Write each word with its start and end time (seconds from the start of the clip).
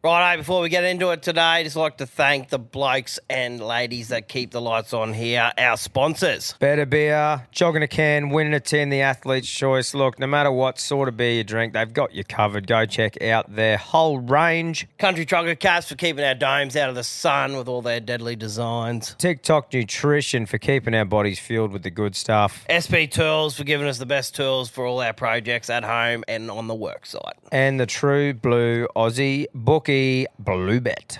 Righto, 0.00 0.38
before 0.38 0.60
we 0.60 0.68
get 0.68 0.84
into 0.84 1.10
it 1.10 1.22
today, 1.22 1.64
just 1.64 1.74
like 1.74 1.96
to 1.96 2.06
thank 2.06 2.50
the 2.50 2.58
blokes 2.60 3.18
and 3.28 3.60
ladies 3.60 4.08
that 4.08 4.28
keep 4.28 4.52
the 4.52 4.60
lights 4.60 4.92
on 4.92 5.12
here, 5.12 5.50
our 5.58 5.76
sponsors. 5.76 6.54
Better 6.60 6.86
beer, 6.86 7.48
jogging 7.50 7.82
a 7.82 7.88
can, 7.88 8.30
winning 8.30 8.54
a 8.54 8.60
tin, 8.60 8.90
the 8.90 9.00
athlete's 9.00 9.50
choice. 9.50 9.94
Look, 9.94 10.20
no 10.20 10.28
matter 10.28 10.52
what 10.52 10.78
sort 10.78 11.08
of 11.08 11.16
beer 11.16 11.32
you 11.32 11.42
drink, 11.42 11.72
they've 11.72 11.92
got 11.92 12.14
you 12.14 12.22
covered. 12.22 12.68
Go 12.68 12.86
check 12.86 13.20
out 13.22 13.56
their 13.56 13.76
whole 13.76 14.20
range. 14.20 14.86
Country 14.98 15.26
Trucker 15.26 15.56
Caps 15.56 15.88
for 15.88 15.96
keeping 15.96 16.24
our 16.24 16.36
domes 16.36 16.76
out 16.76 16.88
of 16.88 16.94
the 16.94 17.02
sun 17.02 17.56
with 17.56 17.66
all 17.66 17.82
their 17.82 17.98
deadly 17.98 18.36
designs. 18.36 19.16
TikTok 19.18 19.72
Nutrition 19.72 20.46
for 20.46 20.58
keeping 20.58 20.94
our 20.94 21.06
bodies 21.06 21.40
fueled 21.40 21.72
with 21.72 21.82
the 21.82 21.90
good 21.90 22.14
stuff. 22.14 22.64
SP 22.70 23.10
Tools 23.10 23.56
for 23.56 23.64
giving 23.64 23.88
us 23.88 23.98
the 23.98 24.06
best 24.06 24.36
tools 24.36 24.70
for 24.70 24.86
all 24.86 25.00
our 25.00 25.12
projects 25.12 25.68
at 25.68 25.82
home 25.82 26.22
and 26.28 26.52
on 26.52 26.68
the 26.68 26.74
work 26.76 27.04
site. 27.04 27.34
And 27.50 27.80
the 27.80 27.86
True 27.86 28.32
Blue 28.32 28.86
Aussie 28.94 29.46
Bookie 29.52 29.87
Blue 29.88 30.80
Bet. 30.80 31.18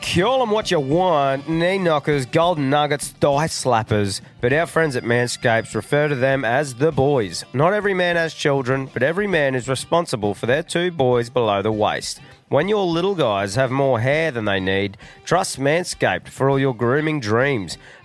Call 0.00 0.38
them 0.38 0.50
what 0.50 0.70
you 0.70 0.80
want, 0.80 1.46
knee 1.48 1.78
knockers, 1.78 2.24
golden 2.24 2.70
nuggets, 2.70 3.08
thigh 3.08 3.48
slappers. 3.48 4.22
But 4.40 4.52
our 4.52 4.64
friends 4.64 4.96
at 4.96 5.02
Manscaped 5.02 5.74
refer 5.74 6.08
to 6.08 6.14
them 6.14 6.42
as 6.44 6.74
the 6.74 6.90
boys. 6.90 7.44
Not 7.52 7.74
every 7.74 7.92
man 7.92 8.16
has 8.16 8.32
children, 8.32 8.88
but 8.94 9.02
every 9.02 9.26
man 9.26 9.54
is 9.54 9.68
responsible 9.68 10.32
for 10.32 10.46
their 10.46 10.62
two 10.62 10.90
boys 10.90 11.28
below 11.28 11.60
the 11.60 11.72
waist. 11.72 12.20
When 12.48 12.68
your 12.68 12.86
little 12.86 13.16
guys 13.16 13.56
have 13.56 13.72
more 13.72 13.98
hair 14.00 14.30
than 14.30 14.44
they 14.44 14.60
need, 14.60 14.96
trust 15.24 15.58
Manscaped 15.58 16.28
for 16.28 16.48
all 16.48 16.58
your 16.58 16.74
grooming 16.74 17.18
dreams. 17.20 17.76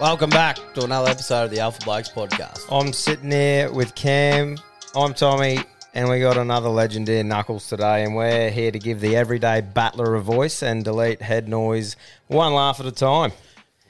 Welcome 0.00 0.30
back 0.30 0.58
to 0.74 0.84
another 0.84 1.10
episode 1.10 1.46
of 1.46 1.50
the 1.50 1.58
Alpha 1.58 1.84
Blokes 1.84 2.08
podcast. 2.08 2.66
I'm 2.70 2.92
sitting 2.92 3.32
here 3.32 3.72
with 3.72 3.96
Cam. 3.96 4.56
I'm 4.94 5.12
Tommy, 5.12 5.58
and 5.92 6.08
we 6.08 6.20
got 6.20 6.36
another 6.36 6.68
legend 6.68 7.08
here, 7.08 7.24
Knuckles, 7.24 7.68
today, 7.68 8.04
and 8.04 8.14
we're 8.14 8.48
here 8.48 8.70
to 8.70 8.78
give 8.78 9.00
the 9.00 9.16
everyday 9.16 9.60
battler 9.60 10.14
a 10.14 10.20
voice 10.20 10.62
and 10.62 10.84
delete 10.84 11.20
head 11.20 11.48
noise 11.48 11.96
one 12.28 12.54
laugh 12.54 12.78
at 12.78 12.86
a 12.86 12.92
time. 12.92 13.32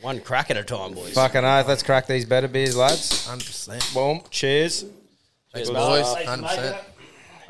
One 0.01 0.21
crack 0.21 0.51
at 0.51 0.57
a 0.57 0.65
time, 0.65 0.95
boys. 0.95 1.13
Fucking 1.13 1.45
oath, 1.45 1.69
let's 1.69 1.83
crack 1.83 2.07
these 2.07 2.25
better 2.25 2.49
beers, 2.49 2.75
lads. 2.75 3.27
Hundred 3.27 3.45
percent. 3.45 3.91
Boom, 3.93 4.23
cheers. 4.31 4.87
Thanks, 5.53 5.69
boys. 5.69 6.07
Hundred 6.25 6.49
percent. 6.49 6.77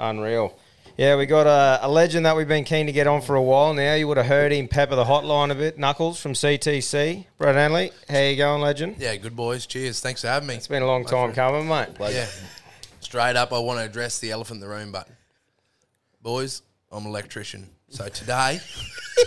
Unreal. 0.00 0.58
Yeah, 0.96 1.16
we 1.16 1.26
got 1.26 1.46
a, 1.46 1.86
a 1.86 1.88
legend 1.88 2.26
that 2.26 2.36
we've 2.36 2.48
been 2.48 2.64
keen 2.64 2.86
to 2.86 2.92
get 2.92 3.06
on 3.06 3.20
for 3.20 3.36
a 3.36 3.42
while 3.42 3.74
now. 3.74 3.94
You 3.94 4.08
would 4.08 4.16
have 4.16 4.26
heard 4.26 4.52
him 4.52 4.68
pepper 4.68 4.96
the 4.96 5.04
hotline 5.04 5.50
a 5.50 5.54
bit. 5.54 5.78
Knuckles 5.78 6.20
from 6.20 6.32
CTC. 6.32 7.24
Brett 7.36 7.54
Hanley, 7.54 7.92
how 8.08 8.18
you 8.18 8.36
going, 8.36 8.62
legend? 8.62 8.96
Yeah, 8.98 9.14
good 9.16 9.36
boys. 9.36 9.66
Cheers. 9.66 10.00
Thanks 10.00 10.22
for 10.22 10.28
having 10.28 10.48
me. 10.48 10.54
It's 10.54 10.68
been 10.68 10.82
a 10.82 10.86
long 10.86 11.04
time 11.04 11.32
coming, 11.32 11.68
mate. 11.68 11.88
Yeah. 12.00 12.26
Straight 13.00 13.36
up, 13.36 13.52
I 13.52 13.58
want 13.58 13.78
to 13.78 13.84
address 13.84 14.18
the 14.18 14.32
elephant 14.32 14.62
in 14.62 14.68
the 14.68 14.74
room, 14.74 14.90
but 14.90 15.08
boys, 16.22 16.62
I'm 16.90 17.04
an 17.04 17.10
electrician. 17.10 17.68
So 17.90 18.08
today, 18.08 18.60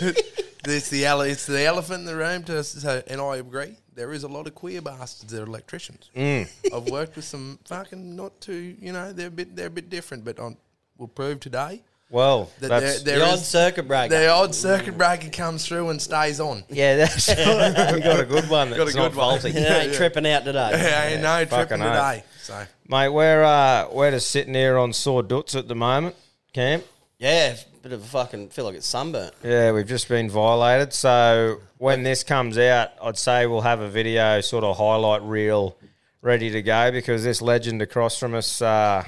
it's 0.00 0.88
the 0.90 1.04
ele- 1.06 1.22
it's 1.22 1.46
the 1.46 1.64
elephant 1.64 2.00
in 2.00 2.06
the 2.06 2.16
room. 2.16 2.44
To 2.44 2.62
so, 2.62 3.02
and 3.06 3.20
I 3.20 3.36
agree. 3.36 3.76
There 3.94 4.12
is 4.12 4.22
a 4.22 4.28
lot 4.28 4.46
of 4.46 4.54
queer 4.54 4.80
bastards 4.80 5.32
that 5.32 5.40
are 5.40 5.46
electricians. 5.46 6.10
Mm. 6.16 6.48
I've 6.72 6.88
worked 6.88 7.16
with 7.16 7.24
some 7.24 7.58
fucking 7.64 8.14
not 8.14 8.40
too, 8.40 8.76
you 8.80 8.92
know, 8.92 9.12
they're 9.12 9.28
a 9.28 9.30
bit 9.30 9.56
they're 9.56 9.66
a 9.66 9.70
bit 9.70 9.90
different, 9.90 10.24
but 10.24 10.38
on 10.38 10.56
we'll 11.02 11.08
prove 11.08 11.40
today 11.40 11.82
Well, 12.10 12.48
that 12.60 12.68
that's 12.68 13.02
there, 13.02 13.14
the 13.14 13.20
there 13.24 13.28
odd 13.32 13.40
circuit 13.40 13.88
breaker. 13.88 14.16
the 14.16 14.28
odd 14.28 14.54
circuit 14.54 14.96
breaker 14.96 15.30
comes 15.30 15.66
through 15.66 15.88
and 15.90 16.00
stays 16.00 16.38
on. 16.38 16.62
yeah, 16.68 16.94
that's 16.96 17.28
we 17.92 18.00
got 18.00 18.20
a 18.20 18.24
good 18.24 18.48
one. 18.48 18.70
That's 18.70 18.78
Got 18.78 18.94
a 18.94 18.96
not 18.96 19.10
good 19.10 19.18
one. 19.18 19.40
faulty. 19.40 19.50
you 19.58 19.66
ain't 19.66 19.94
tripping 19.94 20.26
out 20.28 20.44
today. 20.44 20.70
Yeah, 21.14 21.20
no 21.20 21.44
tripping 21.44 21.82
oath. 21.82 21.88
today. 21.92 22.24
So 22.42 22.64
Mate, 22.88 23.08
we're 23.08 23.42
uh, 23.42 23.88
we're 23.92 24.12
just 24.12 24.30
sitting 24.30 24.54
here 24.54 24.78
on 24.78 24.92
sore 24.92 25.22
duts 25.24 25.54
at 25.56 25.66
the 25.66 25.74
moment, 25.74 26.14
Cam. 26.52 26.82
Yeah, 27.18 27.56
bit 27.82 27.92
of 27.92 28.02
a 28.02 28.06
fucking 28.06 28.50
feel 28.50 28.64
like 28.66 28.74
it's 28.76 28.86
sunburnt. 28.86 29.34
Yeah, 29.42 29.72
we've 29.72 29.86
just 29.88 30.08
been 30.08 30.30
violated. 30.30 30.92
So 30.92 31.60
when 31.78 32.04
this 32.04 32.22
comes 32.22 32.58
out, 32.58 32.90
I'd 33.02 33.18
say 33.18 33.46
we'll 33.46 33.60
have 33.62 33.80
a 33.80 33.88
video 33.88 34.40
sort 34.40 34.62
of 34.64 34.76
highlight 34.76 35.22
reel 35.22 35.76
ready 36.20 36.50
to 36.50 36.62
go 36.62 36.90
because 36.92 37.24
this 37.24 37.40
legend 37.42 37.80
across 37.82 38.16
from 38.18 38.34
us, 38.34 38.60
uh, 38.62 39.02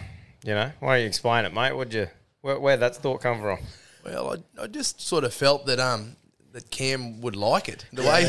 you 0.45 0.55
know, 0.55 0.71
why 0.81 0.95
don't 0.97 1.03
you 1.03 1.07
explain 1.09 1.45
it, 1.45 1.55
mate? 1.55 1.73
Would 1.73 1.95
you? 1.95 2.09
Where, 2.43 2.59
where'd 2.61 2.81
that 2.81 2.97
thought 2.97 3.23
come 3.23 3.41
from? 3.41 3.59
Well, 4.05 4.37
I, 4.59 4.63
I 4.63 4.67
just 4.67 5.01
sort 5.01 5.25
of 5.25 5.33
felt 5.33 5.65
that 5.67 5.81
um 5.81 6.17
that 6.53 6.71
Cam 6.71 7.21
would 7.23 7.35
like 7.35 7.69
it. 7.69 7.85
The 7.93 8.03
way 8.03 8.23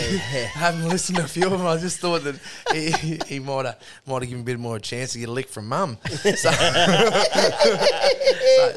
having 0.53 0.87
listened 0.89 1.17
to 1.19 1.25
a 1.25 1.27
few 1.27 1.45
of 1.45 1.51
them, 1.51 1.63
I 1.67 1.77
just 1.77 1.99
thought 1.99 2.23
that 2.23 2.35
he, 2.73 2.89
he, 2.91 3.19
he 3.27 3.39
might 3.39 3.65
have 3.67 3.79
might 4.07 4.23
have 4.23 4.29
given 4.29 4.41
a 4.41 4.45
bit 4.45 4.57
more 4.57 4.77
a 4.77 4.79
chance 4.79 5.11
to 5.13 5.19
get 5.19 5.29
a 5.29 5.31
lick 5.31 5.47
from 5.49 5.67
mum. 5.67 5.99
So, 6.07 6.31
so, 6.33 6.49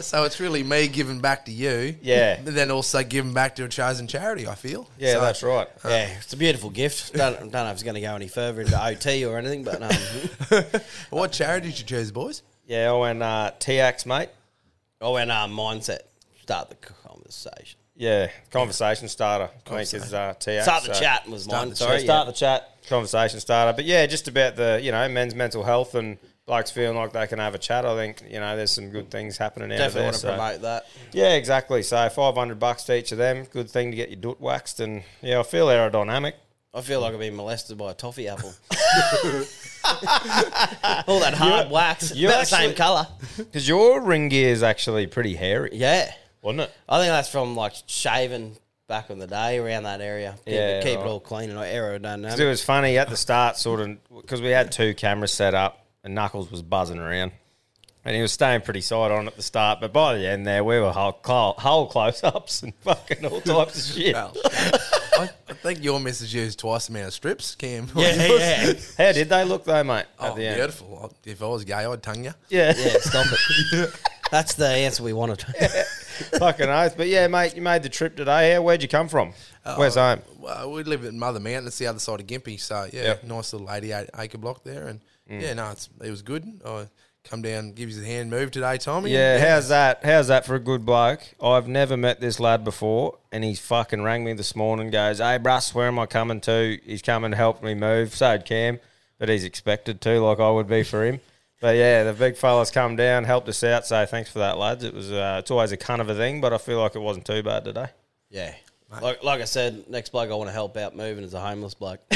so 0.00 0.24
it's 0.24 0.40
really 0.40 0.62
me 0.62 0.88
giving 0.88 1.20
back 1.20 1.44
to 1.46 1.52
you, 1.52 1.96
Yeah. 2.02 2.40
but 2.44 2.54
then 2.54 2.70
also 2.70 3.02
giving 3.02 3.32
back 3.32 3.56
to 3.56 3.64
a 3.64 3.68
chosen 3.68 4.06
charity. 4.06 4.46
I 4.46 4.54
feel, 4.54 4.88
Yeah, 4.98 5.14
So- 5.14 5.20
that's 5.22 5.42
right. 5.42 5.68
Yeah, 5.84 6.08
it's 6.20 6.32
a 6.32 6.36
beautiful 6.36 6.70
gift. 6.70 7.14
Don't, 7.14 7.38
don't 7.38 7.52
know 7.52 7.66
if 7.68 7.72
it's 7.74 7.82
going 7.82 7.94
to 7.94 8.00
go 8.00 8.14
any 8.14 8.28
further 8.28 8.60
into 8.60 8.82
OT 8.84 9.24
or 9.24 9.38
anything, 9.38 9.64
but 9.64 9.82
um, 9.82 10.64
What 11.10 11.32
charity 11.32 11.68
did 11.70 11.78
you 11.80 11.84
choose, 11.86 12.10
boys? 12.10 12.42
Yeah, 12.68 12.92
I 12.92 12.96
went 12.98 13.22
uh, 13.22 13.50
TX, 13.58 14.04
mate. 14.06 14.28
I 15.00 15.08
went 15.08 15.30
um, 15.30 15.52
mindset. 15.56 16.00
Start 16.42 16.68
the 16.68 16.76
conversation. 16.76 17.78
Yeah, 17.96 18.30
conversation 18.52 19.08
starter. 19.08 19.50
I 19.66 19.84
think 19.84 19.94
is 19.94 20.14
uh, 20.14 20.34
TX. 20.38 20.62
Start 20.62 20.84
the 20.84 20.94
so- 20.94 21.00
chat 21.00 21.28
was 21.28 21.48
mine. 21.48 21.70
the 21.70 21.76
Sorry, 21.76 21.98
So 22.00 22.04
start 22.04 22.26
the 22.26 22.32
chat, 22.32 22.70
conversation 22.88 23.40
starter. 23.40 23.74
But 23.74 23.86
yeah, 23.86 24.06
just 24.06 24.28
about 24.28 24.54
the 24.56 24.78
you 24.82 24.92
know 24.92 25.08
men's 25.08 25.34
mental 25.34 25.64
health 25.64 25.94
and 25.94 26.18
blokes 26.46 26.70
feeling 26.70 26.96
like 26.96 27.12
they 27.12 27.26
can 27.26 27.38
have 27.38 27.54
a 27.54 27.58
chat. 27.58 27.84
I 27.86 27.96
think 27.96 28.22
you 28.30 28.38
know 28.38 28.54
there's 28.54 28.70
some 28.70 28.90
good 28.90 29.10
things 29.10 29.38
happening 29.38 29.72
out 29.72 29.78
Definitely 29.78 29.94
there. 30.00 30.04
want 30.04 30.14
to 30.14 30.20
so- 30.20 30.28
promote 30.28 30.60
that. 30.62 30.86
Yeah, 31.12 31.34
exactly. 31.34 31.82
So 31.82 32.08
five 32.10 32.34
hundred 32.34 32.60
bucks 32.60 32.84
to 32.84 32.96
each 32.98 33.12
of 33.12 33.18
them. 33.18 33.44
Good 33.50 33.70
thing 33.70 33.90
to 33.92 33.96
get 33.96 34.10
your 34.10 34.20
doot 34.20 34.40
waxed, 34.42 34.78
and 34.80 35.02
yeah, 35.22 35.40
I 35.40 35.42
feel 35.42 35.66
aerodynamic. 35.68 36.34
I 36.78 36.80
feel 36.80 37.00
like 37.00 37.12
I've 37.12 37.18
been 37.18 37.34
molested 37.36 37.76
by 37.76 37.90
a 37.90 37.94
toffee 37.94 38.28
apple. 38.28 38.52
All 41.08 41.20
that 41.20 41.34
hard 41.36 41.70
wax, 41.70 42.14
you 42.14 42.28
about 42.28 42.36
the 42.36 42.40
actually- 42.42 42.58
same 42.68 42.74
colour. 42.74 43.06
Because 43.36 43.66
your 43.66 44.00
ring 44.00 44.28
gear 44.28 44.50
is 44.52 44.62
actually 44.62 45.06
pretty 45.06 45.34
hairy, 45.34 45.70
Yeah, 45.72 46.12
wasn't 46.42 46.60
it? 46.62 46.72
I 46.88 46.98
think 47.00 47.10
that's 47.10 47.28
from 47.28 47.56
like 47.56 47.72
shaving 47.86 48.56
back 48.86 49.10
in 49.10 49.18
the 49.18 49.26
day 49.26 49.58
around 49.58 49.82
that 49.84 50.00
area. 50.00 50.34
Keep, 50.44 50.54
Yeah, 50.54 50.78
it, 50.78 50.84
keep 50.84 50.96
right. 50.98 51.04
it 51.06 51.08
all 51.08 51.20
clean 51.20 51.50
and 51.50 51.58
aerodynamic. 51.58 52.38
It 52.38 52.46
was 52.48 52.62
funny 52.62 52.96
at 52.98 53.08
the 53.10 53.16
start, 53.16 53.56
sort 53.56 53.80
of, 53.80 53.96
because 54.16 54.40
we 54.40 54.48
had 54.50 54.70
two 54.72 54.94
cameras 54.94 55.32
set 55.32 55.54
up, 55.54 55.84
and 56.04 56.14
Knuckles 56.14 56.50
was 56.50 56.62
buzzing 56.62 56.98
around, 56.98 57.32
and 58.08 58.16
he 58.16 58.22
was 58.22 58.32
staying 58.32 58.62
pretty 58.62 58.80
side 58.80 59.10
on 59.10 59.26
at 59.26 59.36
the 59.36 59.42
start. 59.42 59.80
But 59.82 59.92
by 59.92 60.16
the 60.16 60.26
end, 60.26 60.46
there 60.46 60.64
we 60.64 60.80
were 60.80 60.90
whole, 60.90 61.20
whole 61.22 61.86
close 61.86 62.24
ups 62.24 62.62
and 62.62 62.74
fucking 62.80 63.26
all 63.26 63.42
types 63.42 63.90
of 63.90 63.96
shit. 63.96 64.14
Well, 64.14 64.32
I, 65.18 65.28
I 65.48 65.52
think 65.52 65.84
your 65.84 66.00
missus 66.00 66.32
used 66.32 66.58
twice 66.58 66.86
the 66.86 66.94
amount 66.94 67.08
of 67.08 67.12
strips, 67.14 67.54
Cam. 67.54 67.88
Yeah, 67.94 68.14
yeah, 68.14 68.72
How 68.98 69.12
did 69.12 69.28
they 69.28 69.44
look 69.44 69.64
though, 69.64 69.84
mate? 69.84 70.06
At 70.18 70.32
Oh, 70.32 70.34
the 70.36 70.46
end, 70.46 70.56
beautiful. 70.56 71.12
If 71.24 71.42
I 71.42 71.46
was 71.46 71.64
gay, 71.64 71.74
I'd 71.84 72.02
tongue 72.02 72.24
you. 72.24 72.32
yeah. 72.48 72.72
yeah. 72.76 72.94
Stop 73.00 73.26
it. 73.30 73.90
That's 74.30 74.54
the 74.54 74.66
answer 74.68 75.02
we 75.02 75.12
wanted. 75.12 75.42
Fucking 76.38 76.68
oath. 76.68 76.96
But 76.96 77.08
yeah, 77.08 77.26
mate, 77.28 77.56
you 77.56 77.62
made 77.62 77.82
the 77.82 77.88
trip 77.88 78.16
today. 78.16 78.54
How, 78.54 78.62
where'd 78.62 78.82
you 78.82 78.88
come 78.88 79.08
from? 79.08 79.32
Where's 79.76 79.94
home? 79.96 80.20
Well, 80.38 80.70
we 80.72 80.82
live 80.82 81.04
in 81.04 81.18
Mothar 81.18 81.40
Mountain. 81.42 81.66
It's 81.66 81.78
the 81.78 81.86
other 81.88 81.98
side 81.98 82.20
of 82.20 82.26
Gympie. 82.26 82.58
So, 82.60 82.88
yeah, 82.92 83.02
Yep. 83.02 83.24
nice 83.24 83.52
little 83.52 83.70
88 83.70 84.08
acre 84.18 84.38
block 84.38 84.64
there. 84.64 84.86
And, 84.88 85.00
Mm. 85.30 85.42
yeah, 85.42 85.52
no, 85.52 85.70
it's, 85.72 85.90
it 86.02 86.08
was 86.10 86.22
good. 86.22 86.42
I 86.64 86.86
come 87.28 87.42
down, 87.42 87.72
give 87.72 87.90
you 87.90 88.00
the 88.00 88.06
hand 88.06 88.30
move 88.30 88.50
today, 88.50 88.78
Tommy. 88.78 89.10
Yeah, 89.10 89.38
how's 89.38 89.68
that? 89.68 90.04
How's 90.04 90.28
that 90.28 90.46
for 90.46 90.54
a 90.54 90.60
good 90.60 90.86
bloke? 90.86 91.20
I've 91.42 91.68
never 91.68 91.96
met 91.96 92.20
this 92.20 92.40
lad 92.40 92.64
before, 92.64 93.18
and 93.30 93.44
he 93.44 93.54
fucking 93.54 94.02
rang 94.02 94.24
me 94.24 94.32
this 94.32 94.56
morning. 94.56 94.90
Goes, 94.90 95.18
hey, 95.18 95.38
Bruss, 95.38 95.74
where 95.74 95.88
am 95.88 95.98
I 95.98 96.06
coming 96.06 96.40
to? 96.42 96.78
He's 96.84 97.02
coming 97.02 97.32
to 97.32 97.36
help 97.36 97.62
me 97.62 97.74
move. 97.74 98.14
So 98.14 98.36
did 98.36 98.46
Cam, 98.46 98.80
but 99.18 99.28
he's 99.28 99.44
expected 99.44 100.00
to, 100.02 100.20
like 100.20 100.40
I 100.40 100.50
would 100.50 100.68
be 100.68 100.82
for 100.82 101.04
him. 101.04 101.20
But 101.60 101.76
yeah, 101.76 102.04
the 102.04 102.12
big 102.12 102.36
fella's 102.36 102.70
come 102.70 102.96
down, 102.96 103.24
helped 103.24 103.48
us 103.48 103.62
out. 103.64 103.86
So 103.86 104.06
thanks 104.06 104.30
for 104.30 104.38
that, 104.38 104.58
lads. 104.58 104.84
It 104.84 104.94
was 104.94 105.12
uh, 105.12 105.36
it's 105.40 105.50
always 105.50 105.72
a 105.72 105.76
kind 105.76 106.00
of 106.00 106.08
a 106.08 106.14
thing, 106.14 106.40
but 106.40 106.52
I 106.52 106.58
feel 106.58 106.80
like 106.80 106.94
it 106.94 107.00
wasn't 107.00 107.26
too 107.26 107.42
bad 107.42 107.64
today. 107.64 107.88
Yeah. 108.30 108.54
Like, 108.90 109.22
like 109.22 109.40
I 109.42 109.44
said, 109.44 109.88
next 109.90 110.10
bloke 110.12 110.30
I 110.30 110.34
want 110.34 110.48
to 110.48 110.52
help 110.52 110.76
out 110.78 110.96
moving 110.96 111.22
is 111.22 111.34
a 111.34 111.40
homeless 111.40 111.74
bloke. 111.74 112.00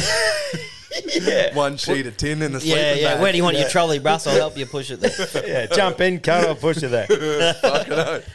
yeah. 1.20 1.54
One 1.54 1.76
sheet 1.76 2.06
of 2.06 2.16
tin 2.16 2.40
in 2.40 2.52
the 2.52 2.60
yeah, 2.60 2.74
sleeping 2.74 3.02
yeah. 3.02 3.12
bag. 3.14 3.20
Where 3.22 3.30
do 3.32 3.36
you 3.38 3.44
want 3.44 3.58
your 3.58 3.68
trolley, 3.68 4.00
Bruss? 4.00 4.26
I'll 4.26 4.36
help 4.38 4.56
you 4.56 4.64
push 4.64 4.90
it 4.90 5.00
there. 5.00 5.10
Yeah, 5.46 5.66
jump 5.66 6.00
in, 6.00 6.20
cut, 6.20 6.46
I'll 6.46 6.54
push 6.54 6.80
you 6.80 6.88
there. 6.88 7.06
Fucking 7.60 7.92
oath. 7.92 8.28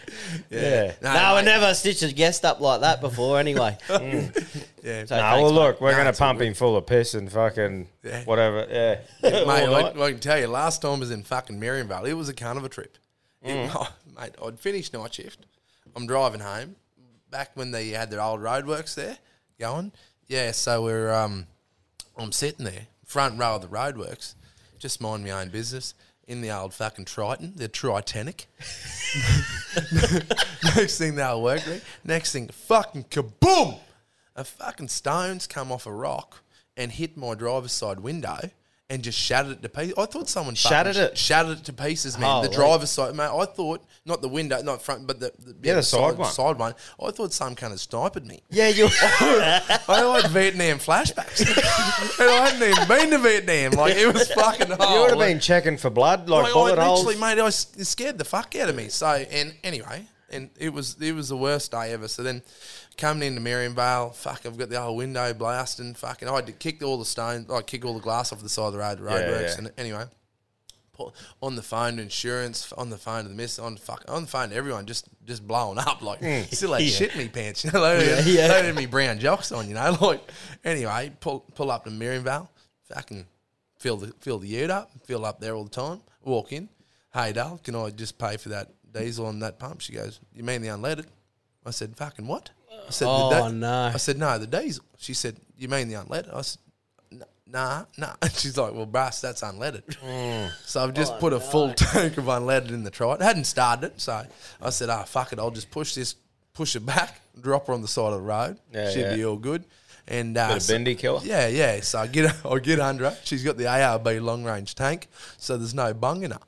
Yeah. 0.52 0.94
No, 1.02 1.14
no, 1.14 1.20
I 1.20 1.36
mate. 1.42 1.46
never 1.46 1.74
stitched 1.74 2.04
a 2.04 2.14
guest 2.14 2.46
up 2.46 2.60
like 2.60 2.82
that 2.82 3.02
before 3.02 3.40
anyway. 3.40 3.76
Yeah. 3.90 3.96
So 4.30 4.30
No, 4.30 5.06
thanks, 5.08 5.10
well, 5.18 5.44
mate. 5.50 5.56
look, 5.56 5.82
we're 5.82 5.92
No, 5.92 5.98
going 6.04 6.14
to 6.14 6.18
pump 6.20 6.40
him 6.42 6.54
full 6.54 6.78
of 6.78 6.86
piss 6.86 7.16
and 7.16 7.32
fucking 7.32 7.88
Yeah. 8.04 8.24
whatever. 8.26 8.68
Yeah. 8.70 9.00
Mate, 9.24 9.48
I. 9.68 9.90
I 10.00 10.12
can 10.12 10.20
tell 10.20 10.40
you, 10.40 10.48
last 10.48 10.84
time 10.84 10.98
I 10.98 11.00
was 11.00 11.12
in 11.12 11.24
fucking 11.24 11.60
Miriam 11.60 11.88
Vale. 11.88 12.06
It 12.06 12.14
was 12.14 12.30
a 12.30 12.34
kind 12.36 12.58
of 12.60 12.64
a 12.64 12.70
trip. 12.70 12.98
It- 13.42 13.70
Mm. 13.70 13.88
mate, 14.20 14.36
I'd 14.46 14.60
finished 14.60 14.94
night 14.94 15.14
shift. 15.14 15.46
I'm 15.96 16.06
driving 16.06 16.42
home. 16.42 16.76
Back 17.30 17.52
when 17.56 17.72
they 17.72 17.90
had 17.90 18.10
their 18.10 18.22
old 18.22 18.42
roadworks 18.42 18.96
there 18.96 19.18
going. 19.60 19.92
Yeah, 20.28 20.52
so 20.52 20.84
we're 20.84 21.14
um 21.14 21.48
I'm 22.18 22.32
sitting 22.32 22.66
there, 22.66 22.88
front 23.06 23.40
row 23.40 23.56
of 23.56 23.62
the 23.62 23.68
roadworks, 23.68 24.36
just 24.80 25.02
mind 25.02 25.24
my 25.24 25.32
own 25.32 25.50
business. 25.50 25.94
In 26.28 26.42
the 26.42 26.52
old 26.52 26.74
fucking 26.74 27.06
Triton, 27.06 27.54
the 27.56 27.70
Tritanic. 27.70 28.48
Next 30.76 30.98
thing 30.98 31.16
they'll 31.16 31.42
work 31.42 31.66
me. 31.66 31.80
Next 32.04 32.34
thing, 32.34 32.50
fucking 32.50 33.06
kaboom! 33.06 33.80
A 34.36 34.44
fucking 34.44 34.90
stones 34.90 35.48
come 35.48 35.72
off 35.72 35.86
a 35.86 35.94
rock 35.94 36.44
and 36.76 36.92
hit 36.92 37.16
my 37.16 37.34
driver's 37.34 37.72
side 37.72 38.02
window 38.02 38.52
and 38.90 39.04
just 39.04 39.20
shattered 39.20 39.52
it 39.52 39.62
to 39.62 39.68
pieces. 39.70 39.94
I 39.98 40.06
thought 40.06 40.30
someone 40.30 40.56
Shattered 40.56 40.96
sh- 40.96 41.00
it? 41.00 41.18
Shattered 41.18 41.58
it 41.60 41.64
to 41.66 41.74
pieces, 41.74 42.18
man. 42.18 42.30
Oh, 42.30 42.42
the 42.42 42.48
Holy. 42.48 42.56
driver's 42.56 42.90
side, 42.90 43.16
mate. 43.16 43.30
I 43.30 43.46
thought 43.46 43.84
not 44.06 44.22
the 44.22 44.30
window, 44.30 44.62
not 44.62 44.82
front, 44.82 45.06
but 45.06 45.20
the, 45.20 45.34
the 45.40 45.56
Yeah, 45.62 45.74
the 45.76 45.84
side 45.84 46.18
one. 46.18 46.32
Side 46.32 46.58
one. 46.58 46.74
I 47.04 47.12
thought 47.12 47.34
some 47.34 47.54
kind 47.56 47.74
of 47.74 47.80
sniped 47.82 48.24
me. 48.24 48.42
Yeah, 48.50 48.70
you. 48.70 48.88
I 48.92 50.20
had 50.22 50.32
Vietnam 50.32 50.80
flashbacks, 50.80 51.42
and 52.20 52.30
I 52.30 52.50
hadn't 52.50 52.64
even 52.70 52.88
been 52.88 53.10
to 53.12 53.18
Vietnam. 53.20 53.72
Like 53.74 53.96
it 53.96 54.14
was 54.14 54.32
fucking. 54.32 54.68
You 54.70 55.02
would 55.02 55.10
have 55.12 55.20
been 55.20 55.40
checking 55.40 55.78
for 55.78 55.90
blood, 55.90 56.30
like 56.30 56.44
Like, 56.46 56.54
bullet 56.54 56.80
I 56.80 56.86
holes. 56.86 57.20
mate, 57.20 57.40
I 57.40 57.50
scared 57.50 58.18
the 58.18 58.26
fuck 58.26 58.56
out 58.56 58.70
of 58.70 58.76
me. 58.76 58.88
So, 58.90 59.08
and 59.08 59.54
anyway, 59.64 60.08
and 60.30 60.50
it 60.58 60.72
was 60.72 60.96
it 61.02 61.14
was 61.14 61.30
the 61.30 61.38
worst 61.38 61.72
day 61.72 61.92
ever. 61.94 62.08
So 62.08 62.24
then, 62.24 62.42
coming 62.98 63.28
into 63.28 63.42
Miriam 63.42 63.76
Vale, 63.76 64.10
fuck, 64.10 64.46
I've 64.46 64.58
got 64.58 64.70
the 64.70 64.82
whole 64.82 64.96
window 64.96 65.34
blasting. 65.34 65.94
Fucking, 65.94 66.28
I 66.28 66.36
had 66.36 66.48
to 66.48 66.52
kick 66.52 66.84
all 66.84 66.98
the 66.98 67.06
stones, 67.06 67.48
like 67.48 67.68
kick 67.68 67.86
all 67.86 67.94
the 67.94 68.00
glass 68.00 68.34
off 68.34 68.42
the 68.42 68.50
side 68.50 68.68
of 68.68 68.74
the 68.74 68.80
road, 68.80 68.98
the 68.98 69.04
roadworks. 69.04 69.42
yeah. 69.42 69.58
And 69.58 69.72
anyway, 69.78 70.06
on 71.42 71.56
the 71.56 71.62
phone 71.62 71.98
to 71.98 72.02
insurance, 72.02 72.72
on 72.74 72.90
the 72.90 72.98
phone 72.98 73.24
to 73.24 73.30
the 73.30 73.36
miss, 73.36 73.60
on 73.60 73.76
the 73.76 73.82
fuck, 73.82 74.04
on 74.08 74.24
the 74.24 74.28
phone 74.28 74.50
to 74.50 74.56
everyone, 74.56 74.86
just 74.86 75.08
just 75.26 75.48
blowing 75.48 75.78
up. 75.78 76.02
Like 76.02 76.22
mm. 76.22 76.54
still 76.54 76.74
had 76.74 76.84
shit 76.84 77.14
in 77.14 77.20
me 77.20 77.28
pants, 77.28 77.64
you 77.64 77.72
know, 77.72 77.82
loaded. 77.82 78.26
Yeah, 78.26 78.46
yeah. 78.46 78.48
loaded 78.48 78.76
me 78.76 78.86
brown 78.86 79.20
jocks 79.20 79.52
on, 79.52 79.68
you 79.68 79.76
know. 79.76 79.96
Like 80.08 80.22
anyway, 80.64 81.12
pull 81.20 81.42
pull 81.56 81.72
up 81.72 81.84
to 81.86 81.92
Miriam 81.92 82.24
Vale, 82.24 82.50
fucking 82.84 83.26
fill 83.78 83.98
the 83.98 84.14
fill 84.20 84.40
the 84.40 84.48
ute 84.48 84.70
up, 84.70 84.92
fill 85.06 85.26
up 85.26 85.40
there 85.40 85.54
all 85.54 85.64
the 85.64 85.70
time. 85.70 86.02
Walk 86.24 86.52
in, 86.52 86.70
hey 87.14 87.34
Dale, 87.34 87.60
can 87.64 87.76
I 87.76 87.90
just 87.90 88.18
pay 88.18 88.38
for 88.38 88.50
that 88.50 88.72
diesel 88.92 89.26
on 89.26 89.40
that 89.40 89.60
pump? 89.60 89.82
She 89.82 89.94
goes, 89.94 90.20
you 90.34 90.44
mean 90.44 90.62
the 90.62 90.70
unleaded? 90.70 91.06
I 91.66 91.72
said, 91.72 91.98
fucking 91.98 92.26
what? 92.26 92.52
I 92.88 92.92
said, 92.92 93.08
Oh, 93.10 93.30
the 93.30 93.50
no. 93.54 93.92
I 93.94 93.98
said, 93.98 94.18
no, 94.18 94.38
the 94.38 94.48
diesel. 94.48 94.84
She 94.98 95.14
said, 95.14 95.38
you 95.58 95.68
mean 95.68 95.88
the 95.90 95.96
unleaded? 95.96 96.34
I 96.34 96.42
said, 96.42 96.60
"N- 97.12 97.24
nah, 97.46 97.86
nah. 97.98 98.14
She's 98.34 98.58
like, 98.58 98.74
well, 98.74 98.86
brass, 98.86 99.22
that's 99.22 99.42
unleaded. 99.42 99.84
Mm. 100.04 100.52
So 100.66 100.84
I've 100.84 100.94
just 100.94 101.18
put 101.20 101.34
a 101.34 101.40
full 101.40 101.74
tank 101.76 102.18
of 102.18 102.26
unleaded 102.26 102.70
in 102.70 102.84
the 102.84 102.92
trite. 102.92 103.22
Hadn't 103.22 103.46
started 103.46 103.88
it, 103.94 104.02
so 104.02 104.24
I 104.62 104.70
said, 104.70 104.90
ah, 104.90 105.04
fuck 105.04 105.34
it, 105.34 105.40
I'll 105.40 105.52
just 105.52 105.70
push 105.72 105.94
this, 105.96 106.16
push 106.54 106.76
it 106.76 106.86
back, 106.86 107.22
drop 107.40 107.68
her 107.68 107.74
on 107.74 107.82
the 107.82 107.88
side 107.88 108.14
of 108.14 108.22
the 108.22 108.22
road. 108.22 108.58
Yeah, 108.74 108.90
She'd 108.92 109.02
yeah. 109.02 109.16
be 109.16 109.26
all 109.26 109.38
good. 109.38 109.66
And 110.10 110.38
uh, 110.38 110.54
Bit 110.54 110.62
of 110.64 110.68
bendy 110.70 110.96
killer. 110.96 111.20
yeah, 111.24 111.48
yeah. 111.48 111.82
So 111.82 112.00
I 112.00 112.08
get 112.08 112.34
I 112.46 112.60
get 112.60 112.80
under 112.80 113.10
her. 113.10 113.18
She's 113.26 113.44
got 113.44 113.58
the 113.58 113.66
ARB 113.66 114.22
long 114.22 114.46
range 114.46 114.74
tank, 114.74 115.10
so 115.38 115.58
there's 115.58 115.74
no 115.74 115.94
bung 115.94 116.24
in 116.24 116.32
her. 116.32 116.40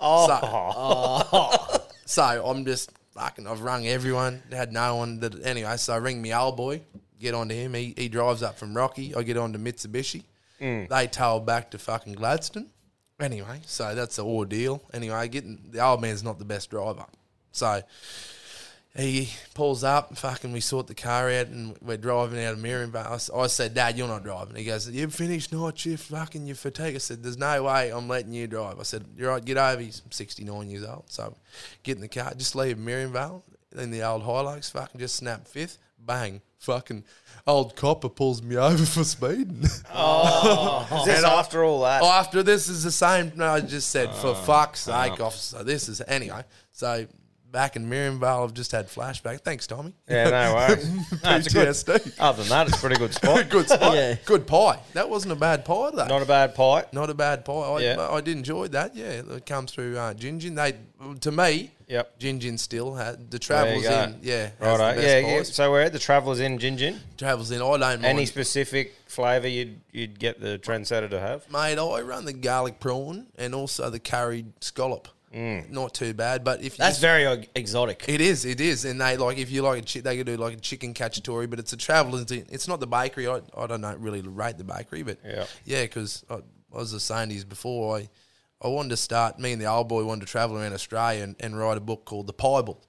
Oh. 0.00 1.22
So, 1.30 1.82
so 2.06 2.22
I'm 2.46 2.64
just 2.64 2.90
fucking. 3.14 3.46
I've 3.46 3.62
rung 3.62 3.86
everyone. 3.86 4.42
Had 4.50 4.72
no 4.72 4.96
one 4.96 5.20
that 5.20 5.44
anyway. 5.44 5.76
So 5.76 5.94
I 5.94 5.96
ring 5.96 6.20
me 6.20 6.34
old 6.34 6.56
boy. 6.56 6.82
Get 7.20 7.34
onto 7.34 7.54
him. 7.54 7.74
He 7.74 7.94
he 7.96 8.08
drives 8.08 8.42
up 8.42 8.58
from 8.58 8.76
Rocky. 8.76 9.14
I 9.14 9.22
get 9.22 9.36
on 9.36 9.52
to 9.52 9.58
Mitsubishi. 9.58 10.24
Mm. 10.60 10.88
They 10.88 11.06
tow 11.06 11.40
back 11.40 11.70
to 11.72 11.78
fucking 11.78 12.14
Gladstone. 12.14 12.68
Anyway, 13.20 13.60
so 13.66 13.94
that's 13.94 14.16
the 14.16 14.24
ordeal. 14.24 14.82
Anyway, 14.92 15.28
getting 15.28 15.60
the 15.70 15.84
old 15.84 16.00
man's 16.00 16.24
not 16.24 16.38
the 16.38 16.44
best 16.44 16.70
driver. 16.70 17.04
So 17.52 17.82
he 18.94 19.30
pulls 19.54 19.82
up, 19.84 20.10
and 20.10 20.18
fucking, 20.18 20.52
we 20.52 20.60
sort 20.60 20.86
the 20.86 20.94
car 20.94 21.30
out, 21.30 21.46
and 21.46 21.74
we're 21.80 21.96
driving 21.96 22.44
out 22.44 22.52
of 22.52 22.58
Miriam 22.58 22.92
Vale. 22.92 23.18
I, 23.34 23.46
said, 23.46 23.72
Dad, 23.72 23.96
you're 23.96 24.06
not 24.06 24.22
driving. 24.22 24.54
He 24.56 24.64
goes, 24.64 24.88
You've 24.90 25.14
finished 25.14 25.50
night 25.52 25.78
shift, 25.78 26.10
fucking, 26.10 26.46
you're 26.46 26.56
fatigued. 26.56 26.96
I 26.96 26.98
said, 26.98 27.22
There's 27.22 27.38
no 27.38 27.62
way 27.62 27.90
I'm 27.90 28.06
letting 28.06 28.34
you 28.34 28.46
drive. 28.46 28.78
I 28.78 28.82
said, 28.82 29.06
You're 29.16 29.30
right, 29.30 29.42
get 29.42 29.56
over. 29.56 29.80
He's 29.80 30.02
69 30.10 30.68
years 30.68 30.84
old. 30.84 31.04
So 31.06 31.34
get 31.82 31.96
in 31.96 32.02
the 32.02 32.08
car, 32.08 32.34
just 32.36 32.54
leave 32.54 32.76
Miriam 32.76 33.12
Vale, 33.12 33.42
in 33.78 33.90
the 33.90 34.02
old 34.02 34.24
Hilux, 34.24 34.70
fucking 34.70 35.00
just 35.00 35.16
snap 35.16 35.48
fifth, 35.48 35.78
bang, 35.98 36.42
fucking, 36.58 37.04
old 37.46 37.74
copper 37.76 38.10
pulls 38.10 38.42
me 38.42 38.56
over 38.56 38.84
for 38.84 39.04
speeding. 39.04 39.64
Oh. 39.94 40.86
Is 41.00 41.06
this 41.06 41.24
after 41.24 41.64
all 41.64 41.82
that? 41.82 42.02
Oh, 42.02 42.10
after 42.10 42.42
this 42.42 42.68
is 42.68 42.82
the 42.82 42.90
same. 42.90 43.32
No, 43.36 43.46
I 43.46 43.60
just 43.60 43.90
said, 43.90 44.10
for 44.14 44.28
Oh, 44.28 44.34
fuck's 44.34 44.80
sake, 44.80 45.20
ah. 45.20 45.24
officer. 45.26 45.62
This 45.62 45.88
is 45.88 46.02
anyway. 46.06 46.44
So 46.72 47.06
back 47.52 47.76
in 47.76 47.88
Miriam 47.88 48.18
Vale, 48.18 48.42
I've 48.44 48.54
just 48.54 48.72
had 48.72 48.88
flashback. 48.88 49.42
Thanks, 49.42 49.66
Tommy. 49.66 49.92
yeah, 50.08 50.30
no 50.30 50.54
worries. 50.68 50.88
No, 51.22 51.36
it's 51.36 51.46
a 51.46 51.50
good, 51.50 51.68
PTSD. 51.68 52.16
other 52.18 52.42
than 52.42 52.48
that, 52.48 52.66
it's 52.68 52.76
a 52.76 52.80
pretty 52.80 52.96
good 52.96 53.14
spot. 53.14 53.48
Good 53.50 53.68
spot. 53.68 53.94
Yeah. 53.94 54.16
Good 54.24 54.46
pie. 54.46 54.80
That 54.94 55.08
wasn't 55.08 55.32
a 55.32 55.36
bad 55.36 55.64
pie, 55.64 55.90
though. 55.94 56.06
Not 56.06 56.22
a 56.22 56.26
bad 56.26 56.54
pie. 56.54 56.84
Not 56.92 57.10
a 57.10 57.14
bad 57.14 57.44
pie. 57.44 57.52
I, 57.52 57.78
Yeah. 57.80 58.08
I 58.10 58.20
did 58.22 58.36
enjoy 58.36 58.68
that. 58.68 58.96
Yeah, 58.96 59.22
it 59.36 59.46
comes 59.46 59.70
through 59.70 59.96
uh, 59.98 60.14
Gin 60.14 60.40
Gin. 60.40 60.54
They, 60.56 60.74
to 61.20 61.30
me, 61.30 61.70
Yep. 61.88 62.18
Gin 62.18 62.40
Gin 62.40 62.56
still 62.56 62.94
had 62.94 63.30
the 63.30 63.38
travels 63.38 63.84
in. 63.84 64.18
Yeah, 64.22 64.48
has 64.58 64.78
Righto. 64.80 65.00
Yeah, 65.02 65.18
yeah. 65.18 65.42
So 65.42 65.70
we're 65.70 65.82
at 65.82 65.92
the 65.92 65.98
Travellers 65.98 66.40
in 66.40 66.58
Gin 66.58 66.78
Gin. 66.78 66.98
Travels 67.18 67.50
in. 67.50 67.58
I 67.58 67.64
don't 67.70 67.80
mind. 67.80 68.04
Any 68.06 68.24
specific 68.24 68.94
flavour 69.06 69.46
you'd 69.48 69.78
you'd 69.92 70.18
get 70.18 70.40
the 70.40 70.58
trendsetter 70.58 71.10
to 71.10 71.20
have? 71.20 71.50
Mate, 71.52 71.78
I 71.78 72.00
run 72.00 72.24
the 72.24 72.32
garlic 72.32 72.80
prawn 72.80 73.26
and 73.36 73.54
also 73.54 73.90
the 73.90 73.98
curried 74.00 74.54
scallop. 74.62 75.08
Mm. 75.34 75.70
Not 75.70 75.94
too 75.94 76.12
bad, 76.14 76.44
but 76.44 76.60
if 76.62 76.74
you 76.78 76.84
That's 76.84 76.98
very 76.98 77.48
exotic. 77.54 78.04
It 78.06 78.20
is, 78.20 78.44
it 78.44 78.60
is, 78.60 78.84
and 78.84 79.00
they 79.00 79.16
like 79.16 79.38
if 79.38 79.50
you 79.50 79.62
like 79.62 79.82
a 79.82 79.86
chi- 79.86 80.00
they 80.00 80.16
could 80.18 80.26
do 80.26 80.36
like 80.36 80.54
a 80.54 80.60
chicken 80.60 80.92
cacciatore, 80.94 81.48
but 81.48 81.58
it's 81.58 81.72
a 81.72 81.76
traveller's. 81.76 82.30
It's 82.30 82.68
not 82.68 82.80
the 82.80 82.86
bakery. 82.86 83.26
I, 83.28 83.40
I 83.56 83.66
don't 83.66 83.80
know 83.80 83.94
really 83.98 84.20
rate 84.20 84.58
the 84.58 84.64
bakery, 84.64 85.02
but 85.02 85.18
Yeah. 85.24 85.46
yeah, 85.64 85.82
because 85.82 86.24
I, 86.28 86.34
I 86.34 86.78
was 86.78 86.92
just 86.92 87.06
saying 87.06 87.30
to 87.30 87.34
you 87.34 87.44
before, 87.44 87.96
I 87.98 88.08
I 88.60 88.68
wanted 88.68 88.90
to 88.90 88.96
start. 88.96 89.38
Me 89.38 89.52
and 89.52 89.60
the 89.60 89.66
old 89.66 89.88
boy 89.88 90.04
wanted 90.04 90.20
to 90.26 90.30
travel 90.30 90.58
around 90.58 90.72
Australia 90.74 91.24
and, 91.24 91.36
and 91.40 91.58
write 91.58 91.78
a 91.78 91.80
book 91.80 92.04
called 92.04 92.26
the 92.26 92.32
Pie 92.32 92.60
Bible. 92.60 92.84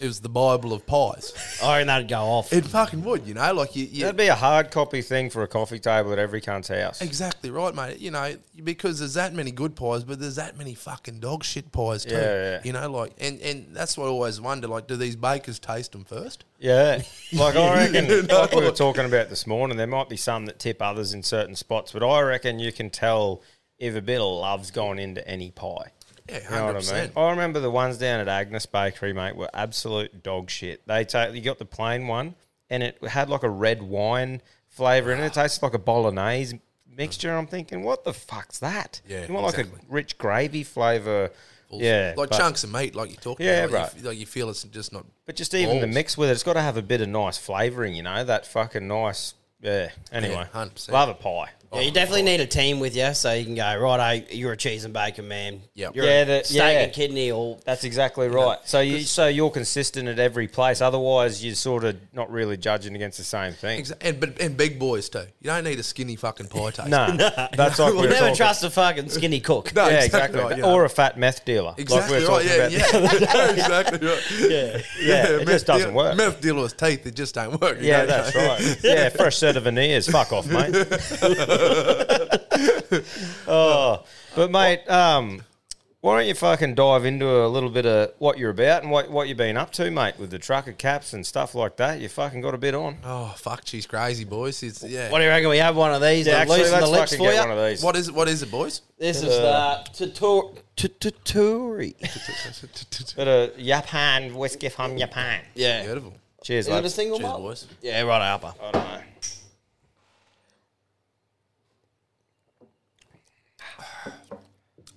It 0.00 0.06
was 0.06 0.20
the 0.20 0.28
Bible 0.28 0.72
of 0.72 0.84
pies. 0.86 1.32
Oh, 1.62 1.68
I 1.68 1.74
reckon 1.76 1.86
that'd 1.86 2.08
go 2.08 2.22
off. 2.22 2.52
It 2.52 2.64
fucking 2.64 3.04
would, 3.04 3.24
you 3.24 3.34
know, 3.34 3.52
like 3.54 3.76
you. 3.76 3.84
you 3.84 4.00
That'd 4.00 4.16
be 4.16 4.26
a 4.26 4.34
hard 4.34 4.72
copy 4.72 5.00
thing 5.00 5.30
for 5.30 5.44
a 5.44 5.46
coffee 5.46 5.78
table 5.78 6.12
at 6.12 6.18
every 6.18 6.40
cunt's 6.40 6.66
house. 6.66 7.00
Exactly 7.00 7.50
right, 7.50 7.72
mate. 7.72 8.00
You 8.00 8.10
know, 8.10 8.34
because 8.64 8.98
there's 8.98 9.14
that 9.14 9.32
many 9.32 9.52
good 9.52 9.76
pies, 9.76 10.02
but 10.02 10.18
there's 10.18 10.34
that 10.36 10.58
many 10.58 10.74
fucking 10.74 11.20
dog 11.20 11.44
shit 11.44 11.70
pies 11.70 12.04
too. 12.04 12.16
Yeah, 12.16 12.20
yeah. 12.20 12.60
You 12.64 12.72
know, 12.72 12.90
like, 12.90 13.12
and, 13.20 13.40
and 13.42 13.76
that's 13.76 13.96
what 13.96 14.06
I 14.06 14.08
always 14.08 14.40
wonder. 14.40 14.66
Like, 14.66 14.88
do 14.88 14.96
these 14.96 15.14
bakers 15.14 15.60
taste 15.60 15.92
them 15.92 16.04
first? 16.04 16.44
Yeah. 16.58 17.02
Like 17.32 17.56
I 17.56 17.86
reckon, 17.90 18.26
like 18.26 18.52
we 18.52 18.62
were 18.62 18.72
talking 18.72 19.06
about 19.06 19.30
this 19.30 19.46
morning, 19.46 19.78
there 19.78 19.86
might 19.86 20.10
be 20.10 20.18
some 20.18 20.44
that 20.46 20.58
tip 20.58 20.82
others 20.82 21.14
in 21.14 21.22
certain 21.22 21.56
spots, 21.56 21.92
but 21.92 22.06
I 22.06 22.20
reckon 22.20 22.58
you 22.58 22.72
can 22.72 22.90
tell 22.90 23.40
if 23.78 23.96
a 23.96 24.02
bit 24.02 24.20
of 24.20 24.26
love's 24.34 24.70
gone 24.70 24.98
into 24.98 25.26
any 25.26 25.50
pie. 25.50 25.92
Yeah, 26.32 26.38
You 26.44 26.56
know 26.56 26.66
what 26.66 26.76
I 26.76 26.78
100%. 26.80 27.00
mean? 27.02 27.12
I 27.16 27.30
remember 27.30 27.60
the 27.60 27.70
ones 27.70 27.98
down 27.98 28.20
at 28.20 28.28
Agnes 28.28 28.66
Bakery, 28.66 29.12
mate, 29.12 29.36
were 29.36 29.50
absolute 29.54 30.22
dog 30.22 30.50
shit. 30.50 30.86
They 30.86 31.04
take 31.04 31.34
you 31.34 31.40
got 31.42 31.58
the 31.58 31.64
plain 31.64 32.06
one, 32.06 32.34
and 32.70 32.82
it 32.82 32.98
had 33.04 33.28
like 33.28 33.42
a 33.42 33.50
red 33.50 33.82
wine 33.82 34.40
flavour 34.68 35.12
in 35.12 35.20
it. 35.20 35.26
It 35.26 35.32
tasted 35.34 35.62
like 35.64 35.74
a 35.74 35.78
bolognese 35.78 36.60
mixture. 36.96 37.36
I'm 37.36 37.46
thinking, 37.46 37.82
what 37.82 38.04
the 38.04 38.12
fuck's 38.14 38.58
that? 38.60 39.00
Yeah, 39.08 39.26
you 39.26 39.34
want 39.34 39.46
like 39.56 39.66
a 39.66 39.70
rich 39.88 40.18
gravy 40.18 40.62
flavour. 40.64 41.30
Yeah, 41.74 42.12
like 42.18 42.28
but- 42.28 42.36
chunks 42.38 42.64
of 42.64 42.70
meat, 42.72 42.94
like 42.94 43.10
you 43.10 43.16
talk 43.16 43.40
Yeah, 43.40 43.64
about. 43.64 43.72
Right. 43.94 43.96
you, 44.02 44.08
like 44.08 44.18
you 44.18 44.26
feel 44.26 44.50
it's 44.50 44.62
just 44.64 44.92
not. 44.92 45.06
But 45.24 45.36
just 45.36 45.54
even 45.54 45.80
the 45.80 45.86
mix 45.86 46.18
with 46.18 46.28
it, 46.28 46.32
it's 46.32 46.42
got 46.42 46.52
to 46.54 46.60
have 46.60 46.76
a 46.76 46.82
bit 46.82 47.00
of 47.00 47.08
nice 47.08 47.38
flavouring, 47.38 47.94
you 47.94 48.02
know, 48.02 48.22
that 48.24 48.46
fucking 48.46 48.86
nice. 48.86 49.32
Yeah. 49.62 49.88
Anyway, 50.12 50.34
Yeah, 50.34 50.64
100%. 50.66 50.90
love 50.90 51.08
a 51.08 51.14
pie. 51.14 51.48
Yeah, 51.72 51.80
you 51.80 51.90
definitely 51.90 52.22
need 52.22 52.40
a 52.40 52.46
team 52.46 52.80
with 52.80 52.94
you 52.96 53.14
so 53.14 53.32
you 53.32 53.44
can 53.44 53.54
go, 53.54 53.76
right, 53.78 54.26
you're 54.32 54.52
a 54.52 54.56
cheese 54.56 54.84
and 54.84 54.92
bacon 54.92 55.26
man. 55.28 55.62
Yep. 55.74 55.96
You're 55.96 56.04
Yeah, 56.04 56.20
a 56.22 56.24
the- 56.26 56.44
steak 56.44 56.56
yeah. 56.56 56.80
and 56.82 56.92
kidney 56.92 57.30
or 57.32 57.58
That's 57.64 57.84
exactly 57.84 58.28
right. 58.28 58.58
So 58.64 58.80
you 58.80 59.00
so 59.00 59.26
you're 59.28 59.50
consistent 59.50 60.08
at 60.08 60.18
every 60.18 60.48
place. 60.48 60.80
Otherwise, 60.80 61.44
you're 61.44 61.54
sort 61.54 61.84
of 61.84 61.96
not 62.12 62.30
really 62.30 62.56
judging 62.56 62.94
against 62.94 63.18
the 63.18 63.24
same 63.24 63.52
thing. 63.54 63.82
Exa- 63.82 63.96
And 64.00 64.20
but 64.20 64.40
and 64.40 64.56
big 64.56 64.78
boys 64.78 65.08
too. 65.08 65.24
You 65.40 65.46
don't 65.50 65.64
need 65.64 65.78
a 65.78 65.82
skinny 65.82 66.16
fucking 66.16 66.48
pie 66.48 66.70
taste. 66.72 66.88
No, 66.88 67.06
that's 67.16 67.78
like 67.78 67.92
we 67.94 67.98
you 68.00 68.02
were 68.04 68.08
never 68.08 68.18
talking- 68.20 68.36
trust 68.36 68.64
a 68.64 68.70
fucking 68.70 69.08
skinny 69.08 69.40
cook. 69.40 69.74
No, 69.74 69.88
Yeah, 69.88 70.02
exactly 70.04 70.38
exactly. 70.40 70.40
right, 70.42 70.58
yeah. 70.58 70.74
Or 70.74 70.84
a 70.84 70.90
fat 70.90 71.18
meth 71.18 71.44
dealer. 71.44 71.74
Exactly 71.78 72.20
like 72.20 72.22
we 72.22 72.28
were 72.28 72.38
right. 72.38 72.70
talking 72.70 72.78
Yeah, 72.78 72.88
about. 72.98 73.20
yeah, 73.22 73.50
exactly 73.50 74.08
right. 74.08 74.22
Yeah. 74.40 74.82
Yeah, 75.00 75.40
it 75.40 75.46
just 75.48 75.66
doesn't 75.66 75.88
deal- 75.88 75.96
work. 75.96 76.16
Meth 76.16 76.40
dealer 76.40 76.62
with 76.62 76.76
teeth, 76.76 77.06
it 77.06 77.14
just 77.16 77.34
don't 77.34 77.60
work. 77.60 77.78
Yeah, 77.80 78.04
that's 78.04 78.34
right. 78.34 78.78
Yeah, 78.84 79.08
fresh 79.08 79.36
set 79.38 79.56
of 79.56 79.64
veneers. 79.64 80.08
Fuck 80.08 80.32
off, 80.32 80.46
mate. 80.46 80.74
Oh, 83.46 84.04
but 84.34 84.50
mate, 84.50 84.88
um, 84.88 85.42
why 86.00 86.18
don't 86.18 86.26
you 86.26 86.34
fucking 86.34 86.74
dive 86.74 87.04
into 87.04 87.28
a 87.28 87.46
little 87.46 87.70
bit 87.70 87.86
of 87.86 88.12
what 88.18 88.36
you're 88.38 88.50
about 88.50 88.82
and 88.82 88.90
what, 88.90 89.08
what 89.10 89.28
you've 89.28 89.36
been 89.36 89.56
up 89.56 89.70
to, 89.72 89.90
mate, 89.90 90.18
with 90.18 90.30
the 90.30 90.38
trucker 90.38 90.72
caps 90.72 91.12
and 91.12 91.24
stuff 91.24 91.54
like 91.54 91.76
that? 91.76 92.00
You 92.00 92.08
fucking 92.08 92.40
got 92.40 92.54
a 92.54 92.58
bit 92.58 92.74
on. 92.74 92.98
Oh 93.04 93.32
fuck, 93.36 93.62
she's 93.64 93.86
crazy, 93.86 94.24
boys. 94.24 94.62
It's 94.62 94.82
yeah. 94.82 95.10
What 95.10 95.18
do 95.18 95.24
you 95.24 95.30
reckon? 95.30 95.48
We 95.50 95.58
have 95.58 95.76
one 95.76 95.92
of 95.94 96.02
these 96.02 96.26
Yeah, 96.26 96.32
that 96.34 96.40
actually, 96.42 96.58
loosen 96.60 96.72
let's 96.72 96.84
the 96.86 96.90
lips 96.90 97.10
fucking 97.12 97.24
for 97.26 97.30
get 97.32 97.42
you. 97.42 97.48
one 97.48 97.58
of 97.58 97.64
these. 97.68 97.82
What 97.82 97.96
is 97.96 98.08
it? 98.08 98.14
What 98.14 98.28
is 98.28 98.42
it, 98.42 98.50
boys? 98.50 98.82
This 98.98 99.18
is 99.18 99.28
the 99.28 99.86
Tutor- 99.94 100.58
Tu- 100.76 100.88
Tuturi. 100.88 101.94
Bit 103.16 103.28
of 103.28 103.56
Japan 103.58 104.34
whiskey 104.34 104.68
from 104.70 104.98
Japan. 104.98 105.42
Yeah. 105.54 105.84
Beautiful. 105.84 106.14
Cheers, 106.42 106.64
Is 106.66 106.68
it 106.68 106.72
a 106.72 106.74
lads. 106.82 106.94
single 106.94 107.18
Cheers, 107.18 107.28
malt? 107.28 107.42
boys. 107.42 107.66
Yeah, 107.82 108.02
right, 108.02 108.28
Alpha. 108.28 108.54
I 108.60 108.70
don't 108.72 108.84
know. 108.84 109.00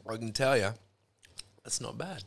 I 0.07 0.17
can 0.17 0.31
tell 0.31 0.57
you, 0.57 0.69
it's 1.65 1.81
not 1.81 1.97
bad. 1.97 2.23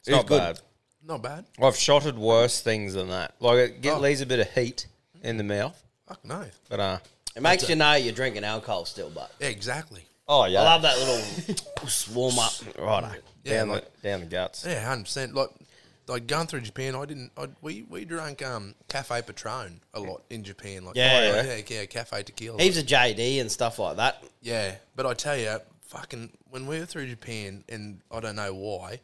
It's 0.00 0.08
not 0.08 0.26
good. 0.26 0.38
bad. 0.38 0.60
Not 1.06 1.22
bad. 1.22 1.44
I've 1.62 1.76
shotted 1.76 2.18
worse 2.18 2.60
things 2.60 2.94
than 2.94 3.08
that. 3.08 3.34
Like 3.40 3.56
it 3.58 3.80
get, 3.80 3.94
Oh. 3.96 4.00
leaves 4.00 4.20
a 4.20 4.26
bit 4.26 4.38
of 4.40 4.50
heat 4.52 4.86
in 5.22 5.36
the 5.36 5.44
mouth, 5.44 5.80
Fuck 6.08 6.24
no. 6.24 6.44
but 6.68 6.80
uh, 6.80 6.98
It 7.36 7.42
makes 7.42 7.68
you 7.68 7.76
know 7.76 7.94
you're 7.94 8.12
drinking 8.12 8.44
alcohol 8.44 8.84
still, 8.84 9.10
but 9.10 9.30
Yeah, 9.40 9.48
exactly. 9.48 10.04
oh 10.28 10.44
yeah, 10.46 10.60
I 10.60 10.64
love 10.64 10.82
that 10.82 10.98
little 10.98 12.14
warm 12.14 12.38
up. 12.38 12.52
Righto. 12.78 13.12
Yeah, 13.44 13.54
down 13.60 13.68
like, 13.70 14.00
the 14.02 14.08
down 14.08 14.20
the 14.20 14.26
guts. 14.26 14.64
yeah, 14.66 14.84
hundred 14.86 15.04
percent. 15.04 15.34
Like, 15.34 15.48
like 16.08 16.26
going 16.26 16.46
through 16.46 16.60
Japan, 16.62 16.94
I 16.94 17.04
didn't. 17.06 17.30
I, 17.38 17.46
we 17.62 17.84
we 17.88 18.04
drank 18.04 18.44
um 18.44 18.74
cafe 18.88 19.22
Patron 19.22 19.80
a 19.94 20.00
lot 20.00 20.22
in 20.28 20.44
Japan. 20.44 20.84
Like, 20.84 20.96
Yeah, 20.96 21.20
oh, 21.32 21.36
yeah. 21.46 21.54
yeah, 21.56 21.62
yeah, 21.80 21.84
cafe 21.86 22.22
tequila. 22.24 22.60
Heaps 22.60 22.78
of 22.78 22.84
JD 22.86 23.40
and 23.40 23.50
stuff 23.50 23.78
like 23.78 23.96
that. 23.96 24.22
Yeah, 24.42 24.74
but 24.96 25.06
I 25.06 25.14
tell 25.14 25.36
you, 25.38 25.56
fucking 25.90 26.30
when 26.48 26.66
we 26.66 26.78
were 26.78 26.86
through 26.86 27.08
Japan, 27.08 27.64
and 27.68 28.00
I 28.10 28.20
don't 28.20 28.36
know 28.36 28.54
why, 28.54 29.00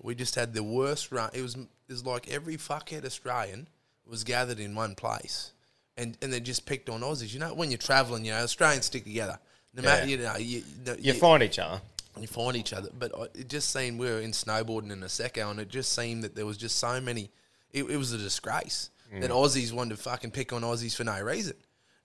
we 0.00 0.14
just 0.14 0.34
had 0.34 0.52
the 0.54 0.62
worst 0.62 1.10
run. 1.10 1.30
It 1.32 1.42
was 1.42 1.56
it 1.56 1.66
was 1.88 2.04
like 2.04 2.30
every 2.30 2.56
fuckhead 2.56 3.04
Australian 3.04 3.68
was 4.08 4.22
gathered 4.22 4.60
in 4.60 4.74
one 4.74 4.94
place, 4.94 5.52
and 5.96 6.16
and 6.22 6.32
they 6.32 6.40
just 6.40 6.66
picked 6.66 6.88
on 6.88 7.00
Aussies. 7.00 7.32
You 7.32 7.40
know, 7.40 7.54
when 7.54 7.70
you're 7.70 7.78
traveling, 7.78 8.24
you 8.24 8.32
know, 8.32 8.42
Australians 8.42 8.86
stick 8.86 9.04
together. 9.04 9.38
No 9.74 9.82
matter, 9.82 10.06
you 10.06 10.16
know, 10.16 10.36
you, 10.36 10.62
you, 10.86 10.96
You 10.98 11.12
find 11.12 11.42
each 11.42 11.58
other. 11.58 11.82
you 12.18 12.26
find 12.26 12.56
each 12.56 12.72
other. 12.72 12.88
But 12.98 13.12
I- 13.14 13.38
it 13.38 13.48
just 13.48 13.70
seemed 13.70 13.98
we 13.98 14.06
were 14.06 14.20
in 14.20 14.30
snowboarding 14.30 14.90
in 14.90 15.00
Niseko, 15.00 15.50
and 15.50 15.60
it 15.60 15.68
just 15.68 15.92
seemed 15.92 16.24
that 16.24 16.34
there 16.34 16.46
was 16.46 16.56
just 16.56 16.78
so 16.78 16.98
many. 17.00 17.30
It, 17.72 17.84
it 17.84 17.96
was 17.98 18.12
a 18.12 18.18
disgrace 18.18 18.88
mm. 19.12 19.20
that 19.20 19.30
Aussies 19.30 19.72
wanted 19.72 19.96
to 19.96 20.02
fucking 20.02 20.30
pick 20.30 20.52
on 20.54 20.62
Aussies 20.62 20.96
for 20.96 21.04
no 21.04 21.20
reason. 21.20 21.56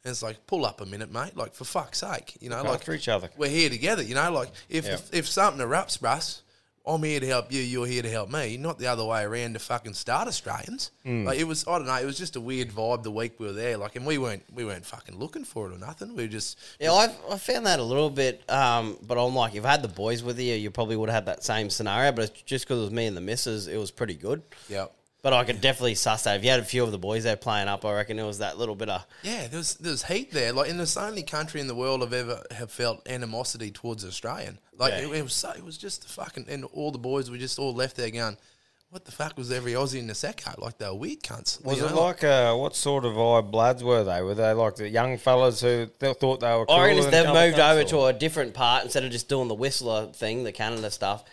And 0.03 0.11
it's 0.11 0.23
like, 0.23 0.47
pull 0.47 0.65
up 0.65 0.81
a 0.81 0.85
minute, 0.85 1.11
mate. 1.11 1.37
Like 1.37 1.53
for 1.53 1.63
fuck's 1.65 1.99
sake, 1.99 2.35
you 2.41 2.49
know, 2.49 2.57
Look 2.57 2.65
like 2.65 2.73
after 2.79 2.93
each 2.93 3.07
other. 3.07 3.29
We're 3.37 3.49
here 3.49 3.69
together, 3.69 4.01
you 4.01 4.15
know. 4.15 4.31
Like 4.31 4.49
if 4.69 4.85
Yeah. 4.85 4.93
if, 4.95 5.13
if 5.13 5.27
something 5.27 5.63
erupts, 5.65 5.99
Bruss, 5.99 6.41
I'm 6.83 7.03
here 7.03 7.19
to 7.19 7.27
help 7.27 7.51
you. 7.51 7.61
You're 7.61 7.85
here 7.85 8.01
to 8.01 8.09
help 8.09 8.31
me. 8.31 8.57
Not 8.57 8.79
the 8.79 8.87
other 8.87 9.05
way 9.05 9.21
around 9.21 9.53
to 9.53 9.59
fucking 9.59 9.93
start 9.93 10.27
Australians. 10.27 10.89
Hmm. 11.03 11.25
Like 11.25 11.37
it 11.37 11.43
was, 11.43 11.67
I 11.67 11.77
don't 11.77 11.85
know. 11.85 11.93
It 11.93 12.05
was 12.05 12.17
just 12.17 12.35
a 12.35 12.41
weird 12.41 12.69
vibe 12.71 13.03
the 13.03 13.11
week 13.11 13.39
we 13.39 13.45
were 13.45 13.53
there. 13.53 13.77
Like, 13.77 13.95
and 13.95 14.03
we 14.03 14.17
weren't 14.17 14.41
we 14.51 14.65
weren't 14.65 14.87
fucking 14.87 15.19
looking 15.19 15.43
for 15.45 15.69
it 15.69 15.75
or 15.75 15.77
nothing. 15.77 16.15
We 16.15 16.23
were 16.23 16.27
just 16.29 16.57
Yeah, 16.79 16.93
I've, 16.93 17.15
I 17.29 17.37
found 17.37 17.67
that 17.67 17.77
a 17.79 17.83
little 17.83 18.09
bit, 18.09 18.41
um, 18.49 18.97
but 19.03 19.23
I'm 19.23 19.35
like, 19.35 19.53
if 19.53 19.63
I 19.63 19.69
had 19.69 19.83
the 19.83 19.87
boys 19.87 20.23
with 20.23 20.39
you, 20.39 20.55
you 20.55 20.71
probably 20.71 20.95
would 20.97 21.09
have 21.09 21.17
had 21.17 21.25
that 21.27 21.43
same 21.43 21.69
scenario. 21.69 22.11
But 22.11 22.31
it's 22.31 22.41
just 22.41 22.65
because 22.65 22.79
it 22.79 22.85
was 22.85 22.91
me 22.91 23.05
and 23.05 23.15
the 23.15 23.21
missus, 23.21 23.67
it 23.67 23.77
was 23.77 23.91
pretty 23.91 24.15
good. 24.15 24.41
yeah. 24.67 24.87
But 25.23 25.33
I 25.33 25.43
could 25.43 25.61
definitely 25.61 25.93
suss 25.95 26.23
that. 26.23 26.37
If 26.37 26.43
you 26.43 26.49
had 26.49 26.59
a 26.59 26.63
few 26.63 26.83
of 26.83 26.91
the 26.91 26.97
boys 26.97 27.23
there 27.25 27.35
playing 27.35 27.67
up, 27.67 27.85
I 27.85 27.93
reckon 27.93 28.17
it 28.17 28.23
was 28.25 28.39
that 28.39 28.57
little 28.57 28.75
bit 28.75 28.89
of. 28.89 29.05
Yeah, 29.21 29.45
there 29.47 29.59
was 29.59 29.75
there 29.75 29.91
was 29.91 30.03
heat 30.05 30.31
there. 30.31 30.51
Like, 30.51 30.69
in 30.71 30.79
it's 30.79 30.95
the 30.95 31.03
only 31.03 31.21
country 31.21 31.61
in 31.61 31.67
the 31.67 31.75
world 31.75 32.01
I've 32.01 32.11
ever 32.13 32.41
have 32.51 32.71
felt 32.71 33.07
animosity 33.07 33.69
towards 33.69 34.03
Australian. 34.03 34.57
Like, 34.75 34.93
Yeah. 34.93 35.07
it, 35.07 35.11
it 35.17 35.23
was 35.23 35.33
so, 35.33 35.51
it 35.51 35.63
was 35.63 35.77
just 35.77 36.07
fucking, 36.09 36.47
and 36.49 36.65
all 36.73 36.89
the 36.91 36.97
boys 36.97 37.29
were 37.29 37.37
just 37.37 37.59
all 37.59 37.73
left 37.73 37.97
there 37.97 38.09
going, 38.09 38.35
"What 38.91 39.05
the 39.05 39.11
fuck 39.11 39.37
was 39.37 39.51
every 39.51 39.71
Aussie 39.71 39.99
in 39.99 40.07
the 40.07 40.13
secco? 40.13 40.59
Like 40.59 40.77
they 40.77 40.85
were 40.85 40.93
weird 40.95 41.21
cunts." 41.23 41.63
Was 41.63 41.77
You 41.79 41.85
it 41.85 41.91
know, 41.91 42.01
like 42.03 42.23
uh, 42.23 42.53
what 42.55 42.75
sort 42.75 43.05
of 43.05 43.17
eye 43.17 43.39
bloods 43.41 43.83
were 43.83 44.03
they? 44.03 44.21
Were 44.21 44.35
they 44.35 44.51
like 44.51 44.75
the 44.75 44.89
young 44.89 45.17
fellas 45.17 45.61
who 45.61 45.87
th- 45.99 46.17
thought 46.17 46.41
they 46.41 46.47
were? 46.53 46.69
I 46.69 46.81
reckon 46.81 46.97
cooler 46.97 47.07
if 47.07 47.11
than 47.11 47.33
they've 47.33 47.47
moved 47.49 47.59
over 47.59 47.81
or- 47.81 47.83
to 47.85 48.03
a 48.05 48.13
different 48.13 48.53
part 48.53 48.83
instead 48.83 49.05
of 49.05 49.11
just 49.11 49.29
doing 49.29 49.47
the 49.47 49.55
Whistler 49.55 50.07
thing, 50.07 50.43
the 50.43 50.51
Canada 50.51 50.91
stuff, 50.91 51.23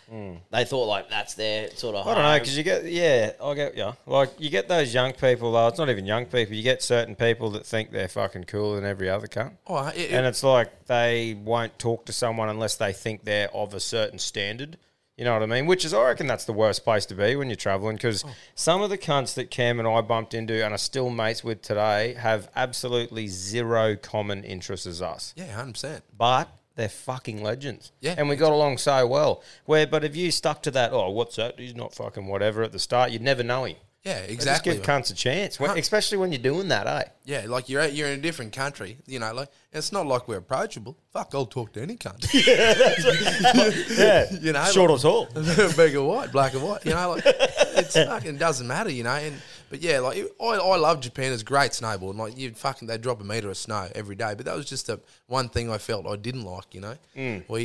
they 0.51 0.65
thought 0.65 0.85
like 0.87 1.11
that's 1.11 1.35
their 1.35 1.71
sort 1.73 1.97
of. 1.97 2.07
I 2.07 2.15
don't 2.15 2.23
know 2.23 2.39
because 2.39 2.57
you 2.57 2.63
get 2.63 2.85
yeah, 2.85 3.33
I 3.43 3.55
get 3.55 3.77
yeah. 3.77 3.93
Like 4.07 4.31
you 4.39 4.51
get 4.51 4.69
those 4.69 4.95
young 4.95 5.13
people 5.13 5.51
though. 5.53 5.67
It's 5.67 5.79
not 5.79 5.91
even 5.91 6.07
young 6.07 6.27
people. 6.27 6.55
You 6.55 6.63
get 6.63 6.83
certain 6.83 7.17
people 7.17 7.51
that 7.51 7.67
think 7.67 7.91
they're 7.91 8.09
fucking 8.09 8.45
cooler 8.45 8.77
than 8.77 8.89
every 8.89 9.11
other 9.11 9.27
cunt. 9.27 9.53
Oh, 9.67 9.87
it, 9.89 9.97
it- 9.97 10.13
and 10.13 10.27
it's 10.27 10.45
like 10.45 10.87
they 10.87 11.35
won't 11.45 11.77
talk 11.79 12.05
to 12.07 12.13
someone 12.13 12.49
unless 12.49 12.77
they 12.77 12.93
think 12.93 13.25
they're 13.25 13.53
of 13.55 13.75
a 13.75 13.81
certain 13.81 14.19
standard. 14.21 14.79
You 15.19 15.25
know 15.25 15.33
what 15.33 15.43
I 15.43 15.47
mean? 15.47 15.67
Which 15.67 15.85
is, 15.85 15.93
I 15.93 16.05
reckon, 16.05 16.29
that's 16.29 16.45
the 16.45 16.53
worst 16.53 16.85
place 16.85 17.05
to 17.07 17.15
be 17.17 17.35
when 17.35 17.49
you're 17.49 17.57
traveling 17.57 17.97
because 17.97 18.23
oh. 18.25 18.31
some 18.55 18.83
of 18.83 18.89
the 18.89 18.97
cunts 18.97 19.35
that 19.35 19.51
Cam 19.51 19.81
and 19.81 19.89
I 19.89 20.01
bumped 20.01 20.33
into 20.33 20.65
and 20.65 20.73
are 20.73 20.79
still 20.79 21.11
mates 21.11 21.43
with 21.43 21.61
today 21.61 22.15
have 22.15 22.49
absolutely 22.55 23.27
zero 23.27 23.97
common 23.97 24.45
interests 24.45 24.87
as 24.87 25.03
us. 25.03 25.35
yeah, 25.37 25.53
hundred 25.53 25.73
percent. 25.73 26.05
But 26.17 26.49
they're 26.77 26.89
fucking 26.89 27.43
legends. 27.43 27.91
Yeah. 28.01 28.15
And 28.17 28.29
we 28.29 28.37
got 28.37 28.53
along 28.53 28.79
so 28.79 29.05
well. 29.09 29.43
Where, 29.65 29.89
but 29.89 30.05
if 30.05 30.15
you 30.15 30.31
stuck 30.31 30.63
to 30.63 30.71
that, 30.71 30.93
oh, 30.93 31.11
what's 31.11 31.35
that? 31.35 31.59
He's 31.59 31.75
not 31.75 31.93
fucking 31.93 32.29
whatever 32.29 32.63
at 32.63 32.71
the 32.71 32.79
start, 32.79 33.11
you'd 33.11 33.21
never 33.21 33.43
know 33.43 33.65
him. 33.65 33.77
Yeah, 34.05 34.21
Just 34.21 34.31
exactly. 34.31 34.75
give 34.75 34.83
cunts 34.85 35.11
a 35.11 35.15
chance, 35.15 35.59
when- 35.59 35.77
especially 35.77 36.19
when 36.19 36.31
you're 36.33 36.41
doing 36.41 36.69
that, 36.69 36.87
eh? 36.87 37.03
Yeah, 37.25 37.45
like 37.47 37.69
you're 37.69 37.85
you're 37.87 38.09
in 38.09 38.19
a 38.21 38.23
different 38.23 38.53
country, 38.53 38.97
you 39.07 39.19
know. 39.19 39.35
Like 39.35 39.51
it's 39.73 39.91
not 39.93 40.07
like 40.07 40.29
we're 40.29 40.39
approachable. 40.39 40.97
Fuck, 41.13 41.33
I'll 41.35 41.45
talk 41.47 41.73
to 41.75 41.83
any 41.83 41.97
cunt. 41.97 42.25
Yeah. 42.47 42.75
that's 42.75 43.05
right. 43.05 43.99
yeah, 43.99 44.27
You 44.41 44.53
know, 44.53 44.65
Short 44.67 44.91
like- 44.93 45.05
or 45.05 45.27
tall. 45.27 45.29
big 45.77 45.97
or 45.97 46.05
white, 46.09 46.31
black 46.33 46.55
or 46.55 46.61
white. 46.61 46.87
You 46.87 46.93
know, 46.95 47.11
like 47.11 47.23
it's 47.27 47.95
fucking 47.97 48.39
doesn't 48.39 48.67
matter. 48.67 48.91
You 48.91 49.03
know, 49.03 49.11
and 49.11 49.35
but 49.69 49.83
yeah, 49.83 49.99
like 49.99 50.25
I, 50.41 50.45
I 50.45 50.77
love 50.77 51.01
Japan. 51.01 51.33
It's 51.33 51.43
great 51.43 51.73
snowboarding. 51.73 52.17
Like 52.19 52.39
you 52.39 52.53
fucking 52.55 52.87
they 52.89 52.99
drop 52.99 53.21
a 53.21 53.25
meter 53.25 53.51
of 53.51 53.57
snow 53.59 53.89
every 53.97 54.15
day. 54.15 54.33
But 54.37 54.47
that 54.47 54.57
was 54.57 54.65
just 54.67 54.87
the 54.87 55.01
one 55.27 55.49
thing 55.49 55.71
I 55.71 55.79
felt 55.79 56.07
I 56.07 56.15
didn't 56.17 56.45
like. 56.45 56.73
You 56.73 56.81
know, 56.83 56.95
Mm. 57.17 57.43
we 57.49 57.63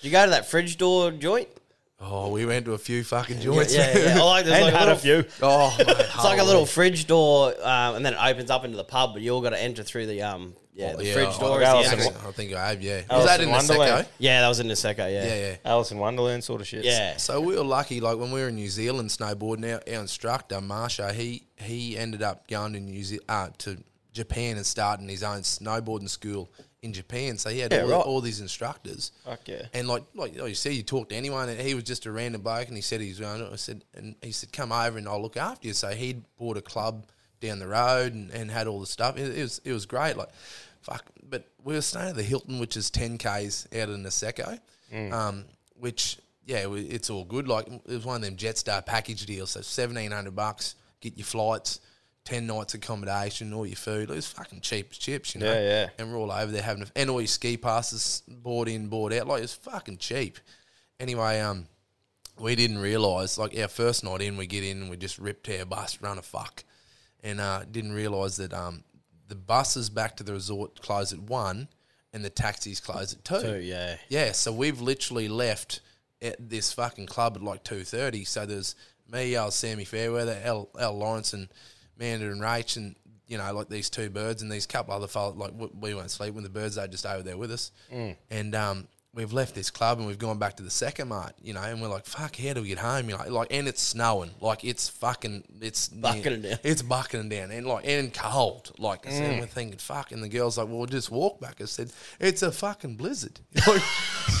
you 0.00 0.10
go 0.10 0.24
to 0.24 0.30
that 0.30 0.46
fridge 0.50 0.78
door 0.78 1.10
joint? 1.12 1.48
Oh 2.00 2.28
we 2.30 2.46
went 2.46 2.64
to 2.66 2.72
a 2.72 2.78
few 2.78 3.04
fucking 3.04 3.40
joints. 3.40 3.74
Yeah, 3.74 3.96
yeah. 3.96 4.18
I 4.20 4.22
like 4.24 4.44
there's 4.46 4.56
And 4.56 4.64
like 4.66 4.74
a 4.74 4.78
had 4.78 4.88
little, 4.88 5.18
a 5.18 5.22
few. 5.22 5.30
oh, 5.42 5.74
mate, 5.78 5.86
It's 5.88 6.24
like 6.24 6.38
a 6.40 6.44
little 6.44 6.66
fridge 6.66 7.06
door, 7.06 7.54
um, 7.62 7.96
and 7.96 8.04
then 8.06 8.14
it 8.14 8.18
opens 8.22 8.50
up 8.50 8.64
into 8.64 8.76
the 8.76 8.84
pub, 8.84 9.12
but 9.12 9.22
you 9.22 9.32
all 9.32 9.40
got 9.40 9.50
to 9.50 9.60
enter 9.62 9.82
through 9.82 10.06
the 10.06 10.22
um, 10.22 10.54
yeah, 10.74 10.94
the 10.96 11.04
yeah, 11.04 11.12
fridge 11.12 11.28
I- 11.28 11.38
door. 11.40 11.62
I- 11.62 11.80
is 11.80 11.90
the 11.90 12.14
I 12.26 12.30
think 12.32 12.54
I 12.54 12.68
have. 12.70 12.82
Yeah, 12.82 13.02
was 13.10 13.26
that 13.26 13.40
in 13.40 13.48
in 13.48 13.66
the 13.66 13.74
Wonderland. 13.76 14.08
Yeah, 14.18 14.40
that 14.40 14.48
was 14.48 14.60
in 14.60 14.68
the 14.68 14.76
Seco. 14.76 15.06
Yeah, 15.06 15.24
Yeah, 15.26 15.34
yeah. 15.34 15.56
Alice 15.64 15.90
in 15.92 15.98
Wonderland 15.98 16.42
sort 16.44 16.60
of 16.60 16.66
shit. 16.66 16.84
yeah. 16.84 17.16
So 17.18 17.40
we 17.40 17.54
were 17.56 17.64
lucky, 17.64 18.00
like 18.00 18.16
when 18.18 18.30
we 18.32 18.40
were 18.40 18.48
in 18.48 18.54
New 18.54 18.68
Zealand 18.68 19.10
snowboarding, 19.10 19.72
our, 19.74 19.82
our 19.94 20.00
instructor 20.00 20.56
Marsha, 20.60 21.12
he 21.12 21.44
he 21.56 21.98
ended 21.98 22.22
up 22.22 22.48
going 22.48 22.72
to 22.74 22.80
New 22.80 23.02
Ze- 23.04 23.20
uh, 23.28 23.48
to 23.58 23.76
Japan 24.12 24.56
and 24.56 24.64
starting 24.66 25.08
his 25.08 25.22
own 25.22 25.40
snowboarding 25.42 26.08
school 26.08 26.50
in 26.82 26.92
Japan. 26.92 27.36
So 27.38 27.50
he 27.50 27.58
had 27.60 27.72
Yeah, 27.72 27.82
all, 27.82 27.88
right. 27.88 28.00
all 28.00 28.20
these 28.20 28.40
instructors. 28.40 29.12
Fuck 29.24 29.46
yeah. 29.48 29.66
And 29.74 29.86
like 29.88 30.04
like 30.14 30.34
you 30.34 30.54
see, 30.54 30.72
you 30.72 30.82
talk 30.82 31.08
to 31.10 31.14
anyone, 31.14 31.48
and 31.48 31.60
he 31.60 31.74
was 31.74 31.84
just 31.84 32.06
a 32.06 32.12
random 32.12 32.42
bloke, 32.42 32.68
and 32.68 32.76
he 32.76 32.82
said 32.82 33.00
he's 33.00 33.20
going. 33.20 33.46
I 33.46 33.56
said, 33.56 33.84
and 33.94 34.14
he 34.22 34.32
said, 34.32 34.52
come 34.52 34.72
over 34.72 34.98
and 34.98 35.08
I'll 35.08 35.20
look 35.22 35.36
after 35.36 35.68
you. 35.68 35.74
So 35.74 35.88
he'd 35.88 36.24
bought 36.36 36.56
a 36.56 36.62
club 36.62 37.06
down 37.40 37.58
the 37.58 37.66
road 37.68 38.12
and, 38.14 38.30
and 38.30 38.50
had 38.50 38.66
all 38.66 38.80
the 38.80 38.86
stuff. 38.86 39.16
It, 39.18 39.36
it 39.38 39.42
was 39.42 39.60
it 39.64 39.72
was 39.72 39.86
great. 39.86 40.16
Like, 40.16 40.28
fuck. 40.80 41.04
But 41.22 41.46
we 41.62 41.74
were 41.74 41.80
staying 41.82 42.08
at 42.10 42.16
the 42.16 42.22
Hilton, 42.22 42.58
which 42.58 42.76
is 42.76 42.90
ten 42.90 43.18
k's 43.18 43.66
out 43.74 43.88
of 43.88 43.96
Niseko, 43.96 44.58
um, 45.12 45.44
which 45.78 46.18
yeah, 46.46 46.66
it's 46.70 47.10
all 47.10 47.24
good. 47.24 47.46
Like 47.46 47.68
it 47.68 47.82
was 47.86 48.04
one 48.04 48.16
of 48.16 48.22
them 48.22 48.36
Jetstar 48.36 48.84
package 48.84 49.26
deals. 49.26 49.50
So 49.50 49.60
seventeen 49.60 50.10
hundred 50.12 50.34
bucks, 50.34 50.74
get 51.00 51.16
your 51.16 51.26
flights. 51.26 51.80
10 52.24 52.46
nights 52.46 52.74
accommodation, 52.74 53.52
all 53.52 53.66
your 53.66 53.76
food. 53.76 54.10
It 54.10 54.14
was 54.14 54.26
fucking 54.26 54.60
cheap 54.60 54.88
as 54.90 54.98
chips, 54.98 55.34
you 55.34 55.40
know. 55.40 55.52
Yeah, 55.52 55.60
yeah. 55.60 55.88
And 55.98 56.12
we're 56.12 56.18
all 56.18 56.30
over 56.30 56.52
there 56.52 56.62
having, 56.62 56.82
a, 56.82 56.86
and 56.94 57.10
all 57.10 57.20
your 57.20 57.28
ski 57.28 57.56
passes 57.56 58.22
bought 58.28 58.68
in, 58.68 58.88
bought 58.88 59.12
out. 59.12 59.26
Like, 59.26 59.42
it's 59.42 59.54
fucking 59.54 59.98
cheap. 59.98 60.38
Anyway, 60.98 61.40
um, 61.40 61.66
we 62.38 62.54
didn't 62.54 62.78
realise, 62.78 63.38
like 63.38 63.58
our 63.58 63.68
first 63.68 64.04
night 64.04 64.22
in, 64.22 64.36
we 64.36 64.46
get 64.46 64.64
in 64.64 64.82
and 64.82 64.90
we 64.90 64.96
just 64.96 65.18
rip 65.18 65.42
tear 65.42 65.64
bus, 65.64 66.00
run 66.00 66.18
a 66.18 66.22
fuck, 66.22 66.64
and 67.22 67.40
uh, 67.40 67.64
didn't 67.70 67.92
realise 67.92 68.36
that 68.36 68.52
um, 68.52 68.84
the 69.28 69.34
buses 69.34 69.90
back 69.90 70.16
to 70.16 70.24
the 70.24 70.32
resort 70.32 70.80
close 70.80 71.12
at 71.12 71.20
one, 71.20 71.68
and 72.12 72.24
the 72.24 72.30
taxis 72.30 72.80
close 72.80 73.12
at 73.12 73.24
two. 73.24 73.40
Two, 73.40 73.60
yeah. 73.60 73.96
Yeah, 74.08 74.32
so 74.32 74.52
we've 74.52 74.80
literally 74.80 75.28
left 75.28 75.80
at 76.20 76.50
this 76.50 76.72
fucking 76.72 77.06
club 77.06 77.36
at 77.36 77.42
like 77.42 77.62
two 77.62 77.84
thirty. 77.84 78.24
So 78.24 78.44
there's 78.46 78.74
me, 79.10 79.36
Al, 79.36 79.50
Sammy 79.50 79.84
Fairweather, 79.84 80.40
Al, 80.44 80.68
Al 80.78 80.96
Lawrence, 80.96 81.32
and 81.32 81.48
Manda 82.00 82.30
and 82.32 82.40
Rach, 82.40 82.76
and 82.76 82.96
you 83.28 83.38
know 83.38 83.52
like 83.52 83.68
these 83.68 83.88
two 83.90 84.10
birds 84.10 84.42
and 84.42 84.50
these 84.50 84.66
couple 84.66 84.92
other 84.94 85.06
fellas. 85.06 85.36
Like 85.36 85.52
we, 85.56 85.68
we 85.78 85.94
won't 85.94 86.10
sleep 86.10 86.34
when 86.34 86.42
the 86.42 86.50
birds 86.50 86.76
are 86.78 86.88
just 86.88 87.06
over 87.06 87.22
there 87.22 87.36
with 87.36 87.52
us, 87.52 87.70
and 88.30 88.54
um. 88.54 88.88
We've 89.12 89.32
left 89.32 89.56
this 89.56 89.72
club 89.72 89.98
and 89.98 90.06
we've 90.06 90.20
gone 90.20 90.38
back 90.38 90.58
to 90.58 90.62
the 90.62 90.70
second 90.70 91.08
mart, 91.08 91.34
you 91.42 91.52
know, 91.52 91.60
and 91.62 91.82
we're 91.82 91.88
like, 91.88 92.06
"Fuck, 92.06 92.36
how 92.36 92.52
do 92.52 92.62
we 92.62 92.68
get 92.68 92.78
home?" 92.78 93.10
You 93.10 93.18
know, 93.18 93.24
like, 93.28 93.48
and 93.50 93.66
it's 93.66 93.82
snowing, 93.82 94.30
like 94.40 94.64
it's 94.64 94.88
fucking, 94.88 95.42
it's 95.60 95.88
Bucketing 95.88 96.42
down. 96.42 96.58
it's 96.62 96.80
bucketing 96.80 97.28
down, 97.28 97.50
and 97.50 97.66
like, 97.66 97.88
and 97.88 98.14
cold, 98.14 98.70
like, 98.78 99.08
I 99.08 99.10
said, 99.10 99.40
we're 99.40 99.46
thinking, 99.46 99.78
"Fuck," 99.80 100.12
and 100.12 100.22
the 100.22 100.28
girl's 100.28 100.58
like, 100.58 100.68
"Well, 100.68 100.76
we'll 100.76 100.86
just 100.86 101.10
walk 101.10 101.40
back." 101.40 101.60
I 101.60 101.64
said, 101.64 101.90
"It's 102.20 102.42
a 102.42 102.52
fucking 102.52 102.94
blizzard." 102.94 103.40
Like, 103.66 103.82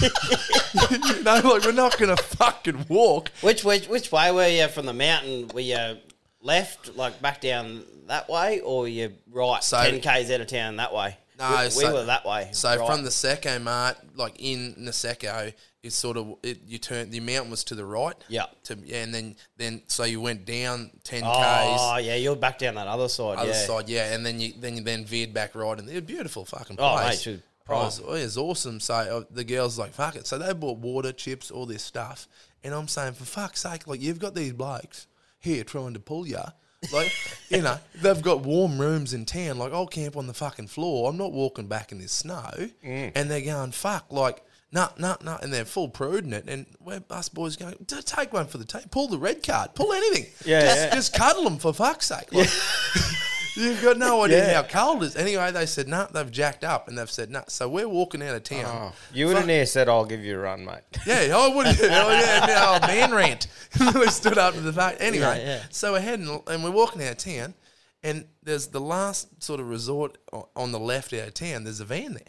you 1.08 1.22
know, 1.24 1.40
like 1.42 1.64
we're 1.64 1.72
not 1.72 1.98
gonna 1.98 2.16
fucking 2.16 2.86
walk. 2.88 3.30
Which 3.40 3.64
which 3.64 3.88
which 3.88 4.12
way 4.12 4.30
were 4.30 4.46
you 4.46 4.68
from 4.68 4.86
the 4.86 4.92
mountain? 4.92 5.48
Were 5.52 5.60
you 5.62 5.96
left, 6.42 6.96
like 6.96 7.20
back 7.20 7.40
down 7.40 7.84
that 8.06 8.28
way, 8.28 8.60
or 8.60 8.82
were 8.82 8.88
you 8.88 9.12
right, 9.30 9.62
So- 9.62 9.82
ten 9.82 10.00
k's 10.00 10.30
out 10.30 10.40
of 10.40 10.46
town 10.46 10.76
that 10.76 10.92
way? 10.92 11.16
No, 11.38 11.50
we, 11.56 11.64
we 11.64 11.70
so- 11.70 11.92
were 11.94 12.04
that 12.04 12.26
way. 12.26 12.50
So 12.52 12.76
right. 12.76 12.86
from 12.86 13.02
the 13.02 13.10
Seicomart, 13.10 13.96
like 14.14 14.38
in 14.38 14.74
Niseko, 14.78 15.54
it's 15.82 15.96
sort 15.96 16.18
of 16.18 16.36
it, 16.42 16.60
you 16.66 16.78
turn 16.78 17.08
the 17.08 17.20
mountain 17.20 17.50
was 17.50 17.64
to 17.64 17.74
the 17.74 17.84
right. 17.84 18.14
Yeah. 18.28 18.46
To 18.64 18.76
yeah, 18.84 19.02
and 19.02 19.14
then 19.14 19.36
then 19.56 19.82
so 19.86 20.04
you 20.04 20.20
went 20.20 20.44
down 20.44 20.90
ten 21.04 21.22
k's. 21.22 21.28
oh 21.30 21.96
yeah, 21.96 22.16
you're 22.16 22.36
back 22.36 22.58
down 22.58 22.74
that 22.74 22.86
other 22.86 23.08
side. 23.08 23.38
Other 23.38 23.50
yeah. 23.50 23.66
side, 23.66 23.88
yeah, 23.88 24.12
and 24.12 24.24
then 24.24 24.38
you 24.40 24.52
then 24.58 24.76
you 24.76 24.82
then 24.82 25.06
veered 25.06 25.32
back 25.32 25.54
right, 25.54 25.78
and 25.78 25.88
they're 25.88 26.02
beautiful 26.02 26.44
fucking 26.44 26.76
Oh, 26.78 26.96
mate, 26.96 27.02
place. 27.04 27.26
Oh, 27.26 27.72
it 27.72 27.84
was, 27.84 28.02
oh, 28.04 28.14
it 28.14 28.22
was 28.24 28.36
awesome. 28.36 28.80
So 28.80 28.94
uh, 28.94 29.22
the 29.30 29.44
girls 29.44 29.78
like 29.78 29.92
fuck 29.92 30.16
it. 30.16 30.26
So 30.26 30.38
they 30.38 30.52
bought 30.52 30.78
water, 30.78 31.12
chips, 31.12 31.50
all 31.50 31.64
this 31.64 31.82
stuff, 31.82 32.28
and 32.62 32.74
I'm 32.74 32.88
saying 32.88 33.14
for 33.14 33.24
fuck's 33.24 33.62
sake, 33.62 33.86
like 33.86 34.02
you've 34.02 34.18
got 34.18 34.34
these 34.34 34.52
blokes 34.52 35.06
here 35.40 35.64
trying 35.64 35.94
to 35.94 36.00
pull 36.00 36.26
ya. 36.26 36.50
Like, 36.92 37.12
you 37.50 37.60
know, 37.60 37.78
they've 37.96 38.22
got 38.22 38.40
warm 38.40 38.80
rooms 38.80 39.12
in 39.12 39.26
town. 39.26 39.58
Like, 39.58 39.72
I'll 39.72 39.86
camp 39.86 40.16
on 40.16 40.26
the 40.26 40.34
fucking 40.34 40.68
floor. 40.68 41.10
I'm 41.10 41.18
not 41.18 41.32
walking 41.32 41.66
back 41.66 41.92
in 41.92 41.98
this 41.98 42.12
snow. 42.12 42.50
Mm. 42.84 43.12
And 43.14 43.30
they're 43.30 43.42
going, 43.42 43.72
fuck, 43.72 44.06
like, 44.10 44.42
nah, 44.72 44.88
nah, 44.98 45.16
nah. 45.22 45.38
And 45.42 45.52
they're 45.52 45.66
full 45.66 45.88
pruding 45.88 46.32
it. 46.32 46.48
And 46.48 46.66
we're, 46.80 47.02
us 47.10 47.28
boys 47.28 47.56
going, 47.56 47.74
"D- 47.86 48.00
take 48.02 48.32
one 48.32 48.46
for 48.46 48.56
the 48.58 48.64
team. 48.64 48.82
Pull 48.90 49.08
the 49.08 49.18
red 49.18 49.42
card. 49.42 49.74
Pull 49.74 49.92
anything. 49.92 50.26
Yeah, 50.44 50.60
just, 50.62 50.76
yeah. 50.76 50.94
just 50.94 51.14
cuddle 51.14 51.44
them 51.44 51.58
for 51.58 51.74
fuck's 51.74 52.06
sake. 52.06 52.32
Like, 52.32 52.48
You've 53.56 53.82
got 53.82 53.98
no 53.98 54.22
idea 54.24 54.46
Yeah. 54.46 54.62
how 54.62 54.68
cold 54.68 55.02
it 55.02 55.06
is. 55.06 55.16
Anyway, 55.16 55.50
they 55.50 55.66
said, 55.66 55.88
nah, 55.88 56.06
they've 56.06 56.30
jacked 56.30 56.64
up. 56.64 56.88
And 56.88 56.96
they've 56.96 57.10
said, 57.10 57.30
nah. 57.30 57.42
So 57.48 57.68
we're 57.68 57.88
walking 57.88 58.22
out 58.22 58.34
of 58.34 58.42
town. 58.44 58.64
Oh, 58.66 58.92
you 59.12 59.26
would 59.26 59.36
have 59.36 59.46
near 59.46 59.66
said, 59.66 59.88
I'll 59.88 60.04
give 60.04 60.24
you 60.24 60.36
a 60.36 60.38
run, 60.42 60.64
mate. 60.64 60.82
Yeah, 61.06 61.32
I 61.36 61.48
would. 61.54 61.66
Oh 61.66 61.70
yeah, 61.80 62.40
oh, 62.42 62.46
now 62.46 62.78
oh, 62.82 62.86
man 62.86 63.12
rant. 63.12 63.46
we 63.94 64.06
stood 64.08 64.38
up 64.38 64.54
to 64.54 64.60
the 64.60 64.72
fact. 64.72 64.98
Anyway, 65.00 65.40
Yeah, 65.44 65.56
yeah. 65.56 65.62
so 65.70 65.92
we're 65.92 66.00
heading 66.00 66.42
and 66.46 66.62
we're 66.64 66.70
walking 66.70 67.02
out 67.02 67.12
of 67.12 67.18
town, 67.18 67.54
and 68.02 68.24
there's 68.42 68.68
the 68.68 68.80
last 68.80 69.42
sort 69.42 69.60
of 69.60 69.68
resort 69.68 70.16
o- 70.32 70.48
on 70.56 70.72
the 70.72 70.78
left 70.80 71.12
out 71.12 71.28
of 71.28 71.34
town. 71.34 71.64
There's 71.64 71.80
a 71.80 71.84
van 71.84 72.14
there, 72.14 72.22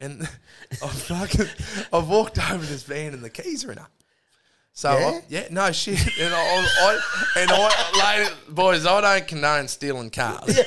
and 0.00 0.22
I've 0.82 0.90
fucking 0.92 1.46
I've 1.92 2.08
walked 2.08 2.38
over 2.50 2.64
this 2.64 2.82
van 2.84 3.12
and 3.14 3.22
the 3.22 3.30
keys 3.30 3.64
are 3.64 3.72
in 3.72 3.78
her. 3.78 3.88
So 4.74 4.98
Yeah? 4.98 5.06
I, 5.06 5.20
yeah, 5.28 5.46
no 5.50 5.70
shit, 5.72 6.00
and 6.20 6.34
I, 6.34 6.38
I 6.38 7.00
and 7.36 7.50
I, 7.52 8.28
boys, 8.48 8.86
I 8.86 9.00
don't 9.02 9.28
condone 9.28 9.68
stealing 9.68 10.08
cars, 10.10 10.46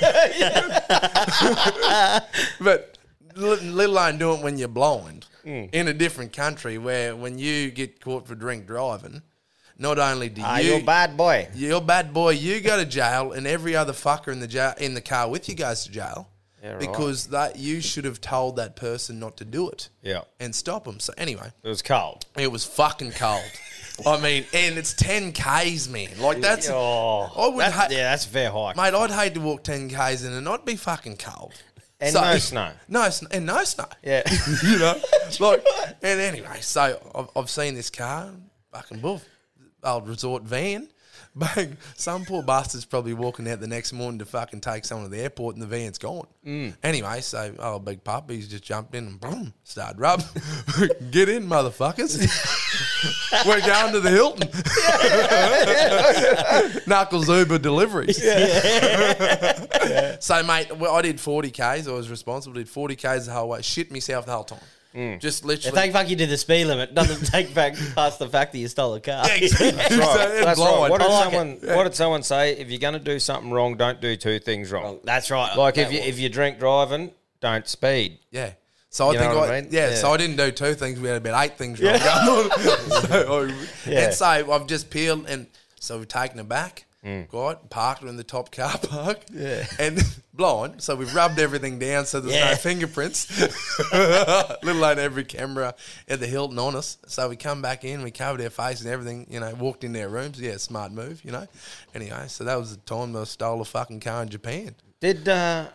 but 2.60 2.98
li- 3.36 3.70
let 3.72 3.90
alone 3.90 4.18
doing 4.18 4.40
it 4.40 4.44
when 4.44 4.58
you're 4.58 4.68
blind 4.68 5.26
in 5.44 5.88
a 5.88 5.94
different 5.94 6.34
country 6.34 6.78
where 6.78 7.16
when 7.16 7.38
you 7.38 7.70
get 7.72 8.02
caught 8.02 8.28
for 8.28 8.36
drink 8.36 8.66
driving, 8.66 9.22
not 9.78 10.00
only 10.00 10.30
do 10.30 10.42
Ah, 10.44 10.58
you 10.58 10.72
you're 10.72 10.80
a 10.80 10.84
bad 10.84 11.16
boy. 11.18 11.48
you're 11.54 11.78
a 11.78 11.82
bad 11.82 12.14
boy, 12.14 12.32
you 12.32 12.62
go 12.62 12.78
to 12.78 12.86
jail, 12.86 13.32
and 13.32 13.46
every 13.46 13.76
other 13.76 13.94
fucker 13.94 14.30
in 14.32 14.40
the 14.40 14.48
jail 14.48 14.74
in 14.80 14.94
the 14.94 15.02
car 15.02 15.30
with 15.30 15.48
you 15.50 15.56
goes 15.56 15.84
to 15.86 15.92
jail. 15.92 16.30
Yeah, 16.64 16.72
right. 16.72 16.80
Because 16.80 17.28
that 17.28 17.60
you 17.60 17.80
should 17.80 18.06
have 18.06 18.20
told 18.22 18.56
that 18.56 18.76
person 18.76 19.20
not 19.20 19.38
to 19.38 19.46
do 19.46 19.70
it 19.70 19.90
Yeah. 20.02 20.22
and 20.40 20.56
stop 20.56 20.86
them. 20.86 21.00
So 21.00 21.14
anyway, 21.16 21.52
It 21.64 21.68
was 21.70 21.84
cold. 21.84 22.26
it 22.36 22.52
was 22.52 22.66
fucking 22.66 23.12
cold. 23.12 23.44
I 24.06 24.20
mean, 24.20 24.46
and 24.54 24.78
it's 24.78 24.94
ten 24.94 25.32
k's, 25.32 25.88
man. 25.90 26.10
Like 26.20 26.42
that's 26.42 26.70
Oh. 26.70 27.32
I 27.36 27.48
would 27.50 27.60
That- 27.62 27.72
ha- 27.74 27.88
yeah, 27.92 28.10
that's 28.12 28.26
a 28.26 28.30
fair 28.30 28.52
hike. 28.52 28.76
mate. 28.76 28.94
I'd 28.94 29.12
hate 29.12 29.34
to 29.36 29.42
walk 29.42 29.64
ten 29.64 29.90
k's 29.90 30.24
and 30.24 30.36
it 30.36 30.42
not 30.42 30.66
be 30.66 30.76
fucking 30.76 31.18
cold. 31.18 31.54
And 32.02 32.14
no 32.14 32.38
snow. 32.38 32.72
No, 32.90 33.10
sn- 33.10 33.28
and 33.32 33.46
no 33.46 33.64
snow. 33.64 33.86
Yeah. 34.04 34.24
you 34.64 34.80
know, 34.80 35.00
like, 35.40 35.64
and 36.04 36.20
anyway, 36.20 36.58
so 36.60 37.00
I've, 37.16 37.30
I've 37.36 37.50
seen 37.50 37.74
this 37.74 37.90
car, 37.90 38.32
fucking 38.74 39.00
bull, 39.00 39.22
old 39.82 40.08
resort 40.08 40.44
van. 40.44 40.90
Bang, 41.56 41.76
some 41.96 42.24
poor 42.24 42.42
bastard's 42.42 42.86
probably 42.86 43.14
walking 43.14 43.50
out 43.50 43.60
the 43.60 43.68
next 43.68 43.92
morning 43.92 44.20
to 44.20 44.26
fucking 44.26 44.62
take 44.62 44.86
someone 44.86 45.10
to 45.10 45.16
the 45.16 45.22
airport 45.22 45.56
and 45.56 45.62
the 45.62 45.68
van's 45.68 45.98
gone. 45.98 46.28
Mm. 46.46 46.78
Anyway, 46.82 47.20
so, 47.20 47.54
oh, 47.60 47.78
big 47.78 48.06
pup, 48.06 48.32
he's 48.32 48.48
just 48.48 48.64
jumped 48.64 48.96
in 48.96 49.06
and 49.08 49.20
boom, 49.20 49.54
started 49.66 50.00
rub. 50.00 50.22
Get 51.12 51.28
in, 51.28 51.46
motherfuckers. 51.46 52.16
We're 53.46 53.60
going 53.60 53.92
to 53.92 54.00
the 54.00 54.12
Hilton. 54.12 54.50
Knuckles 56.88 57.28
Uber 57.28 57.60
deliveries. 57.60 58.22
So, 60.20 60.42
mate, 60.44 60.76
well, 60.78 60.96
I 60.96 61.02
did 61.02 61.20
40 61.20 61.52
Ks. 61.52 61.60
I 61.60 61.92
was 61.92 62.10
responsible. 62.10 62.56
Did 62.56 62.70
40 62.70 62.96
Ks 62.96 63.26
the 63.26 63.34
whole 63.34 63.50
way. 63.50 63.62
Shit 63.62 63.92
myself 63.92 64.26
the 64.26 64.32
whole 64.32 64.46
time. 64.46 64.60
Mm. 64.96 65.20
Just 65.20 65.44
literally. 65.44 65.76
thank 65.76 65.92
fuck 65.94 66.10
you 66.10 66.16
did 66.16 66.30
the 66.30 66.38
speed 66.38 66.66
limit. 66.66 66.96
Doesn't 66.96 67.26
take 67.26 67.54
back 67.54 67.76
past 67.96 68.18
the 68.20 68.30
fact 68.30 68.54
that 68.54 68.60
you 68.60 68.68
stole 68.70 68.94
a 68.94 69.02
car. 69.02 69.26
Yeah, 69.28 69.34
exactly. 69.36 69.72
That's 69.72 69.98
right. 69.98 70.18
That's 70.46 70.60
right. 70.60 70.90
What 70.90 71.02
did, 71.02 71.08
like 71.10 71.24
someone, 71.24 71.58
what 71.76 71.84
did 71.84 71.96
someone 71.96 72.24
say? 72.24 72.54
If 72.58 72.70
you're 72.70 72.80
going 72.80 72.94
to 72.94 73.00
do 73.00 73.20
something 73.20 73.52
wrong, 73.52 73.76
don't 73.76 74.00
do 74.00 74.16
two 74.16 74.40
things 74.40 74.72
wrong. 74.72 75.00
That's 75.04 75.30
right. 75.32 75.56
Like 75.58 75.78
if 75.78 75.92
you 75.92 76.00
was- 76.00 76.08
if 76.08 76.20
you 76.20 76.30
drink 76.30 76.60
driving, 76.60 77.12
don't 77.42 77.68
speed. 77.68 78.20
Yeah. 78.32 78.52
So 78.90 79.10
I 79.10 79.12
You 79.12 79.20
think 79.20 79.32
know 79.34 79.38
I, 79.38 79.42
what 79.42 79.52
I 79.52 79.62
mean? 79.62 79.70
yeah, 79.72 79.90
Yeah. 79.90 79.96
so 79.96 80.14
I 80.14 80.18
didn't 80.18 80.38
do 80.38 80.52
two 80.52 80.74
things. 80.74 80.98
We 81.02 81.10
had 81.10 81.18
about 81.18 81.44
eight 81.44 81.58
things 81.58 81.82
wrong 81.82 82.00
going 82.00 82.02
on. 82.50 83.02
so 83.10 83.44
I, 83.50 83.90
Yeah. 83.90 84.00
And 84.06 84.14
so 84.14 84.26
I've 84.26 84.68
just 84.68 84.90
peeled, 84.90 85.26
and 85.28 85.48
so 85.78 85.98
we've 85.98 86.08
taken 86.08 86.40
it 86.40 86.48
back, 86.48 86.85
Mm. 87.06 87.32
right? 87.32 87.70
Parked 87.70 88.02
her 88.02 88.08
in 88.08 88.18
the 88.18 88.24
top 88.24 88.52
car 88.52 88.78
park, 88.80 89.20
yeah, 89.32 89.66
and 89.78 90.02
blind. 90.34 90.82
So 90.82 90.96
we've 90.96 91.14
rubbed 91.14 91.38
everything 91.38 91.78
down, 91.78 92.06
so 92.08 92.20
there's 92.20 92.34
Yeah. 92.34 92.50
no 92.50 92.56
fingerprints. 92.56 93.30
Let 93.94 94.64
alone 94.64 94.98
every 95.00 95.24
camera 95.24 95.76
at 96.08 96.20
the 96.20 96.26
Hilton 96.28 96.58
on 96.58 96.76
us. 96.76 96.98
So 97.06 97.30
we 97.30 97.36
come 97.36 97.62
back 97.62 97.84
in, 97.86 98.02
we 98.02 98.10
covered 98.12 98.42
our 98.42 98.50
face 98.50 98.82
and 98.82 98.90
everything. 98.90 99.28
You 99.30 99.40
know, 99.40 99.54
walked 99.56 99.84
in 99.84 99.94
their 99.94 100.10
rooms. 100.10 100.42
Yeah, 100.42 100.58
smart 100.58 100.92
move. 100.92 101.24
You 101.24 101.32
know. 101.32 101.48
Anyway, 101.94 102.26
so 102.28 102.44
that 102.44 102.56
was 102.58 102.76
the 102.76 102.82
time 102.84 103.14
that 103.14 103.20
I 103.20 103.24
stole 103.26 103.62
a 103.62 103.66
fucking 103.66 104.00
car 104.00 104.24
in 104.24 104.30
Japan. 104.30 104.74
Did 105.00 105.30
uh, 105.30 105.68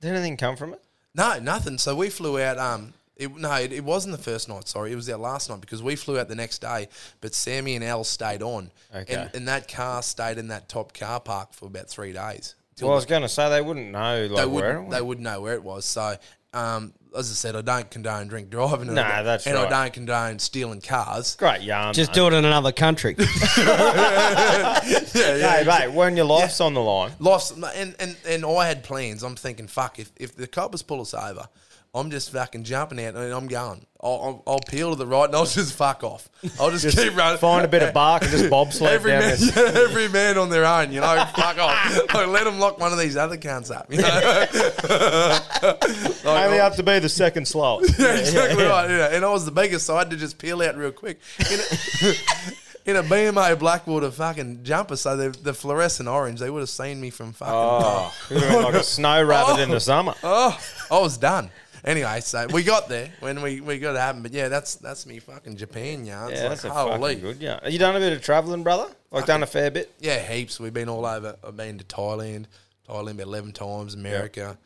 did 0.00 0.10
anything 0.12 0.36
come 0.36 0.56
from 0.56 0.74
it? 0.74 0.82
No, 1.14 1.38
nothing. 1.38 1.78
So 1.78 1.94
we 1.96 2.10
flew 2.10 2.40
out. 2.42 2.58
Um, 2.58 2.92
it, 3.16 3.36
no, 3.36 3.52
it, 3.54 3.72
it 3.72 3.84
wasn't 3.84 4.16
the 4.16 4.22
first 4.22 4.48
night. 4.48 4.66
Sorry, 4.68 4.92
it 4.92 4.96
was 4.96 5.08
our 5.08 5.18
last 5.18 5.48
night 5.50 5.60
because 5.60 5.82
we 5.82 5.94
flew 5.96 6.18
out 6.18 6.28
the 6.28 6.34
next 6.34 6.58
day. 6.60 6.88
But 7.20 7.34
Sammy 7.34 7.74
and 7.76 7.84
Al 7.84 8.04
stayed 8.04 8.42
on, 8.42 8.70
Okay. 8.94 9.14
and, 9.14 9.30
and 9.34 9.48
that 9.48 9.68
car 9.72 10.02
stayed 10.02 10.38
in 10.38 10.48
that 10.48 10.68
top 10.68 10.92
car 10.92 11.20
park 11.20 11.52
for 11.52 11.66
about 11.66 11.88
three 11.88 12.12
days. 12.12 12.54
Till 12.76 12.88
Well, 12.88 12.94
I 12.94 12.96
was 12.96 13.06
going 13.06 13.22
to 13.22 13.28
say 13.28 13.48
they 13.50 13.62
wouldn't 13.62 13.92
know 13.92 14.26
like 14.30 14.36
they 14.44 14.46
where. 14.50 14.80
would 14.82 14.90
they 14.92 15.00
would 15.00 15.20
know 15.20 15.40
where 15.40 15.54
it 15.54 15.62
was. 15.62 15.84
So, 15.84 16.16
um, 16.52 16.92
as 17.16 17.30
I 17.30 17.34
said, 17.34 17.54
I 17.54 17.60
don't 17.62 17.88
condone 17.88 18.26
drink 18.26 18.50
driving. 18.50 18.88
and 18.88 18.96
No, 18.96 19.02
I 19.04 19.16
don't- 19.16 19.24
that's 19.26 19.46
and 19.46 19.54
right. 19.54 19.72
I 19.72 19.84
don't 19.84 19.92
condone 19.92 20.40
stealing 20.40 20.80
cars. 20.80 21.36
Great 21.36 21.62
yarn. 21.62 21.94
just 21.94 22.10
mate. 22.10 22.14
do 22.16 22.26
it 22.26 22.32
in 22.32 22.44
another 22.44 22.72
country. 22.72 23.14
Hey, 25.14 25.62
mate, 25.66 25.92
when 25.92 26.16
your 26.16 26.26
life's 26.26 26.60
on 26.60 26.74
the 26.74 26.80
line, 26.80 27.12
Lost, 27.18 27.56
and, 27.56 27.94
and, 27.98 28.16
and 28.26 28.44
I 28.44 28.66
had 28.66 28.82
plans. 28.84 29.22
I'm 29.22 29.36
thinking, 29.36 29.66
fuck, 29.68 29.98
if, 29.98 30.10
if 30.16 30.34
the 30.36 30.46
coppers 30.46 30.82
pull 30.82 31.00
us 31.00 31.14
over, 31.14 31.48
I'm 31.94 32.10
just 32.10 32.32
fucking 32.32 32.64
jumping 32.64 32.98
out 33.04 33.14
and 33.14 33.32
I'm 33.32 33.46
going. 33.46 33.86
I'll, 34.02 34.42
I'll, 34.46 34.54
I'll 34.54 34.60
peel 34.60 34.90
to 34.90 34.96
the 34.96 35.06
right 35.06 35.26
and 35.26 35.36
I'll 35.36 35.46
just 35.46 35.74
fuck 35.74 36.02
off. 36.02 36.28
I'll 36.58 36.72
just, 36.72 36.98
keep 36.98 37.16
running. 37.16 37.38
find 37.38 37.64
a 37.64 37.68
bit 37.68 37.84
of 37.84 37.94
bark 37.94 38.22
and 38.22 38.32
just 38.32 38.50
bobsled 38.50 38.90
Every 38.90 39.12
down 39.12 39.20
man, 39.20 39.38
yeah, 39.40 39.80
every 39.80 40.08
man 40.08 40.36
on 40.36 40.50
their 40.50 40.64
own, 40.64 40.92
you 40.92 41.00
know. 41.00 41.24
fuck 41.36 41.56
off. 41.58 42.12
Like, 42.12 42.26
let 42.26 42.44
them 42.44 42.58
lock 42.58 42.80
one 42.80 42.92
of 42.92 42.98
these 42.98 43.16
other 43.16 43.36
cunts 43.36 43.74
up. 43.74 43.90
You 43.92 44.02
know? 44.02 44.46
Like, 46.24 46.46
Only 46.46 46.58
I- 46.58 46.60
oh. 46.60 46.62
have 46.62 46.76
to 46.76 46.82
be 46.82 46.98
the 46.98 47.08
second 47.08 47.46
slowest. 47.46 47.98
yeah, 47.98 48.16
exactly 48.16 48.64
right. 48.64 48.90
Yeah. 48.90 49.14
And 49.14 49.24
I 49.24 49.30
was 49.30 49.44
the 49.44 49.50
biggest, 49.50 49.86
so 49.86 49.94
I 49.94 50.00
had 50.00 50.10
to 50.10 50.16
just 50.16 50.38
peel 50.38 50.62
out 50.62 50.76
real 50.76 50.90
quick. 50.90 51.20
In 51.38 51.60
a, 51.60 52.14
in 52.86 52.96
a 52.96 53.02
BMA 53.02 53.58
Blackwater 53.58 54.10
fucking 54.10 54.64
jumper, 54.64 54.96
so 54.96 55.16
the, 55.16 55.38
the 55.42 55.54
fluorescent 55.54 56.08
orange, 56.08 56.40
they 56.40 56.50
would 56.50 56.60
have 56.60 56.70
seen 56.70 57.00
me 57.00 57.10
from 57.10 57.32
fucking. 57.32 57.54
Oh, 57.54 58.12
like 58.30 58.74
a 58.74 58.82
snow 58.82 59.22
rabbit 59.22 59.62
in 59.62 59.68
the 59.68 59.76
oh. 59.76 59.78
summer. 59.78 60.14
Oh, 60.22 60.58
I 60.90 60.98
was 60.98 61.18
done. 61.18 61.50
Anyway, 61.84 62.20
so 62.20 62.46
we 62.52 62.62
got 62.62 62.88
there 62.88 63.10
when 63.20 63.42
we, 63.42 63.60
we 63.60 63.78
got 63.78 63.94
it 63.94 63.98
happen. 63.98 64.22
But 64.22 64.32
yeah, 64.32 64.48
that's 64.48 64.76
that's 64.76 65.06
me 65.06 65.18
fucking 65.18 65.56
Japan 65.56 66.04
yarns. 66.04 66.32
Yeah, 66.32 66.48
like, 66.48 66.48
that's 66.50 66.64
a 66.64 66.70
holy. 66.70 67.14
fucking 67.14 67.20
good 67.20 67.42
yeah. 67.42 67.60
Have 67.62 67.72
you 67.72 67.78
done 67.78 67.96
a 67.96 68.00
bit 68.00 68.12
of 68.12 68.22
travelling, 68.22 68.62
brother? 68.62 68.92
Like 69.10 69.26
done 69.26 69.42
a 69.42 69.46
fair 69.46 69.70
bit? 69.70 69.92
Yeah, 70.00 70.18
heaps. 70.18 70.58
We've 70.58 70.74
been 70.74 70.88
all 70.88 71.06
over. 71.06 71.36
I've 71.46 71.56
been 71.56 71.78
to 71.78 71.84
Thailand, 71.84 72.46
Thailand 72.88 73.12
about 73.12 73.22
eleven 73.26 73.52
times, 73.52 73.94
America. 73.94 74.58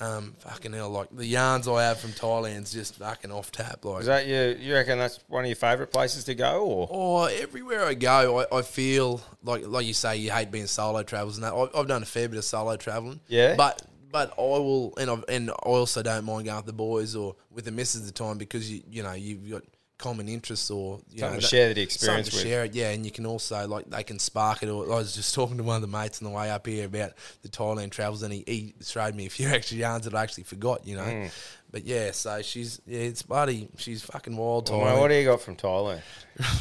Um, 0.00 0.34
fucking 0.38 0.72
hell, 0.72 0.90
like 0.90 1.10
the 1.12 1.24
yarns 1.24 1.68
I 1.68 1.84
have 1.84 2.00
from 2.00 2.10
Thailand's 2.10 2.72
just 2.72 2.96
fucking 2.96 3.30
off 3.30 3.52
tap. 3.52 3.84
Like 3.84 4.00
Is 4.00 4.06
that 4.06 4.26
you? 4.26 4.56
You 4.58 4.74
reckon 4.74 4.98
that's 4.98 5.20
one 5.28 5.44
of 5.44 5.48
your 5.48 5.54
favourite 5.54 5.92
places 5.92 6.24
to 6.24 6.34
go, 6.34 6.64
or 6.64 6.88
Oh, 6.90 7.24
everywhere 7.26 7.84
I 7.84 7.94
go, 7.94 8.40
I, 8.40 8.58
I 8.58 8.62
feel 8.62 9.20
like 9.44 9.64
like 9.64 9.86
you 9.86 9.94
say, 9.94 10.16
you 10.16 10.32
hate 10.32 10.50
being 10.50 10.66
solo 10.66 11.04
travels 11.04 11.36
and 11.36 11.44
that. 11.44 11.52
I, 11.54 11.78
I've 11.78 11.86
done 11.86 12.02
a 12.02 12.06
fair 12.06 12.28
bit 12.28 12.38
of 12.38 12.44
solo 12.44 12.76
traveling. 12.76 13.20
Yeah? 13.28 13.54
but 13.54 13.80
but 14.12 14.32
I 14.38 14.42
will, 14.42 14.94
and 14.98 15.10
I 15.10 15.16
and 15.28 15.50
I 15.50 15.54
also 15.64 16.02
don't 16.02 16.24
mind 16.24 16.44
going 16.44 16.56
with 16.56 16.66
the 16.66 16.72
boys 16.72 17.16
or 17.16 17.34
with 17.50 17.64
the 17.64 17.72
misses 17.72 18.02
at 18.02 18.06
the 18.06 18.12
time 18.12 18.38
because 18.38 18.70
you 18.70 18.82
you 18.90 19.02
know 19.02 19.12
you've 19.12 19.50
got 19.50 19.62
common 20.02 20.28
interests 20.28 20.68
or 20.70 20.98
you 21.10 21.20
Something 21.20 21.36
know, 21.36 21.40
to 21.40 21.46
share 21.46 21.72
the 21.72 21.80
experience 21.80 22.26
something 22.26 22.40
to 22.40 22.44
with. 22.44 22.52
share 22.52 22.64
it, 22.64 22.74
yeah. 22.74 22.90
And 22.90 23.06
you 23.06 23.12
can 23.12 23.24
also 23.24 23.66
like 23.68 23.88
they 23.88 24.02
can 24.02 24.18
spark 24.18 24.62
it. 24.62 24.68
Or 24.68 24.84
I 24.92 24.96
was 24.96 25.14
just 25.14 25.34
talking 25.34 25.56
to 25.56 25.62
one 25.62 25.76
of 25.76 25.82
the 25.82 25.88
mates 25.98 26.20
on 26.20 26.28
the 26.28 26.36
way 26.36 26.50
up 26.50 26.66
here 26.66 26.86
about 26.86 27.12
the 27.42 27.48
Thailand 27.48 27.90
travels, 27.90 28.22
and 28.22 28.32
he, 28.32 28.44
he 28.46 28.74
showed 28.84 29.14
me 29.14 29.26
a 29.26 29.30
few 29.30 29.48
extra 29.58 29.78
yarns 29.78 30.04
that 30.04 30.14
I 30.14 30.22
actually 30.22 30.44
forgot, 30.44 30.86
you 30.86 30.96
know. 30.96 31.04
Mm. 31.04 31.30
But 31.70 31.84
yeah, 31.84 32.10
so 32.10 32.42
she's 32.42 32.82
yeah, 32.86 33.00
it's 33.00 33.22
bloody, 33.22 33.68
she's 33.78 34.02
fucking 34.02 34.36
wild. 34.36 34.68
Well, 34.68 34.80
Thailand. 34.80 35.00
what 35.00 35.08
do 35.08 35.14
you 35.14 35.24
got 35.24 35.40
from 35.40 35.56
Thailand? 35.56 36.02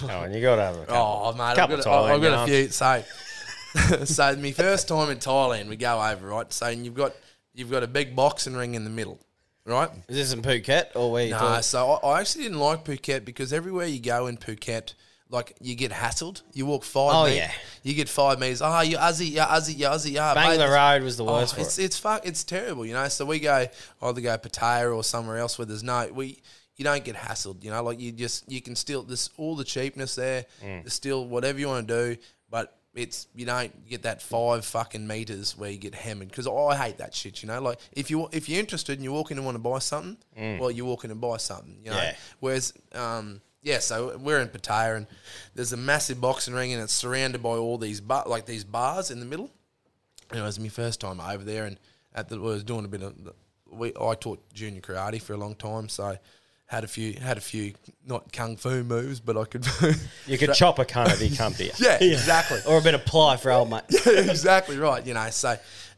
oh, 0.03 0.21
and 0.21 0.33
you 0.33 0.41
got 0.41 0.55
to 0.55 0.61
have 0.61 0.77
a 0.77 0.85
couple. 0.85 0.95
Oh, 0.95 1.33
mate, 1.33 1.43
I've 1.43 1.57
couple 1.57 1.77
got, 1.77 1.85
Thailand 1.85 2.09
a, 2.09 2.13
I've 2.13 2.21
got 2.21 2.49
a 2.49 2.51
few. 2.51 2.69
So, 2.69 3.03
so 4.05 4.35
my 4.37 4.51
first 4.51 4.87
time 4.87 5.09
in 5.09 5.17
Thailand, 5.17 5.67
we 5.67 5.75
go 5.75 6.01
over 6.01 6.27
right. 6.27 6.51
So 6.53 6.67
and 6.67 6.85
you've 6.85 6.93
got 6.93 7.13
you've 7.53 7.71
got 7.71 7.83
a 7.83 7.87
big 7.87 8.15
boxing 8.15 8.55
ring 8.55 8.75
in 8.75 8.83
the 8.83 8.89
middle, 8.89 9.19
right? 9.65 9.89
Is 10.07 10.15
this 10.17 10.33
in 10.33 10.41
Phuket 10.41 10.95
or 10.95 11.11
where 11.11 11.25
you 11.25 11.31
Nah, 11.31 11.39
thought? 11.39 11.65
so 11.65 11.91
I, 12.03 12.07
I 12.07 12.19
actually 12.21 12.43
didn't 12.43 12.59
like 12.59 12.85
Phuket 12.85 13.25
because 13.25 13.51
everywhere 13.53 13.87
you 13.87 13.99
go 13.99 14.27
in 14.27 14.37
Phuket, 14.37 14.93
like 15.29 15.55
you 15.61 15.75
get 15.75 15.91
hassled. 15.91 16.41
You 16.53 16.65
walk 16.65 16.83
five. 16.83 17.13
Oh, 17.15 17.23
met- 17.25 17.35
yeah. 17.37 17.51
You 17.83 17.93
get 17.93 18.09
five 18.09 18.37
meters. 18.39 18.61
Ah, 18.61 18.81
you 18.81 18.97
Aussie, 18.97 19.31
yeah, 19.31 19.45
Aussie, 19.47 19.75
yeah, 19.77 19.89
Aussie, 19.91 20.11
yeah. 20.11 20.33
Bang 20.33 20.59
the 20.59 20.67
road 20.67 21.03
was 21.03 21.15
the 21.17 21.23
Oh, 21.25 21.33
worst 21.33 21.55
for 21.55 21.61
it's 21.61 21.79
it. 21.79 21.85
it's 21.85 21.97
fuck 21.97 22.25
it's 22.27 22.43
terrible, 22.43 22.85
you 22.85 22.93
know. 22.93 23.07
So 23.07 23.25
we 23.25 23.39
go 23.39 23.65
either 24.01 24.21
go 24.21 24.37
Pattaya 24.37 24.93
or 24.93 25.03
somewhere 25.03 25.37
else 25.37 25.57
where 25.57 25.65
there's 25.65 25.83
no 25.83 26.09
we 26.13 26.41
you 26.75 26.83
don't 26.83 27.03
get 27.03 27.15
hassled, 27.15 27.63
you 27.63 27.69
know. 27.71 27.81
Like 27.83 27.99
you 27.99 28.11
just 28.11 28.51
you 28.51 28.61
can 28.61 28.75
still 28.75 29.03
there's 29.03 29.29
all 29.37 29.55
the 29.55 29.63
cheapness 29.63 30.15
there. 30.15 30.45
Mm. 30.63 30.89
Still 30.91 31.25
whatever 31.25 31.59
you 31.59 31.67
want 31.67 31.87
to 31.87 32.15
do, 32.15 32.21
it's 32.93 33.27
you 33.33 33.45
don't 33.45 33.87
get 33.89 34.03
that 34.03 34.21
five 34.21 34.65
fucking 34.65 35.07
meters 35.07 35.57
where 35.57 35.69
you 35.71 35.77
get 35.77 35.95
hammered 35.95 36.27
because 36.29 36.47
I 36.47 36.75
hate 36.75 36.97
that 36.97 37.13
shit. 37.15 37.41
You 37.41 37.47
know, 37.47 37.61
like 37.61 37.79
if 37.93 38.09
you 38.11 38.27
if 38.31 38.49
you're 38.49 38.59
interested 38.59 38.93
and 38.97 39.03
you 39.03 39.11
walk 39.13 39.31
in 39.31 39.37
and 39.37 39.45
want 39.45 39.55
to 39.55 39.59
buy 39.63 39.79
something, 39.79 40.17
well 40.59 40.69
you 40.71 40.85
walk 40.85 41.03
in 41.05 41.11
and 41.11 41.21
buy 41.21 41.37
something. 41.37 41.77
You 41.83 41.91
know, 41.91 41.97
Mm. 41.97 42.03
Yeah. 42.03 42.15
whereas 42.39 42.73
um. 42.93 43.41
Yeah, 43.63 43.77
so 43.77 44.17
we're 44.17 44.39
in 44.39 44.47
Pattaya 44.47 44.97
and 44.97 45.05
there's 45.53 45.71
a 45.71 45.77
massive 45.77 46.19
boxing 46.19 46.55
ring 46.55 46.73
and 46.73 46.81
it's 46.81 46.93
surrounded 46.95 47.43
by 47.43 47.49
all 47.51 47.77
these 47.77 48.01
bar, 48.01 48.23
like 48.25 48.47
these 48.47 48.63
bars 48.63 49.11
in 49.11 49.19
the 49.19 49.25
middle. 49.27 49.51
And 50.31 50.39
it 50.39 50.41
was 50.41 50.59
my 50.59 50.67
first 50.69 50.99
time 50.99 51.21
over 51.21 51.43
there, 51.43 51.65
and 51.65 51.77
at 52.15 52.27
the, 52.27 52.37
I 52.37 52.39
was 52.39 52.63
doing 52.63 52.85
a 52.85 52.87
bit 52.87 53.03
of. 53.03 53.13
We, 53.71 53.89
I 54.01 54.15
taught 54.15 54.51
junior 54.51 54.81
karate 54.81 55.21
for 55.21 55.33
a 55.33 55.37
long 55.37 55.53
time, 55.53 55.89
so 55.89 56.17
had 56.71 56.85
a 56.85 56.87
few 56.87 57.19
had 57.19 57.37
a 57.37 57.41
few 57.41 57.73
not 58.07 58.31
kung 58.31 58.55
fu 58.55 58.81
moves, 58.85 59.19
but 59.19 59.35
I 59.35 59.43
could. 59.43 59.67
You 60.25 60.37
could 60.37 60.53
chop 60.53 60.79
a 60.79 60.85
cunt 60.85 61.11
if 61.11 61.19
he 61.19 61.35
come 61.35 61.53
to 61.55 61.65
you. 61.65 61.71
yeah, 61.77 61.97
exactly. 62.01 62.59
Or 62.65 62.77
a 62.77 62.81
bit 62.81 62.93
of 62.93 63.05
ply 63.05 63.35
for 63.35 63.51
old 63.51 63.69
mate. 63.69 63.83
exactly 64.05 64.77
right. 64.77 65.05
You 65.05 65.13
know, 65.13 65.29
so 65.31 65.57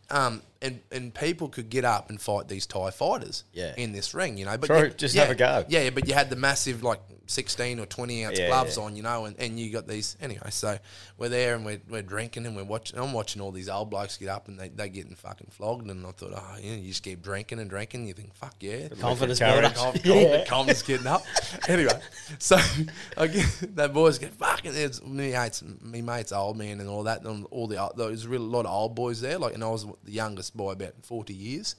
um, 0.09 0.41
and 0.63 0.79
and 0.91 1.13
people 1.13 1.49
could 1.49 1.69
get 1.69 1.85
up 1.85 2.09
and 2.09 2.19
fight 2.19 2.47
these 2.47 2.65
Thai 2.65 2.89
fighters. 2.89 3.43
Yeah. 3.53 3.75
in 3.77 3.91
this 3.91 4.15
ring, 4.15 4.37
you 4.37 4.45
know, 4.45 4.57
but 4.57 4.67
True, 4.67 4.77
yeah, 4.85 4.89
just 4.97 5.13
yeah, 5.13 5.21
have 5.21 5.31
a 5.31 5.35
go. 5.35 5.65
Yeah, 5.67 5.91
but 5.91 6.07
you 6.07 6.15
had 6.15 6.31
the 6.31 6.35
massive 6.35 6.81
like 6.81 6.99
sixteen 7.25 7.79
or 7.79 7.85
twenty 7.85 8.25
ounce 8.25 8.37
Yeah, 8.39 8.47
gloves 8.47 8.77
yeah. 8.77 8.83
on, 8.83 8.95
you 8.95 9.03
know, 9.03 9.25
and, 9.25 9.39
and 9.39 9.59
you 9.59 9.71
got 9.71 9.87
these 9.87 10.17
anyway. 10.21 10.49
So 10.49 10.77
we're 11.17 11.29
there 11.29 11.55
and 11.55 11.65
we're, 11.65 11.81
we're 11.89 12.01
drinking 12.01 12.45
and 12.45 12.55
we're 12.55 12.63
watching. 12.63 12.99
I'm 12.99 13.13
watching 13.13 13.41
all 13.41 13.51
these 13.51 13.69
old 13.69 13.89
blokes 13.89 14.17
get 14.17 14.29
up 14.29 14.47
and 14.47 14.59
they 14.59 14.69
they 14.69 14.89
getting 14.89 15.15
fucking 15.15 15.47
flogged, 15.51 15.89
and 15.89 16.05
I 16.05 16.11
thought, 16.11 16.33
oh, 16.35 16.55
yeah, 16.61 16.73
you 16.75 16.89
just 16.89 17.03
keep 17.03 17.21
drinking 17.21 17.59
and 17.59 17.69
drinking. 17.69 18.07
You 18.07 18.13
think, 18.13 18.33
fuck 18.35 18.55
yeah, 18.59 18.89
Confidence 18.99 19.39
Courage. 19.39 19.73
builder. 19.73 19.75
Conf- 19.75 20.03
conf- 20.03 20.47
Confidence 20.47 20.81
getting 20.83 21.07
up. 21.07 21.23
anyway, 21.67 21.99
so 22.39 22.57
I 23.17 23.27
get, 23.27 23.75
that 23.75 23.93
boys 23.93 24.19
get 24.19 24.33
fucking. 24.33 24.73
It's 24.75 25.01
me 25.03 25.31
mates, 25.31 25.63
me 25.81 26.01
mates, 26.01 26.31
old 26.31 26.57
man, 26.57 26.79
and 26.79 26.89
all 26.89 27.03
that. 27.03 27.23
And 27.23 27.45
all 27.51 27.67
the 27.67 27.77
old- 27.77 27.97
there 27.97 28.09
was 28.09 28.27
really 28.27 28.45
a 28.45 28.47
lot 28.49 28.65
of 28.65 28.71
old 28.71 28.95
boys 28.95 29.21
there. 29.21 29.37
Like, 29.37 29.53
and 29.53 29.63
I 29.63 29.67
was 29.69 29.85
the 30.03 30.11
youngest 30.11 30.55
by 30.57 30.73
about 30.73 30.93
forty 31.03 31.33
years. 31.33 31.75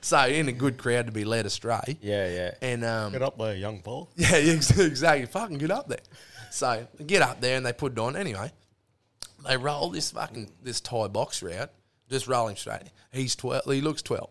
so 0.00 0.18
in 0.26 0.48
a 0.48 0.52
good 0.52 0.78
crowd 0.78 1.06
to 1.06 1.12
be 1.12 1.24
led 1.24 1.46
astray. 1.46 1.98
Yeah, 2.00 2.28
yeah. 2.28 2.54
And 2.62 2.84
um, 2.84 3.12
get 3.12 3.22
up 3.22 3.38
there, 3.38 3.54
young 3.54 3.80
Paul. 3.94 4.10
yeah, 4.16 4.36
exactly. 4.36 5.26
Fucking 5.26 5.58
get 5.58 5.70
up 5.70 5.88
there. 5.88 5.98
So 6.50 6.86
get 7.06 7.22
up 7.22 7.40
there 7.40 7.56
and 7.56 7.64
they 7.64 7.72
put 7.72 7.92
it 7.92 7.98
on. 7.98 8.16
Anyway, 8.16 8.50
they 9.46 9.56
roll 9.56 9.90
this 9.90 10.10
fucking 10.10 10.50
this 10.62 10.80
Thai 10.80 11.08
boxer 11.08 11.52
out, 11.52 11.70
just 12.10 12.26
rolling 12.26 12.56
straight. 12.56 12.82
He's 13.12 13.36
twelve. 13.36 13.64
He 13.66 13.80
looks 13.80 14.02
twelve. 14.02 14.30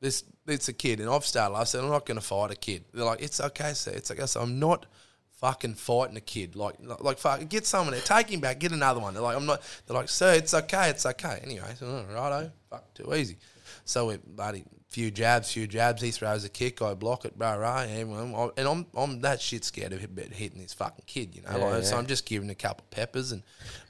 This 0.00 0.24
it's 0.46 0.68
a 0.68 0.72
kid, 0.72 1.00
and 1.00 1.10
I've 1.10 1.26
started. 1.26 1.54
I 1.54 1.64
said 1.64 1.82
I'm 1.82 1.90
not 1.90 2.06
going 2.06 2.18
to 2.18 2.24
fight 2.24 2.50
a 2.50 2.56
kid. 2.56 2.84
They're 2.94 3.04
like, 3.04 3.22
it's 3.22 3.40
okay, 3.40 3.74
sir. 3.74 3.92
It's 3.92 4.10
okay. 4.10 4.26
So 4.26 4.40
I'm 4.40 4.58
not 4.58 4.86
fucking 5.32 5.74
fighting 5.74 6.16
a 6.16 6.20
kid. 6.20 6.56
Like 6.56 6.76
like 6.80 7.18
fuck, 7.18 7.46
get 7.48 7.66
someone 7.66 7.92
there, 7.92 8.00
take 8.00 8.30
him 8.30 8.40
back, 8.40 8.58
get 8.58 8.72
another 8.72 9.00
one. 9.00 9.14
They're 9.14 9.22
like, 9.22 9.36
I'm 9.36 9.46
not. 9.46 9.62
They're 9.86 9.96
like, 9.96 10.08
sir, 10.08 10.34
it's 10.34 10.54
okay, 10.54 10.90
it's 10.90 11.04
okay. 11.04 11.40
Anyway, 11.42 11.74
so 11.78 12.06
righto, 12.10 12.50
fuck, 12.70 12.94
too 12.94 13.12
easy. 13.14 13.36
So 13.84 14.06
we 14.06 14.18
bloody 14.18 14.64
few 14.88 15.10
jabs, 15.10 15.52
few 15.52 15.66
jabs. 15.66 16.02
He 16.02 16.10
throws 16.10 16.44
a 16.44 16.48
kick, 16.48 16.80
I 16.82 16.94
block 16.94 17.24
it, 17.24 17.34
rah 17.36 17.54
rah. 17.54 17.82
And 17.82 18.12
I'm, 18.12 18.50
and 18.56 18.68
I'm 18.68 18.86
I'm 18.96 19.20
that 19.20 19.40
shit 19.40 19.64
scared 19.64 19.92
of 19.92 20.00
hitting 20.00 20.60
this 20.60 20.74
fucking 20.74 21.04
kid, 21.06 21.34
you 21.34 21.42
know. 21.42 21.58
like, 21.58 21.84
So 21.84 21.96
I'm 21.98 22.06
just 22.06 22.26
giving 22.26 22.50
a 22.50 22.54
couple 22.54 22.84
peppers 22.90 23.32
and 23.32 23.42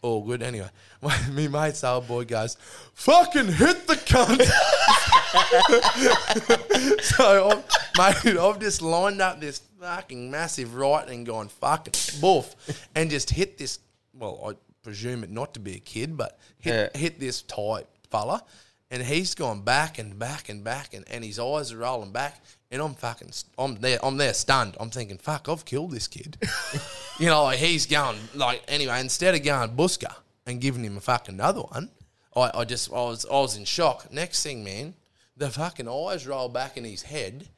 all 0.03 0.23
good. 0.25 0.43
Anyway, 0.43 0.69
me 1.31 1.49
mate's 1.49 1.85
old 1.85 2.09
boy 2.09 2.25
goes, 2.25 2.57
fucking 2.95 3.53
hit 3.53 3.87
the 3.87 3.95
cunt. 3.95 4.43
so, 7.03 7.51
I'm, 7.51 7.59
mate, 7.97 8.39
I've 8.39 8.59
just 8.61 8.83
lined 8.83 9.21
up 9.21 9.41
this 9.41 9.61
fucking 9.81 10.31
massive 10.31 10.75
right 10.75 11.09
and 11.09 11.25
gone 11.25 11.49
fucking 11.49 12.21
boof 12.21 12.55
and 12.95 13.11
just 13.11 13.31
hit 13.31 13.59
this. 13.59 13.79
Well, 14.15 14.41
I 14.45 14.53
presume 14.83 15.23
it 15.23 15.31
not 15.31 15.55
to 15.55 15.61
be 15.61 15.77
a 15.77 15.81
kid, 15.81 16.17
but 16.17 16.39
hit, 16.59 16.91
Yeah. 16.95 16.99
hit 16.99 17.21
this 17.21 17.43
tight 17.43 17.87
fella. 18.11 18.43
And 18.91 19.03
he's 19.03 19.35
going 19.35 19.63
back 19.63 19.99
and 19.99 20.19
back 20.19 20.49
and 20.49 20.65
back, 20.65 20.95
and, 20.95 21.05
and 21.11 21.23
his 21.23 21.39
eyes 21.39 21.73
are 21.73 21.79
rolling 21.79 22.13
back. 22.13 22.43
And 22.71 22.81
I'm 22.81 22.95
fucking, 22.95 23.33
I'm 23.59 23.77
there, 23.81 23.99
I'm 24.03 24.17
there 24.17 24.33
stunned. 24.33 24.77
I'm 24.81 24.91
thinking, 24.91 25.19
fuck, 25.19 25.49
I've 25.49 25.65
killed 25.65 25.91
this 25.91 26.09
kid. 26.09 26.39
you 27.19 27.27
know, 27.27 27.45
like 27.45 27.59
he's 27.59 27.87
going, 27.87 28.19
like, 28.35 28.63
anyway, 28.67 29.01
instead 29.01 29.35
of 29.35 29.43
going 29.43 29.77
Busker 29.77 30.15
and 30.47 30.61
giving 30.61 30.85
him 30.85 30.97
a 30.97 31.01
fucking 31.01 31.35
another 31.35 31.63
one, 31.63 31.91
I, 32.35 32.51
I 32.55 32.65
just, 32.65 32.91
I 32.91 32.97
was, 32.97 33.27
I 33.27 33.35
was 33.35 33.57
in 33.57 33.65
shock. 33.65 34.11
Next 34.13 34.43
thing, 34.43 34.65
man, 34.65 34.95
the 35.37 35.51
fucking 35.51 35.89
eyes 35.89 36.27
roll 36.27 36.49
back 36.49 36.77
in 36.77 36.85
his 36.85 37.03
head, 37.03 37.49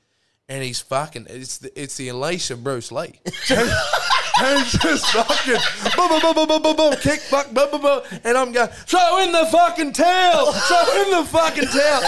and 0.51 0.65
he's 0.65 0.81
fucking. 0.81 1.27
It's 1.31 1.59
the 1.59 1.81
it's 1.81 1.97
the 1.97 2.09
Alicia 2.09 2.57
Bruce 2.57 2.91
Lee. 2.91 3.21
and 4.41 4.59
he's 4.59 4.73
just 4.73 5.07
fucking 5.13 5.61
boom, 5.97 6.09
boom, 6.09 6.21
boom, 6.21 6.35
boom, 6.35 6.49
boom, 6.49 6.63
boom, 6.63 6.77
boom, 6.77 6.95
kick, 6.97 7.21
fuck, 7.21 7.51
boom, 7.53 7.71
boom, 7.71 7.81
boom, 7.81 8.03
and 8.25 8.37
I'm 8.37 8.51
going 8.51 8.69
throw 8.69 9.23
in 9.23 9.33
the 9.33 9.47
fucking 9.47 9.93
towel, 9.93 10.53
throw 10.53 11.03
in 11.03 11.11
the 11.13 11.25
fucking 11.25 11.69
towel. 11.69 12.03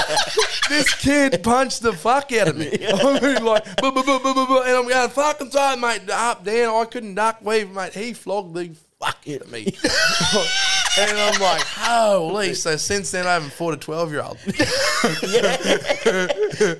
this 0.68 0.92
kid 0.94 1.42
punched 1.44 1.82
the 1.82 1.92
fuck 1.92 2.32
out 2.32 2.48
of 2.48 2.56
me. 2.56 2.70
I 2.72 3.20
mean, 3.20 3.44
like 3.44 3.64
boom, 3.80 3.94
boom, 3.94 4.04
boom, 4.04 4.22
boom, 4.22 4.34
boom, 4.34 4.46
boom, 4.48 4.62
and 4.66 4.76
I'm 4.76 4.88
going 4.88 5.10
fucking 5.10 5.50
sorry, 5.52 5.80
mate, 5.80 6.10
up, 6.10 6.44
down. 6.44 6.74
I 6.74 6.84
couldn't 6.86 7.14
duck, 7.14 7.40
weave, 7.42 7.70
mate. 7.70 7.94
He 7.94 8.12
flogged 8.12 8.54
the 8.54 8.74
fuck 8.98 9.18
out 9.28 9.42
of 9.42 9.52
me. 9.52 9.72
And 10.98 11.10
I'm 11.18 11.40
like, 11.40 11.62
holy! 11.62 12.54
So 12.54 12.76
since 12.76 13.10
then, 13.12 13.26
I 13.26 13.32
haven't 13.34 13.52
fought 13.52 13.72
a 13.74 13.76
twelve 13.78 14.10
year 14.12 14.22
old. 14.22 14.38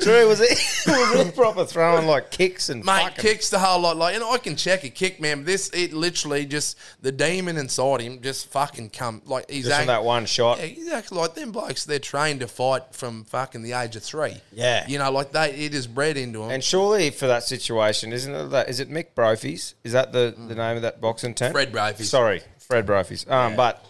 True, 0.01 0.29
was 0.29 0.41
it? 0.41 0.59
was 0.87 1.21
it 1.27 1.35
proper 1.35 1.65
throwing 1.65 2.07
like 2.07 2.31
kicks 2.31 2.69
and 2.69 2.85
Mate, 2.85 3.03
fucking- 3.05 3.23
kicks 3.23 3.49
the 3.51 3.59
whole 3.59 3.81
lot. 3.81 3.97
Like, 3.97 4.15
and 4.15 4.23
I 4.25 4.39
can 4.39 4.57
check 4.57 4.85
a 4.85 4.91
kick, 4.91 5.21
man. 5.21 5.39
But 5.39 5.47
this, 5.47 5.71
it 5.71 5.93
literally 5.93 6.45
just 6.45 6.79
the 7.01 7.13
demon 7.13 7.57
inside 7.57 8.01
him 8.03 8.21
just 8.21 8.49
fucking 8.49 8.91
come 8.91 9.23
like 9.25 9.51
he's 9.51 9.65
just 9.65 9.79
act- 9.79 9.87
that 9.87 10.05
one 10.05 10.27
shot. 10.27 10.59
Yeah, 10.59 10.65
exactly. 10.65 11.19
Like 11.19 11.35
them 11.35 11.53
blokes, 11.53 11.85
they're 11.85 11.99
trained 11.99 12.41
to 12.41 12.49
fight 12.49 12.95
from 12.95 13.25
fucking 13.25 13.63
the 13.63 13.73
age 13.73 13.97
of 13.97 14.03
three. 14.03 14.37
Yeah. 14.53 14.87
you 14.89 14.99
know, 14.99 15.11
like 15.11 15.33
they 15.33 15.51
it 15.53 15.75
is 15.75 15.87
bred 15.87 16.17
into 16.17 16.41
them. 16.41 16.51
And 16.51 16.63
surely 16.63 17.11
for 17.11 17.27
that 17.29 17.45
situation, 17.45 18.13
isn't 18.13 18.35
it 18.35 18.51
that 18.51 18.69
is 18.69 18.81
it 18.81 18.91
Mick 18.91 19.15
Brophy's? 19.15 19.75
Is 19.85 19.93
that 19.93 20.13
the, 20.13 20.35
the 20.37 20.55
name 20.55 20.77
of 20.77 20.83
that 20.83 21.01
boxing 21.01 21.35
team? 21.35 21.53
Fred 21.53 21.73
Brophy's. 21.73 22.11
Sorry, 22.11 22.43
Fred 22.59 22.85
Brophy's. 22.87 23.27
Um, 23.29 23.57
but 23.57 23.85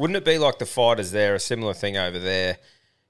wouldn't 0.00 0.16
it 0.16 0.24
be 0.24 0.38
like 0.38 0.58
the 0.58 0.64
fighters 0.64 1.10
there, 1.10 1.34
a 1.34 1.38
similar 1.38 1.74
thing 1.74 1.98
over 1.98 2.18
there? 2.18 2.56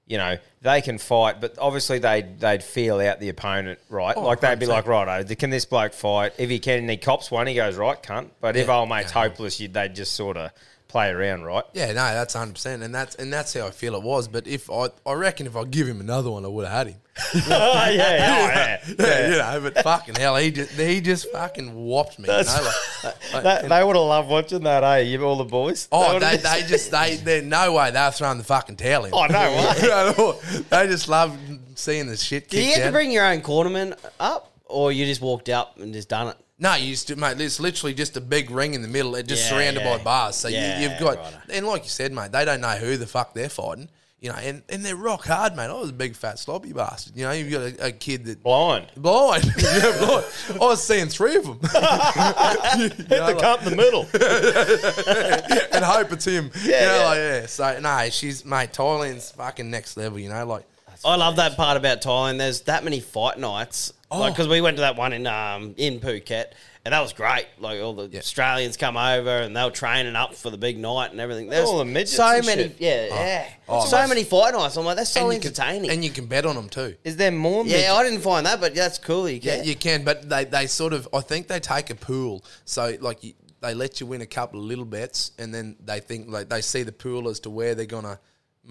You 0.07 0.17
know, 0.17 0.37
they 0.61 0.81
can 0.81 0.97
fight, 0.97 1.39
but 1.39 1.57
obviously 1.57 1.99
they'd, 1.99 2.37
they'd 2.37 2.61
feel 2.61 2.99
out 2.99 3.21
the 3.21 3.29
opponent, 3.29 3.79
right? 3.87 4.13
Oh, 4.17 4.23
like 4.23 4.41
they'd 4.41 4.59
be 4.59 4.65
like, 4.65 4.87
right, 4.87 5.25
can 5.39 5.49
this 5.51 5.63
bloke 5.63 5.93
fight? 5.93 6.33
If 6.37 6.49
he 6.49 6.59
can, 6.59 6.79
and 6.79 6.89
he 6.89 6.97
cops 6.97 7.31
one, 7.31 7.47
he 7.47 7.53
goes 7.53 7.77
right, 7.77 8.01
cunt. 8.03 8.31
But 8.41 8.57
if 8.57 8.67
old 8.67 8.89
mate's 8.89 9.11
hopeless, 9.11 9.57
you, 9.61 9.69
they'd 9.69 9.95
just 9.95 10.15
sort 10.15 10.35
of 10.35 10.51
play 10.91 11.09
around, 11.09 11.43
right? 11.43 11.63
Yeah, 11.73 11.87
no, 11.87 11.93
that's 11.93 12.33
hundred 12.33 12.53
percent, 12.53 12.83
and 12.83 12.93
that's 12.93 13.15
and 13.15 13.31
that's 13.31 13.53
how 13.53 13.65
I 13.67 13.71
feel 13.71 13.95
it 13.95 14.03
was. 14.03 14.27
But 14.27 14.45
if 14.47 14.69
I, 14.69 14.89
I 15.05 15.13
reckon 15.13 15.47
if 15.47 15.55
I 15.55 15.63
give 15.63 15.87
him 15.87 15.99
another 16.01 16.29
one, 16.31 16.45
I 16.45 16.49
would 16.49 16.65
have 16.67 16.73
had 16.73 16.87
him. 16.87 16.97
oh, 17.35 17.39
yeah, 17.49 17.91
yeah. 17.91 18.79
Yeah, 18.99 19.29
you 19.29 19.37
know, 19.37 19.69
but 19.71 19.83
fucking 19.83 20.15
hell, 20.15 20.35
he 20.37 20.51
just 20.51 20.71
he 20.71 21.01
just 21.01 21.31
fucking 21.31 21.73
whopped 21.73 22.19
me. 22.19 22.27
You 22.29 22.43
know, 22.43 22.71
like, 23.03 23.15
like- 23.33 23.43
That, 23.43 23.69
they 23.69 23.83
would 23.83 23.95
have 23.95 24.05
loved 24.05 24.29
watching 24.29 24.63
that, 24.63 24.83
eh? 24.83 24.97
You 24.99 25.23
all 25.23 25.37
the 25.37 25.43
boys. 25.45 25.87
oh, 25.91 26.13
would've 26.13 26.29
they, 26.29 26.37
they 26.37 26.67
just 26.67 26.91
they 26.91 27.15
there's 27.15 27.43
no 27.43 27.73
way 27.73 27.91
they're 27.91 28.11
throwing 28.11 28.37
the 28.37 28.43
fucking 28.43 28.75
towel 28.77 29.05
in. 29.05 29.13
Oh, 29.13 29.25
no 29.27 30.33
way. 30.53 30.61
They 30.69 30.87
just 30.87 31.07
love 31.07 31.37
seeing 31.75 32.07
the 32.07 32.17
shit. 32.17 32.49
Do 32.49 32.61
you 32.61 32.75
get 32.75 32.85
to 32.85 32.91
bring 32.91 33.11
your 33.11 33.25
own 33.25 33.41
cornerman 33.41 33.97
up, 34.19 34.51
or 34.65 34.91
you 34.91 35.05
just 35.05 35.21
walked 35.21 35.49
up 35.49 35.77
and 35.79 35.93
just 35.93 36.09
done 36.09 36.27
it? 36.29 36.37
No, 36.61 36.75
you 36.75 36.85
used 36.85 37.07
to, 37.07 37.15
mate. 37.15 37.41
It's 37.41 37.59
literally 37.59 37.95
just 37.95 38.15
a 38.17 38.21
big 38.21 38.51
ring 38.51 38.75
in 38.75 38.83
the 38.83 38.87
middle, 38.87 39.15
it 39.15 39.25
just 39.25 39.43
Yeah, 39.45 39.49
surrounded 39.57 39.81
yeah. 39.83 39.97
by 39.97 40.03
bars. 40.03 40.35
So 40.35 40.47
Yeah, 40.47 40.79
you, 40.79 40.89
you've 40.89 40.99
got, 40.99 41.17
righto. 41.17 41.37
and 41.49 41.65
like 41.65 41.83
you 41.83 41.89
said, 41.89 42.13
mate, 42.13 42.31
they 42.31 42.45
don't 42.45 42.61
know 42.61 42.69
who 42.75 42.97
the 42.97 43.07
fuck 43.07 43.33
they're 43.33 43.49
fighting. 43.49 43.89
You 44.19 44.29
know, 44.29 44.35
and, 44.35 44.61
and 44.69 44.85
they're 44.85 44.95
rock 44.95 45.25
hard, 45.25 45.55
mate. 45.55 45.71
I 45.71 45.73
was 45.73 45.89
a 45.89 45.93
big 45.93 46.15
fat 46.15 46.37
sloppy 46.37 46.71
bastard. 46.73 47.17
You 47.17 47.23
know, 47.23 47.31
you've 47.31 47.51
got 47.51 47.61
a, 47.63 47.87
a 47.87 47.91
kid 47.91 48.25
that 48.25 48.43
blind. 48.43 48.85
blind. 48.95 49.43
yeah, 49.57 49.97
blind. 49.97 50.25
I 50.51 50.57
was 50.59 50.83
seeing 50.83 51.07
three 51.07 51.37
of 51.37 51.45
them. 51.45 51.59
Hit 51.63 52.97
the 53.07 53.37
cup 53.41 53.65
in 53.65 53.71
the 53.71 53.75
middle. 53.75 54.01
and 55.73 55.83
hope 55.83 56.11
it's 56.11 56.25
him. 56.25 56.51
Yeah, 56.63 56.65
you 56.65 56.71
know, 56.85 56.97
yeah. 56.99 57.05
like 57.05 57.17
yeah. 57.17 57.45
So 57.47 57.79
no, 57.79 58.09
she's 58.11 58.45
mate. 58.45 58.71
Thailand's 58.73 59.31
fucking 59.31 59.71
next 59.71 59.97
level. 59.97 60.19
You 60.19 60.29
know, 60.29 60.45
like 60.45 60.65
I 61.03 61.15
love 61.15 61.37
that 61.37 61.57
part 61.57 61.77
about 61.77 62.03
Thailand. 62.03 62.37
There's 62.37 62.61
that 62.61 62.83
many 62.83 62.99
fight 62.99 63.39
nights. 63.39 63.91
Like, 64.11 64.19
Oh. 64.29 64.33
because 64.33 64.47
we 64.49 64.59
went 64.61 64.77
to 64.77 64.81
that 64.81 64.95
one 64.97 65.13
in 65.13 65.25
um 65.25 65.73
in 65.77 65.99
Phuket, 66.01 66.47
and 66.83 66.93
that 66.93 66.99
was 66.99 67.13
great. 67.13 67.45
Like 67.59 67.79
all 67.81 67.93
the 67.93 68.17
Australians 68.17 68.75
come 68.75 68.97
over 68.97 69.29
and 69.29 69.55
they 69.55 69.63
were 69.63 69.71
training 69.71 70.15
up 70.17 70.35
for 70.35 70.49
the 70.49 70.57
big 70.57 70.77
night 70.77 71.11
and 71.11 71.19
everything. 71.21 71.47
There's 71.47 71.67
All 71.67 71.77
the 71.77 71.85
midgets 71.85 72.15
so 72.17 72.41
many, 72.41 72.63
shit. 72.63 72.75
yeah, 72.79 73.05
yeah, 73.07 73.47
Oh. 73.69 73.85
so 73.85 74.05
many 74.07 74.23
fight 74.25 74.53
nights. 74.53 74.75
I'm 74.75 74.83
like, 74.83 74.97
that's 74.97 75.11
so 75.11 75.21
and 75.29 75.33
you 75.33 75.39
can- 75.39 75.47
entertaining. 75.49 75.91
and 75.91 76.03
you 76.03 76.09
can 76.09 76.25
bet 76.25 76.45
on 76.45 76.55
them 76.55 76.67
too. 76.67 76.95
Is 77.05 77.15
there 77.15 77.31
more? 77.31 77.65
yeah, 77.65 77.93
I 77.93 78.03
didn't 78.03 78.21
find 78.21 78.45
that, 78.45 78.59
but 78.59 78.75
that's 78.75 78.97
cool. 78.97 79.29
You 79.29 79.39
Yeah, 79.41 79.57
can. 79.57 79.65
you 79.65 79.75
can, 79.75 80.03
but 80.03 80.27
they, 80.29 80.43
they 80.43 80.67
sort 80.67 80.91
of 80.93 81.07
I 81.13 81.21
think 81.21 81.47
they 81.47 81.59
take 81.61 81.89
a 81.89 81.95
pool. 81.95 82.43
So 82.65 82.97
like 82.99 83.23
you, 83.23 83.33
they 83.61 83.73
let 83.73 84.01
you 84.01 84.07
win 84.07 84.19
a 84.21 84.25
couple 84.25 84.59
of 84.59 84.65
little 84.65 84.83
bets, 84.85 85.31
and 85.37 85.53
then 85.53 85.77
they 85.85 85.99
think 86.01 86.27
like 86.29 86.49
they 86.49 86.61
see 86.61 86.83
the 86.83 86.91
pool 86.91 87.29
as 87.29 87.39
to 87.41 87.49
where 87.49 87.75
they're 87.75 87.85
gonna 87.85 88.19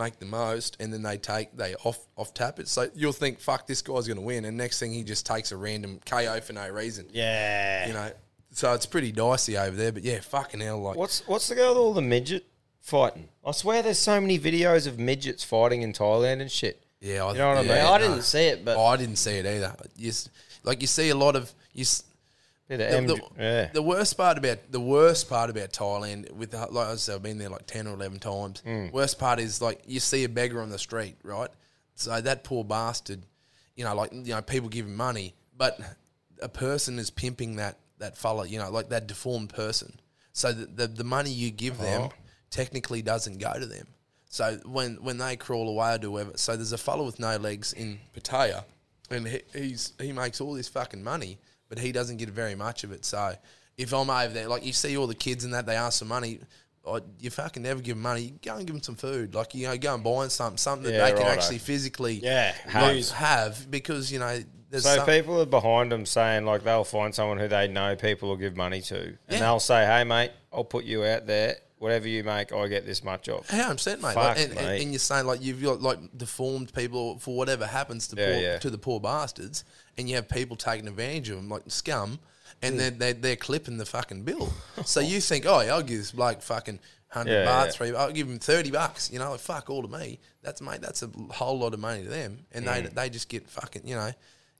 make 0.01 0.19
the 0.19 0.27
most, 0.27 0.77
and 0.81 0.93
then 0.93 1.03
they 1.03 1.17
take 1.17 1.57
they 1.57 1.75
off 1.85 1.99
off 2.17 2.35
tap 2.35 2.59
it. 2.59 2.67
So 2.69 2.89
you'll 2.95 3.13
think 3.13 3.39
fuck 3.39 3.67
this 3.67 3.83
guy's 3.83 4.09
gonna 4.09 4.21
win, 4.21 4.45
and 4.45 4.57
next 4.57 4.81
thing 4.81 4.93
he 4.93 5.05
just 5.05 5.25
takes 5.27 5.53
a 5.53 5.57
random 5.57 6.01
KO 6.05 6.41
for 6.41 6.53
no 6.55 6.69
reason. 6.69 7.07
yeah, 7.13 7.87
You 7.87 7.93
know, 7.93 8.11
so 8.53 8.73
it's 8.75 8.87
pretty 8.87 9.13
dicey 9.13 9.57
over 9.57 9.77
there. 9.77 9.93
But 9.93 10.03
yeah, 10.03 10.21
fucking 10.21 10.61
hell, 10.61 10.81
like 10.81 10.97
What's 10.97 11.27
what's 11.29 11.47
the 11.49 11.55
go 11.55 11.69
with 11.69 11.79
all 11.79 11.95
the 11.95 12.03
midget 12.03 12.47
fighting? 12.81 13.29
I 13.47 13.53
swear, 13.53 13.83
there's 13.83 13.99
so 13.99 14.21
many 14.21 14.39
videos 14.39 14.87
of 14.87 14.99
midgets 14.99 15.45
fighting 15.45 15.83
in 15.83 15.93
Thailand 15.93 16.41
and 16.41 16.51
shit. 16.51 16.83
yeah, 17.01 17.25
I, 17.25 17.33
You 17.33 17.39
know 17.39 17.49
what 17.49 17.59
I 17.59 17.63
mean? 17.63 17.71
yeah, 17.71 17.91
I 17.91 17.99
didn't 17.99 18.23
see 18.23 18.45
it, 18.47 18.65
but 18.65 18.83
I 18.83 18.97
didn't 18.97 19.17
see 19.17 19.33
it 19.39 19.47
either. 19.47 19.77
You, 19.97 20.13
like 20.65 20.81
you 20.81 20.87
see 20.87 21.09
a 21.11 21.15
lot 21.15 21.37
of 21.37 21.53
you. 21.73 21.85
S- 22.71 22.79
Bit 22.79 22.81
of 22.95 23.07
The, 23.09 23.15
the, 23.15 23.23
yeah. 23.39 23.71
the 23.73 23.83
worst 23.83 24.17
part 24.17 24.39
about 24.39 24.59
the 24.71 24.81
worst 24.81 25.29
part 25.29 25.51
about 25.51 25.73
Thailand, 25.73 26.31
with 26.33 26.51
the, 26.53 26.59
like 26.71 26.89
I 26.89 26.97
said, 26.97 27.17
I've 27.17 27.23
been 27.23 27.39
there 27.39 27.49
like 27.51 27.67
ten 27.67 27.87
or 27.87 27.95
eleven 27.95 28.19
times. 28.19 28.63
Mm. 28.67 28.93
Worst 28.93 29.19
part 29.19 29.41
is 29.41 29.61
like 29.61 29.83
you 29.87 30.01
see 30.01 30.25
a 30.25 30.29
beggar 30.29 30.61
on 30.63 30.71
the 30.71 30.79
street, 30.79 31.17
right? 31.23 31.51
So 31.95 32.21
that 32.21 32.45
poor 32.45 32.65
bastard, 32.65 33.23
you 33.77 33.85
know, 33.85 33.95
like 33.95 34.13
you 34.13 34.35
know, 34.35 34.43
people 34.43 34.69
give 34.69 34.87
him 34.87 34.97
money, 34.97 35.35
but 35.57 35.79
a 36.43 36.49
person 36.49 36.99
is 36.99 37.11
pimping 37.11 37.57
that 37.57 37.79
that 37.99 38.17
fella, 38.17 38.47
you 38.47 38.59
know, 38.59 38.71
like 38.71 38.89
that 38.91 39.07
deformed 39.07 39.51
person. 39.51 39.99
So 40.33 40.53
the 40.53 40.67
the, 40.67 40.87
the 40.87 41.05
money 41.05 41.31
you 41.31 41.51
give 41.51 41.79
them 41.79 42.03
Oh. 42.03 42.13
technically 42.51 43.03
doesn't 43.03 43.39
go 43.39 43.53
to 43.59 43.67
them. 43.67 43.87
So 44.29 44.59
when 44.65 44.95
when 45.03 45.19
they 45.19 45.37
crawl 45.37 45.69
away 45.69 45.95
or 45.95 45.99
do 45.99 46.11
whatever, 46.13 46.37
so 46.39 46.57
there's 46.57 46.73
a 46.73 46.79
fella 46.79 47.03
with 47.03 47.19
no 47.19 47.37
legs 47.37 47.73
in 47.73 47.99
Pattaya, 48.15 48.65
and 49.11 49.27
he, 49.27 49.41
he's 49.53 49.93
he 50.01 50.13
makes 50.13 50.41
all 50.41 50.55
this 50.55 50.69
fucking 50.69 51.03
money, 51.03 51.39
but 51.71 51.79
he 51.79 51.91
doesn't 51.93 52.19
get 52.19 52.29
very 52.29 52.55
much 52.55 52.85
of 52.85 52.93
it. 52.93 53.07
So 53.07 53.35
if 53.79 53.95
I'm 53.95 54.11
over 54.11 54.35
there, 54.35 54.49
like 54.49 54.67
you 54.67 54.75
see 54.75 54.99
all 54.99 55.07
the 55.07 55.15
kids 55.15 55.45
and 55.45 55.55
that 55.55 55.65
they 55.65 55.77
ask 55.77 56.01
for 56.01 56.05
money, 56.05 56.41
I, 56.87 57.01
you 57.19 57.31
fucking 57.31 57.63
never 57.63 57.81
give 57.81 57.97
them 57.97 58.03
money. 58.03 58.23
You 58.23 58.33
go 58.43 58.57
and 58.57 58.67
give 58.67 58.75
them 58.75 58.83
some 58.83 58.97
food, 58.97 59.35
like 59.35 59.55
you 59.55 59.67
know, 59.67 59.77
go 59.79 59.95
and 59.95 60.05
buy 60.05 60.21
them 60.23 60.31
something, 60.31 60.59
something 60.59 60.85
that 60.91 60.99
Yeah, 60.99 61.11
they 61.11 61.17
can 61.17 61.27
actually 61.27 61.59
physically 61.59 62.15
Yeah, 62.23 62.55
like, 62.75 63.07
have 63.09 63.71
because 63.71 64.13
you 64.13 64.19
know 64.19 64.39
there's 64.71 64.83
So 64.85 64.97
some, 64.97 65.07
people 65.07 65.41
are 65.41 65.47
behind 65.47 65.91
them 65.93 66.05
saying 66.07 66.45
like 66.45 66.63
they'll 66.65 66.85
find 66.85 67.15
someone 67.15 67.39
who 67.39 67.49
they 67.49 67.69
know 67.69 67.97
people 67.97 68.29
will 68.29 68.37
give 68.37 68.57
money 68.57 68.81
to, 68.83 68.99
and 69.01 69.19
Yeah. 69.29 69.39
they'll 69.41 69.61
say, 69.61 69.85
"Hey 69.87 70.05
mate, 70.05 70.33
I'll 70.53 70.65
put 70.65 70.85
you 70.85 71.05
out 71.05 71.27
there. 71.27 71.57
Whatever 71.79 72.09
you 72.09 72.23
make, 72.25 72.53
I 72.53 72.69
get 72.69 72.85
this 72.87 73.03
much 73.03 73.29
off." 73.29 73.47
Yeah, 73.53 73.69
I'm 73.69 73.79
saying, 73.79 74.01
mate. 74.03 74.15
Fuck, 74.15 74.37
Like, 74.37 74.39
and, 74.39 74.53
and, 74.59 74.67
mate. 74.69 74.83
and 74.83 74.93
you're 74.93 74.99
saying 75.01 75.27
like 75.27 75.43
you've 75.43 75.63
got 75.63 75.83
like 75.83 75.99
deformed 76.17 76.73
people 76.73 77.19
for 77.19 77.37
whatever 77.37 77.67
happens 77.67 78.07
to 78.09 78.17
Yeah, 78.17 78.27
poor, 78.33 78.43
yeah. 78.43 78.59
to 78.59 78.71
the 78.71 78.79
poor 78.79 79.01
bastards, 79.01 79.65
and 80.01 80.09
you 80.09 80.17
have 80.17 80.29
people 80.29 80.57
taking 80.57 80.89
advantage 80.89 81.29
of 81.29 81.37
them 81.37 81.49
like 81.49 81.63
scum, 81.69 82.19
and 82.63 82.81
they're, 82.81 82.91
they're 82.91 83.13
they're 83.13 83.37
clipping 83.37 83.77
the 83.77 83.87
fucking 83.87 84.25
bill. 84.25 84.53
so 84.85 85.01
you 85.01 85.21
think, 85.21 85.45
oh, 85.47 85.61
yeah, 85.61 85.75
I'll 85.75 85.83
give 85.83 85.99
this 85.99 86.13
bloke 86.13 86.43
fucking 86.43 86.81
hundred 87.09 87.33
Yeah, 87.33 87.47
baht, 87.47 87.67
yeah. 87.67 87.71
three. 87.71 87.95
I'll 87.95 88.11
give 88.11 88.29
him 88.29 88.39
thirty 88.39 88.71
bucks. 88.71 89.13
You 89.13 89.19
know, 89.19 89.31
like 89.33 89.41
fuck 89.41 89.71
all 89.71 89.83
to 89.83 89.89
me. 89.89 90.19
That's 90.43 90.61
mate. 90.61 90.81
That's 90.81 91.03
a 91.03 91.11
whole 91.31 91.59
lot 91.59 91.75
of 91.75 91.81
money 91.81 92.03
to 92.03 92.09
them, 92.09 92.47
and 92.53 92.67
they 92.67 92.83
Mm. 92.83 92.95
they 92.95 93.11
just 93.11 93.29
get 93.29 93.49
fucking 93.49 93.83
you 93.87 93.95
know, 93.95 94.11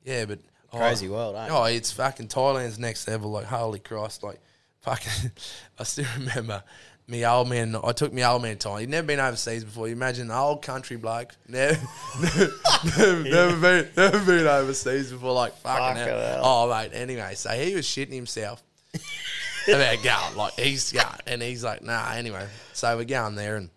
yeah, 0.05 0.27
but. 0.27 0.39
Crazy 0.73 1.09
oh, 1.09 1.13
world, 1.13 1.35
eh? 1.35 1.49
Oh, 1.51 1.65
it's 1.65 1.91
fucking 1.91 2.29
Thailand's 2.29 2.79
next 2.79 3.09
level. 3.09 3.33
Like, 3.33 3.47
holy 3.47 3.81
Christ. 3.81 4.23
Like, 4.23 4.39
fucking, 4.83 5.33
I 5.81 5.83
still 5.83 6.07
remember 6.17 6.63
me 7.11 7.27
old 7.27 7.49
man. 7.49 7.77
I 7.83 7.93
took 7.93 8.13
me 8.13 8.25
old 8.25 8.43
man 8.43 8.57
time. 8.59 8.81
He'd 8.81 8.89
never 8.89 9.07
been 9.07 9.21
overseas 9.21 9.65
before. 9.65 9.89
You 9.89 9.95
imagine 9.95 10.31
an 10.31 10.37
old 10.37 10.63
country 10.63 10.97
bloke, 10.97 11.35
never, 11.49 11.79
never, 12.21 13.23
never 13.25 13.57
been, 13.57 13.89
never 13.97 14.19
been 14.25 14.47
overseas 14.47 15.11
before. 15.13 15.33
Like, 15.33 15.57
fucking 15.59 15.97
Fucking 15.97 16.03
hell. 16.03 16.21
hell. 16.21 16.41
Oh, 16.45 16.71
mate. 16.71 16.91
Anyway, 16.95 17.35
so 17.35 17.51
he 17.51 17.75
was 17.75 17.87
shitting 17.87 18.13
himself 18.15 18.63
about 19.69 20.03
going. 20.03 20.37
Like, 20.37 20.55
he's 20.55 20.93
going. 20.93 21.07
And 21.27 21.43
he's 21.43 21.65
like, 21.65 21.83
nah, 21.83 22.13
anyway. 22.13 22.47
So 22.73 22.97
we're 22.97 23.05
going 23.05 23.35
there 23.35 23.57
and 23.57 23.71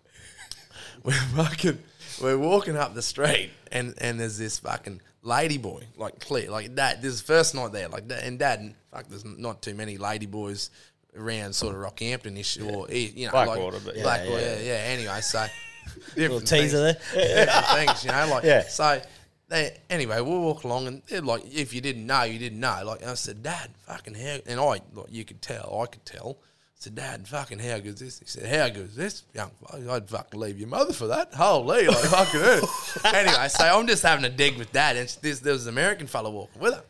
we're 1.03 1.11
fucking, 1.13 1.79
we're 2.21 2.37
walking 2.37 2.77
up 2.77 2.93
the 2.93 3.01
street 3.01 3.49
and, 3.71 3.93
and 3.97 4.19
there's 4.19 4.37
this 4.37 4.59
fucking 4.59 5.01
lady 5.23 5.57
boy, 5.57 5.83
like 5.97 6.19
clear, 6.19 6.49
like 6.51 6.75
dad. 6.75 7.01
This 7.01 7.13
is 7.13 7.21
the 7.21 7.27
first 7.27 7.55
night 7.55 7.71
there, 7.71 7.89
like 7.89 8.03
and 8.21 8.37
dad. 8.37 8.75
Fuck, 8.91 9.07
there's 9.07 9.25
not 9.25 9.61
too 9.61 9.73
many 9.73 9.97
lady 9.97 10.25
boys 10.27 10.69
around, 11.15 11.53
sort 11.53 11.75
of 11.75 11.81
Rockhampton 11.81 12.37
ish 12.37 12.59
or 12.59 12.89
you 12.89 13.25
know, 13.25 13.31
Blackwater, 13.31 13.77
like 13.77 13.85
but 13.85 13.95
yeah. 13.95 14.03
Blackwater, 14.03 14.41
Yeah, 14.41 14.59
yeah, 14.59 14.61
yeah. 14.61 14.93
Anyway, 14.93 15.21
so 15.21 15.45
little 16.15 16.39
different 16.39 16.47
teaser 16.47 16.93
things, 16.93 17.13
there. 17.13 17.45
different 17.45 17.65
things, 17.67 18.05
you 18.05 18.11
know, 18.11 18.27
like 18.29 18.43
Yeah. 18.43 18.63
So 18.63 19.01
they 19.49 19.77
anyway, 19.89 20.21
we'll 20.21 20.41
walk 20.41 20.63
along 20.63 20.87
and 20.87 21.01
they're 21.07 21.21
like, 21.21 21.43
if 21.45 21.73
you 21.73 21.81
didn't 21.81 22.05
know, 22.05 22.23
you 22.23 22.39
didn't 22.39 22.59
know. 22.59 22.81
Like 22.85 23.03
I 23.03 23.13
said, 23.13 23.43
Dad, 23.43 23.69
fucking 23.87 24.15
how, 24.15 24.37
and 24.45 24.59
I, 24.59 24.63
like, 24.63 24.81
you 25.09 25.23
could 25.25 25.41
tell, 25.41 25.79
I 25.81 25.85
could 25.85 26.05
tell. 26.05 26.37
I 26.41 26.83
said, 26.83 26.95
Dad, 26.95 27.27
fucking 27.27 27.59
how 27.59 27.79
good's 27.79 28.01
this? 28.01 28.19
He 28.19 28.25
said, 28.25 28.45
how 28.53 28.67
good's 28.73 28.95
this? 28.95 29.23
Young, 29.33 29.51
fuck, 29.61 29.87
I'd 29.87 30.09
fucking 30.09 30.39
leave 30.39 30.59
your 30.59 30.69
mother 30.69 30.93
for 30.93 31.07
that. 31.07 31.33
Holy, 31.33 31.87
like 31.87 31.97
fucking 31.97 32.39
hell. 32.39 32.69
anyway, 33.13 33.47
so 33.47 33.63
I'm 33.63 33.87
just 33.87 34.03
having 34.03 34.25
a 34.25 34.29
dig 34.29 34.57
with 34.57 34.71
Dad, 34.71 34.97
and 34.97 35.07
this, 35.21 35.39
there 35.39 35.53
was 35.53 35.67
an 35.67 35.73
American 35.73 36.07
fella 36.07 36.29
walking 36.29 36.61
with 36.61 36.73
her. 36.73 36.83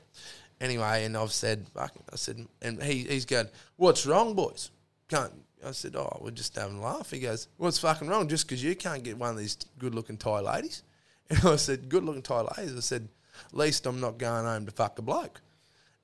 Anyway, 0.64 1.04
and 1.04 1.18
I've 1.18 1.34
said, 1.34 1.66
I 1.76 1.90
said, 2.16 2.48
and 2.62 2.82
he, 2.82 3.00
he's 3.04 3.26
going, 3.26 3.50
what's 3.76 4.06
wrong, 4.06 4.34
boys? 4.34 4.72
Can't. 5.10 5.34
I 5.66 5.72
said, 5.72 5.98
oh, 5.98 6.20
we're 6.22 6.32
just 6.32 6.56
having 6.56 6.78
a 6.78 6.82
laugh. 6.82 7.12
He 7.12 7.20
goes, 7.20 7.50
what's 7.58 7.80
fucking 7.80 8.08
wrong? 8.08 8.30
Just 8.30 8.48
because 8.48 8.64
you 8.64 8.74
can't 8.74 9.04
get 9.04 9.18
one 9.18 9.32
of 9.32 9.38
these 9.38 9.58
good-looking 9.78 10.18
Thai 10.18 10.40
ladies? 10.40 10.84
And 11.30 11.40
I 11.46 11.58
said, 11.58 11.90
good-looking 11.90 12.22
Thai 12.22 12.46
ladies? 12.58 12.78
I 12.78 12.80
said, 12.80 13.10
at 13.46 13.58
least 13.58 13.86
I'm 13.86 14.00
not 14.00 14.18
going 14.18 14.46
home 14.46 14.66
to 14.66 14.72
fuck 14.72 15.00
a 15.00 15.02
bloke. 15.02 15.42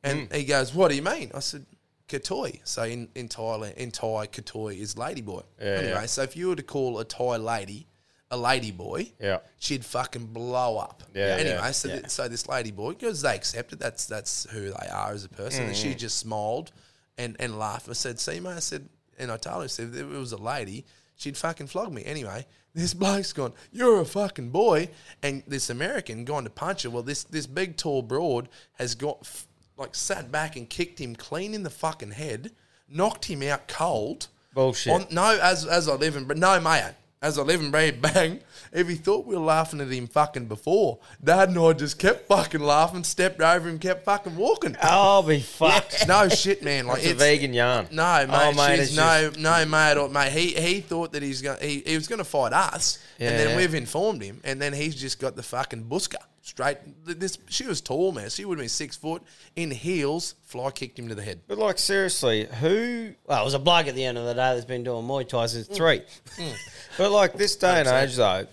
And 0.03 0.27
hmm. 0.27 0.35
he 0.35 0.43
goes, 0.43 0.75
what 0.75 0.89
do 0.89 0.95
you 0.97 1.03
mean? 1.03 1.31
I 1.33 1.39
said, 1.39 1.65
Katoi. 2.09 2.59
So 2.65 2.83
in, 2.83 3.07
in 3.15 3.29
Thailand, 3.29 3.75
in 3.75 3.91
Thai, 3.91 4.27
Katoi 4.27 4.77
is 4.77 4.95
ladyboy. 4.95 5.43
Yeah, 5.61 5.67
anyway, 5.67 5.91
yeah. 5.91 6.05
so 6.05 6.23
if 6.23 6.35
you 6.35 6.49
were 6.49 6.57
to 6.57 6.63
call 6.63 6.99
a 6.99 7.05
Thai 7.05 7.37
lady 7.37 7.87
a 8.31 8.37
ladyboy, 8.37 9.11
Yeah. 9.19 9.39
she'd 9.57 9.83
fucking 9.83 10.27
blow 10.27 10.77
up. 10.77 11.03
Yeah, 11.15 11.37
Anyway, 11.39 11.55
yeah, 11.55 11.71
so 11.71 11.87
yeah. 11.87 11.93
th- 11.95 12.09
so 12.09 12.27
this 12.27 12.47
lady 12.47 12.71
boy, 12.71 12.93
because 12.93 13.21
they 13.23 13.35
accept 13.35 13.73
it, 13.73 13.79
that's 13.79 14.05
that's 14.05 14.45
who 14.51 14.65
they 14.71 14.87
are 14.91 15.11
as 15.11 15.23
a 15.25 15.29
person. 15.29 15.65
And 15.65 15.73
Mm. 15.73 15.81
she 15.81 15.95
just 15.95 16.17
smiled 16.17 16.71
and, 17.17 17.35
and 17.39 17.57
laughed. 17.57 17.89
I 17.89 17.93
said, 17.93 18.19
"See, 18.19 18.39
mate," 18.39 18.51
I 18.51 18.59
said, 18.59 18.87
and 19.17 19.31
I 19.31 19.37
told 19.37 19.57
her, 19.57 19.63
I 19.63 19.67
said, 19.67 19.87
if 19.89 20.01
it 20.01 20.05
was 20.05 20.31
a 20.31 20.37
lady, 20.37 20.85
she'd 21.15 21.37
fucking 21.37 21.67
flog 21.67 21.91
me. 21.91 22.03
Anyway, 22.05 22.45
this 22.75 22.93
bloke's 22.93 23.33
gone, 23.33 23.53
"You're 23.71 23.99
a 24.01 24.05
fucking 24.05 24.51
boy," 24.51 24.89
and 25.23 25.41
this 25.47 25.69
American 25.71 26.23
gone 26.23 26.43
to 26.43 26.49
punch 26.51 26.83
her. 26.83 26.89
Well, 26.91 27.03
this 27.03 27.23
this 27.23 27.47
big 27.47 27.77
tall 27.77 28.03
broad 28.03 28.47
has 28.73 28.93
got 28.95 29.17
f- 29.23 29.47
like 29.75 29.95
sat 29.95 30.31
back 30.31 30.55
and 30.55 30.69
kicked 30.69 30.99
him 30.99 31.15
clean 31.15 31.53
in 31.55 31.63
the 31.63 31.69
fucking 31.71 32.11
head, 32.11 32.51
knocked 32.87 33.25
him 33.25 33.41
out 33.41 33.67
cold. 33.67 34.27
Bullshit. 34.53 34.93
On, 34.93 35.07
no, 35.09 35.39
as 35.41 35.65
as 35.65 35.87
I 35.89 35.95
live 35.95 36.15
in, 36.15 36.25
but 36.25 36.37
no, 36.37 36.59
mate. 36.59 36.93
As 37.21 37.37
I 37.37 37.41
live 37.41 37.59
and 37.59 37.71
breathe, 37.71 38.01
bang. 38.01 38.39
If 38.71 38.87
he 38.87 38.95
thought 38.95 39.25
we 39.25 39.35
were 39.35 39.41
laughing 39.41 39.81
at 39.81 39.89
him 39.89 40.07
fucking 40.07 40.45
before, 40.45 40.99
Dad 41.23 41.49
and 41.49 41.57
I 41.57 41.73
just 41.73 41.99
kept 41.99 42.27
fucking 42.27 42.61
laughing, 42.61 43.03
stepped 43.03 43.41
over 43.41 43.67
him, 43.67 43.79
kept 43.79 44.05
fucking 44.05 44.35
walking. 44.37 44.77
I'll 44.81 45.23
be 45.23 45.39
fucked. 45.39 45.95
No 46.07 46.29
shit, 46.29 46.63
man. 46.63 46.87
Like 46.87 46.99
It's 47.03 47.11
a 47.11 47.15
vegan 47.15 47.53
yarn. 47.53 47.87
No, 47.91 48.25
mate. 48.27 48.29
Oh, 48.31 48.53
mate, 48.53 48.75
she's- 48.77 48.95
no, 48.95 49.31
no, 49.37 49.65
mate. 49.65 49.97
Or, 49.97 50.07
mate, 50.09 50.31
he 50.31 50.47
he 50.53 50.81
thought 50.81 51.11
that 51.13 51.21
he's 51.23 51.41
going. 51.41 51.59
He, 51.61 51.83
he 51.85 51.95
was 51.95 52.07
going 52.07 52.19
to 52.19 52.23
fight 52.25 52.53
us, 52.53 52.99
and 53.19 53.37
then 53.37 53.57
we've 53.57 53.73
informed 53.73 54.21
him, 54.21 54.39
and 54.43 54.61
then 54.61 54.73
he's 54.73 54.95
just 54.95 55.19
got 55.19 55.35
the 55.35 55.43
fucking 55.43 55.85
busker 55.85 56.15
straight. 56.49 56.77
This 57.05 57.37
she 57.47 57.65
was 57.65 57.79
tall, 57.79 58.11
man. 58.11 58.29
She 58.29 58.43
would 58.43 58.57
have 58.57 58.63
been 58.63 58.69
six 58.69 58.95
foot 58.95 59.23
in 59.55 59.71
heels. 59.71 60.35
Fly 60.45 60.71
kicked 60.71 60.97
him 60.99 61.07
to 61.07 61.15
the 61.15 61.21
head. 61.21 61.41
But 61.47 61.57
like 61.57 61.77
seriously, 61.77 62.47
who? 62.59 63.13
Well, 63.25 63.41
it 63.41 63.45
was 63.45 63.53
a 63.53 63.59
bloke 63.59 63.87
at 63.87 63.95
the 63.95 64.03
end 64.03 64.17
of 64.17 64.25
the 64.25 64.33
day 64.33 64.53
that's 64.55 64.65
been 64.65 64.83
doing 64.83 65.05
Muay 65.05 65.27
Thai 65.27 65.45
since 65.45 65.67
mm. 65.67 65.75
three. 65.75 66.01
Mm. 66.37 66.55
But 66.97 67.11
like 67.11 67.33
this 67.33 67.55
day 67.55 67.79
and 67.79 67.87
age, 67.87 68.17
though, 68.17 68.45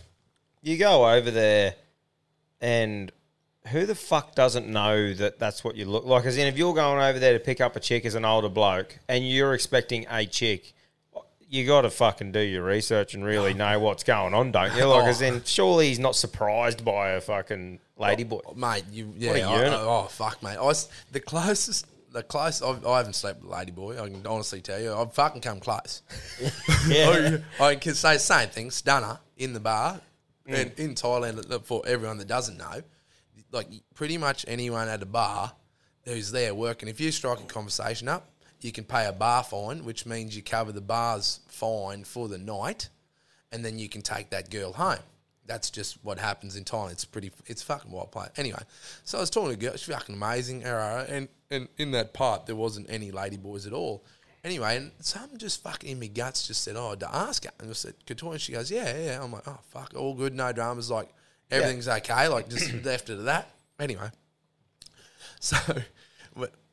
you 0.62 0.76
go 0.76 1.11
over 1.11 1.32
there, 1.32 1.74
and 2.61 3.11
who 3.68 3.87
the 3.87 3.96
fuck 3.96 4.37
doesn't 4.37 4.68
know 4.68 5.12
that 5.14 5.40
that's 5.40 5.64
what 5.64 5.74
you 5.74 5.85
look 5.87 6.04
like? 6.04 6.26
As 6.26 6.37
in, 6.37 6.46
if 6.46 6.56
you're 6.56 6.74
going 6.74 7.02
over 7.02 7.18
there 7.18 7.32
to 7.32 7.44
pick 7.44 7.61
up 7.61 7.74
a 7.74 7.80
chick 7.80 8.04
as 8.04 8.14
an 8.14 8.24
older 8.24 8.48
bloke, 8.48 8.96
and 9.09 9.28
you're 9.28 9.54
expecting 9.54 10.06
a 10.09 10.26
chick. 10.26 10.74
You 11.57 11.66
got 11.66 11.83
to 11.83 11.90
fucking 11.90 12.33
do 12.33 12.40
your 12.40 12.62
research 12.64 13.14
and 13.14 13.25
really 13.25 13.55
know 13.64 13.79
what's 13.81 14.05
going 14.05 14.35
on, 14.35 14.53
don't 14.53 14.75
you? 14.77 14.85
Like, 14.85 15.07
as 15.09 15.23
in, 15.23 15.42
surely 15.45 15.88
he's 15.88 15.99
not 15.99 16.14
surprised 16.16 16.85
by 16.85 17.11
a 17.11 17.21
fucking 17.21 17.79
ladyboy. 17.99 18.57
mate. 18.57 18.85
You 18.92 19.12
yeah. 19.16 19.31
What 19.31 19.38
a 19.38 19.42
I- 19.42 19.57
unit. 19.57 19.73
I- 19.73 19.83
oh 19.83 20.05
fuck, 20.11 20.42
mate. 20.42 20.57
I 20.57 20.62
was 20.62 20.88
the 21.12 21.21
closest. 21.21 21.87
The 22.12 22.23
close. 22.23 22.62
I've, 22.62 22.87
I 22.87 22.97
haven't 22.99 23.12
slept 23.14 23.42
with 23.42 23.53
a 23.53 23.55
ladyboy. 23.55 24.01
I 24.01 24.09
can 24.09 24.27
honestly 24.27 24.61
tell 24.62 24.81
you, 24.81 24.95
I've 24.95 25.12
fucking 25.12 25.42
come 25.42 25.61
close. 25.61 26.03
Yeah. 26.88 27.38
I, 27.61 27.64
I 27.64 27.77
can 27.77 27.95
say 27.95 28.14
the 28.14 28.21
same 28.21 28.49
thing. 28.49 28.71
Stunner 28.71 29.19
in 29.37 29.53
the 29.53 29.61
bar, 29.61 30.01
Mm. 30.49 30.55
and 30.62 30.79
in 30.79 30.95
Thailand. 30.95 31.64
For 31.64 31.83
everyone 31.87 32.19
that 32.19 32.29
doesn't 32.29 32.57
know, 32.57 32.81
like 33.51 33.66
pretty 33.95 34.16
much 34.19 34.45
anyone 34.49 34.88
at 34.88 35.03
a 35.03 35.07
bar 35.07 35.53
who's 36.05 36.31
there 36.31 36.55
working, 36.55 36.88
if 36.88 37.01
you 37.01 37.11
strike 37.11 37.40
a 37.40 37.45
conversation 37.45 38.09
up, 38.09 38.31
you 38.66 38.72
can 38.72 38.85
pay 38.85 39.07
a 39.07 39.12
bar 39.12 39.44
fine, 39.44 39.85
which 39.85 40.05
means 40.05 40.35
you 40.35 40.42
cover 40.42 40.72
the 40.72 40.81
bar's 40.81 41.38
fine 41.46 42.02
for 42.02 42.26
the 42.26 42.37
night, 42.37 42.88
and 43.52 43.64
then 43.64 43.79
you 43.79 43.88
can 43.88 44.02
take 44.02 44.31
that 44.31 44.50
girl 44.50 44.72
home. 44.72 44.98
That's 45.46 45.70
just 45.70 46.05
what 46.05 46.18
happens 46.18 46.57
in 46.57 46.64
Thailand. 46.64 46.90
It's 46.90 47.05
pretty, 47.05 47.31
it's 47.46 47.62
fucking 47.62 47.92
wild 47.92 48.11
play. 48.11 48.26
Anyway, 48.37 48.59
so 49.05 49.18
I 49.18 49.20
was 49.20 49.31
talking 49.31 49.50
to 49.50 49.55
a 49.55 49.70
girl. 49.70 49.76
She's 49.76 49.94
fucking 49.94 50.16
amazing. 50.16 50.64
And 50.64 51.29
and 51.48 51.68
in 51.79 51.92
that 51.92 52.12
part, 52.12 52.46
there 52.46 52.57
wasn't 52.57 52.90
any 52.90 53.12
lady 53.12 53.37
boys 53.37 53.68
at 53.68 53.72
all. 53.72 54.05
Anyway, 54.42 54.76
and 54.76 54.90
something 54.98 55.38
just 55.38 55.62
fucking 55.62 55.88
in 55.88 56.00
my 56.00 56.09
guts 56.09 56.48
just 56.48 56.64
said, 56.64 56.74
oh, 56.76 56.96
to 56.96 57.14
ask 57.14 57.44
her. 57.44 57.52
And 57.61 57.70
I 57.70 57.72
said, 57.72 57.94
Katoy, 58.05 58.33
and 58.33 58.40
she 58.40 58.52
goes, 58.52 58.70
yeah, 58.70 58.96
yeah. 58.98 59.22
I'm 59.22 59.31
like, 59.31 59.46
oh, 59.46 59.59
fuck, 59.70 59.92
all 59.96 60.14
good, 60.14 60.35
no 60.35 60.52
dramas. 60.52 60.90
Like, 60.90 61.09
everything's 61.50 61.88
okay. 61.88 62.26
Like, 62.26 62.48
just 62.48 62.72
left 62.85 63.11
it 63.11 63.18
at 63.18 63.24
that. 63.26 63.50
Anyway, 63.79 64.09
so 65.40 65.57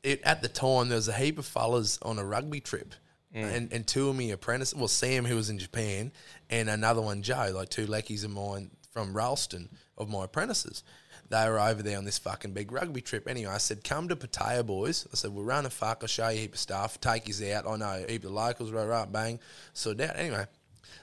it, 0.04 0.22
at 0.24 0.42
the 0.42 0.50
time, 0.50 0.89
there 0.89 0.98
was 0.98 1.08
a 1.08 1.13
heap 1.13 1.39
of 1.39 1.46
fellas 1.46 1.98
on 2.02 2.20
a 2.20 2.26
rugby 2.26 2.60
trip. 2.60 2.94
Mm. 3.36 3.56
And, 3.56 3.74
and 3.74 3.88
two 3.88 4.10
of 4.10 4.16
me 4.16 4.30
apprentices, 4.32 4.76
well, 4.76 4.88
Sam, 4.88 5.26
who 5.26 5.36
was 5.36 5.50
in 5.50 5.58
Japan, 5.58 6.12
and 6.50 6.70
another 6.70 7.02
one, 7.02 7.24
Joe, 7.24 7.52
like 7.54 7.70
two 7.70 7.88
lackeys 7.88 8.24
of 8.24 8.32
mine 8.32 8.70
from 8.92 9.16
Ralston, 9.16 9.70
of 9.98 10.10
my 10.10 10.26
apprentices. 10.26 10.84
They 11.30 11.50
were 11.50 11.60
over 11.60 11.82
there 11.82 11.98
on 11.98 12.06
this 12.06 12.20
fucking 12.20 12.52
big 12.52 12.72
rugby 12.72 13.02
trip. 13.02 13.28
Anyway, 13.28 13.52
I 13.52 13.58
said, 13.58 13.84
come 13.84 14.08
to 14.10 14.16
Pattaya, 14.16 14.63
boys. 14.63 15.08
I 15.12 15.16
said, 15.16 15.34
we'll 15.34 15.46
run 15.46 15.66
a 15.66 15.70
fuck. 15.72 16.00
I'll 16.02 16.08
show 16.08 16.28
you 16.28 16.38
a 16.38 16.42
heap 16.42 16.54
of 16.54 16.60
stuff. 16.60 17.02
Take 17.02 17.28
you 17.28 17.54
out. 17.54 17.66
I 17.68 17.76
know, 17.78 18.06
a 18.08 18.12
heap 18.12 18.26
of 18.26 18.32
locals, 18.32 18.72
right, 18.72 18.86
right, 18.86 19.12
bang. 19.12 19.39
So 19.74 19.92
out. 19.92 20.02
Anyway, 20.16 20.46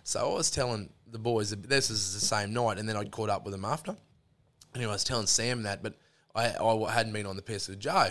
so 0.04 0.30
I 0.30 0.32
was 0.32 0.52
telling 0.52 0.90
the 1.10 1.18
boys, 1.18 1.50
this 1.50 1.90
is 1.90 2.14
the 2.14 2.24
same 2.24 2.52
night, 2.52 2.78
and 2.78 2.88
then 2.88 2.96
I'd 2.96 3.10
caught 3.10 3.30
up 3.30 3.44
with 3.44 3.52
them 3.52 3.64
after. 3.64 3.96
Anyway, 4.74 4.90
I 4.90 4.94
was 4.94 5.04
telling 5.04 5.26
Sam 5.26 5.64
that, 5.64 5.82
but 5.82 5.94
I, 6.32 6.54
I 6.54 6.92
hadn't 6.92 7.12
been 7.12 7.26
on 7.26 7.34
the 7.34 7.42
piss 7.42 7.66
with 7.66 7.80
Joe. 7.80 8.10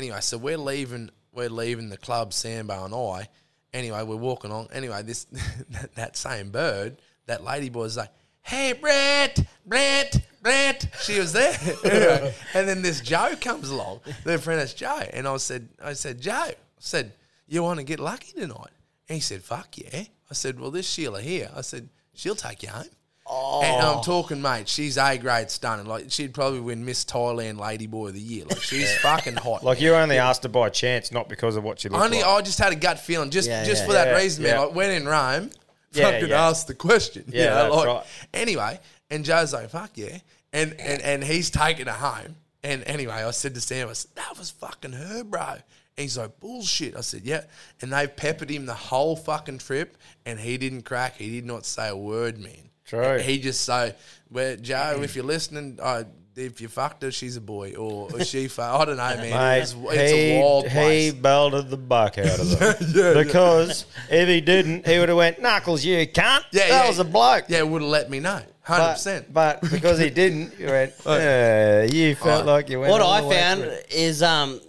Anyway, 0.00 0.18
so 0.22 0.38
we're 0.38 0.56
leaving. 0.56 1.10
We're 1.30 1.50
leaving 1.50 1.90
the 1.90 1.98
club, 1.98 2.32
Sambo 2.32 2.86
and 2.86 2.94
I. 2.94 3.28
Anyway, 3.74 4.02
we're 4.02 4.16
walking 4.16 4.50
on. 4.50 4.66
Anyway, 4.72 5.02
this 5.02 5.24
that, 5.72 5.94
that 5.94 6.16
same 6.16 6.50
bird, 6.50 7.02
that 7.26 7.44
lady 7.44 7.68
boy 7.68 7.82
was 7.82 7.98
like, 7.98 8.08
"Hey, 8.40 8.72
Brett, 8.72 9.46
Brett, 9.66 10.18
Brett." 10.42 10.88
She 11.02 11.18
was 11.18 11.34
there, 11.34 11.52
and 12.54 12.66
then 12.66 12.80
this 12.80 13.02
Joe 13.02 13.34
comes 13.38 13.68
along. 13.68 14.00
The 14.24 14.38
friend 14.38 14.58
is 14.62 14.72
Joe, 14.72 15.02
and 15.12 15.28
I 15.28 15.36
said, 15.36 15.68
"I 15.84 15.92
said, 15.92 16.18
Joe, 16.18 16.32
I 16.32 16.54
said, 16.78 17.12
you 17.46 17.62
want 17.62 17.78
to 17.78 17.84
get 17.84 18.00
lucky 18.00 18.32
tonight?" 18.32 18.72
And 19.06 19.16
he 19.16 19.20
said, 19.20 19.42
"Fuck 19.42 19.76
yeah." 19.76 20.04
I 20.30 20.32
said, 20.34 20.58
"Well, 20.58 20.70
this 20.70 20.88
Sheila 20.88 21.20
here," 21.20 21.50
I 21.54 21.60
said, 21.60 21.90
"She'll 22.14 22.34
take 22.34 22.62
you 22.62 22.70
home." 22.70 22.86
And 23.28 23.82
I'm 23.86 23.98
oh. 23.98 24.02
talking, 24.02 24.42
mate. 24.42 24.68
She's 24.68 24.96
A 24.96 25.16
grade 25.16 25.50
stunning. 25.50 25.86
Like 25.86 26.06
she'd 26.10 26.34
probably 26.34 26.60
win 26.60 26.84
Miss 26.84 27.04
Thailand 27.04 27.58
Lady 27.60 27.86
Boy 27.86 28.08
of 28.08 28.14
the 28.14 28.20
Year. 28.20 28.44
Like 28.44 28.60
she's 28.62 28.92
fucking 28.98 29.36
hot. 29.36 29.62
Like 29.62 29.80
you 29.80 29.94
only 29.94 30.18
asked 30.18 30.42
her 30.42 30.48
by 30.48 30.68
chance, 30.70 31.12
not 31.12 31.28
because 31.28 31.54
of 31.56 31.62
what 31.62 31.78
she 31.78 31.88
look 31.88 32.00
only 32.00 32.18
like. 32.22 32.26
I 32.26 32.40
just 32.42 32.58
had 32.58 32.72
a 32.72 32.76
gut 32.76 32.98
feeling, 32.98 33.30
just 33.30 33.48
Yeah, 33.48 33.64
just 33.64 33.82
yeah. 33.82 33.86
for 33.86 33.92
that 33.92 34.08
Yeah, 34.08 34.16
reason, 34.16 34.42
man. 34.44 34.54
yeah. 34.54 34.60
Like 34.60 34.74
when 34.74 34.90
in 34.90 35.06
Rome, 35.06 35.50
Yeah, 35.92 36.10
fucking 36.10 36.28
yeah. 36.30 36.48
ask 36.48 36.66
the 36.66 36.74
question. 36.74 37.24
you 37.28 37.40
Yeah, 37.40 37.50
know, 37.50 37.54
that's 37.62 37.74
like, 37.76 37.86
right. 37.86 38.06
Anyway, 38.34 38.80
and 39.10 39.24
Joe's 39.24 39.52
like, 39.52 39.70
"Fuck 39.70 39.90
yeah," 39.94 40.18
and 40.52 40.74
and 40.80 41.00
and 41.02 41.22
he's 41.22 41.50
taking 41.50 41.86
her 41.86 41.92
home. 41.92 42.36
And 42.64 42.82
anyway, 42.86 43.14
I 43.14 43.30
said 43.30 43.54
to 43.54 43.60
Sam, 43.60 43.88
I 43.88 43.92
said, 43.92 44.10
"That 44.16 44.38
was 44.38 44.50
fucking 44.50 44.92
her, 44.92 45.22
bro." 45.24 45.40
And 45.52 45.62
he's 45.96 46.18
like, 46.18 46.40
"Bullshit." 46.40 46.96
I 46.96 47.00
said, 47.02 47.22
"Yeah." 47.24 47.42
And 47.80 47.92
they 47.92 48.06
peppered 48.08 48.50
him 48.50 48.66
the 48.66 48.74
whole 48.74 49.14
fucking 49.16 49.58
trip, 49.58 49.96
and 50.26 50.40
he 50.40 50.56
didn't 50.58 50.82
crack. 50.82 51.16
He 51.16 51.30
did 51.30 51.44
not 51.46 51.64
say 51.64 51.88
a 51.88 51.96
word, 51.96 52.38
man. 52.38 52.69
True. 52.90 53.18
He 53.18 53.38
just 53.38 53.60
so, 53.60 53.92
where 54.30 54.56
Joe, 54.56 54.98
if 55.00 55.14
you're 55.14 55.24
listening, 55.24 55.78
uh, 55.80 56.02
if 56.34 56.60
you 56.60 56.66
fucked 56.66 57.04
her, 57.04 57.12
she's 57.12 57.36
a 57.36 57.40
boy, 57.40 57.74
or, 57.74 58.08
or 58.12 58.24
she, 58.24 58.48
fu- 58.48 58.62
I 58.62 58.84
don't 58.84 58.96
know, 58.96 59.16
man. 59.16 59.30
Mate, 59.30 59.60
it's, 59.62 59.74
it's 59.78 60.12
a 60.12 60.40
wild 60.40 60.64
he, 60.64 60.70
place. 60.70 61.12
he 61.12 61.20
belted 61.20 61.70
the 61.70 61.76
buck 61.76 62.18
out 62.18 62.40
of 62.40 62.58
them. 62.58 63.14
because 63.24 63.86
if 64.10 64.28
he 64.28 64.40
didn't, 64.40 64.88
he 64.88 64.98
would 64.98 65.08
have 65.08 65.18
went, 65.18 65.40
Knuckles, 65.40 65.84
you 65.84 66.04
can't. 66.08 66.44
Yeah, 66.50 66.62
that 66.62 66.68
yeah. 66.82 66.88
was 66.88 66.98
a 66.98 67.04
bloke. 67.04 67.44
Yeah, 67.48 67.62
would 67.62 67.82
have 67.82 67.90
let 67.90 68.10
me 68.10 68.18
know. 68.18 68.42
Hundred 68.62 68.84
But, 68.84 68.92
percent. 68.94 69.32
but 69.32 69.60
because 69.70 70.00
he 70.00 70.10
didn't, 70.10 70.58
you 70.58 70.66
went, 70.66 70.92
yeah, 71.06 71.84
you 71.84 72.16
felt 72.16 72.44
like 72.44 72.68
you 72.68 72.80
went 72.80 72.90
What 72.90 73.02
all 73.02 73.12
I 73.12 73.20
the 73.20 73.30
found 73.30 73.60
through. 73.62 73.78
is 73.90 74.20
um, 74.22 74.60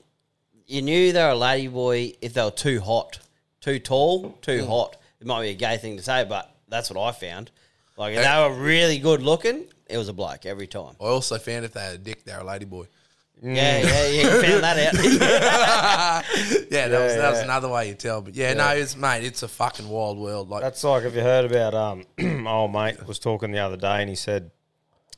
you 0.67 0.83
knew 0.83 1.11
they 1.11 1.23
were 1.23 1.31
a 1.31 1.33
ladyboy 1.33 2.17
if 2.21 2.33
they 2.35 2.43
were 2.43 2.51
too 2.51 2.81
hot, 2.81 3.19
too 3.61 3.79
tall, 3.79 4.37
too 4.41 4.65
hot. 4.67 4.95
It 5.19 5.25
might 5.27 5.41
be 5.41 5.49
a 5.49 5.53
gay 5.55 5.77
thing 5.77 5.97
to 5.97 6.03
say, 6.03 6.23
but 6.23 6.55
that's 6.69 6.91
what 6.91 7.01
I 7.03 7.11
found. 7.11 7.51
Like 8.01 8.15
if 8.15 8.23
they 8.23 8.49
were 8.49 8.55
really 8.55 8.97
good 8.97 9.21
looking, 9.21 9.65
it 9.87 9.95
was 9.95 10.09
a 10.09 10.13
bloke 10.13 10.47
every 10.47 10.65
time. 10.65 10.95
I 10.99 11.03
also 11.03 11.37
found 11.37 11.65
if 11.65 11.73
they 11.73 11.81
had 11.81 11.93
a 11.93 11.97
dick, 11.99 12.25
they're 12.25 12.39
a 12.39 12.43
ladyboy. 12.43 12.87
Yeah, 13.43 13.51
yeah, 13.51 14.07
yeah. 14.07 14.21
You 14.21 14.41
found 14.41 14.63
that 14.63 14.77
out. 14.87 16.25
Yeah, 16.71 16.87
that 16.87 17.03
was 17.03 17.15
that 17.15 17.29
was 17.29 17.39
another 17.41 17.69
way 17.69 17.89
you 17.89 17.93
tell. 17.93 18.21
But 18.21 18.33
yeah, 18.33 18.55
no, 18.55 18.69
it's 18.69 18.95
mate, 18.95 19.23
it's 19.23 19.43
a 19.43 19.47
fucking 19.47 19.87
wild 19.87 20.17
world. 20.17 20.49
Like 20.49 20.61
That's 20.61 20.83
like 20.83 21.03
if 21.03 21.13
you 21.13 21.21
heard 21.21 21.45
about 21.45 21.75
um 21.75 22.05
old 22.47 22.73
mate 22.73 23.05
was 23.05 23.19
talking 23.19 23.51
the 23.51 23.59
other 23.59 23.77
day 23.77 24.01
and 24.01 24.09
he 24.09 24.15
said 24.15 24.49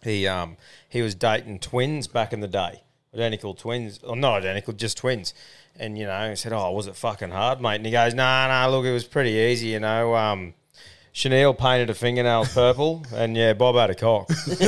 he 0.02 0.28
um 0.28 0.58
he 0.90 1.02
was 1.02 1.16
dating 1.16 1.60
twins 1.60 2.10
back 2.10 2.34
in 2.34 2.42
the 2.42 2.50
day. 2.50 2.84
Identical 3.14 3.54
twins. 3.54 4.00
Or 4.04 4.18
not 4.18 4.40
identical, 4.40 4.74
just 4.74 4.98
twins. 4.98 5.34
And 5.78 5.98
you 5.98 6.06
know, 6.06 6.30
he 6.30 6.36
said, 6.36 6.52
Oh, 6.52 6.70
was 6.72 6.88
it 6.88 6.98
fucking 6.98 7.32
hard, 7.32 7.62
mate? 7.62 7.76
And 7.76 7.86
he 7.86 7.94
goes, 7.94 8.14
Nah, 8.14 8.48
nah, 8.48 8.68
look, 8.68 8.84
it 8.84 8.92
was 8.92 9.06
pretty 9.06 9.32
easy, 9.32 9.68
you 9.70 9.80
know. 9.80 10.16
Um 10.16 10.54
Chanel 11.16 11.54
painted 11.54 11.90
her 11.90 11.94
fingernails 11.94 12.52
purple 12.54 13.06
and 13.14 13.38
yeah, 13.38 13.54
Bob 13.54 13.76
had 13.76 13.92
a 13.92 13.96
cock. 13.96 14.28
exactly 14.32 14.60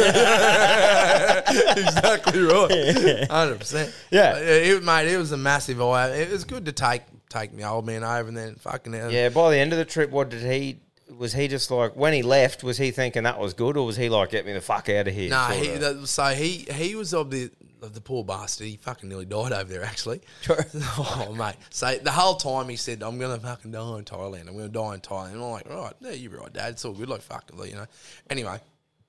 right, 2.42 3.28
hundred 3.30 3.60
percent. 3.60 3.94
Yeah. 4.12 4.38
it, 4.38 4.84
mate, 4.84 5.08
it 5.08 5.18
was 5.18 5.32
a 5.32 5.38
massive 5.38 5.82
eye. 5.82 6.12
It 6.12 6.30
was 6.30 6.44
good 6.44 6.68
to 6.68 6.72
take 6.72 7.02
take 7.30 7.52
my 7.52 7.64
old 7.64 7.88
man 7.88 8.04
over 8.04 8.28
and 8.28 8.38
then 8.38 8.54
fucking 8.56 8.94
yeah, 8.94 9.30
by 9.30 9.50
the 9.50 9.58
end 9.58 9.74
of 9.74 9.80
the 9.80 9.86
trip, 9.86 10.12
what 10.12 10.30
did 10.30 10.44
he 10.44 10.78
was 11.18 11.34
he 11.34 11.48
just 11.48 11.72
like 11.72 11.96
when 11.96 12.14
he 12.14 12.22
left, 12.22 12.64
was 12.64 12.78
he 12.78 12.92
thinking 12.92 13.24
that 13.24 13.40
was 13.40 13.56
good 13.56 13.76
or 13.76 13.86
was 13.86 13.98
he 13.98 14.10
like 14.10 14.30
get 14.30 14.46
me 14.46 14.54
the 14.54 14.62
fuck 14.62 14.88
out 14.90 15.08
of 15.08 15.16
here? 15.16 15.32
Nah, 15.32 15.50
he, 15.50 15.70
that, 15.78 16.08
so 16.08 16.26
he 16.26 16.68
he 16.72 16.96
was 16.96 17.12
of 17.14 17.32
the 17.32 17.50
the 17.90 18.02
poor 18.02 18.24
bastard. 18.24 18.68
He 18.68 18.78
fucking 18.78 19.08
nearly 19.10 19.26
died 19.26 19.52
over 19.54 19.66
there, 19.72 19.84
actually. 19.84 20.22
oh 20.50 21.34
mate, 21.38 21.56
so 21.70 21.96
the 21.96 22.12
whole 22.12 22.36
time 22.36 22.70
he 22.70 22.76
said, 22.76 23.04
"I'm 23.04 23.18
gonna 23.20 23.40
fucking 23.40 23.72
die 23.72 23.98
in 23.98 24.06
Thailand. 24.06 24.48
I'm 24.48 24.56
gonna 24.58 24.70
die 24.70 24.96
in 24.96 25.02
Thailand." 25.02 25.34
And 25.34 25.42
I'm 25.44 25.52
like, 25.52 25.70
"Right, 25.70 25.94
yeah, 26.00 26.12
you're 26.12 26.40
right, 26.40 26.52
Dad. 26.54 26.74
It's 26.74 26.86
all 26.86 26.94
good. 26.94 27.10
Like 27.10 27.22
fuck, 27.22 27.50
it, 27.58 27.70
you 27.70 27.76
know." 27.76 27.86
Anyway, 28.30 28.60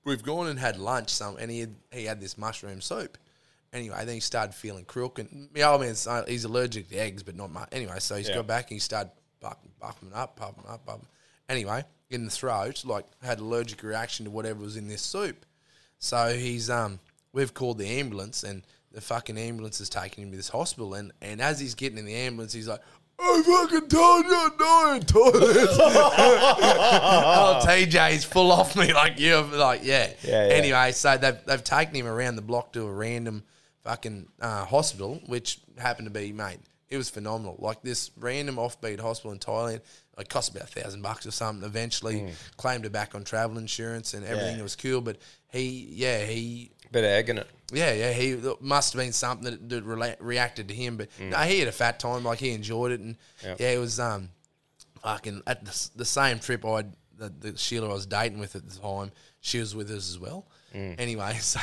we've 0.03 0.23
gone 0.23 0.47
and 0.47 0.59
had 0.59 0.77
lunch. 0.77 1.09
Some 1.09 1.37
and 1.37 1.49
he 1.51 1.59
had, 1.61 1.75
he 1.91 2.05
had 2.05 2.19
this 2.21 2.37
mushroom 2.37 2.81
soup. 2.81 3.17
Anyway, 3.73 3.97
then 4.05 4.15
he 4.15 4.19
started 4.21 4.53
feeling 4.55 4.85
crook, 4.85 5.19
and 5.19 5.49
my 5.53 5.61
old 5.63 5.81
man's 5.81 6.07
uh, 6.07 6.23
he's 6.27 6.45
allergic 6.45 6.89
to 6.89 6.95
eggs, 6.97 7.21
but 7.23 7.35
not 7.35 7.51
much. 7.51 7.67
Anyway, 7.71 7.99
so 7.99 8.15
he's 8.15 8.29
Yeah. 8.29 8.35
got 8.35 8.47
back 8.47 8.63
and 8.71 8.75
he 8.75 8.79
started 8.79 9.11
buffing, 9.43 9.69
buffing 9.81 10.15
up, 10.15 10.35
puffing 10.37 10.63
up, 10.67 10.85
puffing. 10.85 11.05
Anyway, 11.49 11.83
in 12.09 12.25
the 12.25 12.31
throat, 12.31 12.83
like 12.85 13.05
had 13.21 13.39
allergic 13.39 13.83
reaction 13.83 14.25
to 14.25 14.31
whatever 14.31 14.61
was 14.61 14.77
in 14.77 14.87
this 14.87 15.01
soup. 15.01 15.45
So 15.99 16.33
he's 16.37 16.69
um 16.69 16.99
we've 17.33 17.53
called 17.53 17.77
the 17.77 17.87
ambulance 17.87 18.43
and 18.43 18.63
the 18.91 19.01
fucking 19.01 19.37
ambulance 19.37 19.79
is 19.81 19.89
taking 19.89 20.23
him 20.23 20.31
to 20.31 20.37
this 20.37 20.49
hospital 20.49 20.93
and, 20.93 21.11
and 21.21 21.41
as 21.41 21.59
he's 21.59 21.75
getting 21.75 21.97
in 21.97 22.05
the 22.05 22.15
ambulance 22.15 22.53
he's 22.53 22.67
like 22.67 22.81
I 23.19 23.41
fucking 23.43 23.89
told 23.89 24.25
you 24.25 24.51
no 24.59 24.93
in 24.93 25.01
toilets. 25.01 25.77
oh, 25.79 27.59
TJ's 27.63 28.23
full 28.23 28.51
off 28.51 28.75
me 28.75 28.93
like 28.93 29.19
you, 29.19 29.41
like 29.41 29.81
yeah. 29.83 30.11
Yeah, 30.21 30.47
yeah. 30.47 30.53
Anyway, 30.53 30.91
so 30.91 31.17
they've 31.17 31.37
they've 31.45 31.63
taken 31.63 31.95
him 31.95 32.05
around 32.05 32.35
the 32.35 32.43
block 32.43 32.73
to 32.73 32.85
a 32.85 32.91
random 32.91 33.43
fucking 33.83 34.27
uh, 34.39 34.65
hospital, 34.65 35.19
which 35.25 35.59
happened 35.77 36.05
to 36.05 36.11
be 36.11 36.31
mate. 36.31 36.59
It 36.89 36.97
was 36.97 37.09
phenomenal. 37.09 37.55
Like 37.59 37.81
this 37.81 38.11
random 38.17 38.57
offbeat 38.57 38.99
hospital 38.99 39.31
in 39.31 39.39
Thailand, 39.39 39.81
it 40.17 40.29
cost 40.29 40.51
about 40.51 40.63
a 40.63 40.67
thousand 40.67 41.01
bucks 41.01 41.25
or 41.25 41.31
something. 41.31 41.67
Eventually, 41.67 42.33
claimed 42.55 42.85
it 42.85 42.91
back 42.91 43.15
on 43.15 43.23
travel 43.23 43.57
insurance 43.57 44.13
and 44.13 44.25
everything. 44.25 44.55
Yeah. 44.55 44.59
It 44.59 44.63
was 44.63 44.75
cool, 44.75 45.01
but 45.01 45.17
he, 45.51 45.87
yeah, 45.91 46.23
he 46.23 46.71
Bit 46.91 47.03
of 47.03 47.09
egg 47.09 47.29
in 47.29 47.37
it. 47.39 47.47
yeah, 47.73 47.91
yeah, 47.93 48.11
he 48.13 48.39
must 48.61 48.93
have 48.93 49.01
been 49.01 49.11
something 49.13 49.51
that, 49.51 49.69
that 49.69 49.85
rela- 49.85 50.15
reacted 50.19 50.67
to 50.69 50.73
him, 50.73 50.97
but 50.97 51.09
no, 51.19 51.37
he 51.39 51.59
had 51.59 51.67
a 51.67 51.71
fat 51.73 51.99
time. 51.99 52.23
Like 52.23 52.39
he 52.39 52.51
enjoyed 52.51 52.91
it, 52.93 52.99
and 53.01 53.17
Yep. 53.43 53.59
yeah, 53.59 53.71
it 53.71 53.77
was 53.79 53.99
um, 53.99 54.29
fucking 55.01 55.41
at 55.47 55.65
the, 55.65 55.89
the 55.97 56.05
same 56.05 56.39
trip 56.39 56.65
I 56.65 56.83
the, 57.17 57.29
the 57.39 57.57
Sheila 57.57 57.89
I 57.89 57.93
was 57.93 58.05
dating 58.05 58.39
with 58.39 58.55
at 58.55 58.69
the 58.69 58.79
time. 58.79 59.11
She 59.41 59.59
was 59.59 59.75
with 59.75 59.89
us 59.91 60.09
as 60.09 60.19
well. 60.19 60.45
Anyway, 60.73 61.33
so 61.41 61.59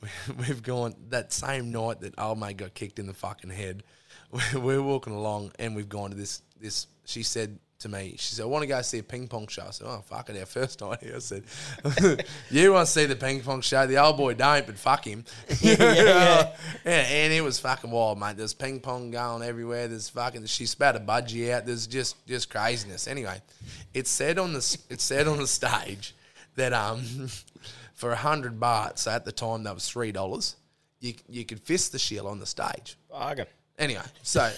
we, 0.00 0.08
we've 0.36 0.62
gone 0.62 0.94
that 1.10 1.32
same 1.32 1.70
night 1.70 2.00
that 2.00 2.14
old 2.18 2.40
mate 2.40 2.56
got 2.56 2.74
kicked 2.74 2.98
in 2.98 3.06
the 3.06 3.14
fucking 3.14 3.50
head. 3.50 3.84
We're 4.54 4.82
walking 4.82 5.12
along, 5.12 5.52
and 5.58 5.76
we've 5.76 5.88
gone 5.88 6.10
to 6.10 6.16
this 6.16 6.42
this. 6.60 6.86
She 7.04 7.22
said 7.22 7.58
to 7.82 7.88
me, 7.88 8.14
she 8.18 8.34
said, 8.34 8.44
"I 8.44 8.46
want 8.46 8.62
to 8.62 8.66
go 8.66 8.80
see 8.82 8.98
a 8.98 9.02
ping 9.02 9.28
pong 9.28 9.46
show." 9.46 9.66
I 9.66 9.70
said, 9.70 9.86
"Oh 9.86 10.02
fuck 10.06 10.30
it, 10.30 10.38
our 10.38 10.46
first 10.46 10.80
night 10.80 11.00
here." 11.00 11.16
I 11.16 11.18
said, 11.18 11.44
"You 12.50 12.72
want 12.72 12.86
to 12.86 12.92
see 12.92 13.06
the 13.06 13.16
ping 13.16 13.40
pong 13.40 13.60
show? 13.60 13.86
The 13.86 13.98
old 13.98 14.16
boy 14.16 14.34
don't, 14.34 14.66
but 14.66 14.78
fuck 14.78 15.04
him." 15.04 15.24
yeah, 15.60 16.54
yeah. 16.84 16.90
and 16.90 17.32
it 17.32 17.42
was 17.42 17.58
fucking 17.58 17.90
wild, 17.90 18.18
mate. 18.18 18.36
There's 18.36 18.54
ping 18.54 18.80
pong 18.80 19.10
going 19.10 19.42
everywhere. 19.42 19.88
There's 19.88 20.08
fucking 20.08 20.46
she 20.46 20.66
spat 20.66 20.96
a 20.96 21.00
budgie 21.00 21.52
out. 21.52 21.66
There's 21.66 21.86
just 21.86 22.26
just 22.26 22.50
craziness. 22.50 23.06
Anyway, 23.06 23.40
it 23.92 24.06
said 24.06 24.38
on 24.38 24.52
the 24.52 24.78
it 24.88 25.00
said 25.00 25.28
on 25.28 25.38
the 25.38 25.46
stage 25.46 26.14
that 26.56 26.72
um 26.72 27.02
for 27.94 28.12
a 28.12 28.16
hundred 28.16 28.58
baht, 28.58 28.98
so 28.98 29.10
at 29.10 29.24
the 29.24 29.32
time 29.32 29.64
that 29.64 29.74
was 29.74 29.88
three 29.88 30.12
dollars, 30.12 30.56
you 31.00 31.14
you 31.28 31.44
could 31.44 31.60
fist 31.60 31.92
the 31.92 31.98
shield 31.98 32.26
on 32.26 32.38
the 32.38 32.46
stage. 32.46 32.96
Bargain. 33.10 33.46
Anyway, 33.78 34.02
so 34.22 34.50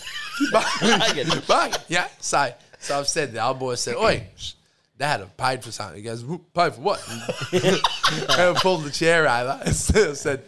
bargain, 0.53 1.29
bargain, 1.47 1.81
yeah. 1.89 2.09
So 2.21 2.53
so 2.85 2.99
I've 2.99 3.09
said 3.09 3.33
the 3.33 3.43
old 3.45 3.59
boy 3.59 3.77
said, 3.77 3.97
"Oi, 3.97 4.27
Dad, 4.99 5.23
I've 5.23 5.37
paid 5.37 5.65
for 5.65 5.73
something." 5.73 5.97
He 5.97 6.03
goes, 6.03 6.23
"Paid 6.23 6.75
for 6.75 6.81
what?" 6.81 7.03
and 8.39 8.57
pulled 8.59 8.85
the 8.85 8.91
chair 8.91 9.23
over. 9.23 9.61
I 9.65 9.71
said, 9.71 10.45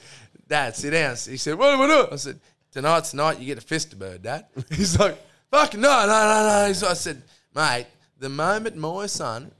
"Dad, 0.46 0.76
sit 0.76 0.90
down." 0.90 1.16
He 1.16 1.38
said, 1.38 1.58
"What 1.58 1.72
am 1.72 1.80
I 1.80 1.86
doing?" 1.86 2.08
I 2.12 2.16
said, 2.16 2.40
"Tonight's 2.72 3.14
night 3.14 3.38
you 3.38 3.46
get 3.46 3.58
a 3.58 3.62
fist 3.62 3.94
a 3.94 3.96
bird, 3.96 4.22
Dad." 4.22 4.44
He's 4.70 4.98
like, 4.98 5.16
"Fucking 5.50 5.80
no, 5.80 6.06
no, 6.06 6.06
no, 6.06 6.66
no." 6.66 6.72
So 6.74 6.88
I 6.88 6.94
said, 6.94 7.22
"Mate, 7.54 7.86
the 8.18 8.28
moment 8.28 8.76
my 8.76 9.06
son 9.06 9.52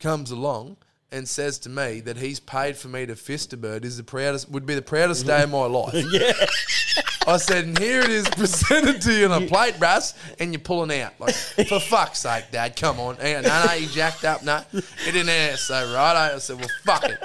comes 0.00 0.30
along." 0.30 0.76
And 1.12 1.28
says 1.28 1.60
to 1.60 1.68
me 1.68 2.00
that 2.00 2.16
he's 2.16 2.40
paid 2.40 2.76
for 2.76 2.88
me 2.88 3.06
to 3.06 3.14
fist 3.14 3.52
a 3.52 3.56
bird 3.56 3.84
is 3.84 3.96
the 3.96 4.02
proudest 4.02 4.50
would 4.50 4.66
be 4.66 4.74
the 4.74 4.82
proudest 4.82 5.24
day 5.24 5.44
of 5.44 5.50
my 5.50 5.66
life. 5.66 5.94
I 7.26 7.38
said, 7.38 7.64
and 7.64 7.78
here 7.78 8.02
it 8.02 8.10
is 8.10 8.28
presented 8.28 9.00
to 9.02 9.12
you 9.12 9.30
on 9.30 9.42
a 9.42 9.46
plate, 9.46 9.74
Russ, 9.78 10.14
and 10.38 10.52
you're 10.52 10.60
pulling 10.60 11.00
out. 11.00 11.14
Like, 11.18 11.34
for 11.68 11.80
fuck's 11.80 12.20
sake, 12.20 12.44
Dad, 12.50 12.76
come 12.76 13.00
on. 13.00 13.16
And, 13.18 13.46
no, 13.46 13.64
no, 13.66 13.72
you 13.72 13.88
jacked 13.88 14.24
up. 14.24 14.42
No, 14.42 14.62
it 14.72 14.84
didn't 15.06 15.30
air. 15.30 15.56
So, 15.56 15.74
right, 15.94 16.32
I 16.34 16.38
said, 16.38 16.58
well, 16.58 16.68
fuck 16.84 17.04
it. 17.04 17.18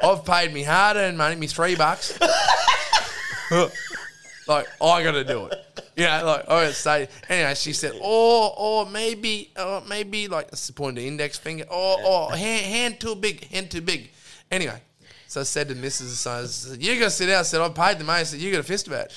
I've 0.00 0.24
paid 0.24 0.52
me 0.52 0.62
hard 0.62 0.96
earned 0.98 1.16
money, 1.16 1.36
me 1.36 1.46
three 1.46 1.74
bucks. 1.74 2.20
like, 3.50 4.66
I 4.82 5.02
got 5.02 5.12
to 5.12 5.24
do 5.24 5.46
it. 5.46 5.58
You 5.96 6.04
know, 6.04 6.26
like, 6.26 6.50
I 6.50 6.66
to 6.66 6.74
say. 6.74 7.08
Anyway, 7.30 7.54
she 7.54 7.72
said, 7.72 7.92
oh, 8.02 8.52
or 8.58 8.84
maybe, 8.90 9.52
or 9.58 9.80
maybe, 9.88 10.28
like, 10.28 10.48
I 10.52 10.56
pointed 10.74 11.02
the 11.02 11.08
index 11.08 11.38
finger, 11.38 11.64
oh, 11.70 12.28
or 12.30 12.36
hand, 12.36 12.66
hand 12.66 13.00
too 13.00 13.14
big, 13.14 13.48
hand 13.48 13.70
too 13.70 13.80
big. 13.80 14.10
Anyway. 14.50 14.80
So 15.28 15.40
I 15.40 15.44
said 15.44 15.68
to 15.68 15.74
Mrs. 15.74 16.08
So 16.14 16.30
I 16.30 16.44
said, 16.46 16.80
you 16.82 16.98
got 16.98 17.06
to 17.06 17.10
sit 17.10 17.26
down. 17.26 17.40
I 17.40 17.42
said, 17.42 17.60
I 17.60 17.68
paid 17.68 17.98
the 17.98 18.04
money. 18.04 18.20
I 18.20 18.22
said, 18.22 18.38
you 18.40 18.52
got 18.52 18.60
a 18.60 18.62
fist 18.62 18.86
about. 18.86 19.08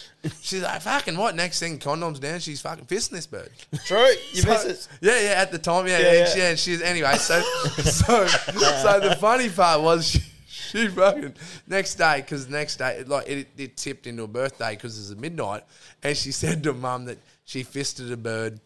She's 0.41 0.64
like, 0.64 0.82
fucking 0.82 1.16
what? 1.16 1.36
Next 1.36 1.60
thing, 1.60 1.78
condoms 1.78 2.20
down. 2.20 2.39
She's 2.39 2.62
fucking 2.62 2.86
fisting 2.86 3.12
this 3.12 3.28
bird. 3.28 3.49
True. 3.86 4.07
You 4.34 4.41
So- 4.41 4.49
miss 4.49 4.66
it. 4.66 4.88
Yeah, 5.01 5.20
yeah. 5.22 5.30
At 5.41 5.51
the 5.51 5.60
time, 5.60 5.88
yeah, 5.88 5.99
Yeah, 5.99 6.14
yeah. 6.14 6.26
She, 6.26 6.39
yeah 6.39 6.55
she's 6.55 6.82
anyway. 6.82 7.14
So, 7.16 7.39
so, 7.84 8.26
so 8.28 8.99
the 8.99 9.18
funny 9.20 9.49
part 9.49 9.82
was 9.82 10.10
she, 10.10 10.20
she 10.47 10.88
fucking 10.88 11.36
next 11.68 11.95
day 11.95 12.22
because 12.22 12.49
next 12.49 12.78
day 12.78 12.97
it, 12.99 13.07
like 13.07 13.28
it, 13.30 13.47
it 13.57 13.78
tipped 13.78 14.07
into 14.07 14.24
a 14.24 14.28
birthday 14.28 14.72
because 14.76 14.97
it 14.97 15.01
was 15.01 15.12
at 15.12 15.20
midnight, 15.20 15.64
and 16.01 16.18
she 16.18 16.32
said 16.32 16.64
to 16.64 16.74
her 16.74 16.78
mum 16.80 17.05
that 17.05 17.20
she 17.45 17.62
fisted 17.64 18.12
a 18.12 18.18
bird 18.18 18.60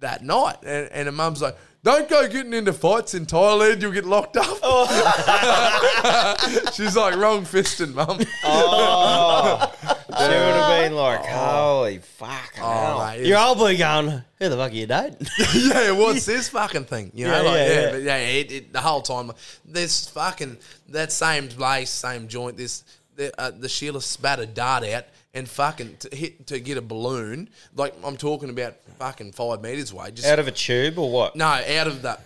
that 0.00 0.24
night, 0.24 0.56
and, 0.64 0.88
and 0.92 1.06
her 1.06 1.12
mum's 1.12 1.42
like. 1.42 1.56
Don't 1.82 2.10
go 2.10 2.28
getting 2.28 2.52
into 2.52 2.74
fights 2.74 3.14
in 3.14 3.24
Thailand. 3.24 3.80
You'll 3.80 3.92
get 3.92 4.04
locked 4.04 4.36
up. 4.36 4.44
She's 6.74 6.94
like 6.94 7.16
wrong 7.16 7.44
fisting, 7.46 7.94
mum. 7.94 8.20
Oh. 8.44 9.72
She 9.82 10.24
would 10.24 10.30
have 10.30 10.82
been 10.82 10.94
like, 10.94 11.24
holy 11.24 11.96
fuck. 11.98 12.52
Oh, 12.60 12.70
hell. 12.70 13.06
mate, 13.06 13.24
Your 13.26 13.38
old 13.38 13.56
boy 13.56 13.78
going, 13.78 14.22
who 14.38 14.48
the 14.50 14.56
fuck 14.56 14.72
are 14.72 14.74
you 14.74 14.86
dating? 14.86 15.26
yeah, 15.54 15.92
what's 15.92 16.26
this 16.26 16.50
fucking 16.50 16.84
thing? 16.84 17.12
You 17.14 17.28
know, 17.28 17.42
Yeah, 17.42 17.48
like, 17.48 17.56
yeah, 17.56 17.66
yeah, 17.66 17.80
yeah. 17.80 17.90
but 17.92 18.02
yeah, 18.02 18.16
it, 18.18 18.52
it, 18.52 18.72
the 18.74 18.80
whole 18.82 19.00
time, 19.00 19.32
this 19.64 20.06
fucking 20.10 20.58
that 20.90 21.12
same 21.12 21.48
place, 21.48 21.88
same 21.88 22.28
joint. 22.28 22.58
This 22.58 22.84
the 23.16 23.32
uh, 23.40 23.52
the 23.52 23.70
Sheila 23.70 24.02
spat 24.02 24.38
a 24.40 24.44
dart 24.46 24.84
out 24.84 25.04
and 25.34 25.48
fucking 25.48 25.96
to 25.98 26.16
hit 26.16 26.46
to 26.48 26.58
get 26.60 26.76
a 26.76 26.82
balloon. 26.82 27.48
Like 27.74 27.94
I'm 28.04 28.16
talking 28.16 28.50
about 28.50 28.74
fucking 28.98 29.32
five 29.32 29.62
meters 29.62 29.92
away. 29.92 30.10
Just 30.12 30.26
Out 30.26 30.38
of 30.38 30.48
a 30.48 30.52
tube 30.52 30.98
or 30.98 31.10
what? 31.10 31.36
no, 31.36 31.46
out 31.46 31.86
of 31.86 32.02
that. 32.02 32.20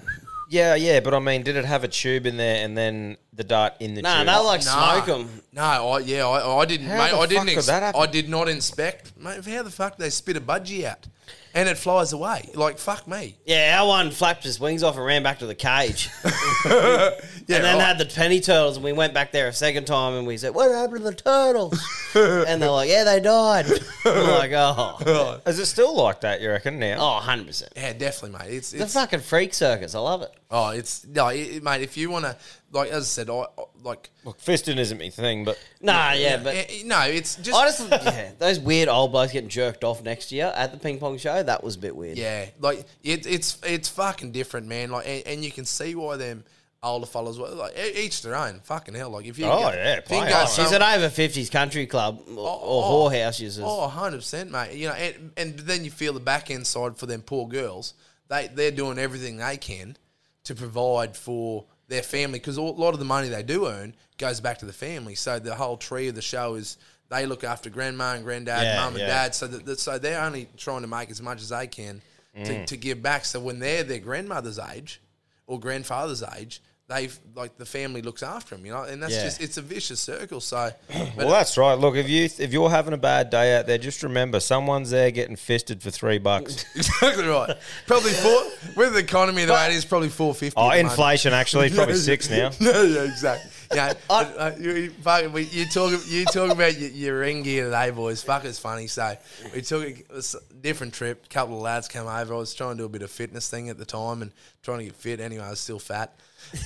Yeah, 0.51 0.75
yeah, 0.75 1.01
but 1.01 1.15
I 1.15 1.19
mean, 1.21 1.43
did 1.43 1.57
it 1.57 1.65
have 1.65 1.85
a 1.85 1.89
tube 1.89 2.27
in 2.27 2.37
there 2.37 2.65
and 2.65 2.77
then 2.77 3.17
the 3.33 3.43
dart 3.45 3.75
in 3.81 3.95
the 3.95 4.03
nah, 4.03 4.19
tube? 4.19 4.27
they 4.27 4.37
like 4.37 4.65
No, 4.65 4.71
smoke 4.71 5.07
them. 5.07 5.43
No, 5.53 5.63
I 5.63 5.99
yeah, 6.01 6.27
I, 6.29 6.59
I 6.61 6.65
didn't, 6.67 6.87
How 6.87 6.99
mate. 6.99 7.11
the 7.13 7.17
I 7.19 7.27
didn't. 7.27 7.37
fuck 7.39 7.49
could 7.49 7.57
Ex- 7.59 7.67
that 7.67 7.83
happen? 7.83 8.01
I 8.01 8.07
did 8.07 8.29
not 8.29 8.49
inspect, 8.49 9.13
mate. 9.19 9.45
How 9.45 9.63
the 9.63 9.71
fuck 9.71 9.97
they 9.97 10.11
spit 10.11 10.37
a 10.37 10.41
budgie 10.43 10.85
out, 10.85 11.07
and 11.55 11.69
it 11.69 11.79
flies 11.79 12.13
away? 12.13 12.51
Like 12.55 12.79
fuck 12.79 13.07
me. 13.09 13.37
Yeah, 13.47 13.79
our 13.81 13.87
one 13.89 14.11
flapped 14.11 14.45
his 14.45 14.59
wings 14.61 14.83
off 14.83 14.97
and 14.97 15.05
ran 15.05 15.23
back 15.23 15.39
to 15.39 15.47
the 15.47 15.55
cage. 15.55 16.11
Yeah, 16.25 16.31
and 17.49 17.65
then 17.65 17.77
right. 17.79 17.85
had 17.87 17.99
the 17.99 18.07
penny 18.07 18.41
turtles, 18.41 18.77
and 18.77 18.85
we 18.85 18.93
went 18.93 19.15
back 19.15 19.33
there 19.33 19.49
a 19.49 19.53
second 19.53 19.87
time, 19.87 20.15
and 20.15 20.27
we 20.27 20.37
said, 20.37 20.55
"What 20.55 20.71
happened 20.71 20.99
to 20.99 21.05
the 21.05 21.15
turtles?" 21.15 21.79
and 22.15 22.61
they're 22.61 22.71
like, 22.71 22.89
"Yeah, 22.89 23.05
they 23.05 23.21
died." 23.21 23.67
We're 24.05 24.23
like, 24.39 24.53
"Oh, 24.53 25.41
Is 25.47 25.59
it 25.59 25.67
still 25.67 25.97
like 25.97 26.21
that, 26.23 26.41
you 26.41 26.49
reckon, 26.51 26.79
now? 26.79 26.97
oh, 26.99 27.15
100 27.15 27.47
percent." 27.47 27.73
yeah, 27.77 27.93
definitely, 27.93 28.39
mate. 28.39 28.55
It's 28.57 28.71
The 28.73 28.87
fucking 28.87 29.21
freak 29.21 29.55
circus, 29.55 29.95
I 29.95 30.01
love 30.01 30.23
it. 30.23 30.33
Oh, 30.51 30.71
it's 30.71 31.07
no, 31.07 31.29
it, 31.29 31.39
it- 31.57 31.63
mate. 31.63 31.83
If 31.83 31.97
you 31.97 32.11
want 32.11 32.25
to, 32.25 32.37
like 32.75 32.91
as 32.91 33.05
I 33.05 33.07
said, 33.07 33.31
I, 33.31 33.35
I 33.57 33.65
like. 33.83 34.11
Look, 34.25 34.39
fisting 34.41 34.77
isn't 34.79 34.99
my 34.99 35.09
thing, 35.09 35.45
but 35.45 35.59
Nah, 35.81 36.13
yeah, 36.13 36.37
but 36.43 36.55
eh, 36.55 36.83
no, 36.85 37.01
it's 37.03 37.37
just. 37.37 37.57
I 37.57 37.65
just 37.67 37.89
yeah, 37.91 38.33
those 38.39 38.59
weird 38.61 38.89
old 38.89 39.13
blokes 39.13 39.33
getting 39.33 39.49
jerked 39.49 39.85
off 39.85 40.03
next 40.03 40.33
year 40.33 40.53
at 40.55 40.73
the 40.73 40.79
ping 40.79 40.99
pong 40.99 41.17
show. 41.19 41.43
That 41.43 41.65
was 41.65 41.77
a 41.77 41.79
bit 41.79 41.95
weird. 41.97 42.19
yeah, 42.19 42.47
like 42.61 42.85
it, 43.03 43.27
it's 43.27 43.59
it's 43.65 43.89
fucking 43.89 44.33
different, 44.33 44.67
man. 44.67 44.91
Like, 44.91 45.07
and, 45.07 45.23
and 45.27 45.45
you 45.45 45.51
can 45.53 45.65
see 45.65 45.95
why 45.95 46.17
them 46.17 46.45
older 46.83 47.07
fellas 47.07 47.39
were 47.39 47.49
like 47.49 47.73
e- 47.79 48.05
each 48.05 48.21
their 48.21 48.35
own. 48.37 48.61
Fucking 48.65 48.95
hell, 48.95 49.09
like 49.11 49.25
if 49.25 49.39
you 49.39 49.47
Oh, 49.47 49.59
go, 49.63 49.69
yeah, 49.71 49.93
if 49.95 49.97
you 49.97 50.03
plain 50.19 50.29
go 50.29 50.41
old. 50.41 50.49
some- 50.51 50.65
She's 50.67 50.73
an 50.73 50.83
over 50.83 51.09
fifties 51.09 51.49
country 51.49 51.87
club 51.87 52.23
or, 52.29 52.61
or 52.63 53.11
whorehouse. 53.11 53.39
She's 53.39 53.57
just- 53.57 53.67
Oh, 53.67 53.81
100 53.83 54.17
percent, 54.19 54.51
mate. 54.51 54.75
You 54.75 54.89
know, 54.89 54.95
and, 54.95 55.31
and 55.39 55.59
then 55.61 55.85
you 55.85 55.91
feel 55.91 56.13
the 56.13 56.21
back 56.21 56.51
end 56.51 56.67
side 56.67 56.99
for 56.99 57.07
them 57.07 57.23
poor 57.23 57.47
girls. 57.49 57.95
They 58.29 58.49
they're 58.53 58.71
doing 58.71 58.99
everything 58.99 59.37
they 59.39 59.57
can 59.57 59.97
to 60.45 60.55
provide 60.55 61.17
for 61.17 61.65
their 61.89 62.03
family 62.03 62.39
because 62.39 62.57
a 62.57 62.63
lot 62.63 62.93
of 62.95 62.99
the 62.99 63.05
money 63.05 63.29
they 63.29 63.43
do 63.43 63.67
earn 63.69 63.95
goes 64.19 64.41
back 64.41 64.59
to 64.59 64.67
the 64.67 64.73
family. 64.73 65.15
So 65.15 65.39
the 65.39 65.55
whole 65.55 65.77
tree 65.77 66.09
of 66.09 66.15
the 66.15 66.23
show 66.23 66.55
is 66.55 66.79
they 67.11 67.27
look 67.27 67.45
after 67.45 67.69
grandma 67.71 68.15
and 68.15 68.25
granddad, 68.25 68.63
Yeah, 68.63 68.77
mum 68.85 68.95
and 68.95 69.01
yeah. 69.01 69.07
dad. 69.07 69.35
So 69.35 69.47
that, 69.47 69.79
so 69.79 69.99
they're 69.99 70.21
only 70.23 70.49
trying 70.57 70.81
to 70.83 70.87
make 70.89 71.11
as 71.11 71.21
much 71.23 71.41
as 71.43 71.51
they 71.51 71.67
can 71.67 72.01
Mm. 72.37 72.45
to, 72.47 72.67
to 72.67 72.77
give 72.77 73.01
back. 73.01 73.25
So 73.25 73.39
when 73.39 73.61
they're 73.61 73.85
their 73.85 74.01
grandmother's 74.01 74.59
age 74.59 75.01
or 75.47 75.61
grandfather's 75.61 76.23
age. 76.37 76.61
They've 76.87 77.19
like 77.35 77.57
the 77.57 77.65
family 77.65 78.03
looks 78.03 78.23
after 78.23 78.55
them, 78.55 78.67
you 78.67 78.73
know, 78.73 78.83
and 78.83 79.03
that's 79.03 79.15
Yeah. 79.15 79.25
just 79.25 79.41
it's 79.41 79.57
a 79.57 79.63
vicious 79.63 80.01
circle. 80.01 80.39
So, 80.43 80.71
well, 81.17 81.31
that's 81.31 81.57
right. 81.57 81.73
Look, 81.79 81.97
if 81.97 82.11
you 82.11 82.25
if 82.25 82.53
you're 82.53 82.69
having 82.69 82.93
a 82.93 82.99
bad 82.99 83.31
day 83.31 83.57
out 83.57 83.67
there, 83.67 83.79
just 83.79 84.03
remember 84.03 84.39
someone's 84.39 84.91
there 84.91 85.11
getting 85.11 85.37
fisted 85.37 85.83
for 85.83 85.91
three 85.91 86.19
bucks. 86.19 86.67
Exactly 86.77 87.27
right. 87.27 87.57
Probably 87.87 88.13
four 88.13 88.43
with 88.77 88.93
the 88.93 88.99
economy 88.99 89.47
the 89.47 89.55
way 89.55 89.69
it 89.69 89.73
is, 89.73 89.87
probably 89.87 90.11
four 90.11 90.35
fifty. 90.35 90.55
oh, 90.61 90.71
inflation 90.73 91.33
actually 91.33 91.71
probably 91.71 91.95
six 92.11 92.29
now. 92.29 92.51
Yeah, 92.61 92.83
yeah, 92.83 93.03
exactly. 93.05 93.51
Yeah, 93.75 93.95
uh, 94.11 94.53
you, 94.59 94.73
you, 94.73 94.91
fucking, 94.91 95.33
we, 95.33 95.43
you 95.45 95.67
talk 95.67 95.93
you 96.07 96.25
talk 96.27 96.51
about 96.51 96.79
your, 96.79 96.91
your 96.91 97.19
ring 97.21 97.43
gear 97.43 97.65
today, 97.65 97.91
boys. 97.91 98.23
Fuck, 98.23 98.45
it's 98.45 98.59
funny. 98.59 98.87
So 98.87 99.17
we 99.55 99.63
took 99.63 99.85
a 99.85 100.23
different 100.61 100.95
trip. 100.95 101.25
A 101.27 101.29
couple 101.29 101.57
of 101.57 101.63
lads 101.63 101.89
came 101.89 102.07
over. 102.07 102.35
I 102.35 102.37
was 102.37 102.55
trying 102.55 102.77
to 102.77 102.83
do 102.83 102.85
a 102.85 102.89
bit 102.89 103.03
of 103.03 103.11
fitness 103.11 103.49
thing 103.49 103.69
at 103.69 103.79
the 103.79 103.85
time 103.85 104.23
and 104.23 104.31
trying 104.63 104.79
to 104.79 104.85
get 104.85 104.95
fit. 104.95 105.21
Anyway, 105.21 105.45
I 105.45 105.51
was 105.51 105.61
still 105.61 105.79
fat. 105.79 106.15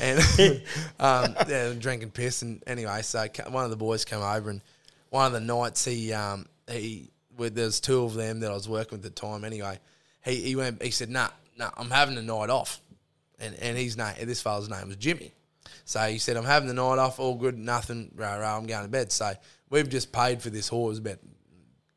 And 0.00 0.20
um, 1.00 1.34
yeah, 1.48 1.72
drinking 1.78 2.10
piss. 2.10 2.42
And 2.42 2.62
anyway, 2.66 3.02
so 3.02 3.26
one 3.48 3.64
of 3.64 3.70
the 3.70 3.76
boys 3.76 4.04
came 4.04 4.20
over, 4.20 4.50
and 4.50 4.60
one 5.10 5.26
of 5.26 5.32
the 5.32 5.40
nights 5.40 5.84
he 5.84 6.12
um, 6.12 6.46
he 6.68 7.10
with 7.36 7.54
there's 7.54 7.80
two 7.80 8.02
of 8.02 8.14
them 8.14 8.40
that 8.40 8.50
I 8.50 8.54
was 8.54 8.68
working 8.68 8.98
with 8.98 9.06
at 9.06 9.14
the 9.14 9.20
time. 9.20 9.44
Anyway, 9.44 9.78
he, 10.24 10.36
he 10.36 10.56
went. 10.56 10.82
He 10.82 10.90
said, 10.90 11.08
"Nah, 11.08 11.28
nah, 11.56 11.70
I'm 11.76 11.90
having 11.90 12.18
a 12.18 12.22
night 12.22 12.50
off," 12.50 12.80
and 13.38 13.54
and 13.56 13.78
his 13.78 13.96
name, 13.96 14.14
this 14.22 14.42
fella's 14.42 14.68
name 14.68 14.88
was 14.88 14.96
Jimmy. 14.96 15.32
So 15.88 16.00
he 16.00 16.18
said, 16.18 16.36
"I'm 16.36 16.44
having 16.44 16.68
the 16.68 16.74
night 16.74 16.98
off, 16.98 17.18
all 17.18 17.34
good, 17.34 17.56
nothing, 17.56 18.12
rah 18.14 18.34
rah. 18.34 18.58
I'm 18.58 18.66
going 18.66 18.82
to 18.82 18.90
bed." 18.90 19.10
So 19.10 19.32
we've 19.70 19.88
just 19.88 20.12
paid 20.12 20.42
for 20.42 20.50
this 20.50 20.68
horse 20.68 20.98
about 20.98 21.16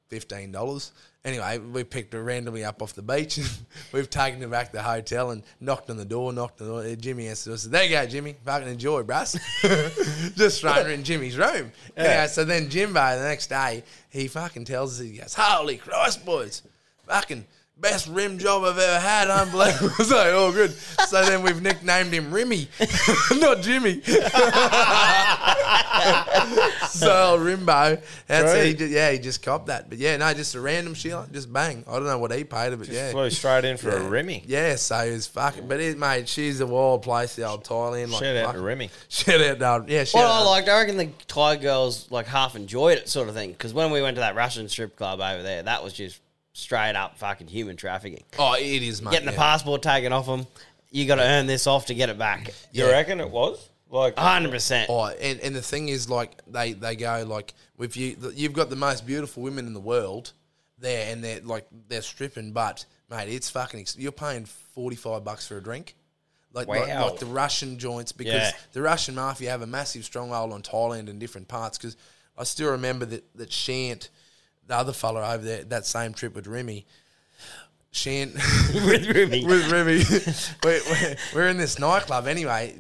fifteen 0.08 0.54
dollars. 0.54 0.94
Anyway, 1.26 1.58
we 1.58 1.84
picked 1.84 2.14
her 2.14 2.24
randomly 2.24 2.64
up 2.64 2.82
off 2.82 2.94
the 2.94 3.02
beach 3.02 3.38
and 3.38 3.48
we've 3.92 4.10
taken 4.10 4.40
her 4.42 4.48
back 4.48 4.68
to 4.68 4.78
the 4.78 4.82
hotel 4.82 5.32
and 5.32 5.44
knocked 5.60 5.90
on 5.90 5.98
the 5.98 6.06
door, 6.06 6.32
knocked 6.32 6.62
on 6.62 6.68
the 6.68 6.74
door. 6.74 6.96
Jimmy 6.96 7.28
answered 7.28 7.52
us, 7.54 7.66
There 7.66 7.84
you 7.84 7.90
go, 7.90 8.06
Jimmy. 8.08 8.38
Fucking 8.46 8.70
enjoy, 8.70 9.04
bruss. 9.04 9.38
Just 10.36 10.62
thrown 10.62 10.86
her 10.86 10.90
in 10.90 11.04
Jimmy's 11.04 11.38
room. 11.38 11.74
Anyway, 11.98 12.28
so 12.28 12.46
then 12.46 12.70
Jimbo, 12.70 13.18
the 13.18 13.24
next 13.26 13.48
day, 13.48 13.84
he 14.10 14.30
fucking 14.30 14.66
tells 14.66 15.00
us, 15.00 15.06
he 15.06 15.18
goes, 15.18 15.36
Holy 15.36 15.78
Christ, 15.78 16.26
boys. 16.26 16.64
Fucking 17.06 17.46
best 17.82 18.08
rim 18.08 18.38
job 18.38 18.64
I've 18.64 18.78
ever 18.78 19.00
had. 19.00 19.30
Unbelievable. 19.30 19.90
so, 20.06 20.32
oh, 20.38 20.52
good. 20.54 20.72
So 20.72 21.26
then 21.26 21.42
we've 21.44 21.62
nicknamed 21.62 22.14
him 22.14 22.32
Rimmy, 22.32 22.68
not 23.42 23.62
Jimmy. 23.62 24.02
so 26.90 27.38
Rimbo, 27.40 28.02
that's 28.28 28.54
Right. 28.54 28.66
he. 28.68 28.74
Just, 28.74 28.92
yeah, 28.92 29.12
he 29.12 29.20
just 29.20 29.44
copped 29.44 29.68
that. 29.68 29.90
But 29.90 29.98
yeah, 29.98 30.18
no, 30.18 30.34
just 30.34 30.56
a 30.56 30.62
random 30.62 30.94
Sheila, 30.94 31.28
just 31.32 31.52
bang. 31.52 31.84
I 31.88 31.94
don't 31.94 32.06
know 32.06 32.18
what 32.18 32.32
he 32.32 32.44
paid 32.44 32.72
her, 32.72 32.78
but 32.78 32.88
yeah, 32.88 33.12
Flew 33.12 33.30
straight 33.30 33.66
in 33.66 33.78
for 33.78 33.90
yeah. 33.90 34.06
a 34.06 34.10
Remy. 34.10 34.44
Yeah, 34.46 34.76
so 34.76 35.00
it's 35.00 35.28
fucking. 35.28 35.68
But 35.68 35.80
it, 35.80 35.98
mate, 35.98 36.30
she's 36.30 36.60
a 36.62 36.68
wild 36.68 37.02
place, 37.04 37.36
the 37.36 37.44
old 37.48 37.64
Thailand. 37.64 38.12
Like, 38.12 38.24
Shout 38.24 38.36
out 38.38 38.46
fuck- 38.48 38.56
to 38.56 38.62
Remy. 38.62 38.90
Shout 39.10 39.42
out, 39.42 39.60
no, 39.60 39.86
yeah. 39.88 40.04
Shout 40.04 40.22
What 40.22 40.28
I 40.32 40.40
out. 40.40 40.46
liked, 40.46 40.70
I 40.70 40.80
reckon 40.82 40.98
the 40.98 41.10
Thai 41.28 41.56
girls 41.58 42.10
like 42.12 42.28
half 42.28 42.56
enjoyed 42.56 42.98
it, 42.98 43.10
sort 43.10 43.28
of 43.30 43.36
thing. 43.36 43.52
Because 43.52 43.74
when 43.74 43.92
we 43.92 44.02
went 44.02 44.16
to 44.16 44.22
that 44.22 44.36
Russian 44.36 44.70
strip 44.70 44.96
club 44.96 45.20
over 45.20 45.42
there, 45.44 45.64
that 45.64 45.84
was 45.84 45.94
just 45.94 46.20
straight 46.54 46.96
up 46.96 47.18
fucking 47.18 47.48
human 47.48 47.76
trafficking. 47.78 48.24
Oh, 48.38 48.54
it 48.54 48.84
is, 48.84 49.02
mate. 49.02 49.12
Getting 49.12 49.26
the 49.28 49.32
yeah. 49.34 49.38
passport 49.38 49.82
taken 49.82 50.12
off 50.14 50.26
them, 50.26 50.46
you 50.90 51.06
got 51.06 51.16
to 51.16 51.24
earn 51.24 51.48
this 51.48 51.68
off 51.68 51.86
to 51.88 51.94
get 51.94 52.10
it 52.10 52.18
back. 52.18 52.48
You 52.72 52.86
Yeah. 52.86 52.92
reckon 52.92 53.20
it 53.20 53.30
was? 53.30 53.70
Like, 53.90 54.18
hundred 54.18 54.52
percent. 54.52 54.90
Oh, 54.90 55.06
and, 55.06 55.40
and 55.42 55.54
the 55.56 55.62
thing 55.62 55.90
is, 55.90 56.10
like 56.10 56.32
they 56.48 56.72
they 56.74 56.96
go 56.96 57.26
like 57.28 57.54
if 57.78 57.98
you, 57.98 58.16
you've 58.36 58.54
got 58.54 58.70
the 58.70 58.76
most 58.78 59.06
beautiful 59.06 59.44
women 59.44 59.68
in 59.68 59.74
the 59.74 59.82
world 59.82 60.32
there, 60.80 61.12
and 61.12 61.22
they're 61.22 61.42
like 61.42 61.68
they're 61.90 62.02
stripping, 62.02 62.54
but 62.54 62.86
mate, 63.10 63.28
it's 63.28 63.50
fucking. 63.50 63.82
Ex- 63.82 63.98
you're 63.98 64.14
paying 64.14 64.46
forty 64.46 64.96
five 64.96 65.26
bucks 65.26 65.46
for 65.46 65.58
a 65.58 65.62
drink. 65.64 65.96
Like, 66.54 66.68
like, 66.70 66.88
Wow. 66.88 67.10
like 67.10 67.20
the 67.20 67.26
Russian 67.26 67.80
joints 67.80 68.12
because 68.14 68.34
Yeah. 68.34 68.52
the 68.74 68.82
Russian 68.82 69.16
mafia 69.16 69.50
have 69.52 69.62
a 69.62 69.68
massive 69.68 70.04
stronghold 70.06 70.52
on 70.54 70.62
Thailand 70.62 71.10
and 71.10 71.18
different 71.20 71.48
parts. 71.50 71.78
Because 71.78 71.96
I 72.38 72.44
still 72.46 72.72
remember 72.72 73.06
that 73.08 73.24
that 73.36 73.52
Shant, 73.52 74.10
the 74.68 74.76
other 74.76 74.94
fella 74.94 75.34
over 75.34 75.44
there, 75.44 75.64
that 75.66 75.86
same 75.86 76.14
trip 76.14 76.36
with 76.36 76.48
Remy, 76.48 76.86
Shant 77.92 78.34
With 78.74 79.08
Remy. 79.14 79.46
with 79.46 79.72
Remy. 79.72 80.04
we're, 80.64 80.82
we're, 80.90 81.16
we're 81.36 81.48
in 81.50 81.58
this 81.58 81.78
nightclub 81.78 82.26
anyway. 82.26 82.76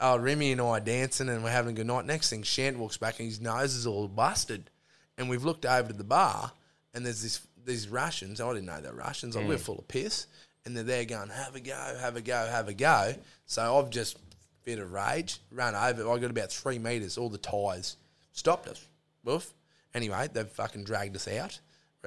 Oh, 0.00 0.16
Remy 0.16 0.52
and 0.52 0.60
I 0.60 0.64
are 0.64 0.80
dancing 0.80 1.28
and 1.28 1.42
we're 1.42 1.50
having 1.50 1.72
a 1.72 1.76
good 1.76 1.86
night. 1.86 2.06
Next 2.06 2.30
thing, 2.30 2.42
Shant 2.42 2.78
walks 2.78 2.96
back 2.96 3.18
and 3.18 3.28
his 3.28 3.40
nose 3.40 3.74
is 3.74 3.86
all 3.86 4.06
busted. 4.08 4.70
And 5.18 5.28
we've 5.28 5.44
looked 5.44 5.66
over 5.66 5.88
to 5.88 5.94
the 5.94 6.04
bar 6.04 6.52
and 6.94 7.04
there's 7.04 7.22
this 7.22 7.40
these 7.64 7.88
Russians. 7.88 8.40
I 8.40 8.48
didn't 8.52 8.66
know 8.66 8.80
they're 8.80 8.92
Russians. 8.92 9.36
Like, 9.36 9.46
we're 9.46 9.56
mm. 9.56 9.60
full 9.60 9.78
of 9.78 9.88
piss. 9.88 10.26
And 10.64 10.76
they're 10.76 10.84
there 10.84 11.04
going, 11.04 11.28
have 11.28 11.56
a 11.56 11.60
go, 11.60 11.96
have 12.00 12.16
a 12.16 12.20
go, 12.20 12.46
have 12.46 12.68
a 12.68 12.74
go. 12.74 13.14
So 13.46 13.78
I've 13.78 13.90
just, 13.90 14.16
bit 14.64 14.78
of 14.78 14.92
rage, 14.92 15.38
run 15.50 15.74
over. 15.74 16.08
I 16.08 16.18
got 16.18 16.30
about 16.30 16.52
three 16.52 16.78
metres, 16.78 17.18
all 17.18 17.28
the 17.28 17.38
tyres 17.38 17.96
stopped 18.32 18.68
us. 18.68 18.86
Woof. 19.24 19.52
Anyway, 19.94 20.28
they've 20.32 20.48
fucking 20.48 20.84
dragged 20.84 21.16
us 21.16 21.28
out 21.28 21.60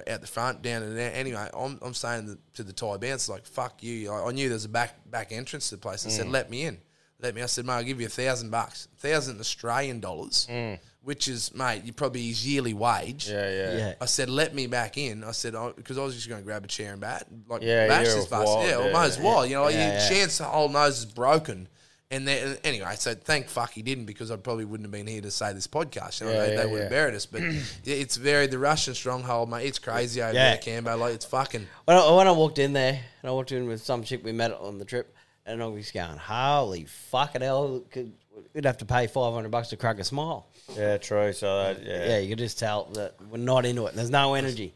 out 0.07 0.21
the 0.21 0.27
front, 0.27 0.61
down 0.61 0.83
and 0.83 0.97
there. 0.97 1.11
Anyway, 1.13 1.49
I'm, 1.57 1.79
I'm 1.81 1.93
saying 1.93 2.25
the, 2.25 2.37
to 2.55 2.63
the 2.63 2.73
Thai 2.73 2.97
bouncer, 2.97 3.31
like, 3.31 3.45
fuck 3.45 3.81
you. 3.81 4.11
I, 4.11 4.27
I 4.27 4.31
knew 4.31 4.49
there 4.49 4.55
was 4.55 4.65
a 4.65 4.69
back 4.69 5.09
back 5.09 5.31
entrance 5.31 5.69
to 5.69 5.75
the 5.75 5.81
place. 5.81 6.05
I 6.05 6.09
said, 6.09 6.27
mm. 6.27 6.31
let 6.31 6.49
me 6.49 6.63
in. 6.63 6.77
Let 7.21 7.33
me. 7.33 7.41
I 7.41 7.45
said, 7.45 7.65
mate, 7.65 7.73
I'll 7.73 7.83
give 7.83 8.01
you 8.01 8.07
a 8.07 8.09
thousand 8.09 8.51
bucks. 8.51 8.87
thousand 8.97 9.39
Australian 9.39 10.01
dollars, 10.01 10.47
mm. 10.51 10.77
which 11.01 11.29
is, 11.29 11.53
mate, 11.55 11.83
you 11.85 11.93
probably 11.93 12.27
his 12.27 12.45
yearly 12.45 12.73
wage. 12.73 13.29
yeah, 13.29 13.49
yeah. 13.49 13.77
Yeah. 13.77 13.93
I 14.01 14.05
said, 14.05 14.29
let 14.29 14.53
me 14.53 14.67
back 14.67 14.97
in. 14.97 15.23
I 15.23 15.31
said, 15.31 15.55
oh, 15.55 15.73
because 15.75 15.97
I 15.97 16.03
was 16.03 16.13
just 16.13 16.27
going 16.27 16.41
to 16.41 16.45
grab 16.45 16.65
a 16.65 16.67
chair 16.67 16.91
and 16.91 16.99
bat. 16.99 17.25
Like, 17.47 17.61
Yeah, 17.61 17.87
bash 17.87 18.07
you're 18.07 18.15
this 18.15 18.27
a 18.27 18.29
bus. 18.29 18.45
wild, 18.45 18.67
Yeah, 18.67 18.77
well, 18.77 18.87
yeah, 18.87 18.93
might 18.93 19.05
as 19.05 19.19
well. 19.19 19.45
You 19.45 19.55
know, 19.55 19.67
Yeah, 19.69 19.91
your 19.91 19.93
yeah. 19.95 20.09
chance 20.09 20.39
the 20.39 20.43
whole 20.43 20.67
nose 20.69 20.99
is 20.99 21.05
broken. 21.05 21.69
And 22.15 22.27
then, 22.27 22.57
anyway, 22.63 22.93
so 22.95 23.13
thank 23.13 23.47
fuck 23.49 23.71
he 23.73 23.81
didn't 23.81 24.05
because 24.05 24.31
I 24.31 24.37
probably 24.37 24.65
wouldn't 24.65 24.85
have 24.85 24.91
been 24.91 25.07
here 25.07 25.21
to 25.21 25.31
say 25.31 25.53
this 25.53 25.67
podcast. 25.67 26.21
You 26.21 26.27
know, 26.27 26.33
Yeah, 26.33 26.45
they, 26.45 26.51
yeah, 26.55 26.57
they 26.63 26.65
would 26.71 26.81
have 26.83 26.91
yeah. 26.91 26.97
buried 26.97 27.15
us. 27.15 27.25
But 27.25 27.41
it's 27.85 28.15
very, 28.15 28.47
the 28.47 28.57
Russian 28.57 28.93
stronghold, 28.95 29.49
mate. 29.49 29.65
It's 29.67 29.79
crazy 29.79 30.21
over 30.21 30.33
Yeah. 30.33 30.55
there, 30.55 30.81
Cambo. 30.81 30.97
Like, 30.97 31.13
it's 31.15 31.25
fucking. 31.25 31.67
When 31.85 31.97
I, 31.97 32.11
when 32.11 32.27
I 32.27 32.31
walked 32.31 32.57
in 32.59 32.73
there, 32.73 32.93
and 33.21 33.29
I 33.29 33.31
walked 33.31 33.51
in 33.51 33.67
with 33.67 33.83
some 33.83 34.03
chick 34.03 34.23
we 34.23 34.31
met 34.31 34.51
on 34.53 34.77
the 34.77 34.85
trip, 34.85 35.13
and 35.45 35.61
I 35.61 35.67
was 35.67 35.91
going, 35.91 36.17
"Holy 36.17 36.85
fucking 36.85 37.41
hell!" 37.41 37.83
Could, 37.91 38.13
we'd 38.53 38.65
have 38.65 38.77
to 38.77 38.85
pay 38.85 39.07
five 39.07 39.33
hundred 39.33 39.49
bucks 39.51 39.67
to 39.69 39.77
crack 39.77 39.99
a 39.99 40.03
smile. 40.03 40.47
Yeah, 40.75 40.97
true. 40.97 41.33
So, 41.33 41.57
that, 41.73 41.83
yeah. 41.85 42.07
Yeah, 42.07 42.17
you 42.19 42.29
could 42.29 42.39
just 42.39 42.57
tell 42.57 42.85
that 42.93 43.15
we're 43.29 43.37
not 43.37 43.65
into 43.65 43.85
it. 43.85 43.93
There's 43.93 44.09
no 44.09 44.33
energy. 44.33 44.73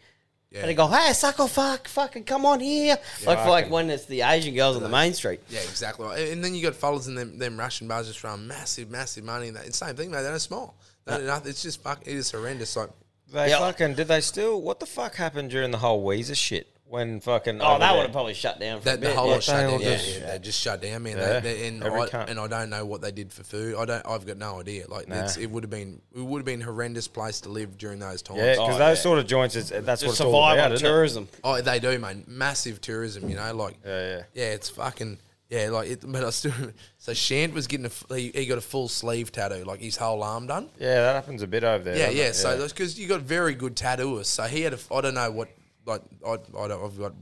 Yeah. 0.52 0.62
And 0.62 0.70
they 0.70 0.74
go, 0.74 0.88
"Hey, 0.88 1.14
sucker, 1.14 1.48
fuck, 1.48 1.88
fucking 1.88 2.24
come 2.24 2.44
on 2.46 2.60
here!" 2.60 2.98
like, 3.26 3.40
for 3.44 3.50
like 3.50 3.70
when 3.70 3.90
it's 3.92 4.06
the 4.06 4.22
Asian 4.22 4.56
girls 4.56 4.76
on 4.76 4.82
the 4.84 4.90
main 4.90 5.14
street. 5.14 5.42
Yeah, 5.50 5.60
exactly. 5.60 6.08
right. 6.08 6.30
And 6.30 6.44
then 6.44 6.56
you 6.56 6.64
got 6.64 6.76
fellas 6.76 7.06
in 7.08 7.14
them, 7.16 7.38
them 7.38 7.58
Russian 7.58 7.88
bars 7.88 8.08
just 8.08 8.20
throwing 8.20 8.48
massive, 8.48 8.90
massive 8.90 9.24
money. 9.24 9.48
And 9.50 9.58
that. 9.58 9.66
It's 9.68 9.78
the 9.80 9.86
same 9.86 9.96
thing, 9.96 10.10
mate. 10.12 10.24
They 10.24 10.30
don't 10.30 10.40
smile. 10.40 10.74
They 11.06 11.18
don't- 11.18 11.26
nothing. 11.28 11.50
It's 11.52 11.62
just 11.62 11.84
fuck. 11.84 12.02
It 12.02 12.14
is 12.16 12.32
horrendous. 12.32 12.76
Like, 12.76 12.90
They 13.32 13.50
Yeah. 13.50 13.60
fucking 13.60 13.94
did 13.94 14.08
they 14.08 14.22
still? 14.22 14.60
What 14.60 14.80
the 14.80 14.88
fuck 14.88 15.14
happened 15.16 15.52
during 15.52 15.70
the 15.70 15.78
whole 15.78 16.04
Weezer 16.04 16.36
shit? 16.36 16.68
When 16.90 17.20
fucking 17.20 17.62
Oh, 17.62 17.78
that 17.78 17.94
would 17.96 18.02
have 18.02 18.12
probably 18.12 18.34
shut 18.34 18.60
down 18.60 18.82
for 18.82 18.90
a 18.90 18.92
That, 18.94 19.00
bit. 19.00 19.10
the 19.10 19.16
whole 19.16 19.30
yeah. 19.30 19.40
shut 19.40 19.56
down. 19.58 19.74
all 19.74 19.82
Yeah, 19.82 19.96
just- 19.98 20.20
yeah, 20.20 20.32
they 20.32 20.40
just 20.40 20.60
shut 20.60 20.82
down, 20.82 21.04
man. 21.04 21.18
Yeah, 21.18 21.40
They, 21.40 21.54
they, 21.54 21.68
and, 21.68 21.84
every 21.84 22.00
I, 22.02 22.08
cunt. 22.08 22.30
and 22.30 22.40
I 22.40 22.48
don't 22.48 22.72
know 22.72 22.84
what 22.84 23.02
they 23.02 23.12
did 23.12 23.32
for 23.32 23.44
food. 23.44 23.76
I 23.76 23.86
don't. 23.86 24.04
I've 24.08 24.26
got 24.26 24.38
no 24.38 24.60
idea. 24.60 24.88
Like 24.88 25.08
it's, 25.08 25.38
Nah. 25.38 25.44
it 25.44 25.52
would 25.52 25.64
have 25.64 25.70
been. 25.70 26.02
It 26.16 26.20
would 26.22 26.40
have 26.40 26.46
been 26.46 26.62
a 26.64 26.66
horrendous 26.66 27.08
place 27.08 27.42
to 27.42 27.50
live 27.50 27.78
during 27.78 28.00
those 28.00 28.24
times. 28.24 28.40
Yeah, 28.40 28.54
because 28.54 28.76
Oh, 28.76 28.80
those 28.80 28.98
yeah. 28.98 29.04
sort 29.04 29.20
of 29.20 29.28
joints, 29.28 29.56
is, 29.56 29.70
that's 29.70 29.86
what 30.02 30.10
Just 30.10 30.14
it's 30.14 30.22
all 30.22 30.34
about, 30.52 30.58
on 30.58 30.72
it? 30.74 30.80
tourism. 30.80 31.28
Oh, 31.44 31.62
they 31.62 31.80
do, 31.80 32.00
man. 32.00 32.24
Massive 32.26 32.82
tourism. 32.82 33.30
You 33.30 33.36
know, 33.36 33.54
like 33.54 33.76
Yeah, 33.86 34.00
yeah. 34.18 34.22
yeah. 34.34 34.46
It's 34.54 34.70
fucking 34.70 35.20
yeah. 35.50 35.70
Like, 35.70 35.90
it, 35.90 36.04
but 36.12 36.24
I 36.24 36.30
still. 36.32 36.54
So 37.02 37.14
Shant 37.14 37.54
was 37.54 37.66
getting 37.68 37.86
a 37.86 38.16
He, 38.16 38.30
he 38.36 38.46
got 38.46 38.58
a 38.58 38.62
full 38.62 38.88
sleeve 38.90 39.32
tattoo, 39.32 39.64
like 39.64 39.80
his 39.80 39.96
whole 39.96 40.22
arm 40.22 40.48
done. 40.48 40.70
Yeah, 40.80 40.96
that 41.02 41.16
happens 41.16 41.42
a 41.44 41.48
bit 41.48 41.64
over 41.64 41.84
there. 41.84 41.96
Yeah, 41.98 42.10
yeah. 42.10 42.24
it? 42.26 42.34
So 42.36 42.58
that's 42.58 42.74
because 42.74 43.00
you 43.00 43.08
got 43.08 43.22
very 43.22 43.54
good 43.56 43.76
tattooers. 43.78 44.28
So 44.28 44.44
he 44.44 44.64
had 44.64 44.74
a. 44.74 44.80
I 44.92 45.02
don't 45.02 45.14
know 45.14 45.32
what. 45.32 45.48
Like 45.90 46.02
I, 46.26 46.34
I 46.58 46.68
don't. 46.70 46.84
I've 46.86 46.98
got 46.98 47.14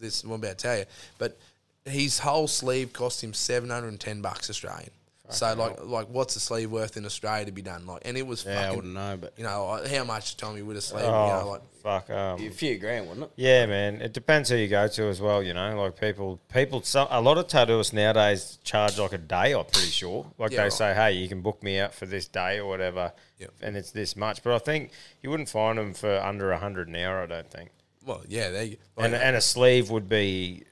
this. 0.00 0.24
I'm 0.24 0.32
about 0.32 0.58
to 0.58 0.62
tell 0.66 0.78
you, 0.78 0.84
but 1.18 1.38
his 1.84 2.18
whole 2.18 2.48
sleeve 2.48 2.92
cost 2.92 3.22
him 3.22 3.32
seven 3.34 3.70
hundred 3.70 3.88
and 3.88 4.00
ten 4.00 4.22
bucks 4.22 4.48
Australian. 4.50 4.90
so 5.30 5.54
like, 5.54 5.82
like 5.84 6.08
what's 6.08 6.36
a 6.36 6.40
sleeve 6.40 6.70
worth 6.70 6.96
in 6.98 7.04
Australia 7.06 7.46
to 7.46 7.52
be 7.52 7.62
done? 7.62 7.86
Like, 7.86 8.02
and 8.04 8.16
it 8.16 8.26
was 8.26 8.44
Yeah, 8.44 8.52
I 8.52 8.54
fucking. 8.62 8.76
wouldn't 8.76 8.94
know, 8.94 9.16
but 9.20 9.32
You 9.38 9.44
know, 9.44 9.66
like, 9.66 9.86
how 9.88 10.04
much 10.04 10.36
Tommy 10.36 10.60
would 10.62 10.76
a 10.76 10.80
sleeve? 10.82 11.04
Oh, 11.06 11.26
you 11.26 11.32
know, 11.44 11.48
like 11.50 11.62
fuck. 11.82 12.10
Um, 12.10 12.40
a 12.46 12.50
few 12.50 12.76
grand, 12.78 13.06
wouldn't 13.08 13.26
it? 13.26 13.32
Yeah, 13.36 13.64
man. 13.66 14.00
It 14.02 14.12
depends 14.14 14.48
who 14.50 14.56
you 14.56 14.68
go 14.68 14.86
to 14.88 15.02
as 15.08 15.20
well. 15.22 15.42
You 15.42 15.52
know, 15.54 15.80
like 15.80 15.98
people, 16.00 16.40
people. 16.52 16.82
Some, 16.82 17.08
a 17.10 17.20
lot 17.22 17.36
of 17.38 17.46
tattooists 17.46 17.92
nowadays 17.94 18.58
charge 18.64 18.98
like 18.98 19.12
a 19.12 19.18
day. 19.18 19.52
I'm 19.54 19.64
pretty 19.66 19.88
sure. 19.88 20.26
Like 20.38 20.50
Yeah, 20.52 20.58
they 20.58 20.62
right. 20.64 20.72
say, 20.72 20.94
hey, 20.94 21.12
you 21.12 21.28
can 21.28 21.40
book 21.42 21.62
me 21.62 21.78
out 21.80 21.94
for 21.94 22.04
this 22.06 22.28
day 22.28 22.58
or 22.58 22.66
whatever, 22.66 23.12
Yep. 23.38 23.50
and 23.62 23.76
it's 23.76 23.90
this 23.92 24.16
much. 24.16 24.42
But 24.42 24.54
I 24.54 24.58
think 24.58 24.90
you 25.22 25.28
wouldn't 25.30 25.48
find 25.50 25.78
them 25.78 25.92
for 25.94 26.16
under 26.18 26.50
a 26.52 26.58
hundred 26.58 26.88
an 26.88 26.96
hour. 26.96 27.22
I 27.22 27.26
don't 27.26 27.50
think. 27.50 27.70
Well, 28.04 28.22
yeah, 28.28 28.50
there 28.50 28.64
you. 28.64 28.76
Like, 28.96 29.06
And 29.06 29.14
and 29.14 29.36
a 29.36 29.40
sleeve 29.40 29.90
would 29.90 30.08
be. 30.08 30.64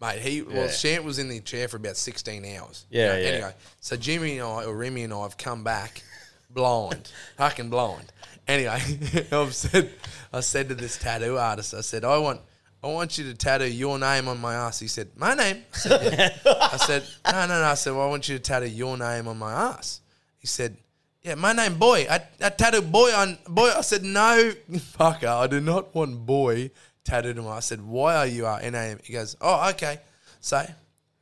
Mate, 0.00 0.20
he 0.20 0.42
well, 0.42 0.66
Yeah. 0.66 0.70
Shant 0.70 1.04
was 1.04 1.18
in 1.18 1.28
the 1.28 1.40
chair 1.40 1.66
for 1.68 1.76
about 1.76 1.96
sixteen 1.96 2.44
hours. 2.44 2.86
Yeah, 2.90 3.06
You 3.06 3.08
know, 3.12 3.18
yeah. 3.18 3.34
Anyway, 3.34 3.54
so 3.80 3.96
Jimmy 3.96 4.38
and 4.38 4.48
I, 4.48 4.64
or 4.64 4.76
Remy 4.76 5.02
and 5.04 5.12
I, 5.12 5.22
have 5.22 5.36
come 5.36 5.64
back 5.64 6.02
blind, 6.50 7.10
fucking 7.36 7.70
blind. 7.70 8.12
Anyway, 8.46 8.80
I've 9.32 9.54
said, 9.54 9.90
I 10.32 10.40
said 10.40 10.68
to 10.68 10.74
this 10.74 10.96
tattoo 10.96 11.36
artist, 11.36 11.74
I 11.74 11.82
said, 11.82 12.04
I 12.04 12.16
want, 12.18 12.40
I 12.82 12.86
want 12.86 13.18
you 13.18 13.24
to 13.24 13.34
tattoo 13.34 13.66
your 13.70 13.98
name 13.98 14.26
on 14.28 14.40
my 14.40 14.54
ass. 14.54 14.78
He 14.80 14.88
said, 14.88 15.08
my 15.16 15.34
name. 15.34 15.64
I 15.74 15.76
said, 15.76 16.12
"Yeah." 16.46 16.52
I 16.72 16.76
said, 16.78 17.02
no, 17.26 17.46
no, 17.46 17.60
no. 17.60 17.64
I 17.64 17.74
said, 17.74 17.92
well, 17.92 18.06
I 18.06 18.08
want 18.08 18.28
you 18.28 18.36
to 18.38 18.42
tattoo 18.42 18.66
your 18.68 18.96
name 18.96 19.28
on 19.28 19.36
my 19.38 19.52
ass. 19.52 20.00
He 20.38 20.46
said, 20.46 20.78
yeah, 21.22 21.34
my 21.34 21.52
name 21.52 21.78
boy. 21.78 22.06
I, 22.08 22.20
I 22.40 22.48
tattoo 22.50 22.82
boy 22.82 23.10
on 23.14 23.38
boy. 23.48 23.70
I 23.76 23.80
said, 23.82 24.02
no, 24.04 24.52
fucker. 24.72 25.26
I 25.28 25.46
do 25.46 25.60
not 25.60 25.94
want 25.94 26.24
boy 26.26 26.70
tattooed 27.04 27.38
on 27.38 27.44
my. 27.44 27.56
I 27.56 27.60
said, 27.60 27.80
why 27.82 28.16
are 28.16 28.26
you 28.26 28.46
our 28.46 28.60
name? 28.70 28.98
He 29.02 29.12
goes, 29.12 29.36
oh, 29.40 29.68
okay. 29.70 29.98
So 30.40 30.64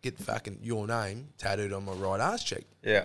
get 0.03 0.19
fucking 0.19 0.59
your 0.63 0.87
name 0.87 1.29
tattooed 1.39 1.73
on 1.73 1.85
my 1.85 1.93
right 1.93 2.21
ass 2.21 2.45
cheek. 2.45 2.65
Yeah. 2.83 3.05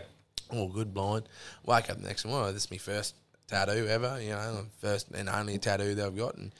All 0.49 0.67
good, 0.67 0.93
blind. 0.93 1.27
Wake 1.65 1.89
up 1.89 2.01
the 2.01 2.07
next 2.07 2.25
morning. 2.25 2.49
Oh, 2.49 2.51
this 2.51 2.65
is 2.65 2.71
my 2.71 2.77
first 2.77 3.15
tattoo 3.47 3.87
ever. 3.87 4.19
You 4.21 4.31
know, 4.31 4.65
first 4.79 5.07
and 5.11 5.29
only 5.29 5.57
tattoo 5.57 5.95
that 5.95 6.05
I've 6.05 6.17
got. 6.17 6.35
And 6.35 6.51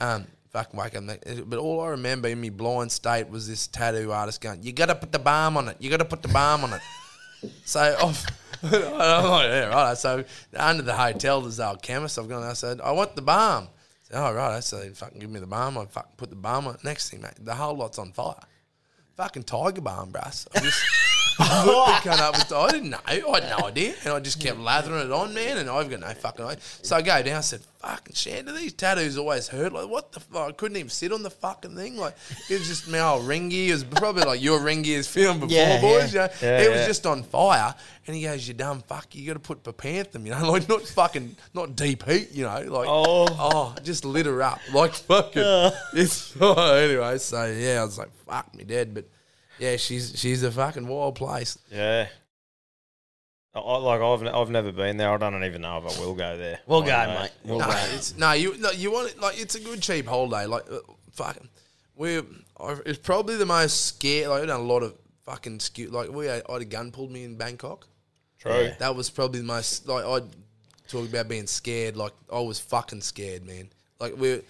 um, 0.00 0.26
fucking 0.50 0.80
wake 0.80 0.96
up. 0.96 1.02
next- 1.02 1.42
But 1.50 1.58
all 1.58 1.80
I 1.82 1.88
remember 1.88 2.28
in 2.28 2.40
my 2.40 2.48
blind 2.48 2.90
state 2.90 3.28
was 3.28 3.46
this 3.46 3.66
tattoo 3.66 4.12
artist 4.12 4.40
going, 4.40 4.62
"You 4.62 4.72
got 4.72 4.86
to 4.86 4.94
put 4.94 5.12
the 5.12 5.18
balm 5.18 5.58
on 5.58 5.68
it. 5.68 5.76
You 5.78 5.90
got 5.90 5.98
to 5.98 6.04
put 6.06 6.22
the 6.22 6.28
balm 6.28 6.64
on 6.64 6.72
it." 6.72 6.80
So 7.66 7.78
I've, 7.80 8.26
I'm 8.64 9.30
like, 9.30 9.48
yeah, 9.48 9.66
right. 9.66 9.96
So 9.96 10.24
under 10.56 10.82
the 10.82 10.94
hotel, 10.94 11.40
there's 11.42 11.60
our 11.60 11.76
chemist. 11.76 12.18
I've 12.18 12.28
gone. 12.28 12.42
I 12.42 12.54
said, 12.54 12.80
I 12.80 12.92
want 12.92 13.16
the 13.16 13.22
balm. 13.22 13.68
So, 14.02 14.14
oh, 14.16 14.32
right. 14.32 14.62
So 14.62 14.80
they 14.80 14.88
fucking 14.88 15.18
give 15.18 15.30
me 15.30 15.40
the 15.40 15.46
balm. 15.46 15.78
I 15.78 15.86
fucking 15.86 16.12
put 16.16 16.30
the 16.30 16.36
balm 16.36 16.66
on. 16.66 16.78
Next 16.84 17.10
thing, 17.10 17.22
mate, 17.22 17.34
the 17.38 17.54
whole 17.54 17.76
lot's 17.76 17.98
on 17.98 18.12
fire. 18.12 18.34
Fucking 19.16 19.44
tiger 19.44 19.80
balm, 19.80 20.10
bruss. 20.10 20.46
I 21.38 21.64
looked 21.64 22.06
up 22.06 22.36
with- 22.36 22.52
I 22.52 22.70
didn't 22.70 22.90
know. 22.90 22.98
I 23.06 23.14
had 23.14 23.58
no 23.58 23.66
idea. 23.66 23.94
And 24.04 24.12
I 24.14 24.20
just 24.20 24.40
kept 24.40 24.58
lathering 24.58 25.04
it 25.06 25.12
on, 25.12 25.34
man. 25.34 25.58
And 25.58 25.68
I've 25.70 25.90
got 25.90 26.00
no 26.00 26.12
fucking 26.14 26.44
idea. 26.44 26.62
So 26.82 26.96
I 26.96 27.02
go 27.02 27.22
down. 27.22 27.36
I 27.36 27.40
said, 27.40 27.60
fucking 27.80 28.14
shit, 28.14 28.46
do 28.46 28.52
these 28.52 28.72
tattoos 28.72 29.18
always 29.18 29.48
hurt? 29.48 29.72
Like, 29.72 29.88
what 29.88 30.12
the 30.12 30.20
fuck? 30.20 30.48
I 30.48 30.52
couldn't 30.52 30.76
even 30.76 30.88
sit 30.90 31.12
on 31.12 31.22
the 31.22 31.30
fucking 31.30 31.74
thing. 31.76 31.96
Like, 31.96 32.16
it 32.48 32.58
was 32.58 32.68
just 32.68 32.88
my 32.88 33.00
old 33.00 33.26
ring 33.26 33.48
gear. 33.48 33.70
It 33.70 33.72
was 33.74 33.84
probably 33.84 34.22
like 34.24 34.42
your 34.42 34.64
gear's 34.82 35.06
film 35.06 35.40
before, 35.40 35.54
Yeah, 35.56 35.80
boys. 35.80 36.14
yeah. 36.14 36.22
You 36.40 36.46
know? 36.46 36.52
Yeah, 36.56 36.62
it 36.62 36.70
was 36.70 36.80
yeah. 36.80 36.86
just 36.86 37.06
on 37.06 37.22
fire. 37.24 37.74
And 38.06 38.14
he 38.16 38.22
goes, 38.22 38.46
you 38.46 38.54
dumb 38.54 38.82
fuck, 38.82 39.14
you 39.14 39.26
got 39.26 39.32
to 39.34 39.38
put 39.40 39.62
Bepanthen, 39.64 40.24
you 40.24 40.30
know? 40.30 40.50
Like, 40.54 40.68
not 40.68 40.82
fucking, 40.82 41.36
not 41.52 41.74
deep 41.74 42.04
heat, 42.08 42.30
you 42.32 42.44
know? 42.44 42.60
Like, 42.60 42.86
Oh. 42.88 43.26
oh, 43.30 43.74
just 43.82 44.04
lit 44.04 44.26
her 44.26 44.42
up. 44.42 44.60
Like, 44.72 44.94
fucking. 44.94 45.42
Uh. 45.42 45.70
It's, 45.94 46.34
oh, 46.40 46.74
anyway, 46.74 47.18
so 47.18 47.44
yeah, 47.46 47.80
I 47.80 47.84
was 47.84 47.98
like, 47.98 48.10
fuck 48.26 48.54
me 48.54 48.64
dead. 48.64 48.94
But 48.94 49.06
yeah, 49.58 49.76
she's 49.76 50.12
she's 50.18 50.42
a 50.42 50.50
fucking 50.50 50.86
wild 50.86 51.14
place. 51.16 51.58
Yeah. 51.70 52.08
I, 53.54 53.58
I- 53.60 53.78
like 53.78 54.00
I've 54.00 54.34
I've 54.34 54.50
never 54.50 54.72
been 54.72 54.96
there. 54.96 55.10
I 55.12 55.16
don't 55.16 55.44
even 55.44 55.62
know 55.62 55.78
if 55.84 55.96
I 55.96 56.00
will 56.00 56.14
go 56.14 56.36
there. 56.36 56.58
We'll 56.66 56.82
I 56.82 56.86
go, 56.86 57.12
know. 57.12 57.20
mate. 57.20 57.30
We'll 57.44 57.58
no, 57.58 57.66
go. 57.66 57.72
it's 57.94 58.16
no, 58.16 58.32
you 58.32 58.56
no, 58.58 58.70
you 58.70 58.90
want 58.92 59.10
it 59.10 59.20
like 59.20 59.40
it's 59.40 59.54
a 59.54 59.60
good 59.60 59.80
cheap 59.80 60.06
holiday. 60.06 60.46
Like 60.46 60.64
uh, 60.70 60.78
fucking, 61.12 61.48
we 61.96 62.20
it's 62.86 62.98
probably 62.98 63.36
the 63.36 63.46
most 63.46 63.86
scared. 63.86 64.28
Like 64.28 64.40
we've 64.40 64.48
done 64.48 64.60
a 64.60 64.64
lot 64.64 64.82
of 64.82 64.94
fucking 65.24 65.60
skew. 65.60 65.88
Like 65.90 66.10
we 66.10 66.26
had, 66.26 66.42
I 66.48 66.54
had 66.54 66.62
a 66.62 66.66
gun 66.66 66.90
pulled 66.90 67.10
me 67.10 67.24
in 67.24 67.36
Bangkok. 67.36 67.86
True. 68.38 68.70
That 68.78 68.94
was 68.94 69.08
probably 69.08 69.40
the 69.40 69.46
most 69.46 69.86
like 69.88 70.04
I 70.04 70.20
talk 70.88 71.08
about 71.08 71.28
being 71.28 71.46
scared. 71.46 71.96
Like 71.96 72.12
I 72.32 72.40
was 72.40 72.58
fucking 72.58 73.00
scared, 73.02 73.46
man. 73.46 73.68
Like 74.00 74.16
we're 74.16 74.42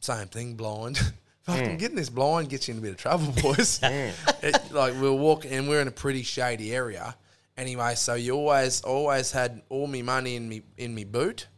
same 0.00 0.28
thing, 0.28 0.54
blind. 0.54 1.00
fucking 1.48 1.76
getting 1.78 1.96
this 1.96 2.10
blind 2.10 2.48
gets 2.48 2.68
you 2.68 2.74
in 2.74 2.78
a 2.78 2.82
bit 2.82 2.90
of 2.92 2.96
trouble, 2.98 3.32
boys. 3.42 3.80
It- 3.82 4.72
like 4.72 4.94
we 4.94 5.00
we're 5.00 5.12
walking 5.12 5.52
and 5.52 5.68
we're 5.68 5.80
in 5.80 5.88
a 5.88 5.92
pretty 5.92 6.22
shady 6.22 6.74
area. 6.74 7.16
Anyway, 7.56 7.94
so 7.96 8.14
you 8.14 8.34
always 8.34 8.82
always 8.82 9.32
had 9.32 9.62
all 9.68 9.88
me 9.88 10.00
money 10.02 10.36
in 10.36 10.48
me 10.48 10.62
in 10.76 10.94
me 10.94 11.02
boot, 11.04 11.48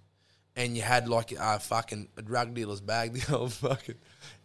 and 0.57 0.75
you 0.77 0.83
had 0.83 1.09
like 1.09 1.33
a 1.33 1.59
fucking 1.61 2.09
a 2.17 2.23
drug 2.23 2.55
dealer's 2.55 2.81
bag, 2.81 3.13
the 3.27 3.37
old 3.37 3.53
fucking. 3.53 3.97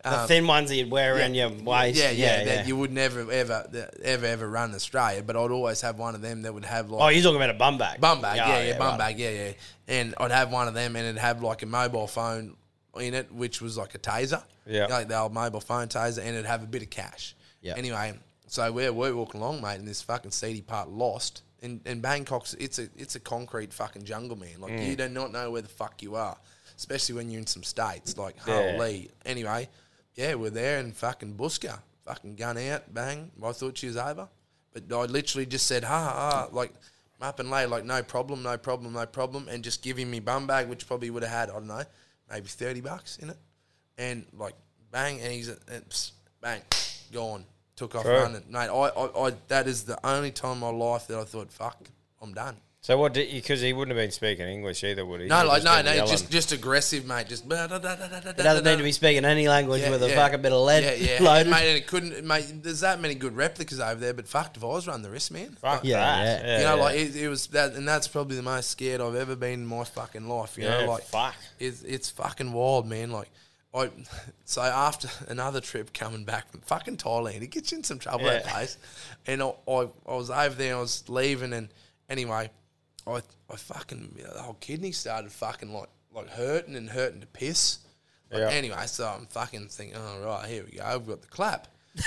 the 0.04 0.22
um, 0.22 0.28
thin 0.28 0.48
ones 0.48 0.70
that 0.70 0.76
you'd 0.76 0.92
wear 0.92 1.16
around 1.16 1.34
your 1.34 1.50
waist. 1.50 1.98
yeah, 1.98 2.12
yeah, 2.12 2.40
yeah. 2.40 2.44
that 2.44 2.68
you 2.68 2.76
would 2.76 2.92
never 2.92 3.32
ever 3.32 3.66
ever 4.04 4.26
ever 4.26 4.50
run 4.50 4.76
Australia, 4.76 5.24
but 5.24 5.38
I'd 5.38 5.52
always 5.52 5.80
have 5.80 5.98
one 5.98 6.14
of 6.14 6.22
them 6.22 6.42
that 6.42 6.54
would 6.54 6.66
have 6.66 6.90
like 6.90 7.02
oh, 7.02 7.08
you're 7.08 7.24
talking 7.24 7.38
about 7.38 7.52
a 7.52 7.58
bum 7.58 7.78
bag. 7.78 8.02
Bum 8.02 8.20
bag, 8.22 8.36
yeah, 8.38 8.62
yeah, 8.62 8.78
bum 8.78 8.90
right. 8.90 9.00
bag, 9.00 9.20
yeah, 9.20 9.30
yeah. 9.30 9.52
And 9.88 10.14
I'd 10.18 10.32
have 10.32 10.52
one 10.52 10.68
of 10.68 10.74
them, 10.74 10.98
and 10.98 11.06
it'd 11.06 11.22
have 11.22 11.42
like 11.42 11.62
a 11.64 11.68
mobile 11.68 12.08
phone 12.08 12.58
in 13.00 13.14
it, 13.14 13.32
which 13.32 13.62
was 13.62 13.78
like 13.78 13.96
a 13.96 14.00
taser, 14.00 14.44
Yeah. 14.66 14.88
like 14.88 15.08
the 15.08 15.18
old 15.18 15.34
mobile 15.34 15.60
phone 15.62 15.88
taser, 15.88 16.20
and 16.20 16.30
it'd 16.30 16.46
have 16.46 16.64
a 16.64 16.68
bit 16.68 16.82
of 16.84 16.90
cash. 16.90 17.36
Yeah. 17.62 17.74
Anyway, 17.78 18.14
so 18.48 18.72
we're 18.72 18.94
we're 18.94 19.16
walking 19.16 19.42
along, 19.42 19.62
mate, 19.62 19.76
and 19.80 19.88
this 19.88 20.02
fucking 20.02 20.32
seedy 20.32 20.62
part 20.62 20.90
lost. 20.90 21.42
And, 21.62 21.82
and 21.86 22.02
Bangkok's 22.02 22.54
it's 22.56 22.78
a 22.80 22.90
it's 22.96 23.16
a 23.16 23.20
concrete 23.20 23.74
fucking 23.74 24.04
jungle, 24.04 24.38
man. 24.38 24.60
Like 24.60 24.74
Mm. 24.74 24.88
you 24.88 24.96
do 24.96 25.10
not 25.10 25.32
know 25.32 25.52
where 25.52 25.62
the 25.62 25.68
fuck 25.70 26.04
you 26.04 26.16
are, 26.16 26.38
especially 26.78 27.16
when 27.16 27.30
you're 27.30 27.40
in 27.42 27.48
some 27.48 27.64
states. 27.64 28.18
Like 28.18 28.36
Yeah. 28.46 28.74
holy. 28.74 29.10
Anyway, 29.26 29.70
yeah, 30.16 30.36
we're 30.36 30.50
there 30.52 30.80
and 30.80 30.96
fucking 30.96 31.36
busker. 31.36 31.80
fucking 32.06 32.36
gun 32.36 32.56
out, 32.60 32.94
bang. 32.94 33.32
I 33.44 33.52
thought 33.52 33.80
she 33.80 33.88
was 33.88 33.98
over, 33.98 34.30
but 34.74 34.84
I 34.92 35.06
literally 35.06 35.48
just 35.48 35.66
said, 35.66 35.84
ha 35.84 36.04
ha, 36.04 36.50
like 36.52 36.72
up 37.20 37.40
and 37.40 37.50
lay, 37.50 37.66
like 37.66 37.84
no 37.84 38.04
problem, 38.04 38.44
no 38.44 38.60
problem, 38.60 38.94
no 38.94 39.08
problem, 39.08 39.48
and 39.48 39.64
just 39.64 39.82
giving 39.82 40.12
me 40.12 40.20
bum 40.20 40.46
bag, 40.46 40.68
which 40.70 40.86
probably 40.86 41.10
would 41.10 41.24
have 41.24 41.32
had 41.32 41.50
I 41.50 41.54
don't 41.54 41.66
know, 41.66 41.84
maybe 42.30 42.48
thirty 42.48 42.82
bucks 42.82 43.18
in 43.18 43.30
it, 43.30 43.38
and 43.98 44.26
like 44.38 44.54
bang, 44.92 45.20
and 45.22 45.32
he's 45.32 45.50
and 45.50 45.90
psst, 45.90 46.12
bang, 46.42 46.62
gone, 47.12 47.46
took 47.76 47.96
off 47.96 48.04
True. 48.04 48.14
running, 48.14 48.44
mate. 48.50 48.70
I, 48.70 48.72
I, 48.72 49.28
I 49.28 49.34
that 49.48 49.68
is 49.68 49.84
the 49.84 49.98
only 50.06 50.32
time 50.32 50.54
in 50.54 50.60
my 50.60 50.70
life 50.70 51.08
that 51.08 51.20
I 51.20 51.24
thought, 51.24 51.52
fuck, 51.52 51.78
I'm 52.22 52.34
done. 52.34 52.58
So 52.86 52.96
what 53.00 53.14
did 53.14 53.32
because 53.32 53.62
he 53.62 53.74
wouldn't 53.74 53.98
have 53.98 54.04
been 54.04 54.12
speaking 54.12 54.46
English 54.48 54.84
either, 54.84 55.04
would 55.04 55.20
he? 55.22 55.26
No, 55.26 55.40
He 55.40 55.48
like 55.48 55.64
just 55.64 55.66
no, 55.66 55.76
been 55.78 55.86
no, 55.86 55.94
yelling. 55.94 56.12
just 56.12 56.30
just 56.30 56.52
aggressive, 56.52 57.04
mate. 57.04 57.28
Just 57.28 57.44
It 57.46 57.50
doesn't 58.38 58.64
need 58.64 58.78
to 58.78 58.84
be 58.84 58.92
speaking 58.92 59.26
any 59.26 59.48
language 59.48 59.82
Yeah, 59.82 59.90
with 59.90 60.04
a 60.04 60.10
yeah. 60.10 60.16
fucking 60.16 60.44
bit 60.44 60.52
of 60.52 60.62
lead 60.64 60.84
Yeah, 60.84 60.94
yeah, 60.94 61.18
loaded. 61.24 61.50
mate. 61.50 61.68
And 61.68 61.78
it 61.80 61.88
couldn't, 61.88 62.24
mate. 62.24 62.46
There's 62.62 62.82
that 62.82 63.02
many 63.02 63.16
good 63.16 63.36
replicas 63.36 63.80
over 63.80 63.96
there, 64.00 64.14
but 64.14 64.28
fuck, 64.28 64.56
if 64.56 64.64
I 64.64 64.68
was 64.68 64.86
running 64.86 65.02
the 65.02 65.10
risk, 65.10 65.32
man. 65.32 65.58
Fuck 65.60 65.84
Yeah, 65.84 65.98
that. 65.98 66.46
yeah. 66.46 66.58
you 66.60 66.64
know, 66.66 66.76
yeah. 66.76 66.84
like 66.84 66.96
it, 67.00 67.16
it 67.16 67.28
was 67.28 67.48
that, 67.48 67.74
and 67.74 67.88
that's 67.88 68.08
probably 68.08 68.36
the 68.36 68.44
most 68.44 68.70
scared 68.70 69.02
I've 69.02 69.16
ever 69.16 69.36
been 69.36 69.62
in 69.62 69.66
my 69.66 69.84
fucking 69.84 70.28
life. 70.30 70.56
You 70.56 70.66
yeah, 70.66 70.82
know, 70.82 70.92
like 70.92 71.06
fuck. 71.06 71.34
it's 71.60 71.82
it's 71.82 72.12
fucking 72.12 72.54
wild, 72.54 72.86
man. 72.86 73.10
Like 73.10 73.32
I, 73.74 73.90
so 74.46 74.62
after 74.62 75.10
another 75.28 75.60
trip 75.60 75.92
coming 75.92 76.24
back 76.24 76.52
from 76.52 76.62
fucking 76.62 76.98
Thailand, 76.98 77.42
it 77.42 77.48
gets 77.50 77.72
you 77.72 77.80
in 77.80 77.84
some 77.84 77.98
trouble 77.98 78.26
that 78.26 78.46
Yeah. 78.46 78.52
place. 78.52 78.78
And 79.26 79.42
I, 79.42 79.54
I, 79.68 79.88
I 80.08 80.16
was 80.16 80.30
over 80.30 80.54
there, 80.54 80.68
and 80.74 80.78
I 80.78 80.82
was 80.82 81.10
leaving, 81.10 81.52
and 81.52 81.70
anyway, 82.08 82.52
I, 83.08 83.22
I 83.52 83.56
fucking 83.56 84.18
the 84.34 84.42
whole 84.42 84.56
kidney 84.56 84.92
started 84.92 85.32
fucking 85.32 85.72
like 85.74 85.90
like 86.14 86.30
hurting 86.30 86.76
and 86.76 86.90
hurting 86.90 87.22
to 87.22 87.28
piss. 87.28 87.80
Like, 88.32 88.42
Yeah. 88.42 88.50
Anyway, 88.50 88.84
so 88.88 89.08
I'm 89.08 89.26
fucking 89.28 89.68
thinking, 89.68 89.98
oh 89.98 90.26
right, 90.26 90.48
here 90.48 90.64
we 90.64 90.78
go, 90.78 90.84
I've 90.86 91.08
got 91.08 91.22
the 91.22 91.28
clap. 91.28 91.68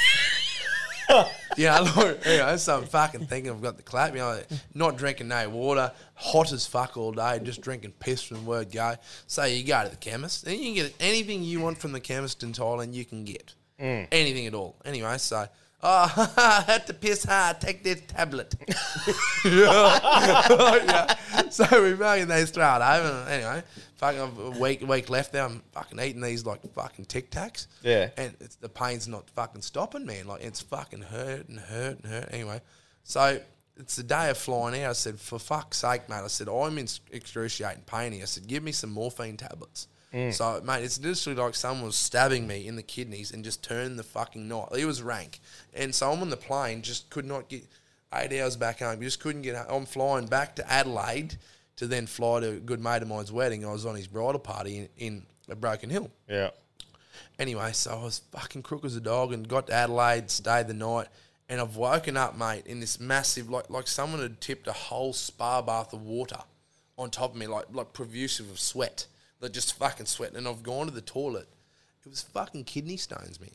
Yeah, 1.57 1.81
look, 1.81 2.25
you 2.27 2.37
know, 2.37 2.57
so 2.57 2.79
I'm 2.79 2.85
fucking 2.87 3.27
thinking 3.27 3.51
I've 3.51 3.61
got 3.61 3.77
the 3.77 3.83
clap, 3.83 4.13
you 4.13 4.19
know, 4.21 4.41
not 4.75 4.97
drinking 4.97 5.29
no 5.29 5.49
water, 5.49 5.91
hot 6.15 6.53
as 6.53 6.67
fuck 6.67 6.97
all 6.97 7.13
day, 7.13 7.41
just 7.43 7.61
drinking 7.63 7.93
piss 7.99 8.23
from 8.23 8.39
the 8.39 8.43
word 8.45 8.71
go. 8.71 8.95
So 9.27 9.45
you 9.45 9.65
go 9.65 9.83
to 9.83 9.91
the 9.91 9.97
chemist, 9.97 10.47
and 10.47 10.57
you 10.57 10.65
can 10.67 10.75
get 10.75 10.95
anything 11.01 11.43
you 11.43 11.61
want 11.61 11.79
from 11.79 11.93
the 11.93 12.01
chemist 12.01 12.43
in 12.43 12.53
Thailand, 12.53 12.95
you 12.95 13.05
can 13.05 13.25
get. 13.25 13.55
Mm. 13.81 14.07
Anything 14.13 14.47
at 14.47 14.55
all. 14.55 14.77
Anyway, 14.85 15.19
so, 15.19 15.49
oh, 15.83 16.33
I 16.37 16.65
had 16.67 16.87
to 16.87 16.95
piss 16.95 17.25
hard, 17.25 17.61
take 17.61 17.83
this 17.83 18.03
tablet. 18.07 18.55
yeah. 19.45 21.15
So 21.51 21.65
we 21.83 21.95
fucking, 21.95 22.29
they 22.29 22.45
throw 22.45 22.77
it 22.77 22.83
over. 22.83 23.27
Anyway, 23.29 23.63
fucking 23.97 24.21
a 24.21 24.59
week, 24.59 24.87
week 24.87 25.11
left 25.11 25.33
there, 25.33 25.45
I'm 25.45 25.63
fucking 25.73 25.99
eating 26.01 26.23
these 26.23 26.45
like 26.45 26.61
fucking 26.75 27.07
Tic 27.07 27.31
Tacs. 27.31 27.67
Yeah. 27.83 28.11
And 28.17 28.35
it's, 28.41 28.57
the 28.57 28.69
pain's 28.69 29.09
not 29.09 29.31
fucking 29.31 29.63
stopping, 29.63 30.07
man. 30.07 30.27
Like 30.27 30.43
it's 30.43 30.61
fucking 30.61 31.03
hurt 31.03 31.49
and 31.49 31.59
hurt 31.59 31.99
and 32.03 32.07
hurt. 32.07 32.29
Anyway, 32.33 32.61
so 33.05 33.41
it's 33.79 33.97
the 33.97 34.03
day 34.03 34.31
of 34.31 34.39
flying 34.39 34.83
out. 34.83 34.91
I 34.91 34.93
said, 34.95 35.19
for 35.19 35.39
fuck's 35.39 35.79
sake, 35.79 36.09
mate. 36.09 36.17
I 36.17 36.27
said, 36.29 36.49
I'm 36.49 36.79
in 36.79 36.89
excruciating 37.13 37.85
pain 37.87 38.13
here. 38.13 38.23
I 38.23 38.27
said, 38.27 38.47
give 38.47 38.63
me 38.63 38.73
some 38.73 38.91
morphine 38.91 39.37
tablets. 39.37 39.89
Mm. 40.13 40.33
So, 40.33 40.61
mate, 40.65 40.85
it's 40.85 41.01
literally 41.01 41.39
like 41.39 41.55
someone 41.55 41.87
was 41.87 41.97
stabbing 41.97 42.47
me 42.47 42.67
in 42.67 42.77
the 42.77 42.83
kidneys 42.83 43.31
and 43.31 43.45
just 43.45 43.63
turned 43.63 43.99
the 43.99 44.03
fucking 44.03 44.49
knife. 44.49 44.69
It 44.77 44.87
was 44.87 45.03
rank. 45.03 45.41
And 45.75 45.95
so 45.95 46.11
I'm 46.11 46.23
on 46.23 46.31
the 46.31 46.37
plane, 46.37 46.83
just 46.83 47.11
could 47.11 47.27
not 47.27 47.49
get 47.49 47.65
eight 48.15 48.41
hours 48.41 48.57
back 48.57 48.81
home. 48.81 49.01
Just 49.01 49.21
couldn't 49.21 49.43
get 49.43 49.67
I'm 49.69 49.87
flying 49.87 50.27
back 50.27 50.57
to 50.57 50.73
Adelaide 50.73 51.37
to 51.77 51.87
then 51.87 52.07
fly 52.07 52.41
to 52.41 52.49
a 52.49 52.57
good 52.57 52.81
mate 52.81 53.03
of 53.03 53.09
mine's 53.09 53.31
wedding. 53.31 53.65
I 53.65 53.73
was 53.73 53.87
on 53.87 53.95
his 53.95 54.07
bridal 54.07 54.41
party 54.41 54.89
in, 54.99 55.23
in 55.49 55.57
Broken 55.57 55.91
Hill. 55.91 56.11
Yeah. 56.29 56.51
Anyway, 57.39 57.71
so 57.73 57.93
I 57.93 58.03
was 58.03 58.23
fucking 58.33 58.63
crook 58.63 58.85
as 58.85 58.97
a 58.97 59.01
dog 59.01 59.33
and 59.33 59.47
got 59.47 59.69
to 59.69 59.73
Adelaide, 59.73 60.31
stayed 60.31 60.67
the 60.67 60.75
night, 60.75 61.07
and 61.49 61.61
I've 61.61 61.77
woken 61.77 62.17
up, 62.17 62.37
mate, 62.37 62.67
in 62.67 62.81
this 62.81 62.99
massive 62.99 63.49
like 63.49 63.71
like 63.71 63.87
someone 63.87 64.21
had 64.21 64.41
tipped 64.41 64.67
a 64.67 64.73
whole 64.73 65.13
spa 65.13 65.63
bath 65.63 65.93
of 65.93 66.03
water 66.03 66.41
on 66.99 67.11
top 67.11 67.33
of 67.33 67.37
me, 67.37 67.47
like 67.47 67.67
like 67.73 67.93
profusive 67.93 68.51
of 68.51 68.59
sweat, 68.59 69.07
like 69.41 69.53
just 69.53 69.75
fucking 69.79 70.07
sweating, 70.07 70.37
And 70.37 70.49
I've 70.49 70.63
gone 70.63 70.87
to 70.87 70.93
the 70.93 71.01
toilet. 71.01 71.49
It 72.05 72.09
was 72.09 72.23
fucking 72.23 72.65
kidney 72.65 72.97
stones, 72.97 73.39
man. 73.41 73.51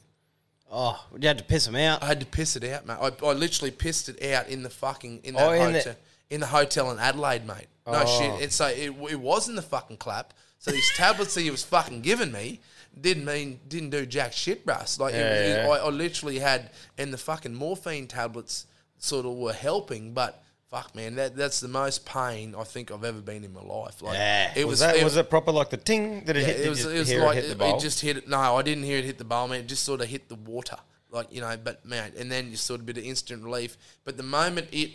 oh, 0.71 1.03
you 1.19 1.27
had 1.27 1.37
to 1.39 1.43
piss 1.43 1.65
them 1.65 1.75
out. 1.75 2.03
I 2.03 2.07
had 2.07 2.19
to 2.19 2.25
piss 2.25 2.55
it 2.55 2.63
out, 2.63 2.85
mate. 2.85 2.97
I, 3.01 3.11
I 3.25 3.33
literally 3.33 3.71
pissed 3.71 4.09
it 4.09 4.23
out 4.33 4.47
in 4.47 4.63
the 4.63 4.69
fucking 4.69 5.21
in 5.23 5.35
Oh, 5.35 5.51
that 5.51 5.55
in 5.67 5.73
the- 5.73 5.79
hotel 5.79 5.95
in 6.29 6.39
the 6.39 6.47
hotel 6.47 6.91
in 6.91 6.99
Adelaide, 6.99 7.45
mate. 7.45 7.67
No 7.85 8.03
Oh. 8.05 8.19
shit. 8.19 8.41
It's 8.41 8.55
so 8.55 8.67
it, 8.67 8.91
it 9.11 9.19
was 9.19 9.49
in 9.49 9.55
the 9.55 9.61
fucking 9.61 9.97
clap. 9.97 10.33
So 10.59 10.71
these 10.71 10.89
tablets 10.95 11.33
that 11.35 11.41
he 11.41 11.51
was 11.51 11.63
fucking 11.63 12.01
giving 12.01 12.31
me 12.31 12.59
didn't 12.99 13.25
mean 13.25 13.59
didn't 13.67 13.89
do 13.89 14.05
jack 14.05 14.33
shit, 14.33 14.65
bruss. 14.65 14.99
Like 14.99 15.13
it- 15.13 15.17
Yeah, 15.17 15.33
it- 15.63 15.65
yeah. 15.65 15.69
I, 15.71 15.77
I 15.79 15.89
literally 15.89 16.39
had, 16.39 16.71
and 16.97 17.11
the 17.13 17.17
fucking 17.17 17.53
morphine 17.53 18.07
tablets 18.07 18.65
sort 18.99 19.25
of 19.25 19.33
were 19.33 19.53
helping, 19.53 20.13
but. 20.13 20.42
Fuck 20.73 20.95
man, 20.95 21.13
that 21.17 21.35
that's 21.35 21.59
the 21.59 21.67
most 21.67 22.03
pain 22.03 22.55
I 22.57 22.63
think 22.63 22.89
I've 22.89 23.03
ever 23.03 23.21
been 23.21 23.43
in 23.43 23.53
my 23.53 23.61
life. 23.61 24.01
Like 24.01 24.15
Yeah. 24.15 24.51
it 24.55 24.65
Was 24.65 24.71
was, 24.71 24.79
that 24.79 24.95
it, 24.95 25.03
was 25.03 25.15
it 25.17 25.29
proper 25.29 25.51
like 25.51 25.69
the 25.69 25.77
ting 25.77 26.25
that 26.25 26.35
it 26.35 26.39
yeah, 26.39 26.45
hit? 26.47 26.59
it 26.65 26.69
was, 26.69 26.83
it 26.83 26.97
was 26.97 27.13
like 27.13 27.37
it 27.37 27.41
hit 27.43 27.49
the 27.49 27.55
bowl? 27.55 27.77
it 27.77 27.79
just 27.79 28.01
hit 28.01 28.17
it. 28.17 28.27
No, 28.27 28.57
I 28.57 28.63
didn't 28.63 28.83
hear 28.83 28.97
it 28.97 29.05
hit 29.05 29.19
the 29.19 29.23
bowl, 29.23 29.47
man. 29.47 29.59
It 29.59 29.67
just 29.67 29.83
sort 29.83 30.01
of 30.01 30.07
hit 30.07 30.29
the 30.29 30.35
water, 30.35 30.77
like 31.11 31.31
you 31.31 31.41
know. 31.41 31.55
But 31.63 31.85
man, 31.85 32.13
and 32.17 32.31
then 32.31 32.49
you 32.49 32.55
sort 32.55 32.79
of 32.79 32.87
bit 32.87 32.97
of 32.97 33.03
instant 33.03 33.43
relief. 33.43 33.77
But 34.03 34.17
the 34.17 34.23
moment 34.23 34.69
it 34.71 34.89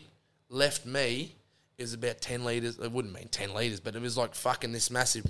left 0.49 0.85
me, 0.85 1.37
it 1.79 1.83
was 1.85 1.95
about 1.95 2.21
ten 2.21 2.45
liters. 2.45 2.77
It 2.81 2.91
wouldn't 2.91 3.15
mean 3.15 3.29
ten 3.29 3.55
liters, 3.55 3.79
but 3.79 3.95
it 3.95 4.03
was 4.03 4.17
like 4.17 4.35
fucking 4.35 4.73
this 4.73 4.91
massive 4.91 5.27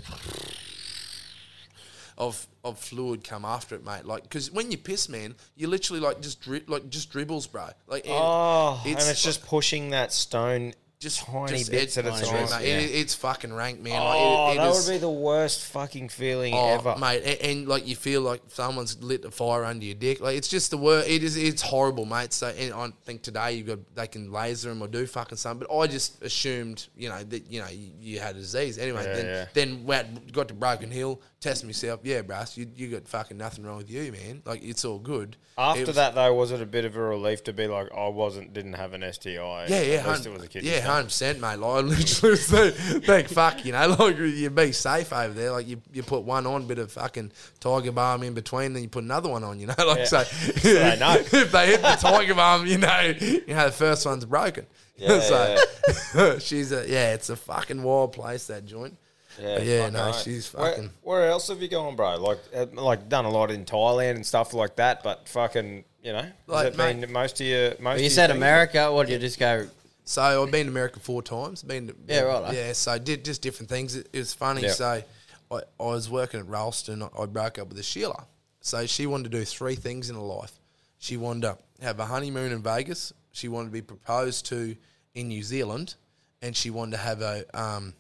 of 2.18 2.46
of 2.64 2.78
fluid 2.78 3.24
come 3.24 3.44
after 3.44 3.74
it, 3.76 3.84
mate. 3.84 4.04
Like 4.04 4.24
because 4.24 4.50
when 4.50 4.70
you 4.70 4.76
piss, 4.76 5.08
man, 5.08 5.36
you 5.56 5.68
literally 5.68 6.00
like 6.00 6.20
just 6.20 6.40
dri- 6.40 6.64
like 6.66 6.90
just 6.90 7.10
dribbles, 7.10 7.46
bro. 7.46 7.68
Like 7.86 8.04
and 8.04 8.14
oh, 8.14 8.82
and 8.84 8.92
it's 8.92 9.08
it's 9.08 9.22
just 9.22 9.46
pushing 9.46 9.90
that 9.90 10.12
stone 10.12 10.74
just 11.00 11.24
Tiny 11.24 11.58
just 11.58 11.70
bits 11.70 11.96
at 11.96 12.06
a 12.06 12.10
time, 12.10 12.20
mate. 12.50 12.66
yeah. 12.68 12.78
It- 12.78 12.90
it's 12.90 13.14
fucking 13.14 13.52
rank, 13.52 13.80
man. 13.80 14.00
Oh, 14.02 14.04
like, 14.04 14.18
it, 14.18 14.58
it 14.58 14.62
that 14.64 14.70
is- 14.72 14.86
would 14.86 14.92
be 14.94 14.98
the 14.98 15.08
worst 15.10 15.64
fucking 15.66 16.08
feeling 16.08 16.54
Oh, 16.54 16.74
ever. 16.74 16.96
mate, 16.98 17.22
and, 17.24 17.40
and 17.40 17.68
like 17.68 17.86
you 17.86 17.94
feel 17.94 18.20
like 18.22 18.42
someone's 18.48 19.00
lit 19.00 19.24
a 19.24 19.30
fire 19.30 19.64
under 19.64 19.84
your 19.84 19.94
dick. 19.94 20.20
Like 20.20 20.36
it's 20.36 20.48
just 20.48 20.70
the 20.72 20.76
worst. 20.78 21.08
It 21.08 21.22
is. 21.22 21.36
It's 21.36 21.62
horrible, 21.62 22.04
mate. 22.04 22.32
So 22.32 22.48
and 22.48 22.74
I 22.74 22.90
think 23.04 23.22
today 23.22 23.52
you 23.52 23.62
got 23.62 23.78
they 23.94 24.08
can 24.08 24.32
laser 24.32 24.70
them 24.70 24.82
or 24.82 24.88
do 24.88 25.06
fucking 25.06 25.38
something. 25.38 25.66
But 25.70 25.76
I 25.76 25.86
just 25.86 26.20
assumed, 26.22 26.88
you 26.96 27.08
know, 27.10 27.22
that 27.22 27.48
you 27.50 27.60
know 27.60 27.68
you, 27.68 27.90
you 28.00 28.18
had 28.18 28.34
a 28.34 28.40
disease. 28.40 28.76
Anyway, 28.78 29.04
Yeah, 29.04 29.14
then 29.14 29.26
yeah. 29.26 29.44
then 29.54 29.84
went, 29.84 30.32
got 30.32 30.48
to 30.48 30.54
Broken 30.54 30.90
Hill, 30.90 31.20
tested 31.40 31.68
myself. 31.68 32.00
Yeah, 32.02 32.22
brass, 32.22 32.56
you 32.56 32.68
you 32.74 32.88
got 32.88 33.06
fucking 33.06 33.36
nothing 33.36 33.64
wrong 33.64 33.76
with 33.76 33.90
you, 33.90 34.10
man. 34.10 34.42
Like 34.44 34.64
it's 34.64 34.84
all 34.84 34.98
good. 34.98 35.36
After 35.56 35.86
was- 35.86 35.96
that, 35.96 36.14
though, 36.14 36.32
was 36.34 36.50
it 36.52 36.60
a 36.60 36.66
bit 36.66 36.84
of 36.84 36.96
a 36.96 37.00
relief 37.02 37.42
to 37.44 37.52
be 37.52 37.66
like, 37.66 37.88
I 37.96 38.06
wasn't, 38.08 38.52
didn't 38.52 38.74
have 38.74 38.92
an 38.92 39.02
STI? 39.12 39.32
Yeah, 39.68 39.76
At 39.76 39.86
yeah, 39.86 40.08
least 40.08 40.24
it 40.26 40.32
was 40.32 40.44
a 40.44 40.48
kidney 40.48 40.70
yeah, 40.70 40.80
stone. 40.88 40.94
hundred 40.96 41.04
percent, 41.06 41.40
mate. 41.40 41.56
Like, 41.58 41.62
I 41.76 41.80
literally 41.86 42.36
say, 42.36 42.70
thank 42.70 43.28
fuck, 43.28 43.64
you 43.64 43.72
know, 43.72 43.88
like 43.98 44.16
you 44.18 44.50
be 44.50 44.72
safe 44.72 45.12
over 45.12 45.32
there. 45.34 45.52
Like 45.52 45.68
you, 45.68 45.80
you 45.92 46.02
put 46.02 46.22
one 46.22 46.46
on, 46.46 46.66
bit 46.66 46.78
of 46.78 46.90
fucking 46.92 47.32
tiger 47.60 47.92
balm 47.92 48.22
in 48.22 48.34
between, 48.34 48.72
then 48.72 48.82
you 48.82 48.88
put 48.88 49.04
another 49.04 49.28
one 49.28 49.44
on. 49.44 49.60
You 49.60 49.66
know, 49.68 49.74
like 49.86 49.98
Yeah. 49.98 50.04
so. 50.04 50.24
they 50.24 50.96
know. 50.98 51.14
if 51.16 51.52
they 51.52 51.66
hit 51.68 51.82
the 51.82 51.96
tiger 52.00 52.34
balm, 52.34 52.66
you 52.66 52.78
know, 52.78 53.00
you 53.20 53.42
know 53.48 53.66
the 53.66 53.72
first 53.72 54.04
one's 54.06 54.24
broken. 54.24 54.66
Yeah, 54.96 55.20
so 55.20 56.38
she's 56.40 56.72
a 56.72 56.84
yeah, 56.88 57.14
it's 57.14 57.30
a 57.30 57.36
fucking 57.36 57.82
wild 57.82 58.12
place 58.12 58.48
that 58.48 58.66
joint. 58.66 58.96
But 59.40 59.64
yeah, 59.64 59.88
no, 59.90 60.06
right. 60.06 60.14
she's 60.16 60.48
fucking. 60.48 60.90
Where, 61.02 61.28
else 61.28 61.46
have 61.46 61.62
you 61.62 61.68
gone, 61.68 61.94
bro? 61.94 62.16
Like, 62.16 62.40
uh, 62.52 62.66
like 62.72 63.08
done 63.08 63.24
a 63.24 63.30
lot 63.30 63.52
in 63.52 63.64
Thailand 63.64 64.16
and 64.16 64.26
stuff 64.26 64.52
like 64.52 64.74
that, 64.76 65.04
but 65.04 65.28
fucking, 65.28 65.84
you 66.02 66.12
know, 66.12 66.26
Like, 66.48 66.64
has 66.64 66.74
it 66.74 66.76
mate- 66.76 67.00
been 67.02 67.12
most 67.12 67.40
of 67.40 67.46
your 67.46 67.68
most? 67.78 67.80
Well, 67.84 67.92
of 67.92 67.98
you 67.98 68.02
your 68.06 68.10
said 68.10 68.26
things? 68.30 68.36
America. 68.38 68.92
What 68.92 69.06
did 69.06 69.12
you 69.12 69.18
just 69.20 69.38
go? 69.38 69.68
So 70.08 70.22
I've 70.42 70.50
been 70.50 70.64
to 70.64 70.72
America 70.72 71.00
four 71.00 71.22
times. 71.22 71.62
Been 71.62 71.88
to, 71.88 71.94
Yeah, 72.06 72.22
right? 72.22 72.54
Yeah, 72.54 72.72
so 72.72 72.98
did 72.98 73.26
just 73.26 73.42
different 73.42 73.68
things. 73.68 73.94
It, 73.94 74.08
it 74.10 74.18
was 74.18 74.32
funny. 74.32 74.62
Yeah. 74.62 74.70
So 74.70 75.02
I, 75.50 75.56
I 75.56 75.60
was 75.78 76.08
working 76.08 76.40
at 76.40 76.48
Ralston. 76.48 77.02
I 77.02 77.26
broke 77.26 77.58
up 77.58 77.68
with 77.68 77.78
a 77.78 77.82
Sheila. 77.82 78.24
So 78.62 78.86
she 78.86 79.06
wanted 79.06 79.30
to 79.30 79.38
do 79.38 79.44
three 79.44 79.74
things 79.74 80.08
in 80.08 80.16
her 80.16 80.22
life. 80.22 80.58
She 80.98 81.18
wanted 81.18 81.42
to 81.42 81.58
have 81.84 82.00
a 82.00 82.06
honeymoon 82.06 82.52
in 82.52 82.62
Vegas. 82.62 83.12
She 83.32 83.48
wanted 83.48 83.66
to 83.66 83.72
be 83.72 83.82
proposed 83.82 84.46
to 84.46 84.76
in 85.14 85.28
New 85.28 85.42
Zealand, 85.42 85.94
and 86.40 86.56
she 86.56 86.70
wanted 86.70 86.92
to 86.92 87.02
have 87.02 87.20
a 87.20 87.44
um, 87.52 87.92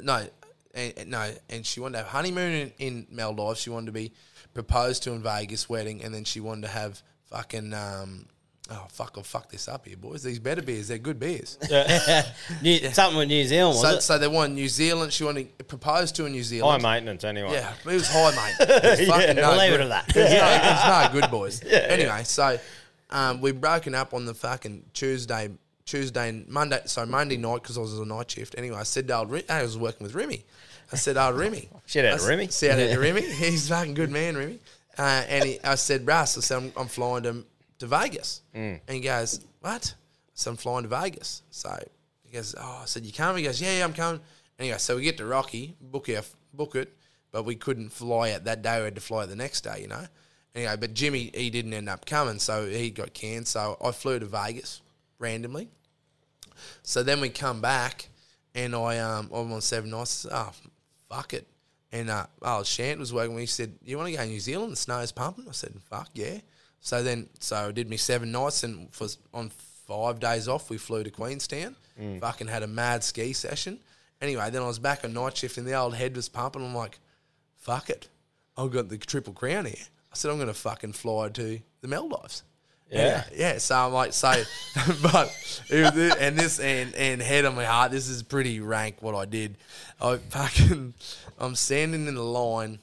no, 0.00 0.26
and- 0.74 1.10
no, 1.10 1.30
and 1.50 1.66
she 1.66 1.80
wanted 1.80 1.92
to 1.92 2.04
have 2.04 2.06
honeymoon 2.06 2.52
in, 2.52 2.72
in 2.78 3.06
Maldives. 3.10 3.60
She 3.60 3.68
wanted 3.68 3.86
to 3.86 3.92
be 3.92 4.12
proposed 4.54 5.02
to 5.02 5.12
in 5.12 5.22
Vegas, 5.22 5.68
wedding, 5.68 6.02
and 6.02 6.14
then 6.14 6.24
she 6.24 6.40
wanted 6.40 6.62
to 6.62 6.68
have 6.68 7.02
fucking 7.26 7.74
um, 7.74 8.26
oh 8.70 8.86
fuck, 8.90 9.14
I'll 9.16 9.22
fuck 9.22 9.50
this 9.50 9.68
up 9.68 9.86
here, 9.86 9.96
boys. 9.96 10.22
These 10.22 10.38
better 10.38 10.62
beers, 10.62 10.88
they're 10.88 10.98
good 10.98 11.18
beers. 11.20 11.58
New, 12.62 12.78
Something 12.92 13.18
with 13.18 13.28
New 13.28 13.44
Zealand, 13.44 13.76
was 13.76 13.82
So, 13.82 13.96
it? 13.96 14.00
so 14.02 14.18
they 14.18 14.28
wanted 14.28 14.54
New 14.54 14.68
Zealand. 14.68 15.12
She 15.12 15.24
wanted 15.24 15.56
to 15.58 15.64
propose 15.64 16.12
to 16.12 16.24
a 16.26 16.28
New 16.30 16.42
Zealand. 16.42 16.82
High 16.82 16.94
maintenance, 16.96 17.24
anyway. 17.24 17.52
Yeah, 17.52 17.72
it 17.72 17.84
was 17.86 18.08
high, 18.08 18.30
mate. 18.58 18.68
It 18.68 18.98
was 19.00 19.08
fucking 19.08 19.36
no 19.36 19.50
leave 19.56 19.70
good. 19.70 19.80
it 19.80 19.82
at 19.84 19.88
that. 19.88 20.16
It 20.16 20.20
was, 20.22 20.32
no, 20.32 20.48
it 20.48 20.62
was 20.62 21.12
no 21.14 21.20
good, 21.20 21.30
boys. 21.30 21.62
anyway, 21.70 22.22
so 22.24 22.58
um, 23.10 23.40
we've 23.40 23.60
broken 23.60 23.94
up 23.94 24.14
on 24.14 24.24
the 24.24 24.34
fucking 24.34 24.84
Tuesday, 24.92 25.50
Tuesday, 25.84 26.28
and 26.28 26.48
Monday. 26.48 26.80
So 26.86 27.06
Monday 27.06 27.36
night 27.36 27.62
because 27.62 27.78
I 27.78 27.80
was 27.80 27.98
on 27.98 28.10
a 28.10 28.14
night 28.14 28.30
shift. 28.30 28.54
Anyway, 28.58 28.76
I 28.76 28.82
said 28.82 29.06
to 29.08 29.16
old 29.18 29.30
Ri- 29.30 29.48
I 29.48 29.62
was 29.62 29.78
working 29.78 30.04
with 30.04 30.14
Remy. 30.14 30.44
I 30.92 30.96
said, 30.96 31.16
"Oh, 31.16 31.32
Remy." 31.32 31.68
Shout 31.86 32.04
out 32.04 32.14
I 32.14 32.16
to 32.16 32.22
s- 32.22 32.28
Remy. 32.28 32.48
Shout 32.48 32.78
out 32.78 32.90
to 32.94 32.98
Remy. 33.00 33.22
He's 33.22 33.70
a 33.70 33.74
fucking 33.74 33.94
good 33.94 34.10
man, 34.10 34.36
Remy. 34.36 34.58
Uh, 34.98 35.02
and 35.28 35.44
he, 35.44 35.60
I 35.62 35.74
said, 35.74 36.06
Russ, 36.06 36.38
I 36.38 36.40
said, 36.40 36.56
I'm, 36.56 36.72
I'm 36.74 36.86
flying 36.88 37.24
to, 37.24 37.44
to 37.78 37.86
Vegas. 37.86 38.42
Mm. 38.54 38.80
And 38.86 38.94
he 38.96 39.00
goes, 39.00 39.44
what? 39.60 39.94
Said, 40.34 40.50
I'm 40.50 40.56
flying 40.56 40.82
to 40.82 40.88
Vegas. 40.88 41.42
So 41.50 41.76
he 42.24 42.32
goes, 42.32 42.54
oh, 42.58 42.80
I 42.82 42.86
said, 42.86 43.04
you 43.04 43.12
coming? 43.12 43.42
He 43.42 43.48
goes, 43.48 43.60
yeah, 43.60 43.78
yeah, 43.78 43.84
I'm 43.84 43.92
coming. 43.92 44.20
Anyway, 44.58 44.78
so 44.78 44.96
we 44.96 45.02
get 45.02 45.16
to 45.18 45.26
Rocky, 45.26 45.76
book 45.80 46.08
our, 46.08 46.22
book 46.54 46.74
it, 46.74 46.96
but 47.30 47.44
we 47.44 47.54
couldn't 47.54 47.90
fly 47.90 48.32
out 48.32 48.44
that 48.44 48.62
day. 48.62 48.78
We 48.78 48.84
had 48.84 48.94
to 48.94 49.00
fly 49.00 49.22
out 49.22 49.28
the 49.28 49.36
next 49.36 49.62
day, 49.62 49.80
you 49.82 49.88
know. 49.88 50.06
Anyway, 50.54 50.76
but 50.80 50.94
Jimmy, 50.94 51.30
he 51.34 51.50
didn't 51.50 51.74
end 51.74 51.88
up 51.88 52.06
coming, 52.06 52.38
so 52.38 52.66
he 52.66 52.90
got 52.90 53.12
canned. 53.12 53.46
So 53.46 53.76
I 53.84 53.90
flew 53.92 54.18
to 54.18 54.24
Vegas 54.24 54.80
randomly. 55.18 55.68
So 56.82 57.02
then 57.02 57.20
we 57.20 57.28
come 57.28 57.60
back, 57.60 58.08
and 58.54 58.74
I 58.74 58.98
um 58.98 59.28
I'm 59.34 59.52
on 59.52 59.60
seven 59.60 59.90
nights. 59.90 60.26
Oh, 60.30 60.52
fuck 61.10 61.34
it. 61.34 61.46
And 61.92 62.08
uh, 62.08 62.26
oh, 62.40 62.62
Shant 62.62 62.98
was 62.98 63.12
working. 63.12 63.34
with 63.34 63.40
me. 63.40 63.42
He 63.42 63.46
said, 63.48 63.74
"You 63.84 63.98
want 63.98 64.08
to 64.08 64.16
go 64.16 64.22
to 64.22 64.28
New 64.28 64.40
Zealand? 64.40 64.72
The 64.72 64.76
snow's 64.76 65.12
pumping." 65.12 65.46
I 65.46 65.52
said, 65.52 65.74
"Fuck 65.90 66.08
yeah." 66.14 66.38
So 66.86 67.02
then, 67.02 67.28
so 67.40 67.56
I 67.56 67.72
did 67.72 67.90
me 67.90 67.96
seven 67.96 68.30
nights, 68.30 68.62
and 68.62 68.88
for 68.94 69.08
on 69.34 69.50
five 69.88 70.20
days 70.20 70.46
off, 70.46 70.70
we 70.70 70.78
flew 70.78 71.02
to 71.02 71.10
Queenstown. 71.10 71.74
Mm. 72.00 72.20
Fucking 72.20 72.46
had 72.46 72.62
a 72.62 72.68
mad 72.68 73.02
ski 73.02 73.32
session. 73.32 73.80
Anyway, 74.22 74.48
then 74.50 74.62
I 74.62 74.68
was 74.68 74.78
back 74.78 75.04
on 75.04 75.12
night 75.12 75.36
shift, 75.36 75.58
and 75.58 75.66
the 75.66 75.74
old 75.74 75.96
head 75.96 76.14
was 76.14 76.28
pumping. 76.28 76.64
I'm 76.64 76.76
like, 76.76 77.00
"Fuck 77.56 77.90
it, 77.90 78.08
I've 78.56 78.70
got 78.70 78.88
the 78.88 78.98
triple 78.98 79.32
crown 79.32 79.64
here." 79.64 79.84
I 80.12 80.14
said, 80.14 80.30
"I'm 80.30 80.36
going 80.36 80.46
to 80.46 80.54
fucking 80.54 80.92
fly 80.92 81.28
to 81.30 81.58
the 81.80 81.88
Maldives." 81.88 82.44
Yeah. 82.88 83.24
yeah. 83.34 83.58
So 83.58 83.74
I'm 83.74 83.92
like, 83.92 84.12
so, 84.12 84.30
but 85.02 85.36
it 85.68 85.92
was, 85.92 86.14
and 86.18 86.38
this 86.38 86.60
and 86.60 86.94
and 86.94 87.20
head 87.20 87.46
on 87.46 87.56
my 87.56 87.64
heart, 87.64 87.90
this 87.90 88.08
is 88.08 88.22
pretty 88.22 88.60
rank 88.60 88.98
what 89.00 89.16
I 89.16 89.24
did. 89.24 89.56
I 90.00 90.18
fucking, 90.18 90.94
I'm 91.36 91.56
standing 91.56 92.06
in 92.06 92.14
the 92.14 92.22
line 92.22 92.78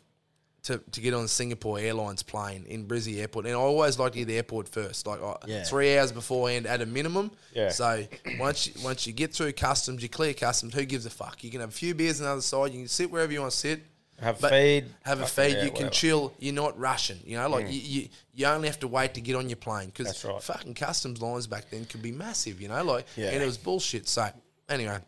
to, 0.63 0.77
to 0.91 1.01
get 1.01 1.13
on 1.13 1.23
the 1.23 1.27
Singapore 1.27 1.77
Airlines 1.77 2.23
plane 2.23 2.65
in 2.67 2.87
Brizzy 2.87 3.19
Airport, 3.19 3.45
and 3.45 3.53
I 3.53 3.57
always 3.57 3.99
like 3.99 4.13
to 4.13 4.19
get 4.19 4.27
the 4.27 4.37
airport 4.37 4.69
first, 4.69 5.05
like 5.05 5.21
I- 5.21 5.35
Yeah. 5.45 5.63
three 5.63 5.97
hours 5.97 6.11
beforehand 6.13 6.65
at 6.67 6.81
a 6.81 6.85
minimum. 6.85 7.31
Yeah. 7.53 7.69
So 7.69 8.05
once 8.39 8.67
you, 8.67 8.73
once 8.83 9.05
you 9.05 9.11
get 9.13 9.33
through 9.33 9.51
customs, 9.53 10.01
you 10.01 10.09
clear 10.09 10.33
customs. 10.33 10.73
Who 10.73 10.85
gives 10.85 11.05
a 11.05 11.09
fuck? 11.09 11.43
You 11.43 11.51
can 11.51 11.59
have 11.59 11.69
a 11.69 11.73
few 11.73 11.93
beers 11.93 12.21
on 12.21 12.25
the 12.25 12.31
other 12.31 12.41
side. 12.41 12.71
You 12.71 12.79
can 12.79 12.87
sit 12.87 13.11
wherever 13.11 13.31
you 13.31 13.41
want 13.41 13.51
to 13.51 13.57
sit. 13.57 13.81
Have 14.21 14.39
But 14.39 14.51
feed. 14.51 14.85
Have 15.03 15.19
a 15.21 15.27
feed. 15.27 15.57
yeah, 15.57 15.63
you 15.63 15.71
can 15.71 15.73
whatever. 15.73 15.89
chill. 15.89 16.33
You're 16.39 16.53
not 16.53 16.79
rushing. 16.79 17.19
You 17.25 17.37
know, 17.37 17.49
like 17.49 17.65
mm. 17.65 17.73
you, 17.73 17.79
you, 17.81 18.09
you 18.33 18.45
only 18.45 18.69
have 18.69 18.79
to 18.79 18.87
wait 18.87 19.15
to 19.15 19.21
get 19.21 19.35
on 19.35 19.49
your 19.49 19.57
plane 19.57 19.87
because 19.87 20.23
right. 20.23 20.41
fucking 20.41 20.75
customs 20.75 21.21
lines 21.21 21.45
back 21.45 21.69
then 21.71 21.83
could 21.85 22.01
be 22.01 22.11
massive. 22.13 22.61
You 22.61 22.69
know, 22.69 22.83
like 22.83 23.05
Yeah. 23.17 23.31
and 23.31 23.43
it 23.43 23.45
was 23.45 23.57
bullshit. 23.57 24.07
So 24.07 24.29
anyway, 24.69 24.99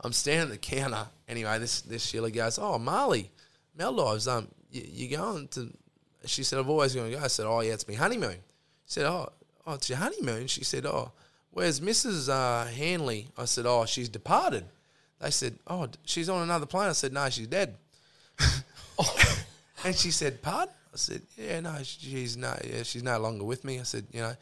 I'm 0.00 0.12
standing 0.12 0.42
at 0.42 0.50
the 0.50 0.56
counter. 0.58 1.06
Anyway, 1.28 1.58
this 1.60 1.82
this 1.82 2.02
Sheila 2.04 2.30
goes, 2.32 2.58
"Oh, 2.58 2.78
Marley, 2.78 3.30
Maldives. 3.80 4.28
Um, 4.28 4.48
you, 4.70 4.82
you 4.86 5.16
going 5.16 5.48
to?" 5.48 5.72
She 6.26 6.42
said, 6.42 6.58
"I've 6.58 6.68
always 6.68 6.94
going 6.94 7.10
to 7.10 7.16
go." 7.18 7.24
I 7.24 7.28
said, 7.28 7.46
"Oh 7.46 7.60
yeah, 7.60 7.72
it's 7.72 7.88
my 7.88 7.94
honeymoon." 7.94 8.36
She 8.86 8.94
said, 8.94 9.06
"Oh, 9.06 9.30
oh, 9.66 9.74
it's 9.74 9.88
your 9.88 9.98
honeymoon." 9.98 10.46
She 10.46 10.64
said, 10.64 10.86
"Oh, 10.86 11.12
where's 11.50 11.80
Mrs. 11.80 12.28
Uh, 12.28 12.66
Hanley?" 12.66 13.28
I 13.36 13.46
said, 13.46 13.66
"Oh, 13.66 13.84
she's 13.86 14.08
departed." 14.08 14.64
They 15.20 15.30
said, 15.30 15.58
"Oh, 15.66 15.88
she's 16.04 16.28
on 16.28 16.42
another 16.42 16.66
plane." 16.66 16.88
I 16.88 16.92
said, 16.92 17.12
"No, 17.12 17.28
she's 17.30 17.46
dead." 17.46 17.76
And 19.84 19.96
she 19.96 20.10
said, 20.10 20.42
"Pardon?" 20.42 20.74
I 20.92 20.96
said, 20.96 21.22
"Yeah, 21.36 21.60
no, 21.60 21.76
she's 21.82 22.36
no, 22.36 22.54
yeah, 22.64 22.82
she's 22.82 23.02
no 23.02 23.18
longer 23.18 23.44
with 23.44 23.64
me." 23.64 23.80
I 23.80 23.84
said, 23.84 24.06
"You 24.12 24.20
know." 24.20 24.34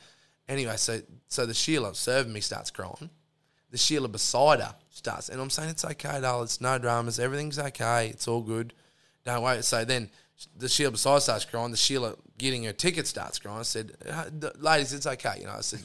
Anyway, 0.48 0.76
so 0.76 1.00
so 1.28 1.46
the 1.46 1.54
Sheila 1.54 1.94
serving 1.94 2.32
me 2.32 2.40
starts 2.40 2.70
crying. 2.70 3.10
The 3.70 3.78
Sheila 3.78 4.08
beside 4.08 4.60
her 4.60 4.74
starts, 4.90 5.28
and 5.28 5.40
I'm 5.40 5.50
saying 5.50 5.70
it's 5.70 5.84
okay, 5.84 6.20
darling. 6.20 6.44
It's 6.44 6.60
no 6.60 6.78
dramas. 6.78 7.18
Everything's 7.18 7.58
okay. 7.58 8.08
It's 8.08 8.26
all 8.26 8.40
good. 8.40 8.72
Don't 9.28 9.42
wait. 9.42 9.62
So 9.62 9.84
then 9.84 10.08
the 10.56 10.70
Sheila 10.70 10.92
beside 10.92 11.20
starts 11.20 11.44
crying. 11.44 11.70
The 11.70 11.76
Sheila 11.76 12.14
getting 12.38 12.64
her 12.64 12.72
ticket 12.72 13.06
starts 13.06 13.38
crying. 13.38 13.58
I 13.58 13.62
said, 13.62 13.92
"Uh, 14.08 14.24
"Ladies, 14.58 14.94
it's 14.94 15.06
okay." 15.06 15.34
You 15.40 15.44
know, 15.44 15.56
I 15.58 15.60
said, 15.60 15.80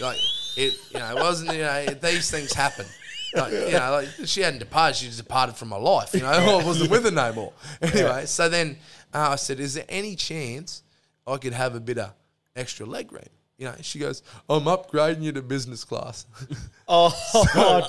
"Like 0.00 0.16
it, 0.56 0.72
you 0.94 0.98
know, 0.98 1.10
it 1.14 1.16
wasn't. 1.16 1.52
You 1.52 1.62
know, 1.62 1.84
these 2.00 2.30
things 2.30 2.54
happen." 2.54 2.86
Like, 3.34 3.52
you 3.52 3.72
know, 3.72 3.90
like 3.90 4.08
she 4.24 4.40
hadn't 4.40 4.60
departed; 4.60 4.96
she 4.96 5.06
just 5.06 5.18
departed 5.18 5.56
from 5.56 5.68
my 5.68 5.76
life. 5.76 6.14
You 6.14 6.20
know, 6.20 6.28
I 6.60 6.64
wasn't 6.64 6.90
with 6.90 7.04
her 7.04 7.10
no 7.10 7.32
more. 7.34 7.52
Anyway, 7.82 8.24
so 8.24 8.48
then 8.48 8.78
uh, 9.12 9.28
I 9.32 9.36
said, 9.36 9.60
"Is 9.60 9.74
there 9.74 9.84
any 9.90 10.16
chance 10.16 10.82
I 11.26 11.36
could 11.36 11.52
have 11.52 11.74
a 11.74 11.80
bit 11.80 11.98
of 11.98 12.14
extra 12.54 12.86
leg 12.86 13.12
room?" 13.12 13.28
You 13.58 13.66
know, 13.66 13.74
she 13.80 13.98
goes, 13.98 14.22
"I'm 14.50 14.64
upgrading 14.64 15.22
you 15.22 15.32
to 15.32 15.42
business 15.42 15.84
class." 15.84 16.26
Oh, 16.88 17.10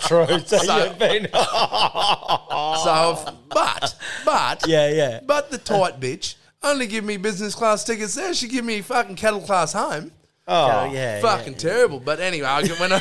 true. 0.07 0.25
So, 0.47 0.57
So- 0.57 0.85
you've 0.85 0.97
been. 0.97 1.27
so, 1.31 1.37
I've, 1.39 3.25
but, 3.47 3.95
but, 4.25 4.67
Yeah, 4.67 4.89
yeah. 4.89 5.19
but 5.23 5.51
the 5.51 5.59
tight 5.59 5.99
bitch 5.99 6.33
only 6.63 6.87
give 6.87 7.03
me 7.03 7.17
business 7.17 7.53
class 7.53 7.83
tickets 7.83 8.15
there. 8.15 8.33
She 8.33 8.47
give 8.47 8.65
me 8.65 8.81
fucking 8.81 9.15
cattle 9.15 9.41
class 9.41 9.73
home. 9.73 10.11
Oh, 10.47 10.85
yeah, 10.91 11.21
fucking 11.21 11.55
terrible. 11.57 11.99
But 11.99 12.19
anyway, 12.19 12.47
I, 12.47 12.63
when 12.79 12.91
I 12.91 12.99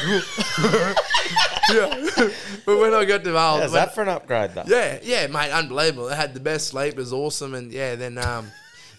yeah, 1.72 2.28
but 2.66 2.78
when 2.78 2.92
I 2.92 3.04
got 3.06 3.24
to 3.24 3.32
Val, 3.32 3.60
How's 3.60 3.72
that 3.72 3.94
for 3.94 4.02
an 4.02 4.08
upgrade, 4.10 4.50
though? 4.54 4.64
yeah, 4.66 4.98
yeah, 5.02 5.26
mate, 5.28 5.50
unbelievable. 5.50 6.08
I 6.10 6.14
had 6.14 6.34
the 6.34 6.40
best 6.40 6.68
sleep. 6.68 6.92
It 6.94 6.96
was 6.98 7.12
awesome, 7.12 7.54
and 7.54 7.72
yeah, 7.72 7.94
then 7.94 8.18
um, 8.18 8.48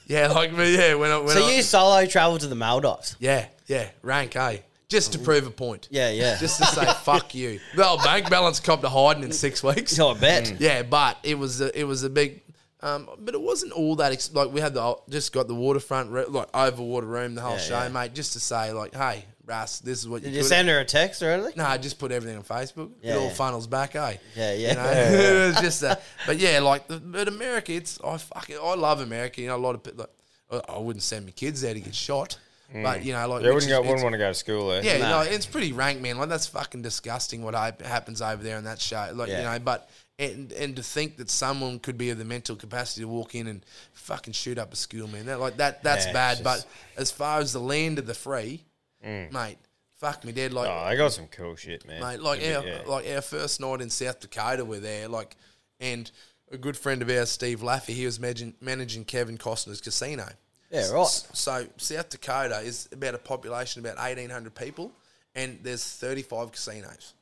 yeah, 0.08 0.28
like 0.30 0.52
me, 0.54 0.76
yeah, 0.76 0.96
when 0.96 1.12
I 1.12 1.18
when 1.20 1.30
So 1.30 1.46
I, 1.46 1.52
you 1.52 1.62
solo 1.62 2.06
travel 2.08 2.38
to 2.40 2.48
the 2.48 2.56
Maldives? 2.56 3.16
yeah, 3.20 3.46
yeah, 3.68 3.90
rank 4.02 4.36
A, 4.36 4.62
just 4.90 5.14
to 5.14 5.20
prove 5.20 5.46
a 5.46 5.52
point. 5.52 5.88
Yeah, 5.92 6.10
yeah. 6.10 6.38
Just 6.38 6.60
to 6.60 6.66
say 6.66 6.86
fuck 7.04 7.36
you. 7.36 7.60
Well, 7.76 7.98
bank 7.98 8.30
balance 8.30 8.60
copped 8.60 8.84
to 8.84 8.90
hiding 8.90 9.24
in 9.24 9.32
six 9.32 9.62
weeks. 9.64 9.92
So 9.94 10.10
I 10.10 10.14
bet. 10.18 10.60
Yeah, 10.60 10.84
but 10.84 11.18
it 11.24 11.38
was 11.38 11.62
a, 11.62 11.78
it 11.78 11.84
was 11.84 12.04
a 12.04 12.10
big, 12.10 12.42
um, 12.82 13.10
but 13.20 13.34
it 13.34 13.42
wasn't 13.42 13.74
all 13.74 13.96
that. 13.98 14.12
Ex- 14.14 14.34
like 14.34 14.52
we 14.52 14.62
had 14.62 14.74
the 14.74 14.96
just 15.10 15.34
got 15.34 15.48
the 15.48 15.56
waterfront 15.56 16.12
re- 16.12 16.26
like 16.28 16.48
over 16.56 16.82
water 16.82 17.08
room 17.08 17.36
the 17.36 17.42
whole 17.42 17.54
Yeah, 17.54 17.58
show, 17.60 17.84
yeah. 17.84 17.90
mate. 17.90 18.14
Just 18.14 18.34
to 18.34 18.40
say 18.40 18.72
like, 18.72 18.96
hey, 18.96 19.26
Russ, 19.46 19.80
this 19.80 20.00
is 20.00 20.08
what 20.08 20.22
Did 20.24 20.30
you 20.30 20.36
you 20.38 20.42
could- 20.44 20.50
send 20.50 20.70
her 20.70 20.80
a 20.80 20.86
text 20.86 21.22
or 21.22 21.32
anything? 21.32 21.54
No, 21.58 21.66
I 21.66 21.78
just 21.78 22.00
put 22.00 22.12
everything 22.14 22.38
on 22.38 22.44
Facebook. 22.44 22.92
Yeah, 23.02 23.16
it 23.16 23.18
all 23.18 23.28
yeah. 23.28 23.34
funnels 23.34 23.68
back, 23.68 23.96
eh? 23.96 24.16
Yeah, 24.36 24.54
yeah. 24.54 24.70
You 24.70 24.76
know? 24.76 24.84
it 25.44 25.48
was 25.48 25.62
just, 25.62 25.84
uh, 25.84 25.96
but 26.26 26.38
yeah, 26.38 26.60
like, 26.60 26.88
the, 26.88 26.98
but 27.00 27.28
America, 27.28 27.74
it's 27.74 28.00
I 28.02 28.18
fucking 28.18 28.58
I 28.62 28.76
love 28.76 29.02
America. 29.02 29.42
You 29.42 29.48
know, 29.48 29.56
a 29.56 29.58
lot 29.58 29.76
of 29.76 29.84
people. 29.84 30.06
Like, 30.50 30.64
I 30.70 30.78
wouldn't 30.78 31.04
send 31.04 31.26
my 31.26 31.32
kids 31.32 31.60
there 31.60 31.74
to 31.74 31.80
get 31.82 31.94
shot, 31.94 32.38
Mm. 32.74 32.84
but 32.84 33.06
you 33.06 33.14
know, 33.14 33.28
like, 33.30 33.44
Yeah, 33.44 33.52
wouldn't, 33.54 33.70
go, 33.70 33.76
it's- 33.80 33.88
wouldn't 33.88 34.04
want 34.04 34.14
to 34.14 34.18
go 34.18 34.28
to 34.30 34.34
school 34.34 34.70
there. 34.70 34.84
yeah, 34.84 34.98
No. 34.98 35.10
no, 35.10 35.22
it's 35.22 35.46
pretty 35.46 35.72
rank, 35.72 36.02
man. 36.02 36.18
Like 36.18 36.28
that's 36.30 36.48
fucking 36.48 36.82
disgusting 36.82 37.42
what 37.42 37.54
hap- 37.54 37.82
happens 37.82 38.22
over 38.22 38.44
there 38.44 38.58
in 38.58 38.66
that 38.66 38.82
show. 38.82 39.10
Like 39.14 39.30
Yeah. 39.30 39.38
you 39.38 39.44
know, 39.46 39.60
but 39.60 39.90
and 40.20 40.52
and 40.52 40.76
to 40.76 40.84
think 40.84 41.16
that 41.18 41.30
someone 41.30 41.80
could 41.80 41.98
be 41.98 42.10
of 42.10 42.18
the 42.18 42.26
mental 42.26 42.56
capacity 42.58 43.02
to 43.02 43.08
walk 43.08 43.36
in 43.36 43.48
and 43.48 43.66
fucking 43.94 44.34
shoot 44.34 44.58
up 44.58 44.74
a 44.74 44.76
school, 44.76 45.08
man. 45.08 45.28
That 45.28 45.40
like 45.40 45.58
that 45.58 45.82
that's 45.84 46.08
Yeah, 46.08 46.14
bad. 46.14 46.44
But 46.44 46.66
as 46.98 47.10
far 47.12 47.40
as 47.40 47.54
the 47.54 47.60
land 47.62 48.00
of 48.00 48.06
the 48.08 48.14
free, 48.16 48.66
mm. 49.06 49.32
mate, 49.32 49.60
fuck 49.98 50.26
me 50.26 50.34
dead. 50.34 50.52
Like 50.54 50.68
Oh, 50.70 50.90
they 50.90 50.98
got 50.98 51.14
some 51.14 51.28
cool 51.28 51.56
shit, 51.56 51.86
man. 51.88 52.02
mate. 52.02 52.20
Like 52.20 52.42
Yeah, 52.42 52.58
our 52.58 52.66
yeah. 52.68 52.82
like 52.86 53.08
our 53.08 53.22
first 53.22 53.62
night 53.62 53.80
in 53.80 53.90
South 53.90 54.20
Dakota, 54.20 54.66
we're 54.66 54.80
there. 54.82 55.08
Like, 55.08 55.38
and 55.80 56.12
a 56.52 56.58
good 56.58 56.76
friend 56.76 57.02
of 57.02 57.10
ours, 57.10 57.30
Steve 57.30 57.60
Laffey, 57.62 57.94
he 57.94 58.06
was 58.06 58.20
managing, 58.20 58.56
managing 58.60 59.06
Kevin 59.06 59.38
Costner's 59.38 59.80
casino. 59.82 60.28
Yeah, 60.70 60.90
right. 60.92 61.08
So 61.08 61.66
South 61.78 62.10
Dakota 62.10 62.60
is 62.60 62.90
about 62.92 63.16
a 63.16 63.20
population 63.20 63.86
of 63.86 63.92
about 63.92 64.06
eighteen 64.06 64.30
hundred 64.30 64.56
people, 64.56 64.92
and 65.36 65.60
there's 65.64 65.84
thirty 65.84 66.22
five 66.22 66.52
casinos. 66.52 67.14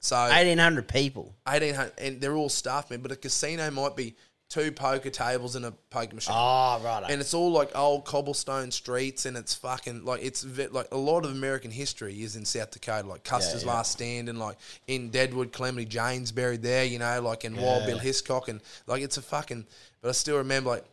So 0.00 0.16
1,800 0.16 0.86
people. 0.86 1.34
eighteen 1.48 1.74
hundred, 1.74 1.92
and 1.98 2.20
they're 2.20 2.36
all 2.36 2.48
staff 2.48 2.90
men, 2.90 3.00
but 3.00 3.10
a 3.10 3.16
casino 3.16 3.68
might 3.70 3.96
be 3.96 4.14
two 4.48 4.72
poker 4.72 5.10
tables 5.10 5.56
and 5.56 5.64
a 5.64 5.72
poker 5.90 6.14
machine. 6.14 6.34
Oh, 6.36 6.80
right. 6.82 7.02
Eh. 7.04 7.12
And 7.12 7.20
it's 7.20 7.34
all 7.34 7.50
like 7.50 7.76
old 7.76 8.04
cobblestone 8.04 8.70
streets, 8.70 9.26
and 9.26 9.36
it's 9.36 9.54
fucking 9.54 10.04
like 10.04 10.22
it's 10.22 10.42
ve- 10.42 10.68
like 10.68 10.88
a 10.92 10.96
lot 10.96 11.24
of 11.24 11.32
American 11.32 11.70
history 11.70 12.22
is 12.22 12.36
in 12.36 12.44
South 12.44 12.70
Dakota, 12.70 13.08
like 13.08 13.24
Custer's 13.24 13.64
yeah. 13.64 13.72
Last 13.72 13.92
Stand, 13.92 14.28
and 14.28 14.38
like 14.38 14.56
in 14.86 15.10
Deadwood, 15.10 15.52
Calamity 15.52 15.84
Jane's 15.84 16.32
buried 16.32 16.62
there, 16.62 16.84
you 16.84 16.98
know, 16.98 17.20
like 17.20 17.44
in 17.44 17.56
Wild 17.56 17.86
Bill 17.86 17.98
Hickok, 17.98 18.48
and 18.48 18.60
like 18.86 19.02
it's 19.02 19.16
a 19.16 19.22
fucking. 19.22 19.66
But 20.00 20.10
I 20.10 20.12
still 20.12 20.38
remember, 20.38 20.70
like, 20.70 20.84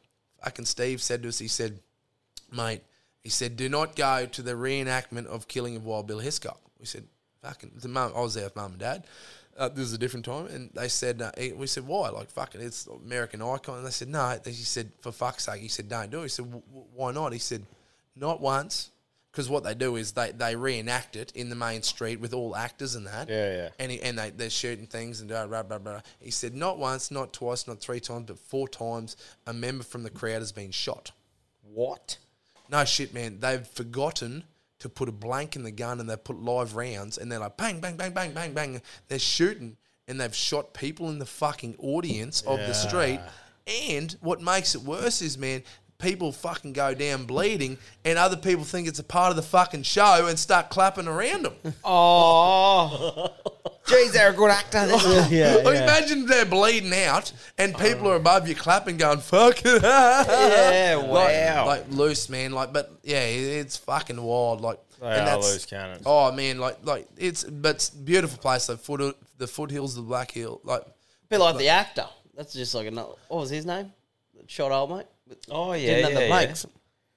fucking 0.43 0.65
Steve 0.65 1.01
said 1.01 1.21
to 1.21 1.29
us, 1.29 1.37
he 1.37 1.47
said, 1.47 1.79
"Mate," 2.55 2.81
he 3.23 3.29
said, 3.29 3.55
"Do 3.57 3.69
not 3.69 3.95
go 3.95 4.25
to 4.25 4.41
the 4.41 4.53
reenactment 4.53 5.25
of 5.27 5.47
killing 5.47 5.75
of 5.75 5.85
Wild 5.85 6.07
Bill 6.07 6.19
Hickok." 6.19 6.59
We 6.79 6.85
said, 6.85 7.07
"Fucking," 7.41 7.71
the 7.75 7.87
mum, 7.87 8.13
I 8.15 8.21
was 8.21 8.33
there 8.33 8.45
with 8.45 8.55
mum 8.55 8.71
and 8.71 8.79
dad. 8.79 9.05
Uh, 9.57 9.69
this 9.69 9.85
is 9.85 9.93
a 9.93 9.97
different 9.97 10.25
time, 10.25 10.47
and 10.47 10.69
they 10.73 10.89
said, 10.89 11.21
uh, 11.21 11.31
he- 11.37 11.53
"We 11.53 11.67
said 11.67 11.87
why? 11.87 12.09
Like 12.09 12.29
fucking, 12.29 12.61
it's 12.61 12.87
American 12.87 13.41
icon." 13.41 13.77
And 13.77 13.87
they 13.87 13.91
said, 13.91 14.09
"No." 14.09 14.39
He 14.43 14.51
said, 14.53 14.91
"For 15.01 15.11
fuck's 15.11 15.45
sake," 15.45 15.61
he 15.61 15.67
said, 15.69 15.87
"Don't 15.89 16.09
do 16.09 16.19
it." 16.19 16.23
He 16.23 16.29
said, 16.29 16.45
"W- 16.45 16.63
w- 16.67 16.87
"Why 16.93 17.11
not?" 17.11 17.33
He 17.33 17.39
said, 17.39 17.65
"Not 18.15 18.41
once." 18.41 18.91
Because 19.31 19.49
what 19.49 19.65
they 19.65 19.73
do 19.73 19.97
is 19.97 20.13
they, 20.13 20.31
they 20.31 20.55
reenact 20.55 21.17
it 21.17 21.33
in 21.35 21.49
the 21.49 21.57
main 21.57 21.83
street 21.83 22.21
with 22.21 22.33
all 22.33 22.55
actors 22.55 22.95
and 22.95 23.05
that. 23.05 23.27
Yeah, 23.27 23.53
yeah. 23.53 23.69
And, 23.79 23.91
he, 23.91 24.01
and 24.01 24.17
they, 24.17 24.29
they're 24.29 24.49
shooting 24.49 24.87
things 24.87 25.19
and 25.19 25.29
blah, 25.29 25.45
blah, 25.45 25.61
blah, 25.61 25.77
blah. 25.77 25.99
He 26.21 26.31
said, 26.31 26.55
not 26.55 26.77
once, 26.77 27.11
not 27.11 27.33
twice, 27.33 27.67
not 27.67 27.81
three 27.81 27.99
times, 27.99 28.27
but 28.27 28.39
four 28.39 28.69
times 28.69 29.17
a 29.45 29.51
member 29.51 29.83
from 29.83 30.03
the 30.03 30.09
crowd 30.09 30.39
has 30.39 30.53
been 30.53 30.71
shot. 30.71 31.11
What? 31.63 32.17
No 32.69 32.85
shit, 32.85 33.13
man. 33.13 33.39
They've 33.39 33.65
forgotten 33.65 34.43
to 34.79 34.89
put 34.89 35.09
a 35.09 35.11
blank 35.11 35.55
in 35.55 35.63
the 35.63 35.71
gun 35.71 35.99
and 35.99 36.09
they 36.09 36.17
put 36.17 36.39
live 36.39 36.75
rounds 36.75 37.17
and 37.17 37.31
they're 37.31 37.39
like 37.39 37.57
bang, 37.57 37.79
bang, 37.79 37.95
bang, 37.95 38.11
bang, 38.11 38.33
bang, 38.33 38.53
bang. 38.53 38.81
They're 39.07 39.19
shooting 39.19 39.77
and 40.07 40.19
they've 40.19 40.35
shot 40.35 40.73
people 40.73 41.09
in 41.09 41.19
the 41.19 41.25
fucking 41.25 41.75
audience 41.79 42.41
of 42.41 42.59
the 42.59 42.73
street. 42.73 43.19
And 43.67 44.15
what 44.21 44.41
makes 44.41 44.75
it 44.75 44.81
worse 44.81 45.21
is, 45.21 45.37
man, 45.37 45.63
people 45.97 46.31
fucking 46.31 46.73
go 46.73 46.93
down 46.93 47.25
bleeding 47.25 47.77
and 48.03 48.17
other 48.17 48.35
people 48.35 48.63
think 48.65 48.87
it's 48.87 48.99
a 48.99 49.03
part 49.03 49.29
of 49.29 49.35
the 49.37 49.41
fucking 49.41 49.83
show 49.83 50.27
and 50.27 50.37
start 50.37 50.69
clapping 50.69 51.07
around 51.07 51.43
them. 51.43 51.73
Oh, 51.83 53.33
geez, 53.87 54.11
they're 54.13 54.31
a 54.31 54.33
good 54.33 54.51
actor. 54.51 54.85
yeah, 55.29 55.61
Like, 55.63 55.77
Imagine 55.77 56.25
they're 56.25 56.45
bleeding 56.45 56.93
out 56.93 57.31
and 57.57 57.75
people 57.77 58.09
are 58.09 58.15
above 58.15 58.47
you 58.47 58.55
clapping, 58.55 58.97
going 58.97 59.19
"fuck 59.19 59.59
it." 59.65 59.81
Yeah, 59.83 60.95
wow. 60.97 61.65
Like, 61.65 61.87
like 61.87 61.91
loose, 61.91 62.29
man. 62.29 62.51
Like, 62.51 62.73
but 62.73 62.91
yeah, 63.03 63.21
it- 63.23 63.59
it's 63.59 63.77
fucking 63.77 64.21
wild. 64.21 64.61
Like, 64.61 64.79
They 64.99 65.07
and 65.07 65.21
are 65.21 65.25
that's- 65.25 65.53
loose 65.53 65.65
cannons. 65.65 66.03
Oh 66.05 66.31
man, 66.31 66.59
like, 66.59 66.77
like 66.85 67.07
it's 67.17 67.43
but 67.43 67.75
it's 67.75 67.89
a 67.89 67.97
beautiful 67.97 68.37
place. 68.37 68.67
Like 68.69 68.79
foot, 68.79 69.17
the 69.37 69.47
foothills 69.47 69.97
of 69.97 70.03
the 70.03 70.07
Black 70.09 70.31
Hill. 70.31 70.59
Like, 70.63 70.83
bit 71.29 71.39
like 71.39 71.57
the 71.57 71.69
actor. 71.69 72.07
That's 72.35 72.53
just 72.53 72.75
like 72.75 72.87
another. 72.87 73.13
What 73.29 73.39
was 73.41 73.49
his 73.49 73.65
name? 73.65 73.91
That 74.35 74.49
Shot 74.51 74.71
old 74.71 74.91
mate. 74.91 75.05
Oh, 75.49 75.73
yeah, 75.73 75.87
Didn't 75.87 76.03
have 76.03 76.11
yeah, 76.13 76.19
the 76.19 76.25
yeah. 76.27 76.33
legs. 76.35 76.65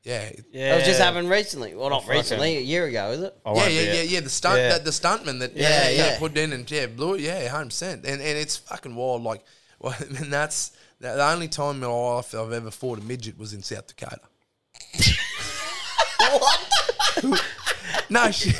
yeah, 0.02 0.30
Yeah. 0.50 0.68
That 0.70 0.76
was 0.78 0.86
just 0.86 1.00
happened 1.00 1.28
recently. 1.30 1.74
Well, 1.74 1.90
not 1.90 1.98
oh, 1.98 2.00
fucking- 2.06 2.16
recently. 2.18 2.56
A 2.56 2.60
year 2.60 2.86
ago, 2.86 3.10
is 3.12 3.20
it? 3.20 3.36
Oh, 3.44 3.52
I 3.52 3.54
yeah, 3.54 3.60
won't 3.62 3.72
yeah, 3.74 3.80
be 3.80 3.86
yeah, 3.86 3.92
it. 4.02 4.08
yeah. 4.10 4.20
The 4.20 4.30
stunt, 4.30 4.58
Yeah. 4.58 4.68
that 4.70 4.84
the 4.84 4.90
stuntman 4.90 5.38
that 5.40 5.54
yeah, 5.56 5.68
Yeah, 5.68 5.90
yeah, 5.90 6.06
yeah. 6.12 6.18
put 6.18 6.36
in 6.36 6.52
and 6.52 6.70
yeah, 6.70 6.86
blew 6.86 7.14
it. 7.14 7.20
Yeah, 7.20 7.48
hundred 7.48 7.66
percent. 7.66 8.04
And 8.06 8.20
and 8.22 8.38
it's 8.38 8.56
fucking 8.56 8.94
wild. 8.94 9.22
Like, 9.22 9.44
well, 9.80 9.94
and 10.00 10.32
that's 10.32 10.72
the 11.00 11.22
only 11.22 11.48
time 11.48 11.76
in 11.76 11.80
my 11.82 11.86
life 11.86 12.34
I've 12.34 12.52
ever 12.52 12.70
fought 12.70 12.98
a 12.98 13.02
midget 13.02 13.38
was 13.38 13.52
in 13.52 13.62
South 13.62 13.86
Dakota. 13.86 14.20
what? 16.20 17.44
No 18.10 18.30
shit. 18.30 18.58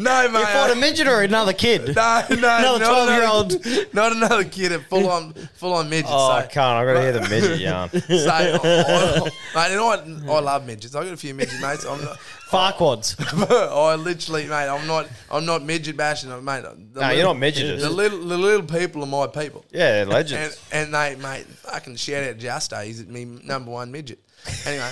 no, 0.00 0.28
mate. 0.28 0.40
You 0.40 0.46
fought 0.46 0.70
a 0.70 0.74
midget 0.76 1.06
or 1.06 1.22
another 1.22 1.52
kid? 1.52 1.94
No, 2.04 2.22
no, 2.30 2.76
Another 2.76 2.84
12-year-old. 2.84 3.94
Not 3.94 4.12
another 4.12 4.44
kid, 4.44 4.72
a 4.72 4.80
full 4.80 5.08
on, 5.08 5.32
full 5.54 5.72
on 5.72 5.88
midget. 5.88 6.10
Oh, 6.12 6.30
I 6.30 6.42
so, 6.42 6.48
can't. 6.48 6.76
I 6.78 6.84
got 6.84 6.94
to 6.94 7.00
hear 7.00 7.12
the 7.12 7.20
midget 7.28 7.60
yarn. 7.60 7.90
so, 7.90 8.28
I, 8.30 8.58
I, 8.62 9.68
mate, 9.68 9.72
and 9.72 10.28
I, 10.28 10.32
I 10.32 10.40
love 10.40 10.66
midgets. 10.66 10.94
I 10.94 11.04
got 11.04 11.12
a 11.12 11.16
few 11.16 11.34
midget 11.34 11.60
mates. 11.60 11.84
I'm 11.84 12.02
not, 12.02 12.18
Farquads. 12.50 13.16
I 13.50 13.94
literally, 13.96 14.44
mate, 14.46 14.68
I'm 14.68 14.86
not, 14.86 15.08
I'm 15.30 15.44
not 15.44 15.64
midget 15.64 15.96
bashing, 15.96 16.30
mate. 16.44 16.62
The 16.92 17.00
No, 17.00 17.10
you're 17.10 17.24
not 17.24 17.36
midgeters. 17.36 17.80
The 17.80 17.90
little, 17.90 18.20
the 18.20 18.38
little 18.38 18.66
people 18.66 19.02
are 19.02 19.06
my 19.06 19.26
people. 19.26 19.64
Yeah, 19.72 19.90
they're 19.90 20.00
And, 20.02 20.10
legends. 20.10 20.60
and 20.72 20.94
they, 20.94 21.16
mate, 21.16 21.46
fucking 21.46 21.96
shout 21.96 22.24
out 22.24 22.38
Justo. 22.38 22.80
He's 22.84 23.04
me 23.06 23.24
number 23.24 23.70
one 23.70 23.90
midget. 23.90 24.20
Anyway, 24.66 24.90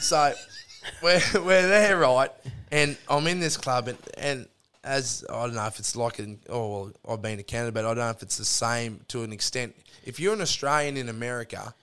so 0.00 0.32
we're, 1.02 1.20
we're 1.34 1.68
there, 1.68 1.98
right? 1.98 2.30
And 2.70 2.96
I'm 3.08 3.26
in 3.26 3.40
this 3.40 3.56
club, 3.56 3.88
and, 3.88 3.98
and 4.16 4.48
as 4.84 5.24
I 5.30 5.46
don't 5.46 5.54
know 5.54 5.66
if 5.66 5.78
it's 5.78 5.94
like 5.94 6.18
in, 6.18 6.38
oh, 6.48 6.68
well, 6.68 6.92
I've 7.08 7.22
been 7.22 7.36
to 7.36 7.42
Canada, 7.42 7.72
but 7.72 7.84
I 7.84 7.88
don't 7.88 7.98
know 7.98 8.10
if 8.10 8.22
it's 8.22 8.38
the 8.38 8.44
same 8.44 9.00
to 9.08 9.22
an 9.22 9.32
extent. 9.32 9.74
If 10.04 10.18
you're 10.18 10.34
an 10.34 10.40
Australian 10.40 10.96
in 10.96 11.08
America, 11.08 11.74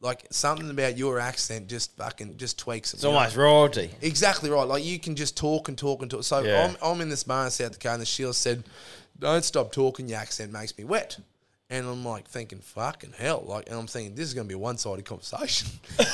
like 0.00 0.26
something 0.30 0.70
about 0.70 0.96
your 0.96 1.18
accent 1.18 1.68
just 1.68 1.96
fucking 1.96 2.36
just 2.36 2.58
tweaks 2.58 2.92
it. 2.92 2.96
It's 2.96 3.04
almost 3.04 3.36
royalty. 3.36 3.90
Exactly 4.02 4.50
right. 4.50 4.64
Like 4.64 4.84
you 4.84 4.98
can 4.98 5.16
just 5.16 5.36
talk 5.36 5.68
and 5.68 5.76
talk 5.76 6.02
and 6.02 6.10
talk. 6.10 6.22
So 6.24 6.40
Yeah. 6.40 6.68
I'm, 6.68 6.76
I'm 6.82 7.00
in 7.00 7.08
this 7.08 7.24
bar 7.24 7.44
in 7.46 7.50
South 7.50 7.72
Dakota, 7.72 7.94
and 7.94 8.02
the 8.02 8.06
Shield 8.06 8.36
said, 8.36 8.64
"Don't 9.18 9.44
stop 9.44 9.72
talking. 9.72 10.08
Your 10.08 10.18
accent 10.18 10.52
makes 10.52 10.76
me 10.78 10.84
wet." 10.84 11.18
And 11.68 11.84
I'm 11.86 12.04
like 12.04 12.28
thinking, 12.28 12.60
"Fucking 12.60 13.14
hell!" 13.18 13.44
Like, 13.44 13.68
and 13.68 13.76
I'm 13.76 13.88
thinking 13.88 14.14
this 14.14 14.28
is 14.28 14.34
going 14.34 14.46
to 14.46 14.48
be 14.48 14.54
a 14.54 14.58
one-sided 14.58 15.04
conversation. 15.04 15.68
you 15.98 16.06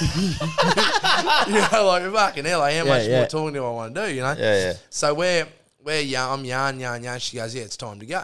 know, 1.55 1.87
like 1.87 2.11
fucking 2.11 2.47
hell. 2.47 2.61
Like, 2.61 2.77
how 2.77 2.87
much 2.87 3.07
yeah. 3.07 3.19
more 3.19 3.27
talking 3.27 3.53
do 3.53 3.65
I 3.65 3.71
want 3.71 3.95
to 3.95 4.07
do? 4.07 4.15
You 4.15 4.23
know? 4.23 4.35
Yeah, 4.39 4.55
yeah. 4.55 4.73
So 4.89 5.13
we're 5.13 5.47
we're 5.85 6.01
yarn, 6.01 6.39
I'm 6.41 6.45
yarn, 6.47 6.81
yarn, 6.81 7.03
yarn. 7.05 7.19
She 7.19 7.37
goes, 7.37 7.55
"Yeah, 7.55 7.65
it's 7.65 7.77
time 7.77 8.01
to 8.01 8.07
go." 8.07 8.23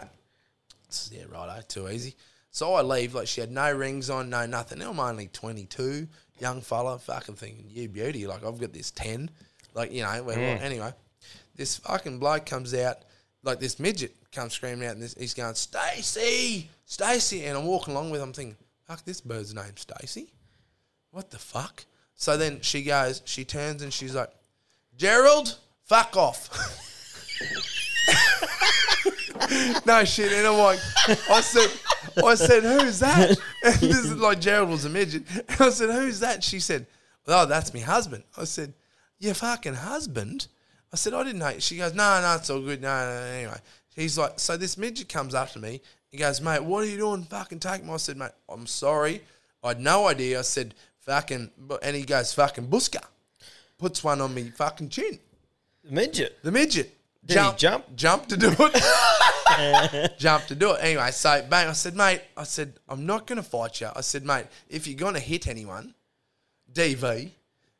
So, 0.89 1.15
yeah, 1.15 1.25
right. 1.31 1.69
Too 1.69 1.87
easy. 1.89 2.15
So 2.51 2.73
I 2.73 2.81
leave. 2.81 3.13
Like 3.13 3.27
she 3.27 3.41
had 3.41 3.51
no 3.51 3.71
rings 3.71 4.09
on, 4.09 4.29
no 4.29 4.45
nothing. 4.45 4.79
Now 4.79 4.89
I'm 4.89 4.99
only 4.99 5.27
22, 5.27 6.07
young 6.39 6.61
fella, 6.61 6.97
fucking 6.97 7.35
thinking, 7.35 7.65
you 7.69 7.87
beauty. 7.89 8.27
Like 8.27 8.43
I've 8.43 8.59
got 8.59 8.73
this 8.73 8.91
10. 8.91 9.29
Like 9.73 9.93
you 9.93 10.03
know. 10.03 10.23
We're, 10.23 10.35
mm. 10.35 10.61
anyway, 10.61 10.93
this 11.55 11.77
fucking 11.77 12.19
bloke 12.19 12.45
comes 12.45 12.73
out, 12.73 12.97
like 13.43 13.59
this 13.59 13.79
midget 13.79 14.15
comes 14.31 14.53
screaming 14.53 14.87
out, 14.87 14.93
and 14.93 15.01
this, 15.01 15.15
he's 15.15 15.33
going, 15.33 15.55
Stacy, 15.55 16.69
Stacy, 16.85 17.45
and 17.45 17.57
I'm 17.57 17.65
walking 17.65 17.93
along 17.93 18.11
with. 18.11 18.21
him 18.21 18.33
thinking, 18.33 18.57
fuck, 18.85 19.03
this 19.05 19.21
bird's 19.21 19.53
name 19.53 19.77
Stacy. 19.77 20.33
What 21.11 21.31
the 21.31 21.39
fuck? 21.39 21.85
So 22.15 22.37
then 22.37 22.59
she 22.61 22.83
goes, 22.83 23.21
she 23.25 23.45
turns 23.45 23.81
and 23.81 23.93
she's 23.93 24.13
like, 24.13 24.29
Gerald, 24.97 25.57
fuck 25.85 26.17
off. 26.17 26.49
no 29.85 30.03
shit. 30.03 30.33
And 30.33 30.45
I'm 30.45 30.57
like, 30.57 30.79
I 31.29 31.41
said, 31.41 31.71
I 32.23 32.35
said, 32.35 32.63
who's 32.63 32.99
that? 32.99 33.37
And 33.63 33.75
this 33.75 33.97
is 33.97 34.15
like 34.15 34.39
Gerald 34.39 34.69
was 34.69 34.85
a 34.85 34.89
midget. 34.89 35.23
And 35.33 35.45
I 35.61 35.69
said, 35.69 35.89
who's 35.89 36.19
that? 36.19 36.43
She 36.43 36.59
said, 36.59 36.87
oh, 37.27 37.45
that's 37.45 37.73
my 37.73 37.79
husband. 37.79 38.23
I 38.37 38.43
said, 38.43 38.73
your 39.17 39.33
fucking 39.33 39.75
husband? 39.75 40.47
I 40.91 40.95
said, 40.95 41.13
I 41.13 41.23
didn't 41.23 41.39
know. 41.39 41.59
She 41.59 41.77
goes, 41.77 41.93
no, 41.93 42.21
no, 42.21 42.35
it's 42.35 42.49
all 42.49 42.61
good. 42.61 42.81
No, 42.81 43.05
no, 43.05 43.19
no. 43.19 43.25
Anyway, 43.27 43.57
he's 43.95 44.17
like, 44.17 44.39
so 44.39 44.57
this 44.57 44.77
midget 44.77 45.09
comes 45.09 45.35
up 45.35 45.51
to 45.51 45.59
me. 45.59 45.81
He 46.09 46.17
goes, 46.17 46.41
mate, 46.41 46.63
what 46.63 46.83
are 46.83 46.87
you 46.87 46.97
doing? 46.97 47.23
Fucking 47.23 47.59
take 47.59 47.83
me. 47.83 47.93
I 47.93 47.97
said, 47.97 48.17
mate, 48.17 48.31
I'm 48.47 48.65
sorry. 48.65 49.21
I 49.63 49.69
had 49.69 49.79
no 49.79 50.07
idea. 50.07 50.39
I 50.39 50.41
said, 50.41 50.73
fucking, 51.01 51.51
and 51.83 51.95
he 51.95 52.03
goes, 52.03 52.33
fucking 52.33 52.67
busker. 52.67 53.03
Puts 53.77 54.03
one 54.03 54.19
on 54.19 54.33
me 54.33 54.49
fucking 54.49 54.89
chin. 54.89 55.19
The 55.83 55.91
midget. 55.91 56.39
The 56.43 56.51
midget. 56.51 56.95
Did 57.25 57.39
he 57.39 57.51
jump? 57.57 57.95
Jump 57.95 58.27
to 58.27 58.37
do 58.37 58.53
it. 58.57 60.11
jump 60.19 60.45
to 60.47 60.55
do 60.55 60.71
it. 60.71 60.79
Anyway, 60.81 61.11
so 61.11 61.45
bang, 61.49 61.67
I 61.67 61.73
said, 61.73 61.95
mate, 61.95 62.21
I 62.35 62.43
said, 62.43 62.73
I'm 62.87 63.05
not 63.05 63.27
gonna 63.27 63.43
fight 63.43 63.81
you. 63.81 63.89
I 63.95 64.01
said, 64.01 64.25
mate, 64.25 64.45
if 64.69 64.87
you're 64.87 64.97
gonna 64.97 65.19
hit 65.19 65.47
anyone, 65.47 65.93
DV, 66.73 67.31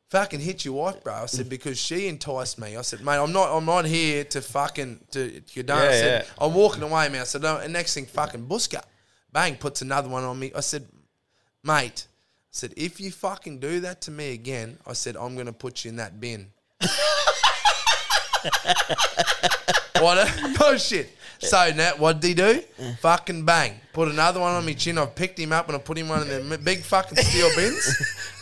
fucking 0.10 0.40
hit 0.40 0.66
your 0.66 0.74
wife, 0.76 1.04
bro. 1.04 1.14
I 1.14 1.26
said 1.28 1.50
because 1.50 1.80
she 1.80 2.08
enticed 2.08 2.60
me. 2.60 2.76
I 2.76 2.82
said, 2.82 3.02
mate, 3.02 3.18
I'm 3.18 3.32
not, 3.32 3.56
I'm 3.56 3.66
not 3.66 3.86
here 3.86 4.24
to 4.26 4.42
fucking 4.42 5.00
to 5.12 5.42
you 5.54 5.64
don't. 5.64 5.78
I 5.78 5.92
said, 5.92 6.26
yeah. 6.26 6.46
I'm 6.46 6.54
walking 6.54 6.84
away, 6.84 7.10
man. 7.10 7.22
I 7.22 7.26
said, 7.26 7.42
no. 7.42 7.58
And 7.58 7.74
next 7.74 7.94
thing, 7.94 8.06
fucking 8.06 8.48
Buska, 8.48 8.84
bang, 9.32 9.56
puts 9.56 9.82
another 9.82 10.10
one 10.10 10.24
on 10.24 10.38
me. 10.40 10.52
I 10.56 10.62
said, 10.62 10.88
mate, 11.64 12.08
I 12.10 12.52
said 12.52 12.74
if 12.76 13.00
you 13.00 13.12
fucking 13.12 13.60
do 13.60 13.80
that 13.82 14.02
to 14.02 14.12
me 14.12 14.34
again, 14.34 14.78
I 14.86 14.94
said 14.94 15.16
I'm 15.16 15.36
gonna 15.36 15.54
put 15.54 15.86
you 15.86 15.90
in 15.90 15.98
that 15.98 16.20
bin. 16.20 16.48
what? 20.00 20.18
A, 20.18 20.56
oh 20.62 20.78
shit. 20.78 21.16
So 21.40 21.72
now, 21.76 21.92
what 21.98 22.20
did 22.20 22.28
he 22.28 22.34
do? 22.34 22.62
Fucking 23.00 23.46
bang. 23.46 23.80
Put 23.94 24.10
another 24.10 24.40
one 24.42 24.54
on 24.54 24.66
me 24.66 24.74
chin. 24.74 24.98
I've 24.98 25.16
picked 25.16 25.40
him 25.40 25.54
up 25.54 25.68
and 25.68 25.76
I 25.78 25.80
put 25.80 25.98
him 25.98 26.10
one 26.10 26.28
in 26.28 26.50
the 26.50 26.58
big 26.58 26.82
fucking 26.82 27.18
steel 27.18 27.50
bins. 27.56 28.36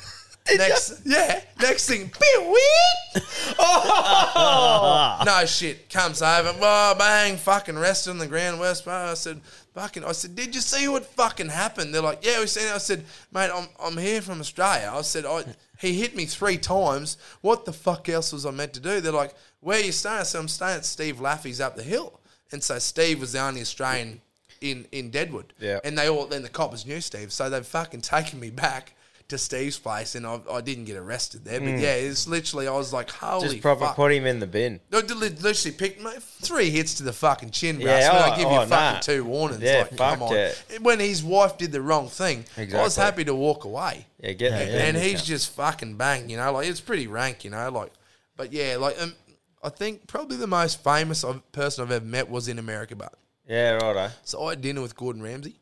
Next, 0.55 1.01
yeah. 1.05 1.41
Next 1.61 1.87
thing, 1.87 2.11
bit 2.19 2.41
weird. 2.41 3.25
no 5.25 5.43
shit. 5.45 5.89
Comes 5.89 6.21
over. 6.21 6.53
Oh, 6.61 6.95
bang. 6.97 7.37
Fucking 7.37 7.77
rested 7.77 8.11
on 8.11 8.17
the 8.17 8.27
ground. 8.27 8.59
West. 8.59 8.85
bro. 8.85 8.93
I 8.93 9.13
said, 9.15 9.41
fucking. 9.73 10.03
I 10.03 10.11
said, 10.11 10.35
did 10.35 10.55
you 10.55 10.61
see 10.61 10.87
what 10.87 11.05
fucking 11.05 11.49
happened? 11.49 11.93
They're 11.93 12.01
like, 12.01 12.23
yeah, 12.25 12.39
we 12.39 12.47
seen 12.47 12.67
it. 12.67 12.73
I 12.73 12.77
said, 12.77 13.03
mate, 13.33 13.49
I'm 13.53 13.67
I'm 13.81 13.97
here 13.97 14.21
from 14.21 14.39
Australia. 14.39 14.91
I 14.93 15.01
said, 15.01 15.25
I 15.25 15.43
he 15.79 15.93
hit 15.93 16.15
me 16.15 16.25
three 16.25 16.57
times. 16.57 17.17
What 17.41 17.65
the 17.65 17.73
fuck 17.73 18.09
else 18.09 18.33
was 18.33 18.45
I 18.45 18.51
meant 18.51 18.73
to 18.73 18.79
do? 18.79 19.01
They're 19.01 19.11
like, 19.11 19.35
where 19.59 19.79
you 19.79 19.91
staying? 19.91 20.19
I 20.19 20.23
said, 20.23 20.39
I'm 20.39 20.47
staying 20.47 20.77
at 20.77 20.85
Steve 20.85 21.19
Laffy's 21.19 21.61
up 21.61 21.75
the 21.75 21.83
hill. 21.83 22.19
And 22.51 22.63
so 22.63 22.79
Steve 22.79 23.19
was 23.19 23.33
the 23.33 23.41
only 23.41 23.61
Australian 23.61 24.21
in 24.61 24.87
in 24.91 25.09
Deadwood. 25.09 25.53
Yeah. 25.59 25.79
And 25.83 25.97
they 25.97 26.09
all 26.09 26.25
then 26.25 26.43
the 26.43 26.49
coppers 26.49 26.85
knew 26.85 27.01
Steve, 27.01 27.31
so 27.31 27.49
they've 27.49 27.65
fucking 27.65 28.01
taken 28.01 28.39
me 28.39 28.49
back. 28.49 28.93
To 29.29 29.37
Steve's 29.37 29.77
place, 29.77 30.15
and 30.15 30.25
I, 30.25 30.39
I 30.49 30.61
didn't 30.61 30.85
get 30.85 30.95
arrested 30.95 31.43
there, 31.43 31.59
but 31.59 31.67
yeah, 31.79 31.95
it's 31.95 32.29
literally 32.29 32.65
I 32.65 32.71
was 32.71 32.93
like, 32.93 33.09
"Holy 33.09 33.49
Just 33.49 33.61
proper 33.61 33.85
fuck. 33.87 33.95
put 33.97 34.13
him 34.13 34.25
in 34.25 34.39
the 34.39 34.47
bin. 34.47 34.79
No, 34.89 34.99
li- 34.99 35.27
literally 35.41 35.75
picked 35.75 35.99
my 36.01 36.13
three 36.19 36.69
hits 36.69 36.93
to 36.93 37.03
the 37.03 37.11
fucking 37.11 37.49
chin, 37.51 37.75
bro. 37.75 37.87
Yeah, 37.87 38.09
oh, 38.13 38.31
I 38.31 38.37
give 38.37 38.49
you 38.49 38.57
oh, 38.57 38.65
fucking 38.65 38.69
nah. 38.69 38.99
two 39.01 39.25
warnings. 39.25 39.61
Yeah, 39.61 39.79
like, 39.79 39.97
come 39.97 40.19
fuck 40.19 40.21
on. 40.29 40.33
yeah. 40.33 40.53
When 40.81 40.99
his 41.01 41.25
wife 41.25 41.57
did 41.57 41.73
the 41.73 41.81
wrong 41.81 42.07
thing, 42.07 42.45
I 42.55 42.61
was 42.61 42.69
Exactly. 42.69 43.03
happy 43.03 43.23
to 43.25 43.35
walk 43.35 43.65
away. 43.65 44.05
Yeah, 44.21 44.31
get 44.31 44.51
the 44.51 44.81
and 44.85 44.95
he's 44.95 45.21
just 45.23 45.49
fucking 45.55 45.97
bang, 45.97 46.29
you 46.29 46.37
know, 46.37 46.49
like 46.53 46.67
it's 46.69 46.79
pretty 46.79 47.07
rank, 47.07 47.43
you 47.43 47.49
know, 47.49 47.69
like. 47.69 47.91
But 48.37 48.53
yeah, 48.53 48.77
like 48.77 48.95
um, 49.01 49.13
I 49.61 49.67
think 49.67 50.07
probably 50.07 50.37
the 50.37 50.47
most 50.47 50.81
famous 50.85 51.25
person 51.51 51.83
I've 51.83 51.91
ever 51.91 52.05
met 52.05 52.29
was 52.29 52.47
in 52.47 52.59
America, 52.59 52.95
but 52.95 53.13
Yeah, 53.45 53.71
righto. 53.73 54.09
so 54.23 54.45
I 54.45 54.51
had 54.51 54.61
dinner 54.61 54.81
with 54.81 54.95
Gordon 54.95 55.21
Ramsay. 55.21 55.55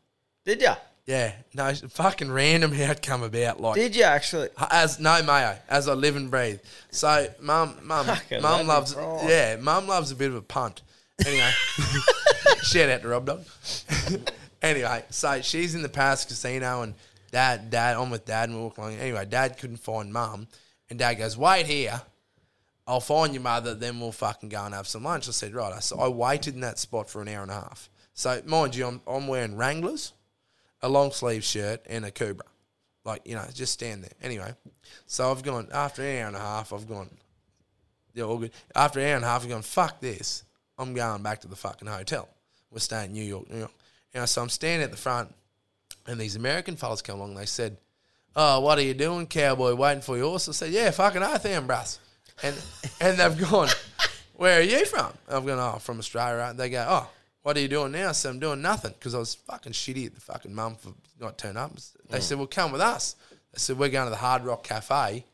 Did 0.44 0.62
ya? 0.62 0.76
Yeah, 1.06 1.32
no, 1.54 1.66
it's 1.68 1.82
fucking 1.82 2.32
random 2.32 2.72
how 2.72 2.90
it 2.90 3.00
come 3.00 3.22
about. 3.22 3.60
Like 3.60 3.76
Did 3.76 3.94
you 3.94 4.02
actually? 4.02 4.48
as 4.72 4.98
no 4.98 5.22
mayo, 5.22 5.56
as 5.68 5.88
I 5.88 5.94
live 5.94 6.16
and 6.16 6.28
breathe. 6.30 6.58
So 6.90 7.28
mum, 7.40 7.76
mum, 7.84 8.06
Fucking 8.06 8.42
mum 8.42 8.52
that'd 8.52 8.66
be 8.66 8.68
loves, 8.68 8.94
right. 8.96 9.26
yeah, 9.28 9.56
mum 9.56 9.86
loves 9.86 10.10
a 10.10 10.16
bit 10.16 10.30
of 10.30 10.34
a 10.34 10.42
punt. 10.42 10.82
Anyway, 11.24 11.50
shout 12.64 12.88
out 12.90 13.02
to 13.02 13.08
Rob 13.08 13.26
Dog. 13.26 13.44
anyway, 14.62 15.04
so 15.10 15.40
she's 15.42 15.76
in 15.76 15.82
the 15.82 15.88
Paris 15.88 16.24
casino 16.24 16.82
and 16.82 16.94
dad, 17.30 17.70
dad, 17.70 17.96
I'm 17.96 18.10
with 18.10 18.24
dad 18.24 18.48
and 18.48 18.58
we're 18.58 18.64
walking 18.64 18.84
along. 18.84 18.96
Anyway, 18.96 19.24
dad 19.26 19.58
couldn't 19.58 19.76
find 19.78 20.12
mum, 20.12 20.48
and 20.90 20.98
dad 20.98 21.14
goes, 21.14 21.36
"Wait 21.36 21.66
here." 21.66 22.02
I'll 22.88 23.00
find 23.00 23.34
your 23.34 23.42
mother, 23.42 23.74
then 23.74 23.98
we'll 23.98 24.12
fucking 24.12 24.48
go 24.48 24.64
and 24.64 24.72
have 24.72 24.86
some 24.86 25.02
lunch. 25.02 25.26
I 25.26 25.32
said, 25.32 25.54
right. 25.54 25.82
So 25.82 25.98
I 25.98 26.06
waited 26.06 26.54
in 26.54 26.60
that 26.60 26.78
spot 26.78 27.10
for 27.10 27.20
an 27.20 27.26
hour 27.26 27.42
and 27.42 27.50
a 27.50 27.54
half. 27.54 27.90
So, 28.14 28.40
mind 28.46 28.76
you, 28.76 28.86
I'm, 28.86 29.00
I'm 29.08 29.26
wearing 29.26 29.56
Wranglers, 29.56 30.12
a 30.82 30.88
long 30.88 31.10
sleeve 31.10 31.44
shirt, 31.44 31.82
and 31.88 32.04
a 32.04 32.10
Cobra. 32.10 32.46
Like, 33.04 33.22
you 33.24 33.36
know, 33.36 33.44
just 33.54 33.72
stand 33.72 34.02
there. 34.02 34.12
Anyway, 34.20 34.52
so 35.06 35.30
I've 35.30 35.42
gone, 35.42 35.68
after 35.72 36.02
an 36.02 36.18
hour 36.18 36.26
and 36.26 36.36
a 36.36 36.40
half, 36.40 36.72
I've 36.72 36.88
gone, 36.88 37.08
yeah, 38.14 38.24
all 38.24 38.38
good. 38.38 38.50
After 38.74 38.98
an 38.98 39.06
hour 39.06 39.16
and 39.16 39.24
a 39.24 39.28
half, 39.28 39.44
I've 39.44 39.48
gone, 39.48 39.62
fuck 39.62 40.00
this. 40.00 40.42
I'm 40.76 40.92
going 40.92 41.22
back 41.22 41.40
to 41.42 41.48
the 41.48 41.56
fucking 41.56 41.88
hotel. 41.88 42.28
We're 42.70 42.80
staying 42.80 43.10
in 43.10 43.12
New 43.12 43.24
York, 43.24 43.48
New 43.48 43.58
York. 43.60 43.72
You 44.12 44.20
know, 44.20 44.26
so 44.26 44.42
I'm 44.42 44.48
standing 44.48 44.84
at 44.84 44.90
the 44.90 44.96
front, 44.96 45.32
and 46.06 46.20
these 46.20 46.36
American 46.36 46.76
fellas 46.76 47.00
come 47.00 47.20
along. 47.20 47.36
They 47.36 47.46
said, 47.46 47.76
oh, 48.34 48.60
what 48.60 48.78
are 48.78 48.82
you 48.82 48.94
doing, 48.94 49.26
cowboy, 49.26 49.74
waiting 49.74 50.02
for 50.02 50.16
your 50.16 50.30
horse? 50.30 50.48
I 50.48 50.52
said, 50.52 50.72
yeah, 50.72 50.90
fucking 50.90 51.22
I 51.22 51.34
am, 51.46 51.66
bruss. 51.66 51.98
And, 52.42 52.54
and 53.00 53.18
they've 53.18 53.50
gone, 53.50 53.68
where 54.34 54.60
are 54.60 54.62
you 54.62 54.84
from? 54.84 55.12
I've 55.28 55.46
gone, 55.46 55.58
oh, 55.58 55.78
from 55.78 55.98
Australia. 55.98 56.52
They 56.54 56.70
go, 56.70 56.84
oh, 56.88 57.08
what 57.46 57.56
are 57.56 57.60
you 57.60 57.68
doing 57.68 57.92
now? 57.92 58.08
I 58.08 58.12
said, 58.12 58.30
I'm 58.30 58.40
doing 58.40 58.60
nothing 58.60 58.90
because 58.98 59.14
I 59.14 59.20
was 59.20 59.36
fucking 59.36 59.70
shitty 59.70 60.06
at 60.06 60.16
the 60.16 60.20
fucking 60.20 60.52
mum 60.52 60.74
for 60.74 60.92
not 61.20 61.38
turning 61.38 61.58
up. 61.58 61.70
They 62.10 62.18
said, 62.18 62.38
well, 62.38 62.48
come 62.48 62.72
with 62.72 62.80
us. 62.80 63.14
They 63.52 63.58
said, 63.58 63.78
we're 63.78 63.88
going 63.88 64.06
to 64.06 64.10
the 64.10 64.16
Hard 64.16 64.44
Rock 64.44 64.64
Cafe 64.64 65.24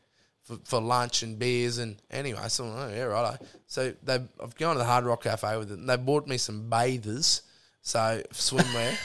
for, 0.43 0.57
for 0.63 0.79
lunch 0.79 1.23
and 1.23 1.39
beers. 1.39 1.79
And 1.79 1.99
anyway, 2.11 2.39
said, 2.49 2.65
oh, 2.67 2.91
yeah, 2.93 3.05
right. 3.05 3.39
So 3.65 3.95
they, 4.03 4.19
I've 4.39 4.55
gone 4.57 4.75
to 4.75 4.77
the 4.77 4.85
Hard 4.85 5.05
Rock 5.05 5.23
Cafe 5.23 5.57
with 5.57 5.69
them. 5.69 5.87
They 5.87 5.97
bought 5.97 6.27
me 6.27 6.37
some 6.37 6.69
bathers, 6.69 7.41
so 7.81 8.21
swimwear, 8.31 8.95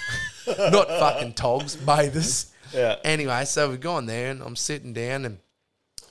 not 0.71 0.89
fucking 0.89 1.33
togs, 1.33 1.77
bathers. 1.77 2.53
Yeah. 2.75 2.97
Anyway, 3.05 3.47
so 3.47 3.71
we've 3.71 3.81
gone 3.81 4.05
there 4.05 4.33
and 4.33 4.43
I'm 4.43 4.55
sitting 4.55 4.93
down 4.93 5.25
and 5.25 5.39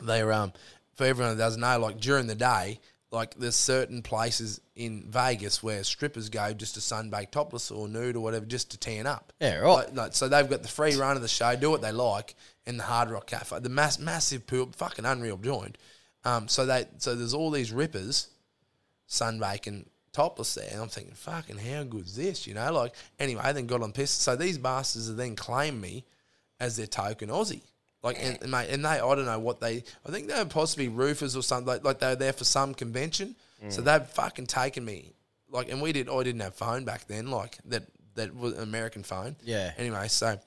they're 0.01 0.33
um 0.33 0.51
for 0.95 1.05
everyone 1.05 1.37
that 1.37 1.43
doesn't 1.43 1.61
know, 1.61 1.77
like 1.77 1.99
during 1.99 2.25
the 2.25 2.33
day, 2.33 2.79
like 3.11 3.35
there's 3.35 3.55
certain 3.55 4.01
places 4.01 4.59
in 4.75 5.05
Vegas 5.09 5.63
where 5.63 5.83
strippers 5.83 6.29
go 6.29 6.53
just 6.53 6.73
to 6.75 6.79
sunbake 6.81 7.31
topless 7.31 7.71
or 7.71 7.87
nude 7.87 8.15
or 8.15 8.19
whatever 8.19 8.45
just 8.45 8.71
to 8.71 8.77
tan 8.77 9.07
up. 9.07 9.31
Yeah, 9.39 9.57
right. 9.57 9.87
Like, 9.87 9.95
like, 9.95 10.13
so 10.13 10.27
they've 10.27 10.49
got 10.49 10.61
the 10.61 10.67
free 10.67 10.95
run 10.95 11.15
of 11.15 11.21
the 11.21 11.27
show, 11.27 11.55
do 11.55 11.69
what 11.69 11.81
they 11.81 11.91
like 11.91 12.35
in 12.65 12.77
the 12.77 12.83
Hard 12.83 13.09
Rock 13.09 13.27
Cafe, 13.27 13.59
the 13.59 13.69
mass, 13.69 13.97
massive 13.97 14.45
pool, 14.45 14.69
fucking 14.75 15.05
unreal 15.05 15.37
joint. 15.37 15.77
Um, 16.25 16.47
so 16.47 16.65
they 16.65 16.85
so 16.97 17.15
there's 17.15 17.33
all 17.33 17.51
these 17.51 17.71
rippers 17.71 18.29
sunbaking 19.07 19.85
topless 20.11 20.55
there. 20.55 20.67
And 20.71 20.81
I'm 20.81 20.89
thinking, 20.89 21.13
fucking 21.13 21.57
how 21.57 21.83
good's 21.83 22.15
this? 22.15 22.45
You 22.45 22.55
know, 22.55 22.73
like 22.73 22.93
anyway, 23.19 23.41
I 23.43 23.53
then 23.53 23.67
got 23.67 23.81
on 23.81 23.93
piss. 23.93 24.11
So 24.11 24.35
these 24.35 24.57
bastards 24.57 25.07
have 25.07 25.17
then 25.17 25.35
claimed 25.35 25.79
me 25.79 26.05
as 26.59 26.75
their 26.75 26.87
token 26.87 27.29
Aussie. 27.29 27.61
Like 28.03 28.17
and, 28.21 28.37
and 28.41 28.51
mate, 28.51 28.69
and 28.69 28.85
they 28.85 28.89
I 28.89 28.99
don't 28.99 29.25
know 29.25 29.39
what 29.39 29.59
they 29.59 29.83
I 30.05 30.11
think 30.11 30.27
they 30.27 30.37
were 30.37 30.45
possibly 30.45 30.87
roofers 30.87 31.35
or 31.35 31.43
something 31.43 31.67
like, 31.67 31.83
like 31.83 31.99
they 31.99 32.07
were 32.07 32.15
there 32.15 32.33
for 32.33 32.43
some 32.43 32.73
convention. 32.73 33.35
So 33.69 33.81
mm. 33.81 33.85
they've 33.85 34.07
fucking 34.07 34.45
taken 34.45 34.85
me. 34.85 35.13
Like 35.49 35.71
and 35.71 35.81
we 35.81 35.91
did 35.91 36.09
I 36.09 36.23
didn't 36.23 36.41
have 36.41 36.53
phone 36.55 36.85
back 36.85 37.07
then, 37.07 37.31
like 37.31 37.57
that 37.65 37.83
that 38.15 38.35
was 38.35 38.53
an 38.53 38.63
American 38.63 39.03
phone. 39.03 39.35
Yeah. 39.43 39.71
Anyway, 39.77 40.07
so 40.09 40.37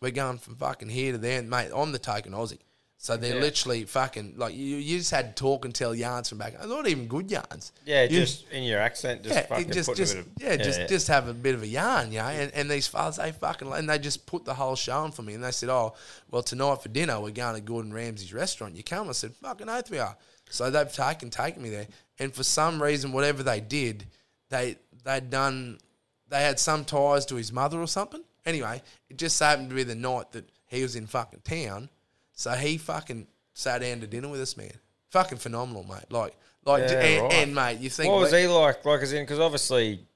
we're 0.00 0.10
going 0.10 0.38
from 0.38 0.56
fucking 0.56 0.88
here 0.88 1.12
to 1.12 1.18
there, 1.18 1.38
and 1.38 1.50
mate. 1.50 1.70
I'm 1.74 1.92
the 1.92 1.98
token 1.98 2.32
Aussie. 2.32 2.58
So 3.02 3.16
they're 3.16 3.40
literally 3.40 3.84
fucking 3.84 4.34
like 4.36 4.54
you. 4.54 4.76
You 4.76 4.98
just 4.98 5.10
had 5.10 5.34
to 5.34 5.42
talk 5.42 5.64
and 5.64 5.74
tell 5.74 5.94
yarns 5.94 6.28
from 6.28 6.36
back. 6.36 6.52
Not 6.68 6.86
even 6.86 7.06
good 7.06 7.30
yarns. 7.30 7.72
Yeah, 7.86 8.02
You- 8.02 8.20
just 8.20 8.46
in 8.50 8.62
your 8.62 8.78
accent, 8.78 9.22
just 9.22 9.34
yeah, 9.34 9.46
fucking 9.46 9.70
just, 9.70 9.88
put 9.88 9.96
just, 9.96 10.12
a 10.12 10.16
bit 10.18 10.26
of, 10.26 10.32
yeah, 10.38 10.56
just, 10.62 10.86
just 10.86 11.08
have 11.08 11.26
a 11.26 11.32
bit 11.32 11.54
of 11.54 11.62
a 11.62 11.66
yarn, 11.66 12.12
you 12.12 12.18
know. 12.18 12.26
And, 12.26 12.52
and 12.52 12.70
these 12.70 12.86
fathers, 12.86 13.16
they 13.16 13.32
fucking, 13.32 13.72
and 13.72 13.88
they 13.88 13.98
just 13.98 14.26
put 14.26 14.44
the 14.44 14.52
whole 14.52 14.76
show 14.76 14.98
on 14.98 15.12
for 15.12 15.22
me. 15.22 15.32
And 15.32 15.42
they 15.42 15.50
said, 15.50 15.70
"Oh, 15.70 15.94
well, 16.30 16.42
tonight 16.42 16.82
for 16.82 16.90
dinner, 16.90 17.18
we're 17.18 17.30
going 17.30 17.54
to 17.54 17.62
Gordon 17.62 17.90
Ramsay's 17.94 18.34
restaurant. 18.34 18.76
You 18.76 18.84
come?" 18.84 19.08
I 19.08 19.12
said, 19.12 19.34
"Fucking 19.34 19.70
oath 19.70 19.90
we 19.90 19.98
are." 19.98 20.14
So 20.50 20.70
they've 20.70 20.92
taken 20.92 21.30
taken 21.30 21.62
me 21.62 21.70
there, 21.70 21.86
and 22.18 22.34
for 22.34 22.42
some 22.42 22.82
reason, 22.82 23.12
whatever 23.12 23.42
they 23.42 23.60
did, 23.60 24.08
they 24.50 24.76
they'd 25.04 25.30
done, 25.30 25.78
they 26.28 26.42
had 26.42 26.60
some 26.60 26.84
ties 26.84 27.24
to 27.26 27.36
his 27.36 27.50
mother 27.50 27.80
or 27.80 27.88
something. 27.88 28.22
Anyway, 28.44 28.82
it 29.08 29.16
just 29.16 29.40
happened 29.40 29.70
to 29.70 29.74
be 29.74 29.84
the 29.84 29.94
night 29.94 30.32
that 30.32 30.50
he 30.66 30.82
was 30.82 30.96
in 30.96 31.06
fucking 31.06 31.40
town, 31.44 31.88
so 32.40 32.52
he 32.52 32.78
fucking 32.78 33.26
sat 33.52 33.82
down 33.82 34.00
to 34.00 34.06
dinner 34.06 34.28
with 34.28 34.40
us, 34.40 34.56
man. 34.56 34.72
Fucking 35.10 35.36
phenomenal, 35.36 35.84
mate. 35.84 36.06
Like, 36.08 36.34
like, 36.64 36.84
Yeah, 36.84 37.00
and, 37.00 37.22
right. 37.22 37.32
and 37.34 37.54
mate, 37.54 37.78
you 37.80 37.90
think 37.90 38.10
What 38.10 38.20
was 38.22 38.32
he 38.32 38.46
like? 38.46 38.82
Like, 38.82 39.02
as 39.02 39.12
in, 39.12 39.24
because 39.24 39.38
obviously, 39.38 40.06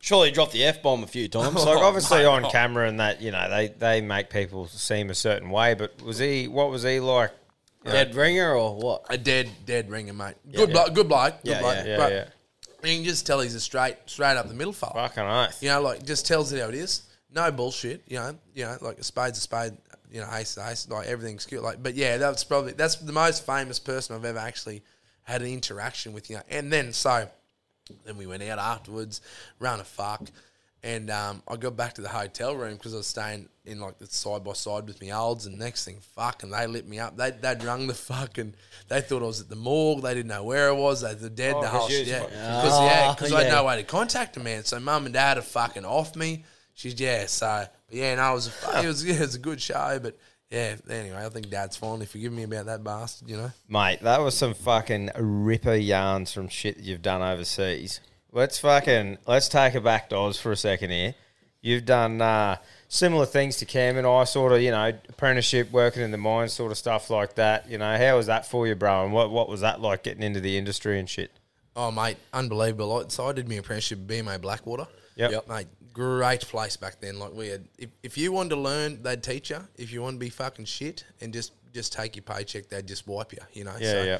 Surely 0.00 0.28
he 0.28 0.32
dropped 0.34 0.52
the 0.52 0.62
F 0.64 0.80
bomb 0.80 1.02
a 1.02 1.08
few 1.08 1.26
times. 1.28 1.56
Oh 1.56 1.64
like, 1.64 1.78
Oh, 1.78 1.82
obviously 1.84 2.18
mate, 2.18 2.26
on 2.26 2.48
camera 2.52 2.88
and 2.88 3.00
that, 3.00 3.20
you 3.20 3.32
know, 3.32 3.50
they 3.50 3.66
they 3.66 4.00
make 4.00 4.30
people 4.30 4.68
seem 4.68 5.10
a 5.10 5.14
certain 5.14 5.50
way. 5.50 5.74
But 5.74 6.00
was 6.02 6.18
he? 6.18 6.46
What 6.46 6.70
was 6.70 6.84
he 6.84 7.00
like? 7.00 7.32
Dead 7.84 8.14
ringer 8.14 8.54
or 8.54 8.76
what? 8.76 9.06
A 9.10 9.18
dead, 9.18 9.50
dead 9.66 9.90
ringer, 9.90 10.12
mate. 10.12 10.36
Good 10.52 10.68
yeah. 10.68 10.72
bloke, 10.72 10.94
good 10.94 11.08
bloke, 11.08 11.42
good 11.42 11.50
Yeah, 11.50 11.60
bloke. 11.62 11.74
yeah, 11.78 11.84
Yeah, 11.84 11.96
but 11.96 12.12
yeah. 12.12 12.24
you 12.88 12.96
can 12.98 13.04
just 13.04 13.26
tell 13.26 13.40
he's 13.40 13.56
a 13.56 13.60
straight, 13.60 13.96
straight 14.06 14.36
up 14.36 14.46
the 14.46 14.54
middle 14.54 14.72
fella. 14.72 14.92
Fucking 14.94 15.24
oath. 15.24 15.60
You 15.60 15.70
know, 15.70 15.82
like 15.82 16.04
just 16.06 16.28
tells 16.28 16.52
it 16.52 16.60
how 16.60 16.68
it 16.68 16.76
is. 16.76 17.02
No 17.34 17.50
bullshit. 17.50 18.02
You 18.06 18.18
know, 18.18 18.38
you 18.54 18.64
know, 18.66 18.76
like 18.82 18.98
a 18.98 19.04
spade's 19.04 19.38
a 19.38 19.40
spade. 19.40 19.72
You 20.12 20.20
know, 20.20 20.28
ace 20.32 20.56
is 20.56 20.58
ace. 20.58 20.88
Like 20.88 21.06
everything's 21.08 21.46
good. 21.46 21.60
Like, 21.62 21.82
but 21.82 21.94
yeah, 21.94 22.18
that's 22.18 22.44
probably 22.44 22.72
that's 22.72 22.96
the 22.96 23.12
most 23.12 23.46
famous 23.46 23.78
person 23.78 24.14
I've 24.14 24.24
ever 24.24 24.38
actually 24.38 24.82
had 25.22 25.40
an 25.42 25.48
interaction 25.48 26.12
with. 26.12 26.28
You 26.28 26.36
know, 26.36 26.42
and 26.50 26.72
then 26.72 26.92
so 26.92 27.28
then 28.04 28.16
we 28.16 28.26
went 28.26 28.42
out 28.42 28.58
afterwards, 28.58 29.20
ran 29.58 29.80
a 29.80 29.84
fuck, 29.84 30.28
and 30.82 31.10
um, 31.10 31.42
I 31.48 31.56
got 31.56 31.76
back 31.76 31.94
to 31.94 32.02
the 32.02 32.08
hotel 32.08 32.54
room 32.56 32.74
because 32.74 32.94
I 32.94 32.98
was 32.98 33.06
staying 33.06 33.48
in 33.64 33.80
like 33.80 33.98
the 33.98 34.06
side 34.06 34.42
by 34.44 34.52
side 34.52 34.86
with 34.86 35.00
me 35.00 35.12
olds, 35.12 35.46
and 35.46 35.58
next 35.58 35.84
thing, 35.84 35.98
fuck, 36.14 36.42
and 36.42 36.52
they 36.52 36.66
lit 36.66 36.86
me 36.88 36.98
up. 36.98 37.16
They 37.16 37.30
they'd 37.30 37.62
rung 37.64 37.86
the 37.86 37.94
fucking. 37.94 38.54
They 38.88 39.00
thought 39.00 39.22
I 39.22 39.26
was 39.26 39.40
at 39.40 39.48
the 39.48 39.56
morgue. 39.56 40.02
They 40.02 40.14
didn't 40.14 40.28
know 40.28 40.44
where 40.44 40.68
I 40.68 40.72
was. 40.72 41.00
They 41.00 41.14
were 41.14 41.28
dead. 41.28 41.54
Oh, 41.56 41.62
the 41.62 41.68
'cause 41.68 41.78
whole 41.80 41.88
shit. 41.88 42.08
Yeah, 42.08 42.20
because 42.26 42.80
yeah, 42.80 43.14
because 43.14 43.32
I 43.32 43.44
had 43.44 43.52
no 43.52 43.64
way 43.64 43.76
to 43.76 43.84
contact 43.84 44.34
them, 44.34 44.44
man. 44.44 44.64
So 44.64 44.78
mum 44.80 45.06
and 45.06 45.14
dad 45.14 45.38
are 45.38 45.42
fucking 45.42 45.84
off 45.84 46.16
me. 46.16 46.44
She's 46.74 46.98
yeah. 46.98 47.26
So 47.26 47.66
but 47.92 47.98
yeah, 47.98 48.14
no, 48.14 48.32
it 48.32 48.34
was 48.34 48.46
a, 48.48 48.82
it 48.82 48.86
was 48.86 49.04
yeah, 49.04 49.14
it 49.16 49.20
was 49.20 49.34
a 49.34 49.38
good 49.38 49.60
show, 49.60 49.98
but 50.02 50.16
yeah. 50.50 50.76
Anyway, 50.88 51.22
I 51.22 51.28
think 51.28 51.50
Dad's 51.50 51.76
finally 51.76 52.06
forgiven 52.06 52.36
me 52.36 52.44
about 52.44 52.64
that 52.66 52.82
bastard. 52.82 53.28
You 53.28 53.36
know. 53.36 53.52
Mate, 53.68 54.00
that 54.00 54.20
was 54.22 54.34
some 54.34 54.54
fucking 54.54 55.10
ripper 55.18 55.74
yarns 55.74 56.32
from 56.32 56.48
shit 56.48 56.76
that 56.78 56.84
you've 56.84 57.02
done 57.02 57.20
overseas. 57.20 58.00
Let's 58.32 58.58
fucking 58.58 59.18
let's 59.26 59.50
take 59.50 59.74
it 59.74 59.84
back 59.84 60.08
to 60.08 60.16
Oz 60.16 60.40
for 60.40 60.52
a 60.52 60.56
second 60.56 60.90
here. 60.90 61.14
You've 61.60 61.84
done 61.84 62.22
uh, 62.22 62.56
similar 62.88 63.26
things 63.26 63.58
to 63.58 63.66
Cam 63.66 63.98
and 63.98 64.06
I, 64.06 64.24
sort 64.24 64.52
of, 64.52 64.62
you 64.62 64.72
know, 64.72 64.92
apprenticeship, 65.08 65.70
working 65.70 66.02
in 66.02 66.10
the 66.10 66.18
mines, 66.18 66.52
sort 66.52 66.72
of 66.72 66.78
stuff 66.78 67.08
like 67.10 67.36
that. 67.36 67.70
You 67.70 67.78
know, 67.78 67.96
how 67.98 68.16
was 68.16 68.26
that 68.26 68.46
for 68.46 68.66
you, 68.66 68.74
bro? 68.74 69.04
And 69.04 69.12
what 69.12 69.30
what 69.30 69.50
was 69.50 69.60
that 69.60 69.82
like 69.82 70.02
getting 70.02 70.22
into 70.22 70.40
the 70.40 70.56
industry 70.56 70.98
and 70.98 71.08
shit? 71.08 71.30
Oh, 71.76 71.90
mate, 71.90 72.16
unbelievable. 72.32 73.04
So 73.10 73.28
I 73.28 73.32
did 73.32 73.50
my 73.50 73.56
apprenticeship 73.56 73.98
at 74.00 74.06
BMA 74.06 74.40
Blackwater. 74.40 74.86
Yep. 75.16 75.30
Yep. 75.30 75.48
Mate, 75.48 75.66
great 75.92 76.40
place 76.42 76.76
back 76.76 77.00
then. 77.00 77.18
Like 77.18 77.32
we 77.34 77.48
had, 77.48 77.64
if, 77.78 77.90
if 78.02 78.16
you 78.18 78.32
wanted 78.32 78.50
to 78.50 78.56
learn, 78.56 79.02
they'd 79.02 79.22
teach 79.22 79.50
you. 79.50 79.58
If 79.76 79.92
you 79.92 80.02
want 80.02 80.14
to 80.16 80.18
be 80.20 80.30
fucking 80.30 80.64
shit 80.66 81.04
and 81.20 81.32
just 81.32 81.52
just 81.74 81.92
take 81.92 82.16
your 82.16 82.22
paycheck, 82.22 82.68
they'd 82.68 82.86
just 82.86 83.06
wipe 83.06 83.32
you. 83.32 83.38
You 83.52 83.64
know. 83.64 83.74
Yeah, 83.80 84.02
yeah. 84.04 84.18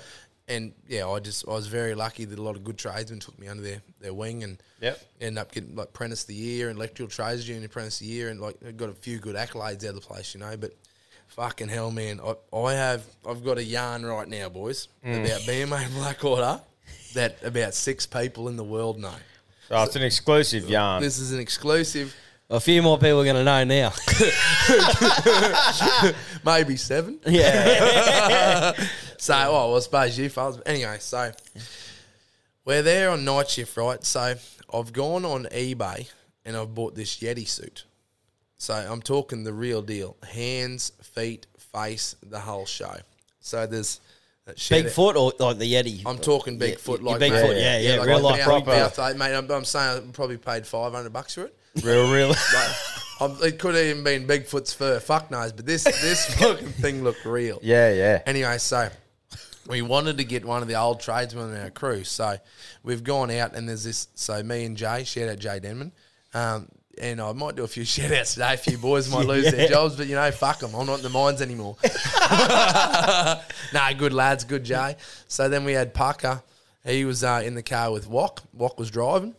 And 0.49 0.73
yeah, 0.89 1.07
I 1.09 1.21
just 1.21 1.47
I 1.47 1.53
was 1.53 1.67
very 1.69 1.95
lucky 1.95 2.25
that 2.25 2.39
a 2.39 2.43
lot 2.43 2.57
of 2.57 2.65
good 2.65 2.77
tradesmen 2.77 3.21
took 3.21 3.39
me 3.39 3.47
under 3.49 3.63
their, 3.63 3.83
their 4.01 4.15
wing 4.15 4.43
and 4.43 4.59
Yep. 4.81 5.01
end 5.21 5.39
up 5.39 5.53
getting 5.53 5.77
like 5.77 5.89
apprentice 5.91 6.23
of 6.23 6.29
the 6.29 6.35
year 6.35 6.69
and 6.69 6.77
electrical 6.77 7.09
trades 7.09 7.45
junior 7.45 7.67
apprentice 7.67 8.01
of 8.01 8.07
the 8.09 8.13
year 8.13 8.31
and 8.31 8.41
like 8.41 8.77
got 8.77 8.89
a 8.89 8.93
few 8.95 9.19
good 9.19 9.37
accolades 9.37 9.85
out 9.85 9.91
of 9.91 9.95
the 9.95 10.01
place, 10.01 10.35
you 10.35 10.41
know. 10.41 10.57
But 10.57 10.73
fucking 11.29 11.69
hell, 11.69 11.91
man, 11.93 12.21
I, 12.21 12.57
I 12.57 12.75
have 12.75 13.05
I've 13.27 13.45
got 13.45 13.59
a 13.59 13.65
yarn 13.65 14.05
right 14.05 14.27
now, 14.29 14.49
boys, 14.49 14.89
Mm. 15.07 15.25
about 15.25 15.41
BMA 15.43 15.89
Blackwater 15.95 16.61
that 17.15 17.43
about 17.45 17.75
six 17.75 18.07
people 18.07 18.49
in 18.49 18.57
the 18.57 18.65
world 18.65 18.99
know. 18.99 19.15
Oh, 19.71 19.85
it's 19.85 19.97
an 19.97 20.03
exclusive 20.03 20.69
yarn. 20.69 21.03
This 21.03 21.19
is 21.19 21.33
an 21.33 21.41
exclusive, 21.41 22.15
A 22.51 22.61
few 22.61 22.83
more 22.83 22.99
people 22.99 23.21
are 23.21 23.25
going 23.25 23.37
to 23.37 23.45
know 23.45 23.65
now. 23.65 23.93
maybe 26.45 26.77
seven. 26.77 27.19
yeah. 27.27 28.73
So, 29.19 29.35
oh, 29.37 29.69
well, 29.69 29.77
I 29.77 29.79
suppose 29.79 30.19
you 30.19 30.29
fellas. 30.29 30.57
but 30.57 30.67
Anyway, 30.67 30.97
so 30.99 31.31
we're 32.65 32.83
there 32.83 33.09
on 33.11 33.25
night 33.25 33.49
shift, 33.49 33.77
right? 33.77 34.03
So 34.05 34.35
I've 34.75 34.93
gone 34.93 35.25
on 35.25 35.45
eBay 35.53 36.11
and 36.45 36.57
I've 36.57 36.75
bought 36.75 36.97
this 36.97 37.19
Yeti 37.19 37.47
suit. 37.47 37.85
So 38.59 38.75
I'm 38.75 39.01
talking 39.01 39.45
the 39.45 39.53
real 39.53 39.81
deal: 39.81 40.17
hands, 40.29 40.91
feet, 41.03 41.47
face, 41.57 42.17
the 42.21 42.41
whole 42.41 42.67
show. 42.67 42.97
So 43.39 43.65
there's 43.65 44.01
that 44.01 44.01
shit- 44.01 44.22
Bigfoot 44.47 45.15
or 45.15 45.33
like 45.39 45.59
the 45.59 45.73
Yeti? 45.73 46.03
I'm 46.05 46.19
talking 46.19 46.61
Yeah, 46.61 46.69
Bigfoot, 46.69 46.99
yeah, 46.99 47.11
like 47.11 47.21
Bigfoot, 47.21 47.49
mate, 47.49 47.61
yeah, 47.61 47.79
yeah, 47.79 47.99
like 48.01 48.09
real 48.09 48.21
like 48.21 48.47
life 48.47 48.65
proper. 48.65 49.17
mate. 49.17 49.35
I'm, 49.35 49.51
I'm 49.51 49.65
saying 49.65 50.09
I 50.09 50.11
probably 50.13 50.37
paid 50.39 50.67
500 50.67 51.13
bucks 51.13 51.35
for 51.35 51.45
it. 51.45 51.57
real, 51.83 52.13
real. 52.13 52.35
Like, 53.21 53.41
it 53.45 53.59
could 53.61 53.77
have 53.77 53.85
even 53.85 54.03
been 54.03 54.27
Bigfoot's 54.27 54.73
fur. 54.73 54.99
Fuck 54.99 55.31
knows, 55.31 55.53
but 55.53 55.65
this 55.65 55.85
this 55.85 56.35
fucking 56.41 56.67
thing 56.71 57.05
looked 57.05 57.25
real. 57.25 57.61
yeah, 57.63 57.93
yeah. 57.93 58.21
Anyway, 58.27 58.59
so 58.59 58.89
we 59.69 59.81
wanted 59.81 60.19
to 60.19 60.25
get 60.25 60.45
one 60.45 60.61
of 60.61 60.67
the 60.67 60.75
old 60.75 60.99
tradesmen 60.99 61.55
in 61.55 61.61
our 61.61 61.71
crew. 61.71 62.03
So 62.03 62.37
we've 62.83 63.05
gone 63.05 63.31
out 63.31 63.55
and 63.55 63.69
there's 63.69 63.85
this. 63.85 64.09
So 64.17 64.43
me 64.43 64.65
and 64.65 64.77
Jay, 64.77 65.05
shout 65.05 65.29
out 65.29 65.39
Jay 65.39 65.61
Denman. 65.61 65.93
Um, 66.35 66.69
and 67.01 67.21
I 67.21 67.33
might 67.33 67.57
do 67.57 67.65
a 67.65 67.69
few 67.69 67.85
shout 67.87 68.13
outs 68.13 68.35
today. 68.35 68.55
A 68.55 68.57
few 68.57 68.79
boys 68.79 69.11
might 69.11 69.27
lose 69.27 69.51
their 69.51 69.69
jobs, 69.69 69.97
but 69.97 70.07
you 70.07 70.15
know, 70.15 70.31
fuck 70.31 70.61
them. 70.61 70.75
I'm 70.75 70.87
not 70.87 70.99
in 70.99 71.03
the 71.03 71.11
mines 71.11 71.43
anymore. 71.43 71.77
no, 73.75 73.99
good 73.99 74.13
lads, 74.13 74.45
good 74.45 74.65
Jay. 74.65 74.97
So 75.29 75.49
then 75.49 75.65
we 75.65 75.73
had 75.73 75.95
Parker. 75.95 76.43
He 76.85 77.05
was 77.05 77.23
uh, 77.23 77.43
in 77.45 77.55
the 77.55 77.63
car 77.63 77.93
with 77.93 78.09
Wok. 78.09 78.43
Wok 78.53 78.79
was 78.79 78.91
driving. 78.91 79.35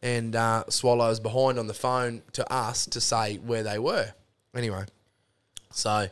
And 0.00 0.36
uh, 0.36 0.64
Swallow 0.68 1.08
was 1.08 1.20
behind 1.20 1.58
on 1.58 1.66
the 1.66 1.74
phone 1.74 2.22
to 2.32 2.52
us 2.52 2.86
to 2.86 3.00
say 3.00 3.36
where 3.36 3.62
they 3.64 3.78
were. 3.78 4.12
Anyway, 4.54 4.84
so 5.72 6.06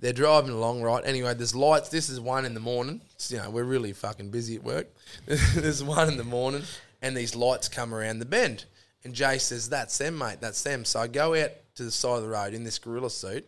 they're 0.00 0.12
driving 0.12 0.50
along, 0.50 0.82
right? 0.82 1.02
Anyway, 1.06 1.32
there's 1.34 1.54
lights. 1.54 1.88
This 1.88 2.10
is 2.10 2.20
one 2.20 2.44
in 2.44 2.54
the 2.54 2.60
morning. 2.60 3.00
So, 3.16 3.36
you 3.36 3.42
know, 3.42 3.50
we're 3.50 3.64
really 3.64 3.92
fucking 3.92 4.30
busy 4.30 4.56
at 4.56 4.64
work. 4.64 4.88
there's 5.26 5.82
one 5.82 6.08
in 6.08 6.18
the 6.18 6.24
morning, 6.24 6.62
and 7.00 7.16
these 7.16 7.34
lights 7.34 7.68
come 7.68 7.94
around 7.94 8.18
the 8.18 8.26
bend. 8.26 8.66
And 9.04 9.14
Jay 9.14 9.38
says, 9.38 9.68
That's 9.68 9.96
them, 9.98 10.18
mate. 10.18 10.38
That's 10.40 10.62
them. 10.62 10.84
So 10.84 11.00
I 11.00 11.06
go 11.06 11.34
out 11.34 11.50
to 11.76 11.84
the 11.84 11.90
side 11.90 12.16
of 12.16 12.22
the 12.22 12.28
road 12.28 12.54
in 12.54 12.64
this 12.64 12.78
gorilla 12.78 13.10
suit. 13.10 13.46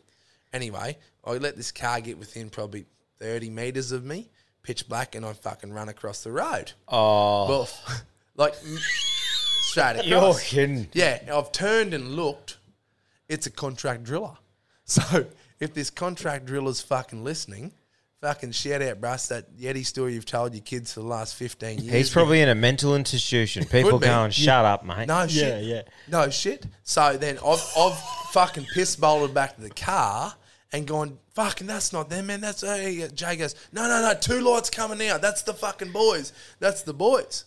Anyway, 0.53 0.97
I 1.25 1.33
let 1.33 1.57
this 1.57 1.73
car 1.73 2.01
get 2.01 2.19
within 2.19 2.51
probably 2.51 2.87
30 3.21 3.51
metres 3.51 3.93
of 3.93 4.05
me, 4.05 4.29
pitch 4.63 4.89
black, 4.89 5.15
and 5.15 5.25
I 5.27 5.33
fucking 5.33 5.73
run 5.73 5.89
across 5.89 6.23
the 6.23 6.33
road. 6.33 6.73
Oh, 6.89 7.49
Well, 7.49 7.69
like 8.37 8.55
straight 8.55 10.05
you're 10.05 10.35
kidding. 10.39 10.89
Yeah, 10.93 11.21
I've 11.33 11.53
turned 11.53 11.95
and 11.95 12.11
looked. 12.17 12.59
It's 13.29 13.47
a 13.47 13.51
contract 13.51 14.05
driller. 14.05 14.33
So 14.87 15.25
if 15.61 15.73
this 15.73 15.89
contract 15.89 16.45
driller's 16.45 16.83
fucking 16.83 17.25
listening, 17.25 17.73
fucking 18.25 18.53
shout 18.53 18.81
out, 18.81 19.03
Bruss, 19.03 19.29
that 19.29 19.55
Yeti 19.55 19.85
story 19.85 20.15
you've 20.15 20.25
told 20.25 20.55
your 20.55 20.63
kids 20.63 20.95
for 20.95 21.01
the 21.01 21.07
last 21.07 21.35
15 21.35 21.81
years. 21.81 21.93
He's 21.93 22.11
probably 22.11 22.41
in 22.41 22.49
a 22.49 22.55
mental 22.55 22.97
institution. 22.97 23.67
People 23.67 23.99
be. 23.99 24.07
going, 24.07 24.31
shut 24.31 24.65
up, 24.65 24.83
mate. 24.83 25.09
No 25.09 25.27
shit. 25.27 25.65
yeah. 25.65 25.83
No 26.09 26.31
shit. 26.31 26.65
So 26.85 27.19
then 27.19 27.37
I've, 27.45 27.63
I've 27.77 27.99
fucking 28.33 28.65
piss 28.73 28.97
bolted 28.97 29.35
back 29.35 29.57
to 29.57 29.61
the 29.61 29.69
car 29.69 30.35
and 30.73 30.87
gone, 30.87 31.19
fucking, 31.35 31.67
that's 31.67 31.93
not 31.93 32.09
them, 32.09 32.29
man. 32.29 32.41
That's, 32.41 32.63
hey, 32.63 33.07
Jay 33.15 33.37
goes, 33.37 33.55
no, 33.75 33.83
no, 33.83 34.01
no, 34.01 34.15
two 34.19 34.41
lights 34.41 34.71
coming 34.71 35.07
out. 35.07 35.21
That's 35.21 35.43
the 35.43 35.53
fucking 35.53 35.93
boys. 35.93 36.33
That's 36.61 36.81
the 36.81 36.95
boys. 36.95 37.45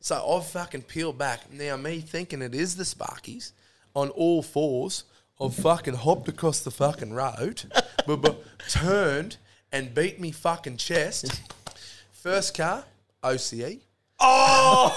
So 0.00 0.28
I've 0.28 0.46
fucking 0.46 0.82
peeled 0.82 1.18
back. 1.18 1.52
Now, 1.52 1.76
me 1.76 2.00
thinking 2.00 2.42
it 2.42 2.52
is 2.52 2.74
the 2.74 2.82
Sparkies 2.82 3.52
on 3.94 4.08
all 4.10 4.42
fours, 4.42 5.04
I've 5.40 5.54
fucking 5.54 5.94
hopped 5.94 6.28
across 6.28 6.60
the 6.64 6.72
fucking 6.72 7.12
road, 7.12 7.62
but, 8.08 8.16
but 8.16 8.42
turned 8.68 9.36
and 9.72 9.94
beat 9.94 10.20
me 10.20 10.30
fucking 10.32 10.76
chest. 10.76 11.42
First 12.12 12.56
car, 12.56 12.84
OCE. 13.22 13.80
Oh! 14.18 14.92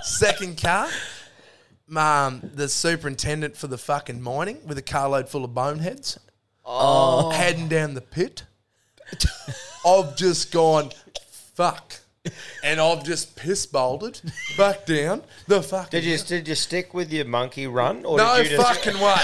Second 0.02 0.60
car, 0.60 0.88
um, 1.96 2.40
the 2.54 2.68
superintendent 2.68 3.56
for 3.56 3.66
the 3.66 3.78
fucking 3.78 4.22
mining 4.22 4.58
with 4.66 4.78
a 4.78 4.82
carload 4.82 5.28
full 5.28 5.44
of 5.44 5.54
boneheads. 5.54 6.18
Oh. 6.64 7.30
Heading 7.30 7.68
down 7.68 7.94
the 7.94 8.00
pit. 8.00 8.44
I've 9.86 10.16
just 10.16 10.52
gone, 10.52 10.90
fuck. 11.54 11.94
And 12.62 12.80
I've 12.80 13.04
just 13.04 13.36
piss 13.36 13.66
bolted 13.66 14.20
back 14.56 14.86
down 14.86 15.22
the 15.46 15.62
fucking. 15.62 15.90
Did 15.90 16.04
you 16.04 16.18
did 16.18 16.48
you 16.48 16.54
stick 16.54 16.94
with 16.94 17.12
your 17.12 17.24
monkey 17.24 17.66
run, 17.66 18.04
or 18.04 18.16
No 18.18 18.36
did 18.36 18.50
you 18.50 18.56
just 18.56 18.84
fucking 18.84 19.00
way. 19.00 19.14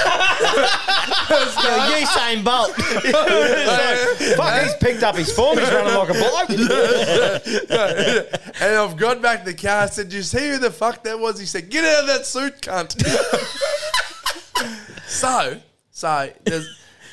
Usain 2.04 2.44
Bolt. 2.44 2.72
fuck? 4.36 4.62
He's 4.62 4.74
picked 4.76 5.02
up 5.02 5.16
his 5.16 5.32
form. 5.32 5.58
He's 5.58 5.70
running 5.70 5.94
like 5.94 6.10
a 6.10 6.14
bloke. 6.14 6.50
and 8.60 8.76
I've 8.76 8.96
got 8.96 9.20
back 9.22 9.44
to 9.44 9.52
the 9.52 9.56
car. 9.56 9.82
I 9.82 9.86
said, 9.86 10.08
"Did 10.08 10.16
you 10.16 10.22
see 10.22 10.48
who 10.50 10.58
the 10.58 10.70
fuck 10.70 11.02
that 11.04 11.18
was?" 11.18 11.38
He 11.38 11.46
said, 11.46 11.70
"Get 11.70 11.84
out 11.84 12.02
of 12.02 12.06
that 12.08 12.26
suit, 12.26 12.60
cunt." 12.60 12.94
so, 15.06 15.60
so 15.90 16.30
there's- 16.44 16.66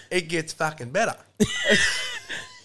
it 0.09 0.27
gets 0.27 0.51
fucking 0.53 0.89
better. 0.91 1.15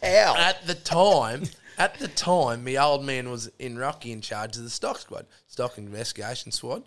Ow. 0.03 0.35
At 0.37 0.67
the 0.67 0.75
time, 0.75 1.45
at 1.79 1.99
the 1.99 2.09
time, 2.09 2.65
my 2.65 2.77
old 2.77 3.05
man 3.05 3.31
was 3.31 3.51
in 3.59 3.79
Rocky 3.79 4.13
in 4.13 4.21
charge 4.21 4.57
of 4.57 4.63
the 4.63 4.71
stock 4.71 4.99
squad, 4.99 5.27
stock 5.47 5.79
investigation 5.79 6.53
squad. 6.53 6.85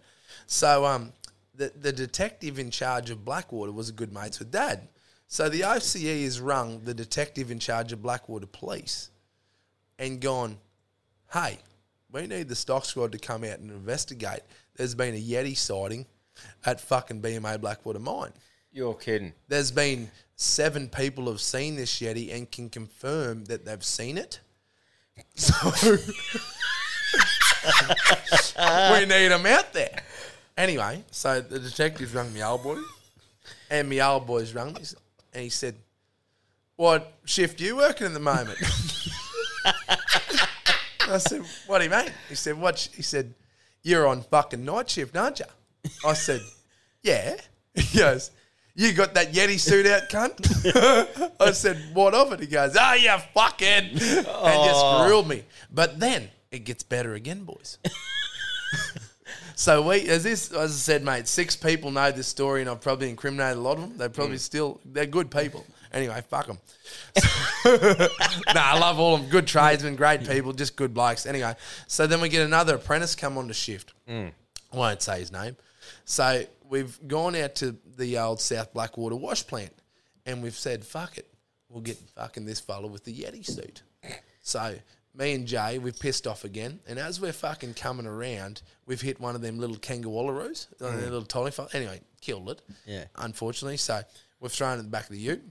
So, 0.47 0.85
um, 0.85 1.13
the 1.55 1.71
the 1.75 1.91
detective 1.91 2.57
in 2.57 2.71
charge 2.71 3.09
of 3.09 3.25
Blackwater 3.25 3.71
was 3.71 3.89
a 3.89 3.93
good 3.93 4.13
mates 4.13 4.39
with 4.39 4.51
Dad. 4.51 4.87
So 5.27 5.47
the 5.47 5.61
OCE 5.61 6.23
has 6.23 6.41
rung 6.41 6.83
the 6.85 6.93
detective 6.93 7.51
in 7.51 7.59
charge 7.59 7.93
of 7.93 8.01
Blackwater 8.01 8.47
Police, 8.47 9.11
and 9.99 10.19
gone, 10.19 10.57
hey, 11.31 11.59
we 12.11 12.25
need 12.25 12.47
the 12.47 12.55
stock 12.55 12.85
squad 12.85 13.11
to 13.11 13.19
come 13.19 13.43
out 13.43 13.59
and 13.59 13.69
investigate. 13.69 14.39
There's 14.75 14.95
been 14.95 15.13
a 15.13 15.21
Yeti 15.21 15.55
sighting 15.55 16.07
at 16.65 16.81
fucking 16.81 17.21
BMA 17.21 17.61
Blackwater 17.61 17.99
Mine. 17.99 18.31
You're 18.71 18.95
kidding. 18.95 19.33
There's 19.47 19.71
been 19.71 20.09
seven 20.35 20.89
people 20.89 21.27
have 21.27 21.41
seen 21.41 21.75
this 21.75 21.99
Yeti 21.99 22.33
and 22.33 22.49
can 22.49 22.69
confirm 22.69 23.45
that 23.45 23.65
they've 23.65 23.83
seen 23.83 24.17
it. 24.17 24.39
So 25.35 25.53
we 28.93 29.05
need 29.05 29.29
them 29.29 29.45
out 29.45 29.73
there. 29.73 30.03
Anyway, 30.57 31.03
so 31.11 31.41
the 31.41 31.59
detective 31.59 32.13
rang 32.13 32.33
me 32.33 32.43
old 32.43 32.63
boy, 32.63 32.79
and 33.69 33.89
my 33.89 33.99
old 33.99 34.27
boys 34.27 34.53
rang 34.53 34.73
me, 34.73 34.81
and 35.33 35.43
he 35.43 35.49
said, 35.49 35.75
"What 36.75 37.13
shift 37.25 37.61
you 37.61 37.77
working 37.77 38.07
at 38.07 38.13
the 38.13 38.19
moment?" 38.19 38.57
I 41.01 41.17
said, 41.17 41.43
"What 41.67 41.79
do 41.79 41.85
you 41.85 41.89
mean?" 41.89 42.11
He 42.27 42.35
said, 42.35 42.57
"What?" 42.57 42.89
He 42.93 43.01
said, 43.01 43.33
"You're 43.83 44.07
on 44.07 44.21
fucking 44.23 44.63
night 44.63 44.89
shift, 44.89 45.15
aren't 45.15 45.39
you?" 45.39 45.45
I 46.05 46.13
said, 46.13 46.41
"Yeah." 47.01 47.35
He 47.75 47.99
goes, 47.99 48.31
"You 48.79 48.93
got 48.93 49.13
that 49.15 49.33
Yeti 49.33 49.59
suit 49.59 49.85
out, 49.85 50.09
cunt?" 50.09 51.31
I 51.39 51.51
said, 51.51 51.77
"What 51.93 52.13
of 52.13 52.31
it?" 52.33 52.39
He 52.39 52.47
goes, 52.47 52.75
"Ah, 52.79 52.93
you 52.93 53.15
fucking," 53.33 53.67
and 53.67 53.97
just 53.99 55.05
grilled 55.05 55.27
me. 55.27 55.43
But 55.71 55.99
then 55.99 56.29
it 56.51 56.59
gets 56.59 56.83
better 56.83 57.13
again, 57.13 57.43
boys. 57.43 57.77
So 59.59 59.81
we, 59.81 60.07
as 60.07 60.23
this, 60.23 60.53
as 60.53 60.71
I 60.71 60.73
said, 60.73 61.03
mate, 61.03 61.27
six 61.27 61.53
people 61.57 61.91
know 61.91 62.13
this 62.13 62.27
story, 62.27 62.61
and 62.61 62.69
I've 62.69 62.79
probably 62.79 63.09
incriminated 63.09 63.57
a 63.57 63.59
lot 63.59 63.73
of 63.73 63.81
them. 63.81 63.97
They're 63.97 64.07
probably 64.07 64.37
still, 64.37 64.79
they're 64.85 65.05
good 65.05 65.29
people. 65.29 65.65
Anyway, 65.91 66.23
fuck 66.29 66.47
them. 66.47 66.59
nah, 67.65 68.55
I 68.55 68.79
love 68.79 69.01
all 69.01 69.15
of 69.15 69.21
them. 69.21 69.29
Good 69.29 69.47
tradesmen, 69.47 69.97
great 69.97 70.25
people, 70.25 70.53
just 70.53 70.77
good 70.77 70.93
blokes. 70.93 71.25
Anyway, 71.25 71.55
so 71.87 72.07
then 72.07 72.21
we 72.21 72.29
get 72.29 72.45
another 72.45 72.75
apprentice 72.75 73.15
come 73.15 73.37
on 73.37 73.49
to 73.49 73.53
shift. 73.53 73.91
I 74.71 74.77
won't 74.77 75.01
say 75.01 75.19
his 75.19 75.29
name. 75.29 75.57
So 76.05 76.43
we've 76.69 76.97
gone 77.05 77.35
out 77.35 77.55
to 77.55 77.75
the 77.99 78.17
old 78.17 78.41
South 78.41 78.73
Blackwater 78.73 79.15
wash 79.15 79.45
plant, 79.45 79.73
and 80.25 80.41
we've 80.41 80.55
said, 80.55 80.83
fuck 80.83 81.17
it, 81.17 81.31
we'll 81.69 81.81
get 81.81 81.97
fucking 82.15 82.45
this 82.45 82.59
fella 82.59 82.87
with 82.87 83.03
the 83.03 83.13
Yeti 83.13 83.45
suit. 83.45 83.83
So 84.41 84.75
me 85.13 85.33
and 85.33 85.45
Jay, 85.45 85.77
we've 85.77 85.99
pissed 85.99 86.25
off 86.25 86.43
again, 86.43 86.79
and 86.87 86.97
as 86.97 87.19
we're 87.19 87.33
fucking 87.33 87.75
coming 87.75 88.07
around, 88.07 88.61
we've 88.85 89.01
hit 89.01 89.19
one 89.19 89.35
of 89.35 89.41
them 89.41 89.59
little 89.59 89.77
kangaroos, 89.77 90.67
mm. 90.79 90.99
their 90.99 91.09
little 91.09 91.23
tiny 91.23 91.51
fella. 91.51 91.69
Anyway, 91.73 92.01
killed 92.21 92.49
it. 92.49 92.61
Yeah. 92.85 93.05
Unfortunately, 93.15 93.77
so 93.77 94.01
we've 94.39 94.51
thrown 94.51 94.77
it 94.77 94.79
in 94.79 94.85
the 94.85 94.91
back 94.91 95.03
of 95.03 95.11
the 95.11 95.19
ute. 95.19 95.43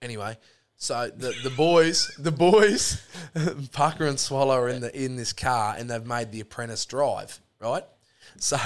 Anyway, 0.00 0.38
so 0.76 1.10
the 1.14 1.34
the 1.42 1.50
boys, 1.50 2.10
the 2.18 2.32
boys, 2.32 3.06
Parker 3.72 4.06
and 4.06 4.18
Swallow 4.18 4.56
are 4.56 4.68
in 4.68 4.80
the 4.80 5.04
in 5.04 5.16
this 5.16 5.32
car, 5.32 5.74
and 5.76 5.90
they've 5.90 6.06
made 6.06 6.32
the 6.32 6.40
apprentice 6.40 6.86
drive 6.86 7.40
right. 7.60 7.84
So 8.38 8.56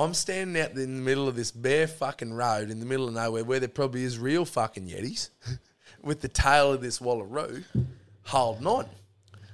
I'm 0.00 0.14
standing 0.14 0.60
out 0.62 0.70
in 0.70 0.96
the 0.96 1.02
middle 1.02 1.28
of 1.28 1.36
this 1.36 1.50
bare 1.50 1.86
fucking 1.86 2.32
road 2.32 2.70
in 2.70 2.80
the 2.80 2.86
middle 2.86 3.06
of 3.06 3.12
nowhere, 3.12 3.44
where 3.44 3.60
there 3.60 3.68
probably 3.68 4.02
is 4.02 4.18
real 4.18 4.46
fucking 4.46 4.86
yetis, 4.86 5.28
with 6.02 6.22
the 6.22 6.28
tail 6.28 6.72
of 6.72 6.80
this 6.80 7.00
wallaroo 7.00 7.64
holding 8.22 8.66
on. 8.66 8.86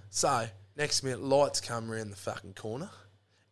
So 0.08 0.46
next 0.76 1.02
minute, 1.02 1.20
lights 1.20 1.60
come 1.60 1.90
around 1.90 2.10
the 2.10 2.16
fucking 2.16 2.54
corner, 2.54 2.90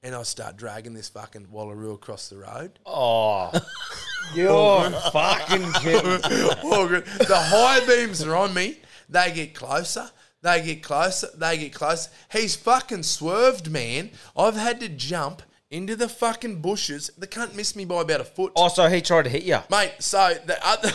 and 0.04 0.14
I 0.14 0.22
start 0.22 0.56
dragging 0.56 0.94
this 0.94 1.08
fucking 1.08 1.48
wallaroo 1.52 1.94
across 1.94 2.28
the 2.28 2.36
road. 2.36 2.78
Oh, 2.86 3.50
you're 4.36 4.88
fucking 5.10 5.72
kidding. 5.72 6.20
The 6.20 7.34
high 7.36 7.84
beams 7.86 8.22
are 8.22 8.36
on 8.36 8.54
me. 8.54 8.78
They 9.08 9.32
get 9.32 9.52
closer. 9.52 10.10
They 10.42 10.62
get 10.62 10.84
closer. 10.84 11.26
They 11.34 11.58
get 11.58 11.74
closer. 11.74 12.08
He's 12.30 12.54
fucking 12.54 13.02
swerved, 13.02 13.68
man. 13.68 14.10
I've 14.36 14.54
had 14.54 14.78
to 14.78 14.88
jump 14.88 15.42
into 15.74 15.96
the 15.96 16.08
fucking 16.08 16.60
bushes. 16.60 17.10
The 17.18 17.26
cunt 17.26 17.54
missed 17.54 17.74
me 17.76 17.84
by 17.84 18.02
about 18.02 18.20
a 18.20 18.24
foot. 18.24 18.52
Oh, 18.54 18.68
so 18.68 18.88
he 18.88 19.00
tried 19.02 19.22
to 19.24 19.28
hit 19.30 19.42
you. 19.42 19.58
Mate, 19.70 19.92
so 19.98 20.34
the 20.46 20.56
other, 20.66 20.90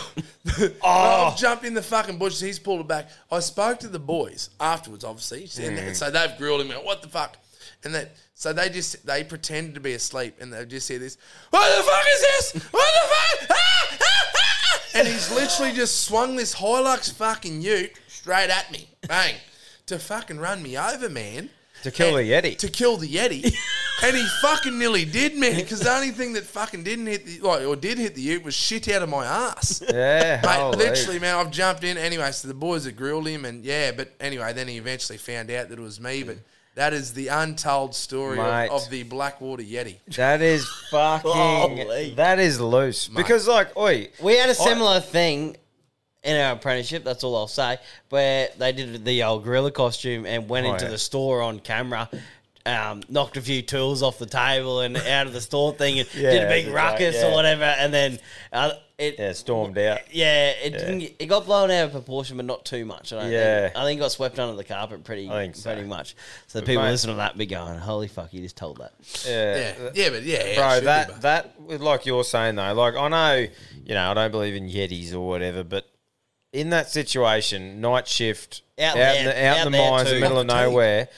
I've 0.84 1.36
jumped 1.36 1.64
in 1.64 1.74
the 1.74 1.82
fucking 1.82 2.18
bushes. 2.18 2.40
He's 2.40 2.58
pulled 2.58 2.80
it 2.80 2.88
back. 2.88 3.08
I 3.30 3.40
spoke 3.40 3.78
to 3.80 3.88
the 3.88 3.98
boys 3.98 4.50
afterwards, 4.58 5.04
obviously, 5.04 5.42
and 5.64 5.76
Mm. 5.78 5.94
so 5.94 6.10
they've 6.10 6.36
grilled 6.38 6.62
him. 6.62 6.70
What 6.84 7.02
the 7.02 7.08
fuck? 7.08 7.36
And 7.84 7.94
that, 7.94 8.12
so 8.34 8.52
they 8.52 8.68
just 8.70 9.06
they 9.06 9.22
pretended 9.24 9.74
to 9.74 9.80
be 9.80 9.92
asleep, 9.92 10.36
and 10.40 10.52
they 10.52 10.64
just 10.66 10.88
hear 10.88 10.98
this. 10.98 11.16
What 11.50 11.76
the 11.76 11.82
fuck 11.82 12.04
is 12.14 12.20
this? 12.20 12.62
What 12.70 12.88
the 12.94 13.08
fuck? 13.48 13.56
Ah, 13.58 13.96
ah, 14.00 14.32
ah." 14.34 14.80
And 14.94 15.08
he's 15.08 15.30
literally 15.30 15.72
just 15.72 16.02
swung 16.02 16.36
this 16.36 16.54
Hilux 16.54 17.12
fucking 17.12 17.60
Ute 17.62 17.92
straight 18.08 18.50
at 18.50 18.70
me, 18.72 18.88
bang, 19.06 19.34
to 19.86 19.98
fucking 19.98 20.38
run 20.38 20.62
me 20.62 20.76
over, 20.78 21.08
man. 21.08 21.50
To 21.84 21.90
kill 21.90 22.16
the 22.16 22.22
Yeti. 22.22 22.58
To 22.58 22.68
kill 22.68 22.96
the 22.98 23.08
Yeti. 23.08 23.54
and 24.02 24.16
he 24.16 24.26
fucking 24.42 24.78
nearly 24.78 25.04
did, 25.04 25.36
man, 25.36 25.56
because 25.56 25.80
the 25.80 25.90
only 25.92 26.10
thing 26.10 26.32
that 26.34 26.44
fucking 26.44 26.82
didn't 26.82 27.06
hit 27.06 27.26
the, 27.26 27.40
like, 27.40 27.66
or 27.66 27.76
did 27.76 27.98
hit 27.98 28.14
the 28.14 28.22
Ute 28.22 28.42
was 28.44 28.54
shit 28.54 28.88
out 28.88 29.02
of 29.02 29.08
my 29.08 29.24
ass. 29.26 29.82
Yeah, 29.90 30.40
Mate, 30.42 30.56
holy. 30.56 30.76
literally, 30.78 31.18
man, 31.18 31.34
I've 31.36 31.50
jumped 31.50 31.84
in. 31.84 31.98
Anyway, 31.98 32.30
so 32.32 32.48
the 32.48 32.54
boys 32.54 32.84
had 32.84 32.96
grilled 32.96 33.26
him, 33.26 33.44
and 33.44 33.64
yeah, 33.64 33.92
but 33.92 34.12
anyway, 34.20 34.52
then 34.52 34.68
he 34.68 34.76
eventually 34.76 35.18
found 35.18 35.50
out 35.50 35.68
that 35.68 35.78
it 35.78 35.82
was 35.82 36.00
me. 36.00 36.22
But 36.22 36.36
that 36.76 36.92
is 36.92 37.12
the 37.12 37.28
untold 37.28 37.94
story 37.94 38.38
of, 38.38 38.70
of 38.70 38.88
the 38.90 39.02
Blackwater 39.02 39.62
Yeti. 39.62 39.96
That 40.16 40.40
is 40.40 40.66
fucking. 40.90 41.30
Holy. 41.30 42.14
That 42.14 42.38
is 42.38 42.60
loose. 42.60 43.08
Because, 43.08 43.46
like, 43.48 43.76
oi, 43.76 44.08
We 44.22 44.36
had 44.36 44.48
a 44.50 44.54
similar 44.54 45.00
thing 45.00 45.56
in 46.22 46.36
our 46.40 46.52
apprenticeship. 46.52 47.02
That's 47.04 47.24
all 47.24 47.36
I'll 47.36 47.48
say. 47.48 47.78
Where 48.10 48.48
they 48.58 48.72
did 48.72 49.04
the 49.04 49.22
old 49.24 49.42
gorilla 49.44 49.72
costume 49.72 50.24
and 50.26 50.48
went 50.48 50.66
Oh, 50.66 50.72
into 50.74 50.84
yeah. 50.86 50.90
the 50.92 50.98
store 50.98 51.42
on 51.42 51.58
camera. 51.60 52.08
Um, 52.66 53.02
knocked 53.08 53.38
a 53.38 53.40
few 53.40 53.62
tools 53.62 54.02
off 54.02 54.18
the 54.18 54.26
table 54.26 54.80
and 54.80 54.94
out 55.08 55.26
of 55.26 55.32
the 55.32 55.40
store 55.40 55.72
thing 55.72 55.98
and 55.98 56.10
did 56.12 56.42
a 56.44 56.46
big 56.48 56.68
ruckus 56.68 57.14
right, 57.16 57.22
yeah. 57.22 57.28
or 57.28 57.32
whatever 57.32 57.64
and 57.64 57.92
then 57.92 58.18
uh, 58.52 58.72
it 58.98 59.14
yeah, 59.18 59.32
stormed 59.32 59.78
out. 59.78 60.00
yeah 60.14 60.50
it 60.50 60.72
didn't 60.72 61.00
it 61.18 61.24
got 61.26 61.46
blown 61.46 61.70
out 61.70 61.86
of 61.86 61.92
proportion 61.92 62.36
but 62.36 62.44
not 62.44 62.66
too 62.66 62.84
much 62.84 63.14
I 63.14 63.22
don't 63.22 63.30
Yeah. 63.32 63.60
think. 63.68 63.76
I 63.78 63.84
think 63.84 63.98
it 63.98 64.02
got 64.02 64.12
swept 64.12 64.38
under 64.38 64.54
the 64.56 64.64
carpet 64.64 65.04
pretty 65.04 65.30
I 65.30 65.44
think 65.44 65.56
so. 65.56 65.72
pretty 65.72 65.88
much 65.88 66.14
so 66.48 66.60
the 66.60 66.66
people 66.66 66.82
mate- 66.82 66.90
listening 66.90 67.14
to 67.14 67.18
that 67.18 67.38
be 67.38 67.46
going 67.46 67.78
holy 67.78 68.08
fuck 68.08 68.34
you 68.34 68.42
just 68.42 68.58
told 68.58 68.76
that 68.76 68.92
Yeah. 69.26 69.54
Yeah, 69.56 69.90
yeah, 69.94 70.10
but 70.10 70.22
yeah, 70.24 70.36
yeah, 70.36 70.44
it 70.44 70.56
Bro, 70.56 70.70
should 70.74 70.80
be, 70.80 70.84
that 70.84 71.20
that 71.22 71.80
like 71.80 72.04
you're 72.04 72.24
saying 72.24 72.56
though, 72.56 72.74
like 72.74 72.94
I 72.94 73.08
know, 73.08 73.46
you 73.86 73.94
know, 73.94 74.10
I 74.10 74.12
don't 74.12 74.30
believe 74.32 74.54
in 74.54 74.68
Yetis 74.68 75.14
or 75.14 75.20
whatever, 75.26 75.64
but 75.64 75.88
in 76.52 76.68
that 76.70 76.90
situation, 76.90 77.80
night 77.80 78.06
shift 78.06 78.60
Out 78.78 78.96
out, 78.98 79.16
in 79.16 79.24
there- 79.24 79.34
the, 79.34 79.46
out, 79.46 79.56
out 79.60 79.66
in 79.66 79.72
the 79.72 79.78
there 79.78 79.90
mines, 79.90 80.08
in 80.10 80.14
the 80.16 80.20
middle 80.20 80.38
of 80.40 80.46
Fatigue. 80.48 80.66
nowhere, 80.68 81.08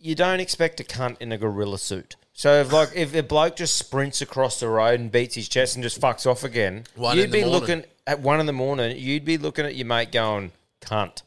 you 0.00 0.14
don't 0.14 0.40
expect 0.40 0.80
a 0.80 0.84
cunt 0.84 1.16
in 1.20 1.30
a 1.30 1.38
gorilla 1.38 1.78
suit. 1.78 2.16
So 2.32 2.60
if 2.60 2.72
like 2.72 2.90
if 2.94 3.14
a 3.14 3.22
bloke 3.22 3.56
just 3.56 3.76
sprints 3.76 4.22
across 4.22 4.58
the 4.60 4.68
road 4.68 4.98
and 4.98 5.12
beats 5.12 5.34
his 5.34 5.48
chest 5.48 5.76
and 5.76 5.82
just 5.82 6.00
fucks 6.00 6.26
off 6.26 6.42
again, 6.42 6.84
One 6.96 7.16
you'd 7.16 7.28
the 7.28 7.32
be 7.32 7.40
morning. 7.44 7.60
looking 7.60 7.84
at 8.06 8.20
one 8.20 8.40
in 8.40 8.46
the 8.46 8.52
morning. 8.52 8.96
You'd 8.98 9.24
be 9.26 9.36
looking 9.38 9.66
at 9.66 9.74
your 9.76 9.86
mate 9.86 10.10
going, 10.10 10.52
"Cunt, 10.80 11.22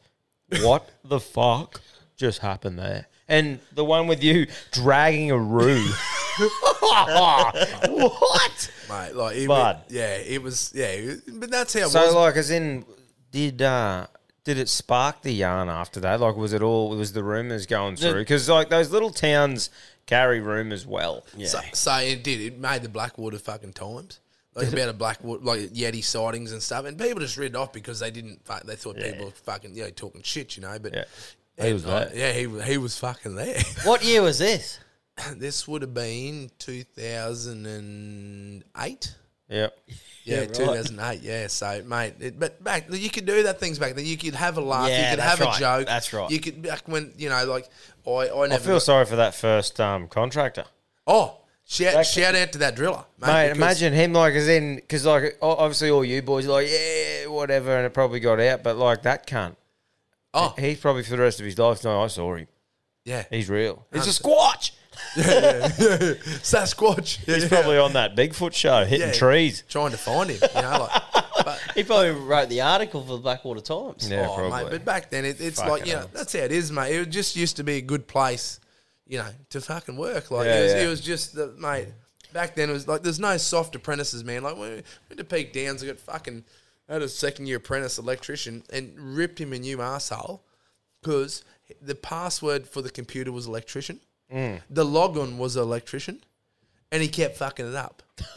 what 0.62 0.90
the 1.04 1.20
fuck 1.20 1.80
just 2.16 2.40
happened 2.40 2.78
there?" 2.78 3.06
And 3.28 3.60
the 3.72 3.84
one 3.84 4.06
with 4.08 4.22
you 4.24 4.46
dragging 4.72 5.30
a 5.30 5.38
roo. 5.38 5.86
what? 7.04 8.70
mate, 8.88 9.14
like, 9.14 9.36
it, 9.36 9.48
Bud. 9.48 9.82
yeah, 9.88 10.16
it 10.16 10.42
was, 10.42 10.72
yeah, 10.74 10.86
it- 10.86 11.20
but 11.40 11.50
that's 11.50 11.72
how 11.74 11.80
it 11.86 11.88
So, 11.90 12.04
was. 12.06 12.14
like, 12.14 12.36
as 12.36 12.50
in, 12.50 12.84
did 13.30 13.62
uh, 13.62 14.06
did 14.44 14.58
it 14.58 14.68
spark 14.68 15.22
the 15.22 15.32
yarn 15.32 15.68
after 15.68 16.00
that? 16.00 16.20
Like, 16.20 16.36
was 16.36 16.52
it 16.52 16.62
all? 16.62 16.90
Was 16.90 17.12
the 17.12 17.24
rumors 17.24 17.66
going 17.66 17.96
through? 17.96 18.14
Because 18.20 18.48
like 18.48 18.68
those 18.70 18.90
little 18.90 19.10
towns 19.10 19.70
carry 20.06 20.40
rumors 20.40 20.86
well. 20.86 21.24
Yeah. 21.36 21.46
So, 21.48 21.60
so 21.72 21.96
it 21.96 22.22
did. 22.22 22.40
It 22.40 22.58
made 22.58 22.82
the 22.82 22.88
Blackwater 22.88 23.38
fucking 23.38 23.72
times. 23.72 24.20
Like 24.54 24.72
about 24.72 24.88
a 24.88 24.92
Blackwater, 24.92 25.42
like 25.42 25.60
Yeti 25.70 26.04
sightings 26.04 26.52
and 26.52 26.62
stuff, 26.62 26.84
and 26.84 26.96
people 26.96 27.18
just 27.18 27.36
read 27.36 27.52
it 27.52 27.56
off 27.56 27.72
because 27.72 27.98
they 27.98 28.12
didn't. 28.12 28.44
fuck- 28.44 28.62
They 28.62 28.76
thought 28.76 28.94
people 28.96 29.24
were 29.26 29.30
fucking, 29.32 29.74
you 29.74 29.82
know, 29.82 29.90
talking 29.90 30.22
shit, 30.22 30.56
you 30.56 30.62
know. 30.62 30.78
But 30.78 30.94
Yeah. 30.94 31.04
He 31.66 31.72
was 31.72 31.82
there. 31.84 32.10
yeah, 32.14 32.32
he 32.32 32.48
he 32.62 32.78
was 32.78 32.96
fucking 32.98 33.34
there. 33.34 33.60
what 33.84 34.04
year 34.04 34.22
was 34.22 34.38
this 34.38 34.78
this 35.36 35.66
would 35.68 35.82
have 35.82 35.94
been 35.94 36.50
two 36.58 36.82
thousand 36.84 37.66
and 37.66 38.64
eight. 38.78 39.14
Yep. 39.48 39.78
Yeah, 40.24 40.38
right. 40.40 40.54
2008. 40.54 41.20
Yeah, 41.22 41.46
so 41.48 41.82
mate, 41.86 42.14
it, 42.18 42.40
but 42.40 42.62
back 42.64 42.86
you 42.90 43.10
could 43.10 43.26
do 43.26 43.42
that 43.42 43.60
things 43.60 43.78
back 43.78 43.94
then. 43.94 44.06
You 44.06 44.16
could 44.16 44.34
have 44.34 44.56
a 44.56 44.62
laugh. 44.62 44.88
Yeah, 44.88 45.10
you 45.10 45.16
could 45.16 45.22
have 45.22 45.40
right. 45.40 45.56
a 45.56 45.60
joke. 45.60 45.86
That's 45.86 46.12
right. 46.12 46.30
You 46.30 46.40
could 46.40 46.62
back 46.62 46.82
when 46.86 47.12
you 47.18 47.28
know, 47.28 47.44
like 47.44 47.68
I, 48.06 48.10
I 48.10 48.46
never. 48.46 48.54
I 48.54 48.58
feel 48.58 48.80
sorry 48.80 49.04
for 49.04 49.16
that 49.16 49.34
first 49.34 49.78
um, 49.80 50.08
contractor. 50.08 50.64
oh, 51.06 51.36
shout 51.66 52.06
shout 52.06 52.34
out 52.34 52.52
to 52.52 52.58
that 52.58 52.74
driller, 52.74 53.04
mate. 53.20 53.26
Mate, 53.26 53.50
imagine 53.50 53.92
him 53.92 54.14
like 54.14 54.32
as 54.34 54.48
in 54.48 54.76
because 54.76 55.04
like 55.04 55.36
obviously 55.42 55.90
all 55.90 56.04
you 56.04 56.22
boys 56.22 56.46
are 56.46 56.52
like 56.52 56.68
yeah 56.70 57.26
whatever 57.26 57.76
and 57.76 57.84
it 57.84 57.92
probably 57.92 58.20
got 58.20 58.40
out, 58.40 58.62
but 58.62 58.76
like 58.76 59.02
that 59.02 59.26
cunt, 59.26 59.56
Oh, 60.34 60.52
he's 60.58 60.80
probably 60.80 61.04
for 61.04 61.10
the 61.12 61.22
rest 61.22 61.38
of 61.38 61.46
his 61.46 61.56
life. 61.56 61.84
No, 61.84 62.02
I 62.02 62.08
saw 62.08 62.34
him. 62.34 62.48
yeah, 63.04 63.24
He's 63.30 63.48
real. 63.48 63.86
He's 63.92 64.06
a 64.08 64.12
Hundred- 65.14 65.62
squatch. 65.62 66.18
Sasquatch. 66.42 67.26
Yeah, 67.26 67.34
He's 67.34 67.42
yeah. 67.44 67.48
probably 67.48 67.78
on 67.78 67.92
that 67.94 68.16
Bigfoot 68.16 68.52
show 68.54 68.84
hitting 68.84 69.08
Yeah. 69.08 69.12
trees. 69.14 69.62
trying 69.68 69.90
to 69.92 69.96
find 69.98 70.30
him. 70.30 70.38
You 70.54 70.62
know, 70.62 70.88
like, 70.90 71.02
but, 71.44 71.60
he 71.74 71.84
probably 71.84 72.10
wrote 72.10 72.48
the 72.48 72.60
article 72.62 73.02
for 73.02 73.12
the 73.12 73.18
Blackwater 73.18 73.60
Times 73.60 74.08
Yeah, 74.10 74.28
oh, 74.28 74.34
probably. 74.34 74.64
mate, 74.64 74.70
but 74.70 74.84
back 74.84 75.10
then 75.10 75.24
it, 75.24 75.40
it's 75.40 75.58
Fucking 75.58 75.70
like 75.72 75.86
you 75.86 75.92
know 75.92 75.98
hell. 76.00 76.10
that's 76.12 76.32
how 76.32 76.40
it 76.40 76.52
is, 76.52 76.70
mate. 76.72 76.94
It 76.94 77.10
just 77.10 77.36
used 77.36 77.56
to 77.56 77.64
be 77.64 77.74
a 77.76 77.80
good 77.82 78.06
place, 78.06 78.60
you 79.06 79.18
know, 79.18 79.28
to 79.50 79.60
fucking 79.60 79.96
work. 79.96 80.30
Like 80.30 80.46
Yeah, 80.46 80.58
it, 80.58 80.62
was, 80.64 80.72
yeah. 80.72 80.80
it 80.82 80.88
was 80.88 81.00
just 81.00 81.34
the 81.34 81.48
mate. 81.58 81.88
Back 82.32 82.56
then 82.56 82.68
it 82.68 82.72
was 82.72 82.88
like 82.88 83.02
there's 83.02 83.20
no 83.20 83.36
soft 83.36 83.74
apprentices, 83.76 84.24
man. 84.24 84.42
Like 84.42 84.56
when 84.56 84.70
we 84.70 84.82
went 85.08 85.18
to 85.18 85.24
Peak 85.24 85.52
Downs, 85.52 85.82
I 85.82 85.86
got 85.86 86.00
fucking 86.00 86.44
had 86.88 87.00
a 87.02 87.08
second 87.08 87.46
year 87.46 87.58
apprentice 87.58 87.96
electrician 87.98 88.62
and 88.72 88.92
ripped 88.98 89.40
him 89.40 89.52
a 89.52 89.58
new 89.58 89.76
arsehole 89.78 90.40
because 91.00 91.44
the 91.80 91.94
password 91.94 92.66
for 92.68 92.82
the 92.82 92.90
computer 92.90 93.30
was 93.32 93.46
electrician. 93.46 94.00
Mm. 94.34 94.60
The 94.68 94.84
logon 94.84 95.38
was 95.38 95.56
an 95.56 95.62
electrician, 95.62 96.20
and 96.90 97.00
he 97.00 97.08
kept 97.08 97.36
fucking 97.36 97.68
it 97.68 97.76
up. 97.76 98.02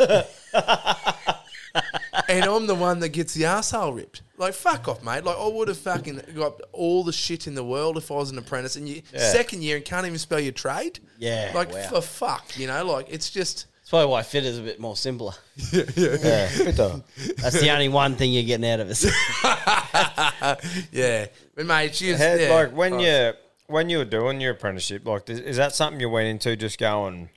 and 2.29 2.45
I'm 2.45 2.67
the 2.67 2.75
one 2.75 2.99
that 2.99 3.09
gets 3.09 3.33
the 3.33 3.43
arsehole 3.43 3.95
ripped. 3.95 4.21
Like, 4.37 4.53
fuck 4.53 4.87
off, 4.87 5.03
mate. 5.03 5.23
Like, 5.23 5.37
I 5.37 5.47
would 5.47 5.67
have 5.67 5.77
fucking 5.77 6.21
got 6.35 6.61
all 6.71 7.03
the 7.03 7.13
shit 7.13 7.47
in 7.47 7.55
the 7.55 7.63
world 7.63 7.97
if 7.97 8.11
I 8.11 8.15
was 8.15 8.29
an 8.29 8.37
apprentice. 8.37 8.75
And 8.75 8.87
you, 8.87 9.01
second 9.13 9.63
year, 9.63 9.77
and 9.77 9.85
can't 9.85 10.05
even 10.05 10.19
spell 10.19 10.39
your 10.39 10.51
trade. 10.51 10.99
Yeah, 11.17 11.51
Like, 11.55 11.73
wow. 11.73 11.87
for 11.89 12.01
fuck, 12.01 12.57
you 12.57 12.67
know? 12.67 12.85
Like, 12.85 13.07
it's 13.09 13.29
just. 13.29 13.65
That's 13.77 13.89
probably 13.89 14.11
why 14.11 14.21
fit 14.23 14.43
is 14.45 14.59
a 14.59 14.61
bit 14.61 14.79
more 14.79 14.95
simpler. 14.95 15.33
Yeah, 15.73 16.49
bitter. 16.57 17.01
That's 17.37 17.59
the 17.59 17.71
only 17.71 17.89
one 17.89 18.15
thing 18.15 18.31
you're 18.31 18.43
getting 18.43 18.69
out 18.69 18.81
of 18.81 18.89
us. 18.89 19.03
Yeah. 20.91 21.27
But, 21.55 21.65
mate, 21.65 21.95
she. 21.95 22.09
Had, 22.09 22.39
yeah. 22.39 22.53
like 22.53 22.75
when 22.75 22.99
you 22.99 23.33
when 23.67 23.89
you 23.89 23.99
were 23.99 24.05
doing 24.05 24.41
your 24.41 24.53
apprenticeship, 24.53 25.05
like 25.05 25.29
is, 25.29 25.39
is 25.39 25.57
that 25.57 25.75
something 25.75 25.99
you 25.99 26.09
went 26.09 26.27
into 26.27 26.55
just 26.55 26.79
going, 26.79 27.29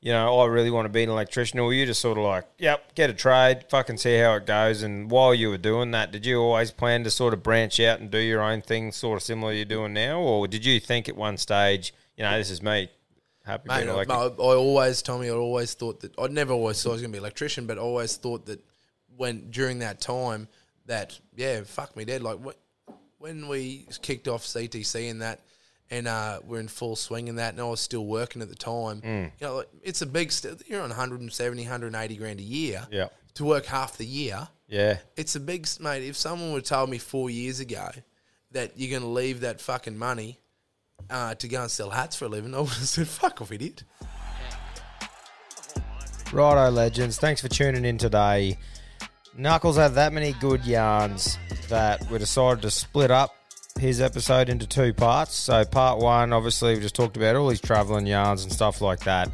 you 0.00 0.12
know, 0.12 0.28
oh, 0.28 0.40
I 0.40 0.46
really 0.46 0.70
want 0.70 0.86
to 0.86 0.90
be 0.90 1.02
an 1.02 1.10
electrician, 1.10 1.58
or 1.58 1.66
were 1.66 1.72
you 1.72 1.86
just 1.86 2.00
sort 2.00 2.18
of 2.18 2.24
like, 2.24 2.44
yep, 2.58 2.94
get 2.94 3.10
a 3.10 3.14
trade, 3.14 3.64
fucking 3.68 3.98
see 3.98 4.18
how 4.18 4.34
it 4.34 4.46
goes? 4.46 4.82
And 4.82 5.10
while 5.10 5.34
you 5.34 5.50
were 5.50 5.58
doing 5.58 5.90
that, 5.92 6.10
did 6.12 6.24
you 6.24 6.38
always 6.38 6.70
plan 6.70 7.04
to 7.04 7.10
sort 7.10 7.34
of 7.34 7.42
branch 7.42 7.80
out 7.80 8.00
and 8.00 8.10
do 8.10 8.18
your 8.18 8.42
own 8.42 8.62
thing, 8.62 8.92
sort 8.92 9.18
of 9.18 9.22
similar 9.22 9.52
to 9.52 9.56
you're 9.56 9.64
doing 9.64 9.92
now, 9.92 10.20
or 10.20 10.48
did 10.48 10.64
you 10.64 10.80
think 10.80 11.08
at 11.08 11.16
one 11.16 11.36
stage, 11.36 11.94
you 12.16 12.22
know, 12.22 12.36
this 12.36 12.50
is 12.50 12.62
me, 12.62 12.90
happy 13.44 13.68
Mate, 13.68 13.88
I, 13.88 13.92
like 13.92 14.10
I, 14.10 14.26
I 14.26 14.28
always, 14.38 15.02
Tommy, 15.02 15.28
I 15.28 15.34
always 15.34 15.74
thought 15.74 16.00
that 16.00 16.18
I 16.18 16.26
never 16.28 16.52
always 16.52 16.82
thought 16.82 16.90
I 16.90 16.92
was 16.92 17.02
going 17.02 17.12
to 17.12 17.16
be 17.16 17.18
an 17.18 17.24
electrician, 17.24 17.66
but 17.66 17.78
I 17.78 17.80
always 17.80 18.16
thought 18.16 18.46
that 18.46 18.64
when 19.16 19.50
during 19.50 19.80
that 19.80 20.00
time 20.00 20.48
that 20.90 21.18
yeah, 21.36 21.62
fuck 21.64 21.96
me 21.96 22.04
dead. 22.04 22.22
Like 22.22 22.38
wh- 22.44 22.92
when 23.18 23.48
we 23.48 23.86
kicked 24.02 24.28
off 24.28 24.44
CTC 24.44 25.10
and 25.10 25.22
that, 25.22 25.40
and 25.90 26.06
uh, 26.06 26.40
we're 26.44 26.60
in 26.60 26.68
full 26.68 26.96
swing 26.96 27.28
in 27.28 27.36
that, 27.36 27.52
and 27.52 27.60
I 27.60 27.64
was 27.64 27.80
still 27.80 28.06
working 28.06 28.42
at 28.42 28.48
the 28.48 28.54
time. 28.54 29.00
Mm. 29.00 29.32
You 29.40 29.46
know, 29.46 29.56
like, 29.56 29.68
it's 29.82 30.02
a 30.02 30.06
big. 30.06 30.30
St- 30.30 30.62
you're 30.68 30.82
on 30.82 30.88
170, 30.88 31.62
180 31.62 32.16
grand 32.16 32.40
a 32.40 32.42
year. 32.42 32.86
Yeah. 32.90 33.08
To 33.34 33.44
work 33.44 33.66
half 33.66 33.96
the 33.96 34.04
year, 34.04 34.48
yeah, 34.68 34.98
it's 35.16 35.36
a 35.36 35.40
big 35.40 35.68
mate. 35.78 36.02
If 36.02 36.16
someone 36.16 36.52
would 36.52 36.62
have 36.62 36.64
told 36.64 36.90
me 36.90 36.98
four 36.98 37.30
years 37.30 37.60
ago 37.60 37.88
that 38.50 38.72
you're 38.76 38.90
going 38.90 39.02
to 39.02 39.08
leave 39.08 39.40
that 39.40 39.60
fucking 39.60 39.96
money 39.96 40.40
uh, 41.08 41.34
to 41.36 41.48
go 41.48 41.62
and 41.62 41.70
sell 41.70 41.90
hats 41.90 42.16
for 42.16 42.24
a 42.24 42.28
living, 42.28 42.54
I 42.54 42.58
would 42.60 42.68
have 42.68 42.88
said, 42.88 43.08
"Fuck 43.08 43.40
off, 43.40 43.52
idiot." 43.52 43.84
Righto, 46.32 46.70
legends. 46.70 47.18
Thanks 47.18 47.40
for 47.40 47.48
tuning 47.48 47.84
in 47.84 47.98
today. 47.98 48.58
Knuckles 49.36 49.76
had 49.76 49.94
that 49.94 50.12
many 50.12 50.32
good 50.34 50.64
yarns 50.64 51.38
that 51.68 52.08
we 52.10 52.18
decided 52.18 52.62
to 52.62 52.70
split 52.70 53.10
up 53.10 53.34
his 53.80 54.00
episode 54.00 54.48
into 54.48 54.66
two 54.66 54.92
parts. 54.92 55.34
So, 55.34 55.64
part 55.64 55.98
one, 55.98 56.32
obviously, 56.32 56.74
we 56.74 56.80
just 56.80 56.94
talked 56.94 57.16
about 57.16 57.34
all 57.34 57.48
his 57.48 57.60
traveling 57.60 58.06
yarns 58.06 58.44
and 58.44 58.52
stuff 58.52 58.80
like 58.80 59.00
that. 59.00 59.30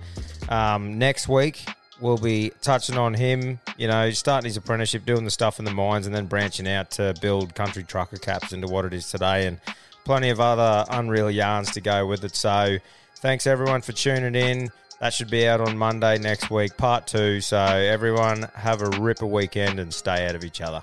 Um, 0.49 0.99
next 0.99 1.29
week, 1.29 1.67
we'll 2.01 2.17
be 2.17 2.53
touching 2.63 2.97
on 2.97 3.13
him, 3.13 3.61
you 3.77 3.89
know, 3.89 4.11
starting 4.11 4.47
his 4.47 4.57
apprenticeship, 4.57 5.05
doing 5.05 5.25
the 5.25 5.31
stuff 5.31 5.59
in 5.59 5.65
the 5.65 5.75
mines, 5.75 6.07
and 6.07 6.15
then 6.15 6.27
branching 6.27 6.69
out 6.69 6.93
to 6.93 7.15
build 7.21 7.55
country 7.55 7.83
trucker 7.83 8.17
caps 8.17 8.53
into 8.53 8.69
what 8.69 8.85
it 8.85 8.95
is 8.95 9.11
today, 9.11 9.47
and 9.47 9.61
plenty 10.05 10.31
of 10.31 10.41
other 10.41 10.85
unreal 10.91 11.31
yarns 11.31 11.73
to 11.73 11.81
go 11.81 12.07
with 12.07 12.25
it. 12.25 12.35
So, 12.37 12.79
thanks 13.17 13.47
everyone 13.47 13.83
for 13.83 13.93
tuning 13.93 14.35
in. 14.35 14.71
That 15.01 15.13
should 15.13 15.31
be 15.31 15.47
out 15.47 15.61
on 15.61 15.77
Monday 15.77 16.19
next 16.19 16.51
week, 16.51 16.77
part 16.77 17.07
two. 17.07 17.41
So, 17.41 17.59
everyone, 17.59 18.45
have 18.55 18.81
a 18.81 18.91
ripper 19.01 19.27
weekend 19.27 19.81
and 19.81 19.93
stay 19.93 20.27
out 20.27 20.35
of 20.35 20.45
each 20.45 20.61
other. 20.61 20.83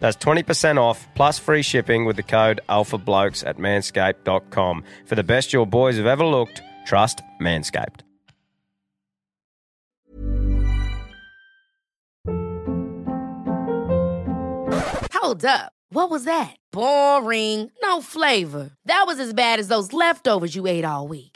That's 0.00 0.16
20% 0.16 0.78
off 0.78 1.06
plus 1.14 1.38
free 1.38 1.62
shipping 1.62 2.04
with 2.04 2.16
the 2.16 2.22
code 2.22 2.60
ALPHABLOKES 2.68 3.46
at 3.46 3.58
manscaped.com. 3.58 4.84
For 5.04 5.14
the 5.14 5.24
best 5.24 5.52
your 5.52 5.66
boys 5.66 5.96
have 5.96 6.06
ever 6.06 6.24
looked, 6.24 6.62
trust 6.86 7.22
Manscaped. 7.40 8.00
Hold 15.12 15.44
up. 15.44 15.72
What 15.90 16.10
was 16.10 16.24
that? 16.24 16.54
Boring. 16.72 17.70
No 17.82 18.00
flavor. 18.00 18.70
That 18.84 19.04
was 19.06 19.18
as 19.18 19.32
bad 19.32 19.58
as 19.58 19.68
those 19.68 19.92
leftovers 19.92 20.54
you 20.54 20.66
ate 20.66 20.84
all 20.84 21.08
week. 21.08 21.35